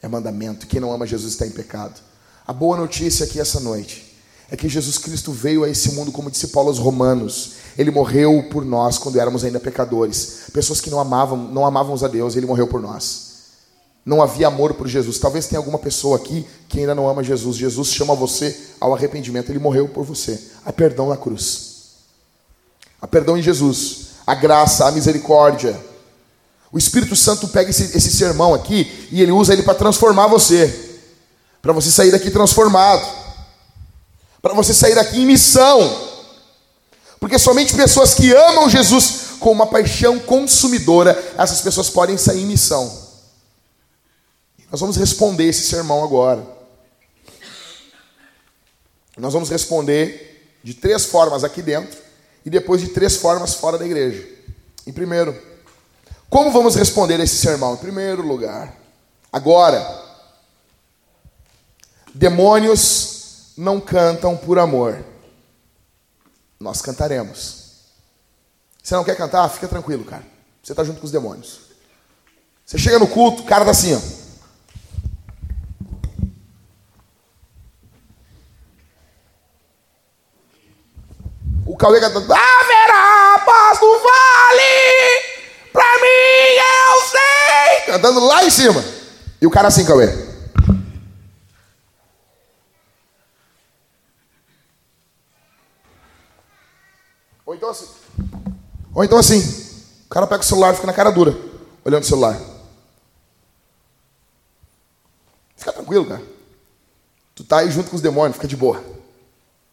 É 0.01 0.07
mandamento. 0.07 0.65
Quem 0.65 0.79
não 0.79 0.91
ama 0.91 1.05
Jesus 1.05 1.33
está 1.33 1.45
em 1.45 1.51
pecado. 1.51 2.01
A 2.47 2.51
boa 2.51 2.75
notícia 2.75 3.23
aqui 3.23 3.39
essa 3.39 3.59
noite 3.59 4.17
é 4.49 4.57
que 4.57 4.67
Jesus 4.67 4.97
Cristo 4.97 5.31
veio 5.31 5.63
a 5.63 5.69
esse 5.69 5.91
mundo 5.91 6.11
como 6.11 6.31
disse 6.31 6.47
Paulo 6.47 6.69
aos 6.69 6.79
Romanos. 6.79 7.51
Ele 7.77 7.91
morreu 7.91 8.49
por 8.51 8.65
nós 8.65 8.97
quando 8.97 9.19
éramos 9.19 9.43
ainda 9.43 9.59
pecadores, 9.59 10.45
pessoas 10.51 10.81
que 10.81 10.89
não 10.89 10.99
amavam, 10.99 11.37
não 11.37 11.63
amávamos 11.63 12.03
a 12.03 12.07
Deus. 12.07 12.35
Ele 12.35 12.47
morreu 12.47 12.65
por 12.65 12.81
nós. 12.81 13.25
Não 14.03 14.23
havia 14.23 14.47
amor 14.47 14.73
por 14.73 14.87
Jesus. 14.87 15.19
Talvez 15.19 15.45
tenha 15.45 15.59
alguma 15.59 15.77
pessoa 15.77 16.17
aqui 16.17 16.47
que 16.67 16.79
ainda 16.79 16.95
não 16.95 17.07
ama 17.07 17.23
Jesus. 17.23 17.57
Jesus 17.57 17.89
chama 17.89 18.15
você 18.15 18.59
ao 18.81 18.91
arrependimento. 18.91 19.51
Ele 19.51 19.59
morreu 19.59 19.87
por 19.87 20.03
você. 20.03 20.41
Há 20.65 20.73
perdão 20.73 21.09
na 21.09 21.15
cruz. 21.15 21.75
Há 22.99 23.05
perdão 23.05 23.37
em 23.37 23.43
Jesus. 23.43 24.04
A 24.25 24.33
graça, 24.33 24.87
a 24.87 24.91
misericórdia. 24.91 25.79
O 26.71 26.77
Espírito 26.77 27.15
Santo 27.15 27.47
pega 27.47 27.69
esse, 27.69 27.95
esse 27.95 28.11
sermão 28.11 28.53
aqui 28.53 29.07
e 29.11 29.21
ele 29.21 29.31
usa 29.31 29.53
ele 29.53 29.63
para 29.63 29.75
transformar 29.75 30.27
você. 30.27 30.99
Para 31.61 31.71
você 31.73 31.91
sair 31.91 32.11
daqui 32.11 32.31
transformado. 32.31 33.05
Para 34.41 34.53
você 34.53 34.73
sair 34.73 34.95
daqui 34.95 35.21
em 35.21 35.25
missão. 35.25 35.79
Porque 37.19 37.39
somente 37.39 37.75
pessoas 37.75 38.13
que 38.13 38.33
amam 38.33 38.69
Jesus 38.69 39.37
com 39.39 39.51
uma 39.51 39.67
paixão 39.67 40.19
consumidora, 40.19 41.17
essas 41.37 41.61
pessoas 41.61 41.89
podem 41.89 42.17
sair 42.17 42.41
em 42.41 42.45
missão. 42.45 43.05
Nós 44.71 44.79
vamos 44.79 44.97
responder 44.97 45.45
esse 45.45 45.67
sermão 45.67 46.03
agora. 46.03 46.45
Nós 49.17 49.33
vamos 49.33 49.49
responder 49.49 50.59
de 50.63 50.73
três 50.73 51.05
formas 51.05 51.43
aqui 51.43 51.61
dentro 51.61 52.04
e 52.45 52.49
depois 52.49 52.79
de 52.79 52.89
três 52.89 53.17
formas 53.17 53.55
fora 53.55 53.77
da 53.77 53.85
igreja. 53.85 54.25
Em 54.85 54.93
primeiro, 54.93 55.35
como 56.29 56.51
vamos 56.51 56.75
responder 56.75 57.19
esse 57.19 57.37
sermão? 57.37 57.73
Em 57.73 57.77
primeiro 57.77 58.21
lugar, 58.21 58.75
agora, 59.33 59.83
demônios 62.13 63.53
não 63.57 63.81
cantam 63.81 64.37
por 64.37 64.59
amor. 64.59 65.03
Nós 66.59 66.81
cantaremos. 66.81 67.65
Você 68.81 68.93
não 68.93 69.03
quer 69.03 69.17
cantar? 69.17 69.49
Fica 69.49 69.67
tranquilo, 69.67 70.05
cara. 70.05 70.23
Você 70.61 70.73
está 70.73 70.83
junto 70.83 70.99
com 70.99 71.05
os 71.05 71.11
demônios. 71.11 71.61
Você 72.65 72.77
chega 72.77 72.99
no 72.99 73.07
culto, 73.07 73.41
o 73.41 73.45
cara 73.45 73.65
tá 73.65 73.71
assim, 73.71 73.95
ó. 73.95 74.24
O 81.65 81.75
Cauê 81.75 81.99
cantando, 81.99 82.31
haverá 82.31 83.43
paz 83.43 83.81
no 83.81 83.93
vale, 83.93 85.23
pra 85.73 85.83
mim 85.95 86.55
eu 86.61 87.01
sei. 87.09 87.85
Cantando 87.87 88.19
lá 88.19 88.43
em 88.43 88.51
cima. 88.51 88.85
E 89.41 89.47
o 89.47 89.49
cara 89.49 89.69
assim, 89.69 89.83
Cauê. 89.83 90.05
Ou 97.47 97.55
então 97.55 97.69
assim. 97.69 97.89
Ou 98.93 99.03
então 99.03 99.17
assim. 99.17 99.39
O 100.05 100.09
cara 100.09 100.27
pega 100.27 100.41
o 100.41 100.45
celular 100.45 100.71
e 100.71 100.75
fica 100.75 100.87
na 100.87 100.93
cara 100.93 101.09
dura, 101.09 101.35
olhando 101.83 102.03
o 102.03 102.07
celular. 102.07 102.39
Fica 105.57 105.73
tranquilo, 105.73 106.05
cara. 106.05 106.21
Tu 107.33 107.43
tá 107.43 107.57
aí 107.57 107.71
junto 107.71 107.89
com 107.89 107.95
os 107.95 108.03
demônios, 108.03 108.35
fica 108.35 108.47
de 108.47 108.55
boa. 108.55 108.83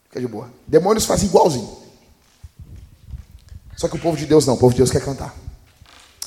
Fica 0.05 0.19
de 0.19 0.27
boa. 0.27 0.49
Demônios 0.67 1.05
fazem 1.05 1.29
igualzinho. 1.29 1.82
Só 3.75 3.87
que 3.87 3.95
o 3.95 3.99
povo 3.99 4.17
de 4.17 4.25
Deus 4.25 4.45
não, 4.45 4.53
o 4.53 4.57
povo 4.57 4.73
de 4.73 4.77
Deus 4.77 4.91
quer 4.91 5.01
cantar. 5.01 5.33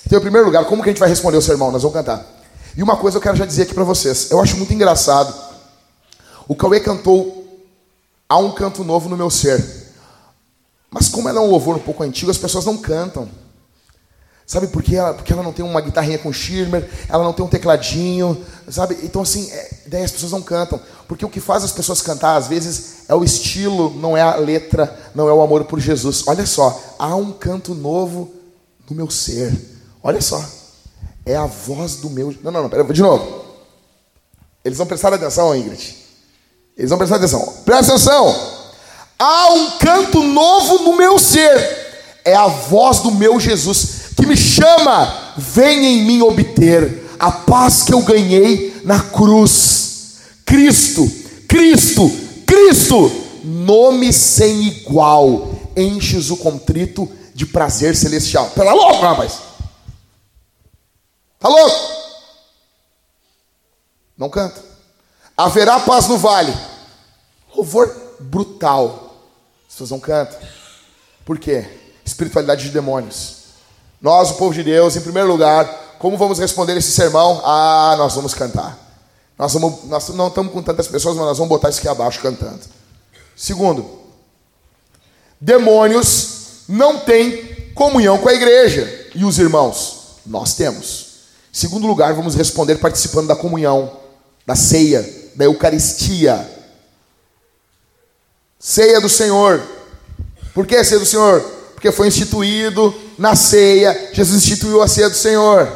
Então, 0.04 0.18
em 0.18 0.22
primeiro 0.22 0.46
lugar, 0.46 0.64
como 0.64 0.82
que 0.82 0.88
a 0.88 0.92
gente 0.92 1.00
vai 1.00 1.08
responder 1.08 1.36
o 1.36 1.42
sermão? 1.42 1.70
Nós 1.70 1.82
vamos 1.82 1.96
cantar. 1.96 2.24
E 2.76 2.82
uma 2.82 2.96
coisa 2.96 3.16
eu 3.16 3.20
quero 3.20 3.36
já 3.36 3.44
dizer 3.46 3.62
aqui 3.62 3.74
para 3.74 3.84
vocês. 3.84 4.30
Eu 4.30 4.40
acho 4.40 4.56
muito 4.56 4.72
engraçado. 4.72 5.34
O 6.46 6.54
Cauê 6.54 6.80
cantou 6.80 7.36
Há 8.28 8.38
um 8.38 8.50
canto 8.50 8.82
novo 8.82 9.08
no 9.08 9.16
meu 9.16 9.30
ser. 9.30 9.64
Mas 10.90 11.08
como 11.08 11.28
ela 11.28 11.38
é 11.38 11.42
um 11.42 11.50
louvor 11.50 11.76
um 11.76 11.80
pouco 11.80 12.02
antigo, 12.02 12.30
as 12.30 12.38
pessoas 12.38 12.64
não 12.64 12.76
cantam. 12.76 13.28
Sabe 14.46 14.68
por 14.68 14.80
quê? 14.80 14.94
Porque 15.16 15.32
ela 15.32 15.42
não 15.42 15.52
tem 15.52 15.64
uma 15.64 15.80
guitarrinha 15.80 16.18
com 16.18 16.32
shimmer, 16.32 16.88
ela 17.08 17.24
não 17.24 17.32
tem 17.32 17.44
um 17.44 17.48
tecladinho, 17.48 18.40
sabe? 18.70 18.96
Então, 19.02 19.22
assim, 19.22 19.50
é, 19.50 19.70
daí 19.86 20.04
as 20.04 20.12
pessoas 20.12 20.30
não 20.30 20.40
cantam. 20.40 20.80
Porque 21.08 21.24
o 21.24 21.28
que 21.28 21.40
faz 21.40 21.64
as 21.64 21.72
pessoas 21.72 22.00
cantar, 22.00 22.36
às 22.36 22.46
vezes, 22.46 23.08
é 23.08 23.14
o 23.14 23.24
estilo, 23.24 23.90
não 23.98 24.16
é 24.16 24.22
a 24.22 24.36
letra, 24.36 24.96
não 25.16 25.28
é 25.28 25.32
o 25.32 25.42
amor 25.42 25.64
por 25.64 25.80
Jesus. 25.80 26.22
Olha 26.28 26.46
só, 26.46 26.80
há 26.96 27.16
um 27.16 27.32
canto 27.32 27.74
novo 27.74 28.32
no 28.88 28.94
meu 28.94 29.10
ser. 29.10 29.52
Olha 30.00 30.20
só, 30.20 30.40
é 31.24 31.34
a 31.34 31.46
voz 31.46 31.96
do 31.96 32.08
meu. 32.08 32.32
Não, 32.40 32.52
não, 32.52 32.62
não, 32.62 32.70
pera, 32.70 32.84
de 32.84 33.02
novo. 33.02 33.44
Eles 34.64 34.78
vão 34.78 34.86
prestar 34.86 35.12
atenção, 35.12 35.56
Ingrid. 35.56 35.96
Eles 36.76 36.90
vão 36.90 36.98
prestar 36.98 37.16
atenção. 37.16 37.44
Presta 37.64 37.94
atenção. 37.94 38.56
Há 39.18 39.52
um 39.54 39.70
canto 39.78 40.22
novo 40.22 40.84
no 40.84 40.96
meu 40.96 41.18
ser. 41.18 41.84
É 42.24 42.34
a 42.34 42.46
voz 42.46 43.00
do 43.00 43.10
meu 43.10 43.40
Jesus 43.40 43.95
que 44.16 44.26
me 44.26 44.36
chama, 44.36 45.34
venha 45.36 45.88
em 45.88 46.04
mim 46.04 46.22
obter 46.22 47.06
a 47.18 47.30
paz 47.30 47.82
que 47.82 47.92
eu 47.92 48.02
ganhei 48.02 48.80
na 48.84 49.00
cruz. 49.00 50.16
Cristo, 50.44 51.06
Cristo, 51.46 52.10
Cristo, 52.46 53.10
nome 53.44 54.12
sem 54.12 54.62
igual, 54.62 55.50
enches 55.76 56.30
o 56.30 56.36
contrito 56.36 57.10
de 57.34 57.44
prazer 57.44 57.94
celestial. 57.94 58.50
Tá 58.50 58.72
louco, 58.72 59.02
rapaz? 59.02 59.40
Tá 61.38 61.48
louco? 61.48 61.76
Não 64.16 64.30
canta. 64.30 64.64
Haverá 65.36 65.80
paz 65.80 66.08
no 66.08 66.16
vale. 66.16 66.54
Louvor 67.54 67.94
brutal. 68.18 69.14
As 69.68 69.74
pessoas 69.74 69.90
não 69.90 70.00
cantam. 70.00 70.38
Por 71.24 71.38
quê? 71.38 71.68
Espiritualidade 72.04 72.64
de 72.64 72.70
demônios. 72.70 73.45
Nós, 74.00 74.30
o 74.30 74.34
povo 74.34 74.54
de 74.54 74.62
Deus, 74.62 74.96
em 74.96 75.00
primeiro 75.00 75.28
lugar, 75.28 75.96
como 75.98 76.16
vamos 76.16 76.38
responder 76.38 76.76
esse 76.76 76.92
sermão? 76.92 77.40
Ah, 77.44 77.94
nós 77.96 78.14
vamos 78.14 78.34
cantar. 78.34 78.78
Nós, 79.38 79.52
vamos, 79.52 79.84
nós 79.84 80.08
não 80.10 80.28
estamos 80.28 80.52
com 80.52 80.62
tantas 80.62 80.88
pessoas, 80.88 81.16
mas 81.16 81.26
nós 81.26 81.38
vamos 81.38 81.48
botar 81.48 81.70
isso 81.70 81.78
aqui 81.78 81.88
abaixo 81.88 82.20
cantando. 82.20 82.60
Segundo, 83.34 83.86
demônios 85.40 86.62
não 86.68 86.98
têm 86.98 87.72
comunhão 87.74 88.18
com 88.18 88.28
a 88.28 88.34
igreja. 88.34 89.08
E 89.14 89.24
os 89.24 89.38
irmãos? 89.38 90.16
Nós 90.24 90.54
temos. 90.54 91.06
Em 91.52 91.58
segundo 91.58 91.86
lugar, 91.86 92.14
vamos 92.14 92.34
responder 92.34 92.76
participando 92.76 93.28
da 93.28 93.36
comunhão, 93.36 93.96
da 94.46 94.54
ceia, 94.54 95.02
da 95.34 95.44
Eucaristia. 95.44 96.50
Ceia 98.58 99.00
do 99.00 99.08
Senhor. 99.08 99.62
Por 100.52 100.66
que 100.66 100.82
ceia 100.82 100.98
do 100.98 101.06
Senhor? 101.06 101.40
Porque 101.74 101.92
foi 101.92 102.08
instituído 102.08 102.94
na 103.18 103.34
ceia, 103.34 104.10
Jesus 104.12 104.42
instituiu 104.42 104.82
a 104.82 104.88
ceia 104.88 105.08
do 105.08 105.16
Senhor. 105.16 105.70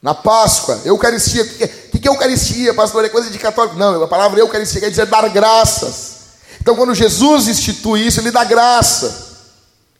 Na 0.00 0.14
Páscoa, 0.14 0.80
Eucaristia. 0.84 1.44
O 1.44 1.90
que, 1.92 1.98
que 1.98 2.08
é 2.08 2.10
Eucaristia, 2.10 2.74
pastor? 2.74 3.04
É 3.04 3.08
coisa 3.08 3.30
de 3.30 3.38
católico? 3.38 3.76
Não, 3.76 4.02
a 4.02 4.08
palavra 4.08 4.40
Eucaristia 4.40 4.80
quer 4.80 4.90
dizer 4.90 5.06
dar 5.06 5.28
graças. 5.28 6.22
Então, 6.60 6.74
quando 6.74 6.94
Jesus 6.94 7.48
institui 7.48 8.06
isso, 8.06 8.20
ele 8.20 8.30
dá 8.30 8.44
graça. 8.44 9.30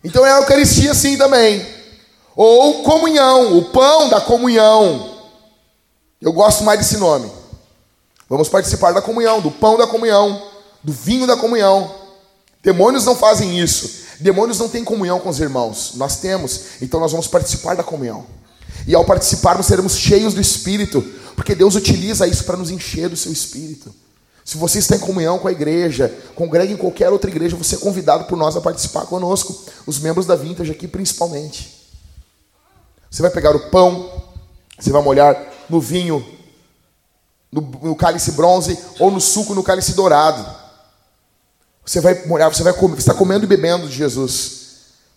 Então, 0.02 0.26
é 0.26 0.32
a 0.32 0.38
Eucaristia 0.38 0.94
sim 0.94 1.16
também. 1.16 1.64
Ou 2.34 2.82
comunhão, 2.82 3.58
o 3.58 3.64
pão 3.66 4.08
da 4.08 4.20
comunhão. 4.20 5.10
Eu 6.20 6.32
gosto 6.32 6.64
mais 6.64 6.78
desse 6.78 6.96
nome. 6.96 7.30
Vamos 8.28 8.48
participar 8.48 8.92
da 8.92 9.02
comunhão, 9.02 9.40
do 9.40 9.50
pão 9.50 9.76
da 9.76 9.86
comunhão, 9.86 10.40
do 10.82 10.92
vinho 10.92 11.26
da 11.26 11.36
comunhão. 11.36 11.94
Demônios 12.62 13.04
não 13.04 13.14
fazem 13.14 13.58
isso. 13.58 14.01
Demônios 14.22 14.58
não 14.58 14.68
têm 14.68 14.84
comunhão 14.84 15.20
com 15.20 15.28
os 15.28 15.40
irmãos. 15.40 15.92
Nós 15.96 16.16
temos, 16.16 16.80
então 16.80 17.00
nós 17.00 17.10
vamos 17.10 17.26
participar 17.26 17.74
da 17.74 17.82
comunhão. 17.82 18.24
E 18.86 18.94
ao 18.94 19.04
participarmos, 19.04 19.66
seremos 19.66 19.96
cheios 19.96 20.32
do 20.32 20.40
Espírito, 20.40 21.02
porque 21.34 21.54
Deus 21.54 21.74
utiliza 21.74 22.26
isso 22.26 22.44
para 22.44 22.56
nos 22.56 22.70
encher 22.70 23.08
do 23.08 23.16
seu 23.16 23.32
Espírito. 23.32 23.92
Se 24.44 24.56
você 24.56 24.78
está 24.78 24.96
em 24.96 25.00
comunhão 25.00 25.38
com 25.38 25.48
a 25.48 25.52
igreja, 25.52 26.12
congregue 26.34 26.72
em 26.72 26.76
qualquer 26.76 27.10
outra 27.10 27.30
igreja, 27.30 27.56
você 27.56 27.76
é 27.76 27.78
convidado 27.78 28.24
por 28.24 28.36
nós 28.36 28.56
a 28.56 28.60
participar 28.60 29.06
conosco, 29.06 29.56
os 29.86 29.98
membros 29.98 30.26
da 30.26 30.34
Vintage 30.34 30.70
aqui 30.70 30.88
principalmente. 30.88 31.82
Você 33.10 33.22
vai 33.22 33.30
pegar 33.30 33.54
o 33.54 33.70
pão, 33.70 34.10
você 34.78 34.90
vai 34.90 35.02
molhar 35.02 35.36
no 35.68 35.80
vinho, 35.80 36.26
no, 37.52 37.60
no 37.60 37.94
cálice 37.94 38.32
bronze, 38.32 38.78
ou 38.98 39.10
no 39.10 39.20
suco 39.20 39.54
no 39.54 39.62
cálice 39.62 39.94
dourado. 39.94 40.61
Você 41.84 42.00
vai 42.00 42.26
molhar, 42.26 42.52
você 42.52 42.62
vai 42.62 42.72
comer, 42.72 42.94
você 42.94 43.00
está 43.00 43.14
comendo 43.14 43.44
e 43.44 43.48
bebendo 43.48 43.88
de 43.88 43.94
Jesus, 43.94 44.60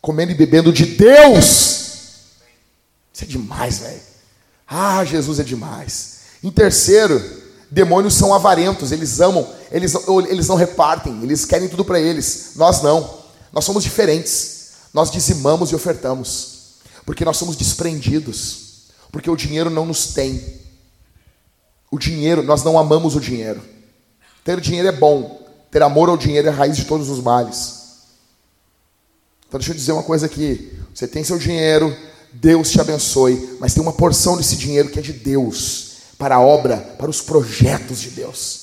comendo 0.02 0.32
e 0.32 0.36
bebendo 0.36 0.74
de 0.74 0.86
Deus. 0.86 1.46
Isso 3.14 3.24
é 3.24 3.26
demais, 3.26 3.80
velho. 3.80 4.02
Ah, 4.68 5.06
Jesus 5.06 5.40
é 5.40 5.44
demais. 5.44 6.16
Em 6.44 6.50
terceiro, 6.52 7.22
demônios 7.70 8.16
são 8.16 8.34
avarentos, 8.34 8.92
eles 8.92 9.20
amam, 9.20 9.48
eles, 9.72 9.94
eles 10.28 10.48
não 10.48 10.56
repartem, 10.56 11.22
eles 11.24 11.46
querem 11.46 11.70
tudo 11.70 11.86
para 11.86 12.00
eles. 12.00 12.52
Nós 12.56 12.82
não. 12.82 13.24
Nós 13.54 13.64
somos 13.64 13.84
diferentes. 13.84 14.72
Nós 14.94 15.12
dizimamos 15.12 15.72
e 15.72 15.76
ofertamos. 15.76 16.76
Porque 17.06 17.24
nós 17.24 17.38
somos 17.38 17.56
desprendidos. 17.56 18.86
Porque 19.12 19.30
o 19.30 19.36
dinheiro 19.36 19.70
não 19.70 19.86
nos 19.86 20.08
tem. 20.14 20.44
O 21.92 22.00
dinheiro, 22.00 22.44
nós 22.44 22.64
não 22.64 22.78
amamos 22.78 23.16
o 23.16 23.20
dinheiro. 23.20 23.62
Ter 24.44 24.60
dinheiro 24.60 24.88
é 24.88 24.92
bom, 24.92 25.45
ter 25.76 25.84
amor 25.84 26.08
ao 26.08 26.16
dinheiro 26.16 26.48
é 26.48 26.52
a 26.52 26.54
raiz 26.54 26.78
de 26.78 26.86
todos 26.86 27.10
os 27.10 27.20
males. 27.20 27.80
Então 29.46 29.60
deixa 29.60 29.74
eu 29.74 29.76
dizer 29.76 29.92
uma 29.92 30.04
coisa 30.04 30.26
aqui. 30.26 30.72
Você 30.94 31.06
tem 31.06 31.22
seu 31.22 31.38
dinheiro, 31.38 31.94
Deus 32.32 32.72
te 32.72 32.80
abençoe, 32.80 33.58
mas 33.60 33.74
tem 33.74 33.84
uma 33.84 33.92
porção 33.92 34.38
desse 34.38 34.56
dinheiro 34.56 34.88
que 34.88 35.00
é 35.00 35.02
de 35.02 35.12
Deus, 35.12 35.98
para 36.18 36.36
a 36.36 36.40
obra, 36.40 36.78
para 36.78 37.10
os 37.10 37.20
projetos 37.20 38.00
de 38.00 38.12
Deus. 38.12 38.62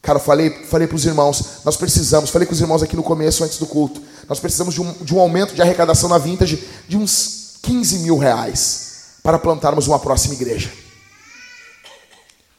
Cara, 0.00 0.20
eu 0.20 0.22
falei, 0.22 0.50
falei 0.66 0.86
para 0.86 0.94
os 0.94 1.04
irmãos, 1.04 1.44
nós 1.64 1.76
precisamos, 1.76 2.30
falei 2.30 2.46
com 2.46 2.54
os 2.54 2.60
irmãos 2.60 2.84
aqui 2.84 2.94
no 2.94 3.02
começo, 3.02 3.42
antes 3.42 3.58
do 3.58 3.66
culto, 3.66 4.00
nós 4.28 4.38
precisamos 4.38 4.74
de 4.74 4.80
um, 4.80 4.92
de 4.92 5.12
um 5.12 5.18
aumento 5.18 5.52
de 5.52 5.62
arrecadação 5.62 6.08
na 6.08 6.16
vintage 6.16 6.62
de 6.86 6.96
uns 6.96 7.58
15 7.60 7.98
mil 7.98 8.18
reais 8.18 9.16
para 9.20 9.36
plantarmos 9.36 9.88
uma 9.88 9.98
próxima 9.98 10.34
igreja. 10.34 10.70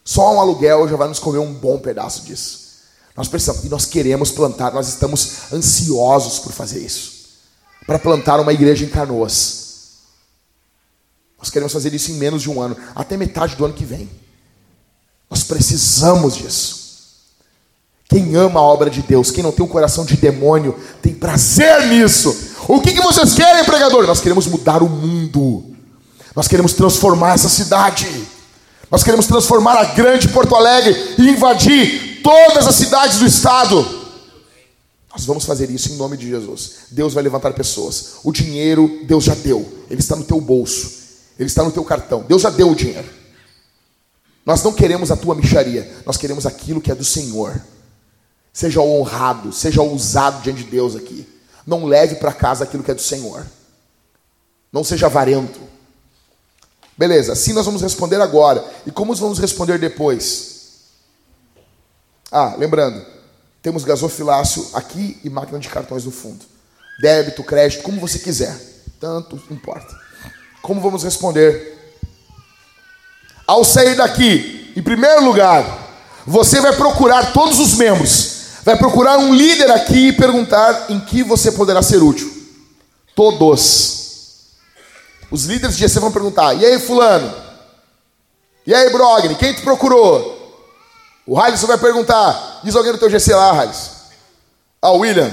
Só 0.03 0.35
um 0.35 0.41
aluguel 0.41 0.89
já 0.89 0.97
vai 0.97 1.07
nos 1.07 1.19
comer 1.19 1.39
um 1.39 1.53
bom 1.53 1.79
pedaço 1.79 2.23
disso. 2.23 2.62
Nós 3.15 3.27
precisamos, 3.27 3.63
e 3.63 3.69
nós 3.69 3.85
queremos 3.85 4.31
plantar, 4.31 4.73
nós 4.73 4.87
estamos 4.87 5.53
ansiosos 5.53 6.39
por 6.39 6.51
fazer 6.51 6.79
isso. 6.79 7.11
Para 7.85 7.99
plantar 7.99 8.39
uma 8.39 8.53
igreja 8.53 8.85
em 8.85 8.89
Canoas. 8.89 9.63
Nós 11.37 11.49
queremos 11.49 11.73
fazer 11.73 11.93
isso 11.93 12.11
em 12.11 12.15
menos 12.15 12.41
de 12.41 12.49
um 12.49 12.61
ano, 12.61 12.75
até 12.95 13.17
metade 13.17 13.55
do 13.55 13.65
ano 13.65 13.73
que 13.73 13.85
vem. 13.85 14.09
Nós 15.29 15.43
precisamos 15.43 16.35
disso. 16.35 16.83
Quem 18.07 18.35
ama 18.35 18.59
a 18.59 18.63
obra 18.63 18.89
de 18.89 19.01
Deus, 19.01 19.31
quem 19.31 19.43
não 19.43 19.51
tem 19.51 19.65
um 19.65 19.69
coração 19.69 20.05
de 20.05 20.15
demônio, 20.15 20.77
tem 21.01 21.13
prazer 21.13 21.87
nisso. 21.87 22.53
O 22.67 22.79
que, 22.79 22.93
que 22.93 23.01
vocês 23.01 23.33
querem, 23.33 23.63
pregador? 23.63 24.07
Nós 24.07 24.21
queremos 24.21 24.47
mudar 24.47 24.81
o 24.81 24.89
mundo. 24.89 25.75
Nós 26.35 26.47
queremos 26.47 26.73
transformar 26.73 27.33
essa 27.33 27.49
cidade. 27.49 28.07
Nós 28.89 29.03
queremos 29.03 29.27
transformar 29.27 29.77
a 29.77 29.85
grande 29.85 30.27
Porto 30.29 30.55
Alegre 30.55 31.15
e 31.17 31.29
invadir 31.29 32.12
todas 32.23 32.67
as 32.67 32.75
cidades 32.75 33.19
do 33.19 33.25
estado. 33.25 34.03
Nós 35.11 35.25
vamos 35.25 35.45
fazer 35.45 35.69
isso 35.69 35.91
em 35.91 35.95
nome 35.95 36.17
de 36.17 36.27
Jesus. 36.27 36.87
Deus 36.89 37.13
vai 37.13 37.21
levantar 37.21 37.53
pessoas. 37.53 38.15
O 38.23 38.31
dinheiro 38.31 39.01
Deus 39.05 39.25
já 39.25 39.35
deu. 39.35 39.85
Ele 39.89 39.99
está 39.99 40.15
no 40.15 40.23
teu 40.23 40.41
bolso. 40.41 41.03
Ele 41.37 41.47
está 41.47 41.63
no 41.63 41.71
teu 41.71 41.83
cartão. 41.83 42.23
Deus 42.23 42.41
já 42.41 42.49
deu 42.49 42.71
o 42.71 42.75
dinheiro. 42.75 43.07
Nós 44.43 44.63
não 44.63 44.73
queremos 44.73 45.11
a 45.11 45.15
tua 45.15 45.35
micharia. 45.35 46.01
Nós 46.05 46.17
queremos 46.17 46.47
aquilo 46.47 46.81
que 46.81 46.91
é 46.91 46.95
do 46.95 47.03
Senhor. 47.03 47.61
Seja 48.51 48.81
honrado, 48.81 49.53
seja 49.53 49.81
ousado 49.81 50.41
diante 50.41 50.63
de 50.63 50.69
Deus 50.69 50.95
aqui. 50.95 51.27
Não 51.65 51.85
leve 51.85 52.15
para 52.15 52.33
casa 52.33 52.63
aquilo 52.63 52.83
que 52.83 52.91
é 52.91 52.95
do 52.95 53.01
Senhor. 53.01 53.45
Não 54.71 54.83
seja 54.83 55.05
avarento. 55.05 55.59
Beleza, 56.97 57.33
assim 57.33 57.53
nós 57.53 57.65
vamos 57.65 57.81
responder 57.81 58.21
agora. 58.21 58.63
E 58.85 58.91
como 58.91 59.13
vamos 59.15 59.39
responder 59.39 59.79
depois? 59.79 60.52
Ah, 62.35 62.55
lembrando, 62.57 63.05
temos 63.61 63.83
gasofilácio 63.83 64.67
aqui 64.73 65.19
e 65.23 65.29
máquina 65.29 65.59
de 65.59 65.69
cartões 65.69 66.03
no 66.03 66.09
fundo. 66.09 66.43
Débito, 66.99 67.43
crédito, 67.43 67.83
como 67.83 68.01
você 68.01 68.17
quiser. 68.17 68.59
Tanto 68.99 69.39
importa. 69.51 69.95
Como 70.59 70.81
vamos 70.81 71.03
responder? 71.03 71.95
Ao 73.45 73.63
sair 73.63 73.95
daqui, 73.95 74.73
em 74.75 74.81
primeiro 74.81 75.23
lugar, 75.23 75.63
você 76.25 76.59
vai 76.59 76.75
procurar 76.75 77.33
todos 77.33 77.59
os 77.59 77.75
membros. 77.75 78.33
Vai 78.63 78.77
procurar 78.77 79.19
um 79.19 79.31
líder 79.31 79.69
aqui 79.69 80.07
e 80.07 80.13
perguntar 80.13 80.87
em 80.89 80.99
que 81.01 81.21
você 81.21 81.51
poderá 81.51 81.83
ser 81.83 82.01
útil. 82.01 82.33
Todos. 83.15 84.47
Os 85.29 85.45
líderes 85.45 85.77
de 85.77 85.87
GC 85.87 85.99
vão 85.99 86.11
perguntar: 86.11 86.55
e 86.55 86.65
aí, 86.65 86.79
Fulano? 86.79 87.31
E 88.65 88.73
aí, 88.73 88.89
Brogni? 88.89 89.35
Quem 89.35 89.53
te 89.53 89.61
procurou? 89.61 90.42
O 91.25 91.39
Halisson 91.39 91.67
vai 91.67 91.77
perguntar: 91.77 92.61
diz 92.63 92.75
alguém 92.75 92.91
do 92.91 92.97
teu 92.97 93.09
GC 93.09 93.33
lá, 93.33 93.61
Halisson. 93.61 93.91
Ah, 94.81 94.91
William. 94.91 95.31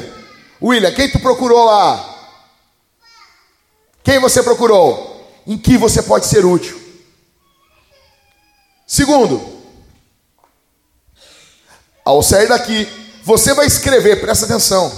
William, 0.62 0.92
quem 0.92 1.10
tu 1.10 1.18
procurou 1.18 1.64
lá? 1.64 2.06
Quem 4.02 4.18
você 4.18 4.42
procurou? 4.42 5.08
Em 5.46 5.58
que 5.58 5.76
você 5.76 6.02
pode 6.02 6.26
ser 6.26 6.44
útil? 6.44 6.80
Segundo, 8.86 9.60
ao 12.04 12.22
sair 12.22 12.48
daqui, 12.48 12.88
você 13.24 13.54
vai 13.54 13.66
escrever, 13.66 14.20
presta 14.20 14.44
atenção. 14.44 14.92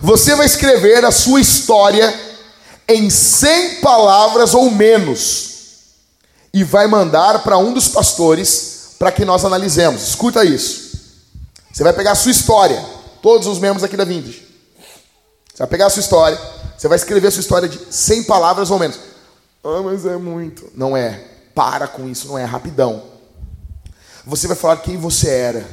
Você 0.00 0.34
vai 0.34 0.46
escrever 0.46 1.04
a 1.04 1.10
sua 1.10 1.40
história 1.40 2.12
em 2.88 3.08
100 3.08 3.76
palavras 3.76 4.52
ou 4.52 4.70
menos 4.70 5.50
e 6.52 6.64
vai 6.64 6.86
mandar 6.86 7.42
para 7.42 7.56
um 7.56 7.72
dos 7.72 7.88
pastores 7.88 8.81
para 9.02 9.10
que 9.10 9.24
nós 9.24 9.44
analisemos. 9.44 10.00
Escuta 10.00 10.44
isso. 10.44 10.96
Você 11.72 11.82
vai 11.82 11.92
pegar 11.92 12.12
a 12.12 12.14
sua 12.14 12.30
história, 12.30 12.80
todos 13.20 13.48
os 13.48 13.58
membros 13.58 13.82
aqui 13.82 13.96
da 13.96 14.04
Vintage. 14.04 14.46
Você 15.52 15.58
vai 15.58 15.66
pegar 15.66 15.86
a 15.86 15.90
sua 15.90 15.98
história, 15.98 16.40
você 16.78 16.86
vai 16.86 16.94
escrever 16.94 17.26
a 17.26 17.30
sua 17.32 17.40
história 17.40 17.68
de 17.68 17.80
100 17.92 18.22
palavras 18.22 18.70
ou 18.70 18.78
menos. 18.78 19.00
Ah, 19.64 19.82
mas 19.82 20.06
é 20.06 20.16
muito. 20.16 20.70
Não 20.76 20.96
é. 20.96 21.18
Para 21.52 21.88
com 21.88 22.08
isso, 22.08 22.28
não 22.28 22.38
é. 22.38 22.44
Rapidão. 22.44 23.02
Você 24.24 24.46
vai 24.46 24.56
falar 24.56 24.76
quem 24.76 24.96
você 24.96 25.28
era. 25.28 25.68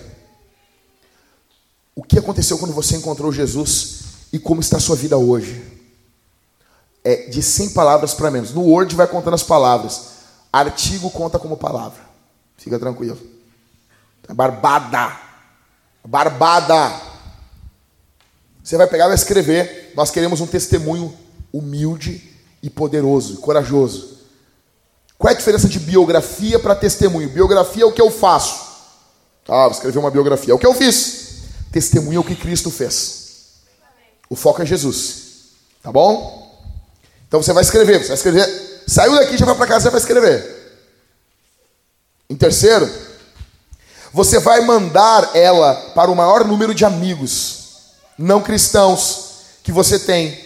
O 1.93 2.01
que 2.01 2.17
aconteceu 2.17 2.57
quando 2.57 2.73
você 2.73 2.95
encontrou 2.95 3.31
Jesus 3.31 3.99
e 4.33 4.39
como 4.39 4.59
está 4.59 4.77
a 4.77 4.79
sua 4.79 4.95
vida 4.95 5.19
hoje. 5.19 5.63
É 7.03 7.27
de 7.29 7.43
100 7.43 7.73
palavras 7.73 8.15
para 8.15 8.31
menos. 8.31 8.55
No 8.55 8.61
Word 8.61 8.95
vai 8.95 9.05
contando 9.05 9.35
as 9.35 9.43
palavras. 9.43 10.01
Artigo 10.51 11.11
conta 11.11 11.37
como 11.37 11.55
palavra. 11.55 12.08
Fica 12.59 12.77
tranquilo. 12.77 13.17
É 14.27 14.33
barbada. 14.33 15.17
Barbada. 16.05 17.01
Você 18.63 18.77
vai 18.77 18.85
pegar 18.85 19.05
e 19.05 19.07
vai 19.07 19.15
escrever. 19.15 19.93
Nós 19.95 20.11
queremos 20.11 20.41
um 20.41 20.47
testemunho 20.47 21.11
humilde 21.51 22.31
e 22.61 22.69
poderoso, 22.69 23.37
corajoso. 23.37 24.19
Qual 25.17 25.31
é 25.31 25.33
a 25.33 25.37
diferença 25.37 25.67
de 25.67 25.79
biografia 25.79 26.59
para 26.59 26.75
testemunho? 26.75 27.29
Biografia 27.29 27.83
é 27.83 27.85
o 27.85 27.91
que 27.91 28.01
eu 28.01 28.11
faço. 28.11 28.69
Ah, 29.47 29.63
vou 29.63 29.71
escrever 29.71 29.97
uma 29.97 30.11
biografia. 30.11 30.53
É 30.53 30.55
o 30.55 30.59
que 30.59 30.67
eu 30.67 30.73
fiz. 30.73 31.39
Testemunho 31.71 32.17
é 32.17 32.19
o 32.19 32.23
que 32.23 32.35
Cristo 32.35 32.69
fez. 32.69 33.19
O 34.29 34.35
foco 34.35 34.61
é 34.61 34.65
Jesus. 34.65 35.29
Tá 35.81 35.91
bom? 35.91 36.47
Então 37.27 37.41
você 37.41 37.53
vai 37.53 37.63
escrever, 37.63 37.99
você 37.99 38.07
vai 38.07 38.17
escrever. 38.17 38.83
Saiu 38.87 39.15
daqui, 39.15 39.37
já 39.37 39.45
vai 39.45 39.55
para 39.55 39.67
casa, 39.67 39.85
você 39.85 39.89
vai 39.89 39.99
escrever. 39.99 40.58
Em 42.29 42.35
terceiro, 42.35 42.87
você 44.13 44.39
vai 44.39 44.61
mandar 44.61 45.31
ela 45.33 45.73
para 45.95 46.11
o 46.11 46.15
maior 46.15 46.45
número 46.45 46.75
de 46.75 46.85
amigos 46.85 47.59
não 48.19 48.41
cristãos 48.41 49.29
que 49.63 49.71
você 49.71 49.97
tem. 49.97 50.37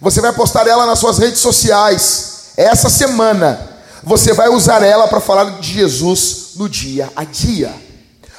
Você 0.00 0.20
vai 0.20 0.32
postar 0.32 0.66
ela 0.66 0.86
nas 0.86 0.98
suas 0.98 1.18
redes 1.18 1.40
sociais. 1.40 2.52
Essa 2.56 2.88
semana 2.88 3.68
você 4.02 4.32
vai 4.32 4.48
usar 4.48 4.82
ela 4.82 5.08
para 5.08 5.20
falar 5.20 5.58
de 5.60 5.72
Jesus 5.72 6.52
no 6.54 6.68
dia 6.68 7.10
a 7.16 7.24
dia. 7.24 7.74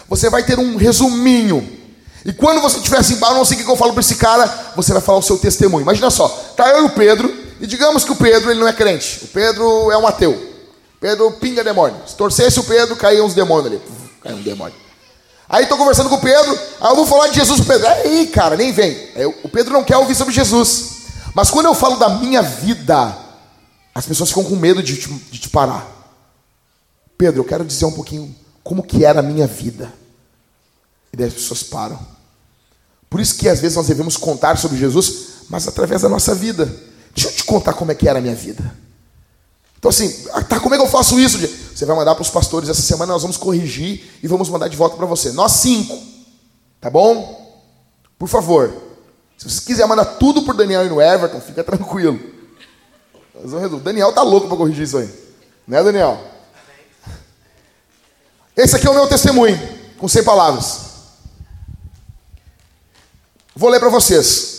Você 0.07 0.29
vai 0.29 0.43
ter 0.43 0.57
um 0.57 0.77
resuminho. 0.77 1.77
E 2.25 2.33
quando 2.33 2.61
você 2.61 2.77
estiver 2.77 2.99
assim, 2.99 3.19
ah, 3.21 3.33
não 3.33 3.45
sei 3.45 3.57
o 3.57 3.63
que 3.63 3.69
eu 3.69 3.75
falo 3.75 3.91
para 3.91 4.01
esse 4.01 4.15
cara, 4.15 4.71
você 4.75 4.93
vai 4.93 5.01
falar 5.01 5.19
o 5.19 5.23
seu 5.23 5.37
testemunho. 5.37 5.83
Imagina 5.83 6.09
só, 6.09 6.29
tá 6.55 6.69
eu 6.69 6.83
e 6.83 6.85
o 6.85 6.89
Pedro, 6.89 7.31
e 7.59 7.67
digamos 7.67 8.03
que 8.03 8.11
o 8.11 8.15
Pedro 8.15 8.49
ele 8.49 8.59
não 8.59 8.67
é 8.67 8.73
crente. 8.73 9.25
O 9.25 9.27
Pedro 9.27 9.91
é 9.91 9.97
um 9.97 10.07
ateu. 10.07 10.56
Pedro 10.99 11.31
pinga 11.33 11.63
demônio. 11.63 12.01
Se 12.07 12.15
torcesse 12.15 12.59
o 12.59 12.63
Pedro, 12.63 12.95
caía 12.95 13.23
uns 13.23 13.33
demônios 13.33 13.67
ali. 13.67 13.81
Caiu 14.21 14.37
um 14.37 14.41
demônio. 14.41 14.75
Aí 15.49 15.63
estou 15.63 15.77
conversando 15.77 16.09
com 16.09 16.15
o 16.15 16.21
Pedro, 16.21 16.59
aí 16.81 16.91
eu 16.91 16.95
vou 16.95 17.05
falar 17.05 17.27
de 17.27 17.35
Jesus 17.35 17.61
pro 17.61 17.69
Pedro. 17.69 17.87
Aí, 17.87 18.27
cara, 18.27 18.57
nem 18.57 18.73
vem. 18.73 18.91
Aí, 19.15 19.25
o 19.25 19.47
Pedro 19.47 19.71
não 19.71 19.83
quer 19.83 19.95
ouvir 19.97 20.13
sobre 20.13 20.33
Jesus. 20.33 20.97
Mas 21.33 21.49
quando 21.49 21.67
eu 21.67 21.75
falo 21.75 21.95
da 21.97 22.09
minha 22.09 22.41
vida, 22.41 23.17
as 23.95 24.05
pessoas 24.05 24.29
ficam 24.29 24.43
com 24.43 24.55
medo 24.55 24.83
de 24.83 24.97
te, 24.97 25.07
de 25.07 25.39
te 25.39 25.49
parar. 25.49 25.87
Pedro, 27.17 27.41
eu 27.41 27.45
quero 27.45 27.63
dizer 27.63 27.85
um 27.85 27.91
pouquinho 27.91 28.35
como 28.63 28.83
que 28.83 29.05
era 29.05 29.21
a 29.21 29.23
minha 29.23 29.47
vida. 29.47 29.93
E 31.13 31.17
daí 31.17 31.27
as 31.27 31.33
pessoas 31.33 31.63
param. 31.63 31.99
Por 33.09 33.21
isso 33.21 33.35
que 33.35 33.47
às 33.47 33.61
vezes 33.61 33.77
nós 33.77 33.87
devemos 33.87 34.17
contar 34.17 34.57
sobre 34.57 34.77
Jesus, 34.77 35.45
mas 35.49 35.67
através 35.67 36.01
da 36.01 36.09
nossa 36.09 36.35
vida. 36.35 36.65
Deixa 37.15 37.29
eu 37.29 37.33
te 37.33 37.43
contar 37.45 37.73
como 37.73 37.91
é 37.91 37.95
que 37.95 38.07
era 38.07 38.19
a 38.19 38.21
minha 38.21 38.35
vida. 38.35 38.75
Então 39.77 39.89
assim, 39.89 40.27
ah, 40.33 40.43
tá, 40.43 40.59
como 40.59 40.73
é 40.75 40.77
que 40.77 40.83
eu 40.83 40.89
faço 40.89 41.19
isso? 41.19 41.37
Você 41.37 41.85
vai 41.85 41.95
mandar 41.95 42.15
para 42.15 42.21
os 42.21 42.29
pastores 42.29 42.69
essa 42.69 42.81
semana, 42.81 43.13
nós 43.13 43.21
vamos 43.21 43.37
corrigir 43.37 44.19
e 44.21 44.27
vamos 44.27 44.49
mandar 44.49 44.67
de 44.67 44.75
volta 44.75 44.95
para 44.95 45.05
você. 45.05 45.31
Nós 45.31 45.51
cinco. 45.53 45.97
Tá 46.81 46.89
bom? 46.89 47.63
Por 48.17 48.27
favor. 48.27 48.73
Se 49.37 49.49
você 49.49 49.61
quiser 49.61 49.85
mandar 49.87 50.05
tudo 50.05 50.41
por 50.41 50.55
Daniel 50.55 50.85
e 50.85 50.89
no 50.89 51.01
Everton, 51.01 51.39
fica 51.39 51.63
tranquilo. 51.63 52.19
Daniel 53.83 54.11
tá 54.11 54.23
louco 54.23 54.47
para 54.47 54.57
corrigir 54.57 54.83
isso 54.83 54.97
aí. 54.97 55.09
Né, 55.67 55.83
Daniel? 55.83 56.19
Esse 58.55 58.75
aqui 58.75 58.87
é 58.87 58.89
o 58.89 58.95
meu 58.95 59.07
testemunho, 59.07 59.59
com 59.99 60.07
100 60.07 60.23
palavras. 60.23 60.79
Vou 63.55 63.69
ler 63.69 63.79
para 63.79 63.89
vocês. 63.89 64.57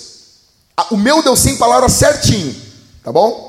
O 0.93 0.97
meu 0.97 1.23
deu 1.23 1.35
100 1.35 1.57
palavras 1.57 1.93
certinho, 1.95 2.55
tá 3.03 3.11
bom? 3.11 3.48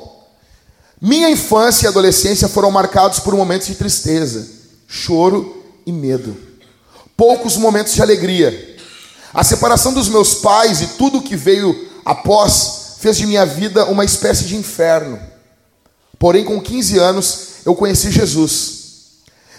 Minha 1.02 1.30
infância 1.30 1.86
e 1.86 1.88
adolescência 1.88 2.50
foram 2.50 2.70
marcados 2.70 3.20
por 3.20 3.34
momentos 3.34 3.68
de 3.68 3.76
tristeza, 3.76 4.46
choro 4.86 5.64
e 5.86 5.94
medo. 5.94 6.36
Poucos 7.16 7.56
momentos 7.56 7.94
de 7.94 8.02
alegria. 8.02 8.78
A 9.34 9.44
separação 9.44 9.94
dos 9.94 10.10
meus 10.10 10.36
pais 10.36 10.82
e 10.82 10.88
tudo 10.88 11.20
o 11.20 11.22
que 11.22 11.38
veio 11.38 11.88
após 12.04 12.98
fez 13.00 13.16
de 13.16 13.26
minha 13.26 13.46
vida 13.46 13.86
uma 13.86 14.04
espécie 14.04 14.44
de 14.44 14.58
inferno. 14.58 15.18
Porém, 16.18 16.44
com 16.44 16.60
15 16.60 16.98
anos, 16.98 17.40
eu 17.66 17.74
conheci 17.74 18.12
Jesus. 18.12 18.80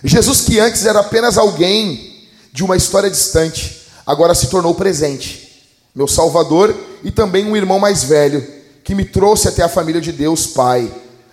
Jesus, 0.05 0.43
que 0.43 0.59
antes 0.59 0.85
era 0.85 1.01
apenas 1.01 1.39
alguém 1.39 2.29
de 2.53 2.62
uma 2.62 2.77
história 2.77 3.09
distante, 3.09 3.87
agora 4.05 4.35
se 4.35 4.49
tornou 4.49 4.75
presente, 4.75 5.67
meu 5.95 6.07
Salvador 6.07 6.77
e 7.03 7.11
também 7.11 7.47
um 7.47 7.57
irmão 7.57 7.79
mais 7.79 8.05
velho, 8.05 8.47
que 8.85 8.95
me 8.95 9.07
trouxe 9.07 9.49
até 9.49 9.62
a 9.62 9.69
família 9.69 10.01
de 10.01 10.12
Deus 10.12 10.47
Pai 10.47 10.91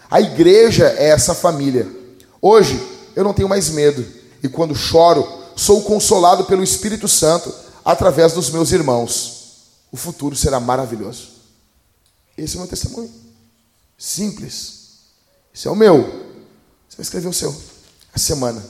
a 0.10 0.22
igreja 0.22 0.88
é 0.98 1.10
essa 1.10 1.34
família. 1.34 1.88
Hoje 2.42 2.82
eu 3.16 3.24
não 3.24 3.34
tenho 3.34 3.50
mais 3.50 3.70
medo, 3.70 4.06
e 4.44 4.48
quando 4.48 4.76
choro, 4.76 5.28
sou 5.56 5.82
consolado 5.82 6.46
pelo 6.46 6.64
Espírito 6.64 7.08
Santo 7.08 7.54
através 7.84 8.34
dos 8.34 8.50
meus 8.50 8.72
irmãos. 8.72 9.38
O 9.92 9.98
futuro 9.98 10.36
será 10.36 10.60
maravilhoso. 10.60 11.30
Esse 12.38 12.56
é 12.56 12.58
o 12.58 12.62
meu 12.62 12.70
testemunho. 12.70 13.12
Simples. 13.98 14.74
Esse 15.54 15.68
é 15.68 15.72
o 15.72 15.76
meu. 15.76 16.04
Você 16.88 16.98
vai 16.98 17.04
escrever 17.04 17.28
o 17.28 17.34
seu. 17.34 17.56
A 18.14 18.20
semana. 18.20 18.64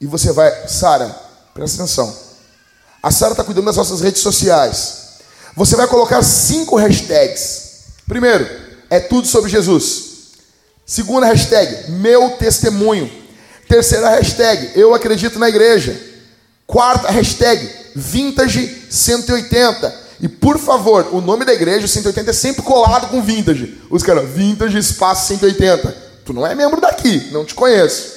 E 0.00 0.06
você 0.06 0.32
vai, 0.32 0.68
Sara, 0.68 1.08
presta 1.54 1.82
atenção. 1.82 2.14
A 3.02 3.10
Sara 3.10 3.32
está 3.32 3.42
cuidando 3.42 3.66
das 3.66 3.76
nossas 3.76 4.00
redes 4.00 4.20
sociais. 4.20 5.04
Você 5.56 5.76
vai 5.76 5.86
colocar 5.86 6.22
cinco 6.22 6.76
hashtags. 6.76 7.84
Primeiro, 8.06 8.46
é 8.90 9.00
tudo 9.00 9.26
sobre 9.26 9.50
Jesus. 9.50 10.13
Segunda 10.86 11.26
hashtag, 11.26 11.92
meu 11.92 12.30
testemunho. 12.30 13.10
Terceira 13.66 14.10
hashtag, 14.10 14.72
eu 14.74 14.94
acredito 14.94 15.38
na 15.38 15.48
igreja. 15.48 15.98
Quarta 16.66 17.10
hashtag, 17.10 17.70
vintage 17.94 18.86
180. 18.90 20.04
E 20.20 20.28
por 20.28 20.58
favor, 20.58 21.08
o 21.12 21.20
nome 21.20 21.44
da 21.44 21.54
igreja, 21.54 21.88
180, 21.88 22.30
é 22.30 22.32
sempre 22.34 22.62
colado 22.62 23.08
com 23.08 23.22
vintage. 23.22 23.80
Os 23.90 24.02
caras, 24.02 24.28
vintage 24.28 24.76
espaço 24.76 25.26
180. 25.28 25.96
Tu 26.24 26.32
não 26.32 26.46
é 26.46 26.54
membro 26.54 26.80
daqui, 26.80 27.30
não 27.32 27.44
te 27.44 27.54
conheço. 27.54 28.12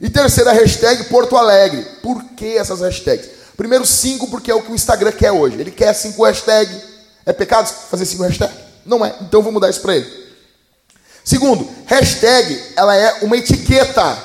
E 0.00 0.08
terceira 0.08 0.52
hashtag, 0.52 1.04
Porto 1.04 1.36
Alegre. 1.36 1.84
Por 2.02 2.22
que 2.36 2.56
essas 2.56 2.80
hashtags? 2.80 3.28
Primeiro, 3.56 3.84
cinco, 3.84 4.28
porque 4.28 4.50
é 4.50 4.54
o 4.54 4.62
que 4.62 4.72
o 4.72 4.74
Instagram 4.74 5.12
quer 5.12 5.32
hoje. 5.32 5.60
Ele 5.60 5.70
quer 5.70 5.92
cinco 5.92 6.24
hashtags. 6.24 6.76
É 7.26 7.32
pecado 7.32 7.68
fazer 7.90 8.06
cinco 8.06 8.22
hashtags? 8.22 8.56
Não 8.86 9.04
é. 9.04 9.14
Então 9.20 9.42
vou 9.42 9.52
mudar 9.52 9.68
isso 9.68 9.80
para 9.80 9.96
ele. 9.96 10.27
Segundo, 11.28 11.68
hashtag, 11.84 12.58
ela 12.74 12.96
é 12.96 13.18
uma 13.20 13.36
etiqueta. 13.36 14.16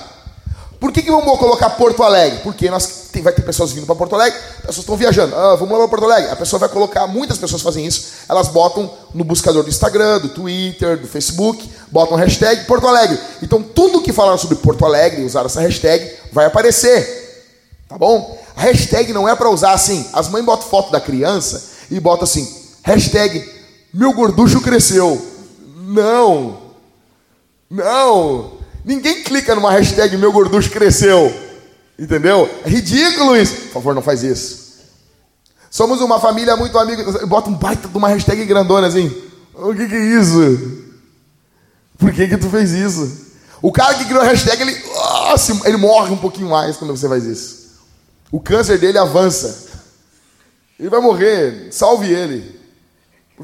Por 0.80 0.90
que, 0.90 1.02
que 1.02 1.12
vamos 1.12 1.38
colocar 1.38 1.72
Porto 1.72 2.02
Alegre? 2.02 2.40
Porque 2.42 2.70
nós 2.70 3.10
tem, 3.12 3.22
vai 3.22 3.34
ter 3.34 3.42
pessoas 3.42 3.74
vindo 3.74 3.86
para 3.86 3.94
Porto 3.94 4.16
Alegre, 4.16 4.40
pessoas 4.62 4.78
estão 4.78 4.96
viajando. 4.96 5.36
Ah, 5.36 5.58
vamos 5.58 5.74
lá 5.74 5.80
para 5.80 5.90
Porto 5.90 6.06
Alegre. 6.06 6.32
A 6.32 6.36
pessoa 6.38 6.62
vai 6.62 6.70
colocar, 6.70 7.06
muitas 7.08 7.38
pessoas 7.38 7.62
fazem 7.62 7.86
isso, 7.86 8.06
elas 8.30 8.48
botam 8.48 8.90
no 9.14 9.26
buscador 9.26 9.64
do 9.64 9.70
Instagram, 9.70 10.22
do 10.22 10.30
Twitter, 10.30 10.98
do 10.98 11.06
Facebook, 11.06 11.70
botam 11.92 12.16
hashtag 12.16 12.64
Porto 12.64 12.88
Alegre. 12.88 13.20
Então 13.42 13.62
tudo 13.62 14.02
que 14.02 14.14
falar 14.14 14.38
sobre 14.38 14.56
Porto 14.56 14.86
Alegre, 14.86 15.26
usar 15.26 15.46
essa 15.46 15.60
hashtag, 15.60 16.10
vai 16.32 16.46
aparecer. 16.46 17.52
Tá 17.90 17.98
bom? 17.98 18.42
A 18.56 18.62
hashtag 18.62 19.12
não 19.12 19.28
é 19.28 19.36
para 19.36 19.50
usar 19.50 19.74
assim. 19.74 20.08
As 20.14 20.30
mães 20.30 20.46
botam 20.46 20.70
foto 20.70 20.90
da 20.90 21.02
criança 21.02 21.66
e 21.92 22.00
botam 22.00 22.24
assim, 22.24 22.50
hashtag 22.82 23.44
meu 23.94 24.14
gorducho 24.14 24.62
cresceu. 24.62 25.22
Não. 25.76 26.63
Não! 27.74 28.60
Ninguém 28.86 29.24
clica 29.24 29.56
numa 29.56 29.72
hashtag 29.72 30.16
meu 30.16 30.32
gorducho 30.32 30.70
cresceu. 30.70 31.34
Entendeu? 31.98 32.48
É 32.64 32.70
ridículo 32.70 33.36
isso. 33.36 33.56
Por 33.56 33.74
favor, 33.74 33.96
não 33.96 34.02
faz 34.02 34.22
isso. 34.22 34.64
Somos 35.72 36.00
uma 36.02 36.20
família 36.20 36.56
muito 36.56 36.78
amiga. 36.78 37.26
Bota 37.26 37.50
um 37.50 37.56
baita 37.56 37.88
de 37.88 37.98
uma 37.98 38.10
hashtag 38.10 38.46
grandona 38.46 38.88
assim. 38.88 39.12
O 39.56 39.74
que, 39.74 39.88
que 39.88 39.96
é 39.96 40.20
isso? 40.20 40.84
Por 41.98 42.12
que, 42.12 42.28
que 42.28 42.38
tu 42.38 42.48
fez 42.50 42.72
isso? 42.72 43.24
O 43.60 43.72
cara 43.72 43.96
que 43.96 44.06
criou 44.06 44.22
a 44.22 44.26
hashtag, 44.26 44.62
ele, 44.62 44.78
nossa, 44.94 45.68
ele 45.68 45.78
morre 45.78 46.12
um 46.12 46.18
pouquinho 46.18 46.50
mais 46.50 46.78
quando 46.78 46.96
você 46.96 47.08
faz 47.08 47.24
isso. 47.24 47.72
O 48.32 48.40
câncer 48.40 48.78
dele 48.78 49.00
avança. 49.00 49.70
Ele 50.80 50.90
vai 50.90 51.00
morrer. 51.00 51.70
Salve 51.72 52.12
ele. 52.12 52.63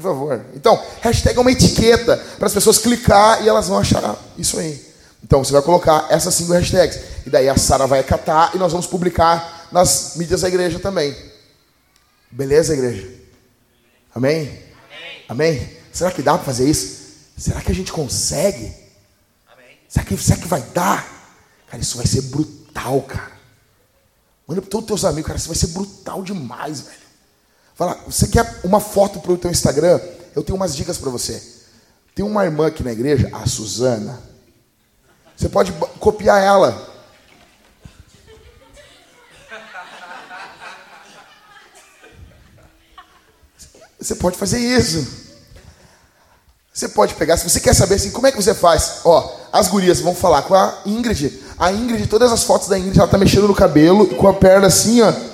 Por 0.00 0.08
favor. 0.08 0.46
Então, 0.54 0.82
hashtag 1.02 1.36
é 1.36 1.40
uma 1.40 1.52
etiqueta 1.52 2.16
para 2.38 2.46
as 2.46 2.54
pessoas 2.54 2.78
clicar 2.78 3.44
e 3.44 3.48
elas 3.48 3.68
vão 3.68 3.78
achar 3.78 4.16
isso 4.38 4.58
aí. 4.58 4.82
Então, 5.22 5.44
você 5.44 5.52
vai 5.52 5.60
colocar 5.60 6.06
essas 6.08 6.34
cinco 6.34 6.52
hashtags. 6.52 6.98
E 7.26 7.28
daí 7.28 7.50
a 7.50 7.56
Sara 7.58 7.86
vai 7.86 8.00
acatar 8.00 8.52
e 8.54 8.58
nós 8.58 8.72
vamos 8.72 8.86
publicar 8.86 9.68
nas 9.70 10.14
mídias 10.16 10.40
da 10.40 10.48
igreja 10.48 10.78
também. 10.78 11.14
Beleza, 12.30 12.72
igreja? 12.72 13.06
Amém? 14.14 14.58
Amém? 15.28 15.58
Amém? 15.58 15.76
Será 15.92 16.10
que 16.10 16.22
dá 16.22 16.34
para 16.34 16.44
fazer 16.44 16.68
isso? 16.68 17.00
Será 17.36 17.60
que 17.60 17.70
a 17.70 17.74
gente 17.74 17.92
consegue? 17.92 18.72
Amém. 19.52 19.78
Será 19.86 20.06
que, 20.06 20.16
será 20.16 20.40
que 20.40 20.48
vai 20.48 20.62
dar? 20.72 21.06
Cara, 21.68 21.82
isso 21.82 21.98
vai 21.98 22.06
ser 22.06 22.22
brutal, 22.22 23.02
cara. 23.02 23.32
Manda 24.46 24.62
para 24.62 24.70
todos 24.70 24.84
os 24.84 24.88
teus 24.88 25.04
amigos, 25.04 25.26
cara, 25.26 25.38
isso 25.38 25.48
vai 25.48 25.56
ser 25.56 25.66
brutal 25.68 26.22
demais, 26.22 26.80
velho. 26.80 26.99
Fala, 27.80 27.98
você 28.06 28.28
quer 28.28 28.60
uma 28.62 28.78
foto 28.78 29.20
para 29.20 29.32
o 29.32 29.38
teu 29.38 29.50
Instagram? 29.50 29.98
Eu 30.36 30.42
tenho 30.42 30.54
umas 30.54 30.76
dicas 30.76 30.98
para 30.98 31.08
você. 31.08 31.42
Tem 32.14 32.22
uma 32.22 32.44
irmã 32.44 32.66
aqui 32.66 32.84
na 32.84 32.92
igreja, 32.92 33.30
a 33.32 33.46
Suzana. 33.46 34.20
Você 35.34 35.48
pode 35.48 35.72
copiar 35.98 36.42
ela. 36.42 36.86
Você 43.98 44.14
pode 44.14 44.36
fazer 44.36 44.58
isso. 44.58 45.30
Você 46.74 46.86
pode 46.86 47.14
pegar, 47.14 47.38
se 47.38 47.48
você 47.48 47.60
quer 47.60 47.74
saber 47.74 47.94
assim, 47.94 48.10
como 48.10 48.26
é 48.26 48.30
que 48.30 48.36
você 48.36 48.52
faz? 48.52 49.00
Ó, 49.06 49.38
as 49.50 49.68
gurias 49.68 50.00
vão 50.00 50.14
falar 50.14 50.42
com 50.42 50.54
a 50.54 50.82
Ingrid. 50.84 51.42
A 51.58 51.72
Ingrid, 51.72 52.06
todas 52.08 52.30
as 52.30 52.44
fotos 52.44 52.68
da 52.68 52.78
Ingrid, 52.78 52.98
ela 52.98 53.08
tá 53.08 53.16
mexendo 53.16 53.48
no 53.48 53.54
cabelo, 53.54 54.06
com 54.16 54.28
a 54.28 54.34
perna 54.34 54.66
assim, 54.66 55.00
ó 55.00 55.29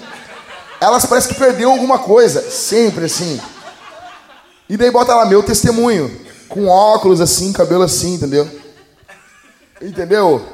elas 0.81 1.07
parecem 1.07 1.32
que 1.32 1.39
perdeu 1.39 1.70
alguma 1.70 1.98
coisa, 1.98 2.43
sempre 2.51 3.07
assim. 3.07 3.40
E 4.69 4.77
daí 4.77 4.90
bota 4.90 5.15
lá 5.15 5.24
meu 5.27 5.43
testemunho, 5.43 6.24
com 6.48 6.66
óculos 6.66 7.20
assim, 7.20 7.53
cabelo 7.53 7.82
assim, 7.82 8.15
entendeu? 8.15 8.48
Entendeu? 9.81 10.44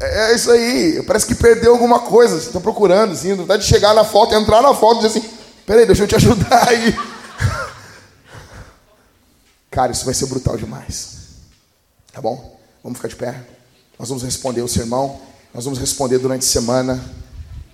É, 0.00 0.32
é 0.32 0.34
isso 0.34 0.50
aí. 0.50 1.02
Parece 1.06 1.26
que 1.26 1.34
perdeu 1.34 1.72
alguma 1.72 2.00
coisa. 2.00 2.52
Tá 2.52 2.60
procurando, 2.60 3.12
assim, 3.12 3.34
vontade 3.34 3.62
de 3.62 3.68
chegar 3.68 3.94
na 3.94 4.04
foto, 4.04 4.34
entrar 4.34 4.60
na 4.60 4.74
foto 4.74 5.00
e 5.00 5.06
dizer 5.06 5.18
assim, 5.18 5.30
peraí, 5.64 5.86
deixa 5.86 6.02
eu 6.02 6.08
te 6.08 6.16
ajudar 6.16 6.66
aí. 6.68 6.94
Cara, 9.70 9.92
isso 9.92 10.04
vai 10.04 10.12
ser 10.12 10.26
brutal 10.26 10.56
demais. 10.56 11.20
Tá 12.12 12.20
bom? 12.20 12.60
Vamos 12.82 12.98
ficar 12.98 13.08
de 13.08 13.16
pé. 13.16 13.40
Nós 13.98 14.08
vamos 14.08 14.22
responder 14.22 14.60
o 14.60 14.68
sermão. 14.68 15.20
Nós 15.54 15.64
vamos 15.64 15.78
responder 15.78 16.18
durante 16.18 16.42
a 16.42 16.50
semana. 16.50 17.02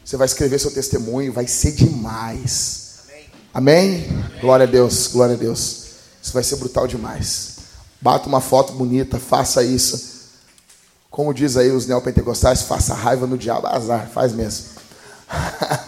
Você 0.09 0.17
vai 0.17 0.25
escrever 0.25 0.59
seu 0.59 0.71
testemunho. 0.71 1.31
Vai 1.31 1.47
ser 1.47 1.71
demais. 1.73 3.01
Amém? 3.53 4.07
Amém? 4.07 4.25
Glória 4.41 4.65
a 4.65 4.67
Deus. 4.67 5.07
Glória 5.09 5.35
a 5.35 5.39
Deus. 5.39 5.85
Isso 6.23 6.33
vai 6.33 6.43
ser 6.43 6.57
brutal 6.57 6.87
demais. 6.87 7.57
Bata 8.01 8.27
uma 8.27 8.41
foto 8.41 8.73
bonita. 8.73 9.19
Faça 9.19 9.63
isso. 9.63 10.31
Como 11.11 11.35
diz 11.35 11.59
aí 11.59 11.71
os 11.71 11.87
neopentecostais, 11.87 12.63
faça 12.63 12.95
raiva 12.95 13.27
no 13.27 13.37
diabo. 13.37 13.67
Azar. 13.67 14.09
Faz 14.09 14.33
mesmo. 14.33 14.65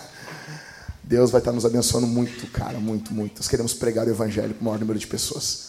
Deus 1.03 1.31
vai 1.31 1.41
estar 1.41 1.53
nos 1.53 1.65
abençoando 1.65 2.07
muito, 2.07 2.47
cara. 2.49 2.79
Muito, 2.79 3.15
muito. 3.15 3.39
Nós 3.39 3.49
queremos 3.49 3.73
pregar 3.73 4.07
o 4.07 4.11
evangelho 4.11 4.53
para 4.53 4.61
o 4.61 4.65
maior 4.67 4.79
número 4.79 4.99
de 4.99 5.07
pessoas. 5.07 5.61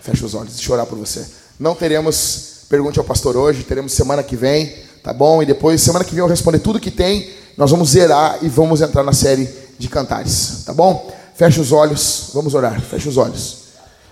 Feche 0.00 0.24
os 0.24 0.32
olhos. 0.32 0.54
Deixa 0.54 0.70
eu 0.70 0.74
orar 0.74 0.86
por 0.86 0.96
você. 0.96 1.26
Não 1.58 1.74
teremos 1.74 2.54
pergunte 2.68 3.00
ao 3.00 3.04
pastor 3.04 3.36
hoje, 3.36 3.64
teremos 3.64 3.92
semana 3.92 4.22
que 4.22 4.36
vem, 4.36 4.74
tá 5.02 5.12
bom? 5.12 5.42
E 5.42 5.46
depois, 5.46 5.80
semana 5.80 6.04
que 6.04 6.12
vem, 6.12 6.20
eu 6.20 6.26
responder 6.26 6.58
tudo 6.60 6.80
que 6.80 6.90
tem. 6.90 7.45
Nós 7.56 7.70
vamos 7.70 7.90
zerar 7.90 8.38
e 8.42 8.48
vamos 8.48 8.80
entrar 8.80 9.02
na 9.02 9.12
série 9.12 9.48
de 9.78 9.88
cantares, 9.88 10.62
tá 10.64 10.72
bom? 10.72 11.10
Feche 11.34 11.60
os 11.60 11.72
olhos, 11.72 12.30
vamos 12.34 12.54
orar. 12.54 12.80
Feche 12.80 13.08
os 13.08 13.16
olhos. 13.16 13.58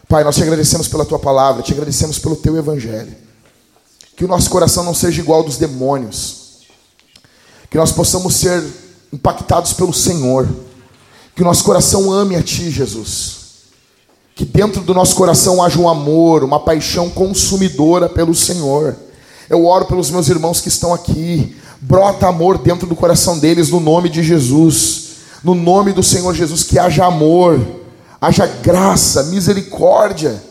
Pai, 0.09 0.23
nós 0.25 0.37
te 0.37 0.43
agradecemos 0.43 0.89
pela 0.89 1.05
tua 1.05 1.19
palavra, 1.19 1.63
te 1.63 1.73
agradecemos 1.73 2.19
pelo 2.19 2.37
teu 2.37 2.57
evangelho. 2.57 3.15
Que 4.17 4.25
o 4.25 4.29
nosso 4.29 4.51
coração 4.51 4.85
não 4.85 4.95
seja 4.95 5.21
igual 5.21 5.41
ao 5.41 5.45
dos 5.45 5.57
demônios. 5.57 6.67
Que 7.71 7.77
nós 7.77 7.91
possamos 7.91 8.35
ser 8.37 8.63
impactados 9.13 9.73
pelo 9.73 9.93
Senhor. 9.93 10.49
Que 11.35 11.43
o 11.43 11.45
nosso 11.45 11.65
coração 11.65 12.13
ame 12.13 12.37
a 12.37 12.43
ti, 12.43 12.71
Jesus 12.71 13.45
que 14.35 14.45
dentro 14.45 14.83
do 14.83 14.93
nosso 14.93 15.15
coração 15.15 15.63
haja 15.63 15.79
um 15.79 15.89
amor, 15.89 16.43
uma 16.43 16.59
paixão 16.59 17.09
consumidora 17.09 18.09
pelo 18.09 18.35
Senhor. 18.35 18.97
Eu 19.49 19.65
oro 19.65 19.85
pelos 19.85 20.11
meus 20.11 20.29
irmãos 20.29 20.61
que 20.61 20.69
estão 20.69 20.93
aqui. 20.93 21.57
Brota 21.87 22.29
amor 22.29 22.57
dentro 22.57 22.87
do 22.87 22.97
coração 22.97 23.39
deles, 23.39 23.69
no 23.69 23.79
nome 23.79 24.09
de 24.09 24.23
Jesus. 24.23 25.05
No 25.43 25.55
nome 25.55 25.93
do 25.93 26.03
Senhor 26.03 26.35
Jesus, 26.35 26.63
que 26.63 26.79
haja 26.79 27.05
amor, 27.05 27.61
haja 28.19 28.47
graça, 28.47 29.25
misericórdia. 29.25 30.43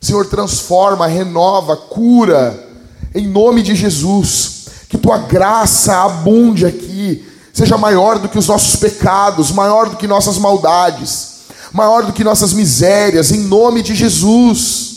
Senhor, 0.00 0.24
transforma, 0.26 1.08
renova, 1.08 1.76
cura. 1.76 2.68
Em 3.12 3.26
nome 3.26 3.62
de 3.62 3.74
Jesus. 3.74 4.66
Que 4.88 4.96
tua 4.96 5.18
graça 5.18 6.04
abunde 6.04 6.64
aqui, 6.64 7.26
seja 7.52 7.76
maior 7.76 8.20
do 8.20 8.28
que 8.28 8.38
os 8.38 8.46
nossos 8.46 8.76
pecados, 8.76 9.50
maior 9.50 9.90
do 9.90 9.96
que 9.96 10.06
nossas 10.06 10.38
maldades 10.38 11.38
maior 11.72 12.04
do 12.04 12.12
que 12.12 12.24
nossas 12.24 12.52
misérias, 12.52 13.30
em 13.30 13.40
nome 13.40 13.82
de 13.82 13.94
Jesus. 13.94 14.88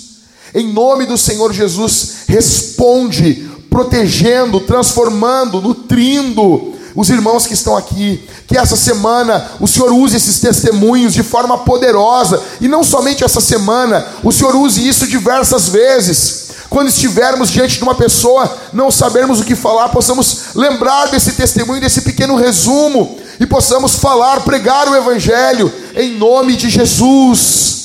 Em 0.54 0.72
nome 0.72 1.06
do 1.06 1.18
Senhor 1.18 1.54
Jesus, 1.54 2.26
responde, 2.28 3.50
protegendo, 3.72 4.60
transformando, 4.60 5.62
nutrindo 5.62 6.74
os 6.94 7.10
irmãos 7.10 7.48
que 7.48 7.54
estão 7.54 7.78
aqui. 7.78 8.28
Que 8.46 8.58
essa 8.58 8.76
semana 8.76 9.50
o 9.62 9.68
Senhor 9.68 9.94
use 9.94 10.18
esses 10.18 10.42
testemunhos 10.42 11.14
de 11.14 11.24
forma 11.24 11.60
poderosa, 11.60 12.44
e 12.60 12.68
não 12.68 12.84
somente 12.84 13.24
essa 13.24 13.40
semana, 13.40 14.06
o 14.24 14.32
Senhor 14.32 14.54
use 14.58 14.86
isso 14.86 15.08
diversas 15.08 15.70
vezes. 15.70 16.52
Quando 16.70 16.90
estivermos 16.90 17.50
diante 17.50 17.78
de 17.78 17.84
uma 17.84 17.96
pessoa, 17.96 18.58
não 18.74 18.92
sabermos 18.92 19.40
o 19.40 19.46
que 19.46 19.56
falar, 19.56 19.88
possamos 19.88 20.54
lembrar 20.54 21.08
desse 21.08 21.32
testemunho, 21.32 21.80
desse 21.80 22.02
pequeno 22.02 22.36
resumo, 22.36 23.18
e 23.40 23.46
possamos 23.46 23.96
falar, 23.96 24.42
pregar 24.42 24.88
o 24.90 24.96
Evangelho 24.96 25.72
em 25.96 26.18
nome 26.18 26.58
de 26.58 26.70
Jesus. 26.70 27.80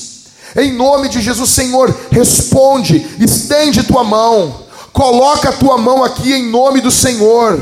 Em 0.53 0.73
nome 0.73 1.07
de 1.07 1.21
Jesus, 1.21 1.49
Senhor, 1.49 1.95
responde, 2.11 3.07
estende 3.19 3.83
tua 3.83 4.03
mão, 4.03 4.66
coloca 4.93 5.49
a 5.49 5.53
tua 5.53 5.77
mão 5.77 6.03
aqui 6.03 6.33
em 6.33 6.49
nome 6.49 6.81
do 6.81 6.91
Senhor, 6.91 7.59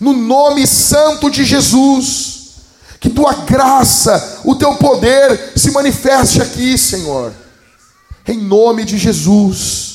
no 0.00 0.12
nome 0.12 0.66
santo 0.66 1.30
de 1.30 1.44
Jesus, 1.44 2.50
que 3.00 3.10
tua 3.10 3.32
graça, 3.32 4.40
o 4.44 4.54
teu 4.54 4.74
poder 4.76 5.52
se 5.56 5.70
manifeste 5.70 6.40
aqui, 6.40 6.78
Senhor, 6.78 7.32
em 8.26 8.38
nome 8.38 8.84
de 8.84 8.96
Jesus, 8.96 9.94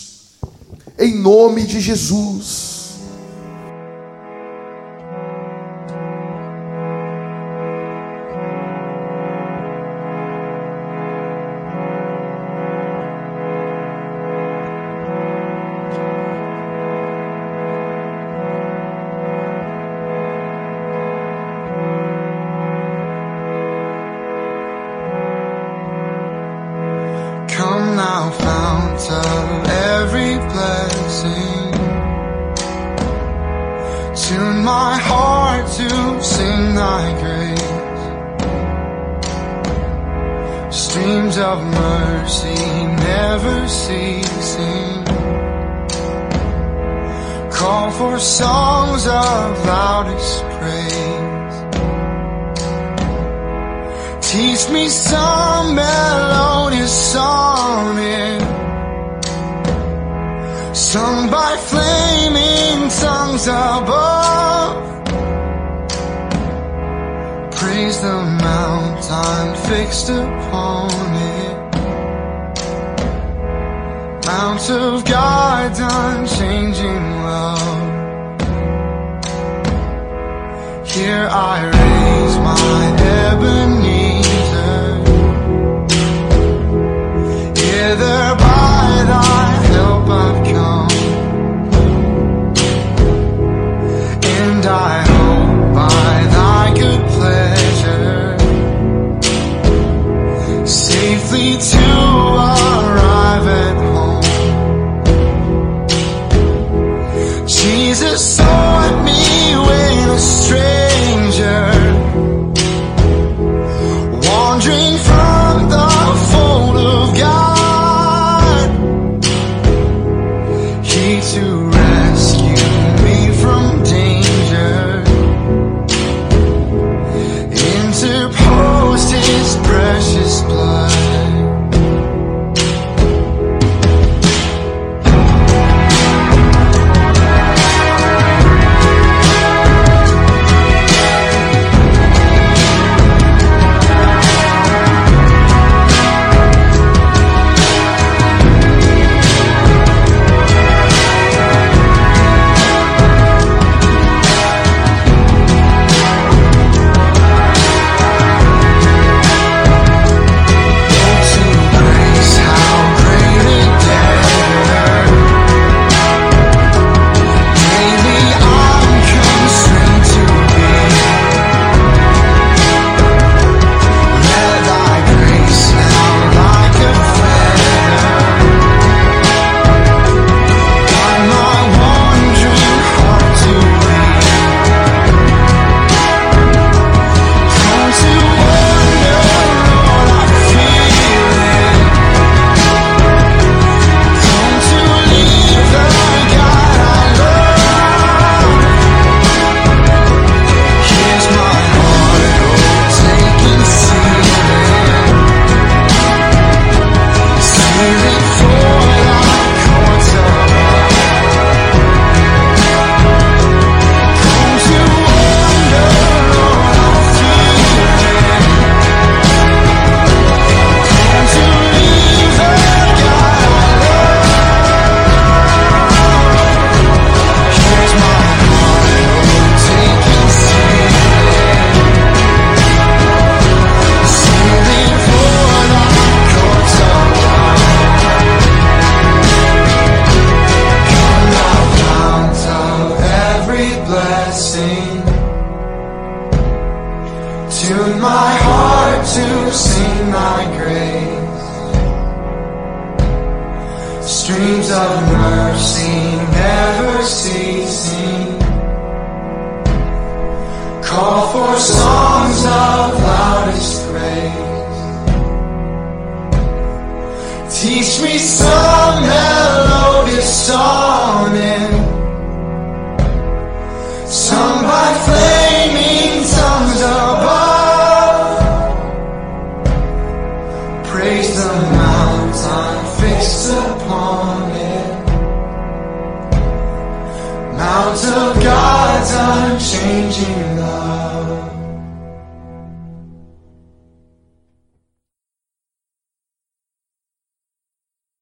em 0.99 1.15
nome 1.15 1.65
de 1.65 1.79
Jesus. 1.79 2.76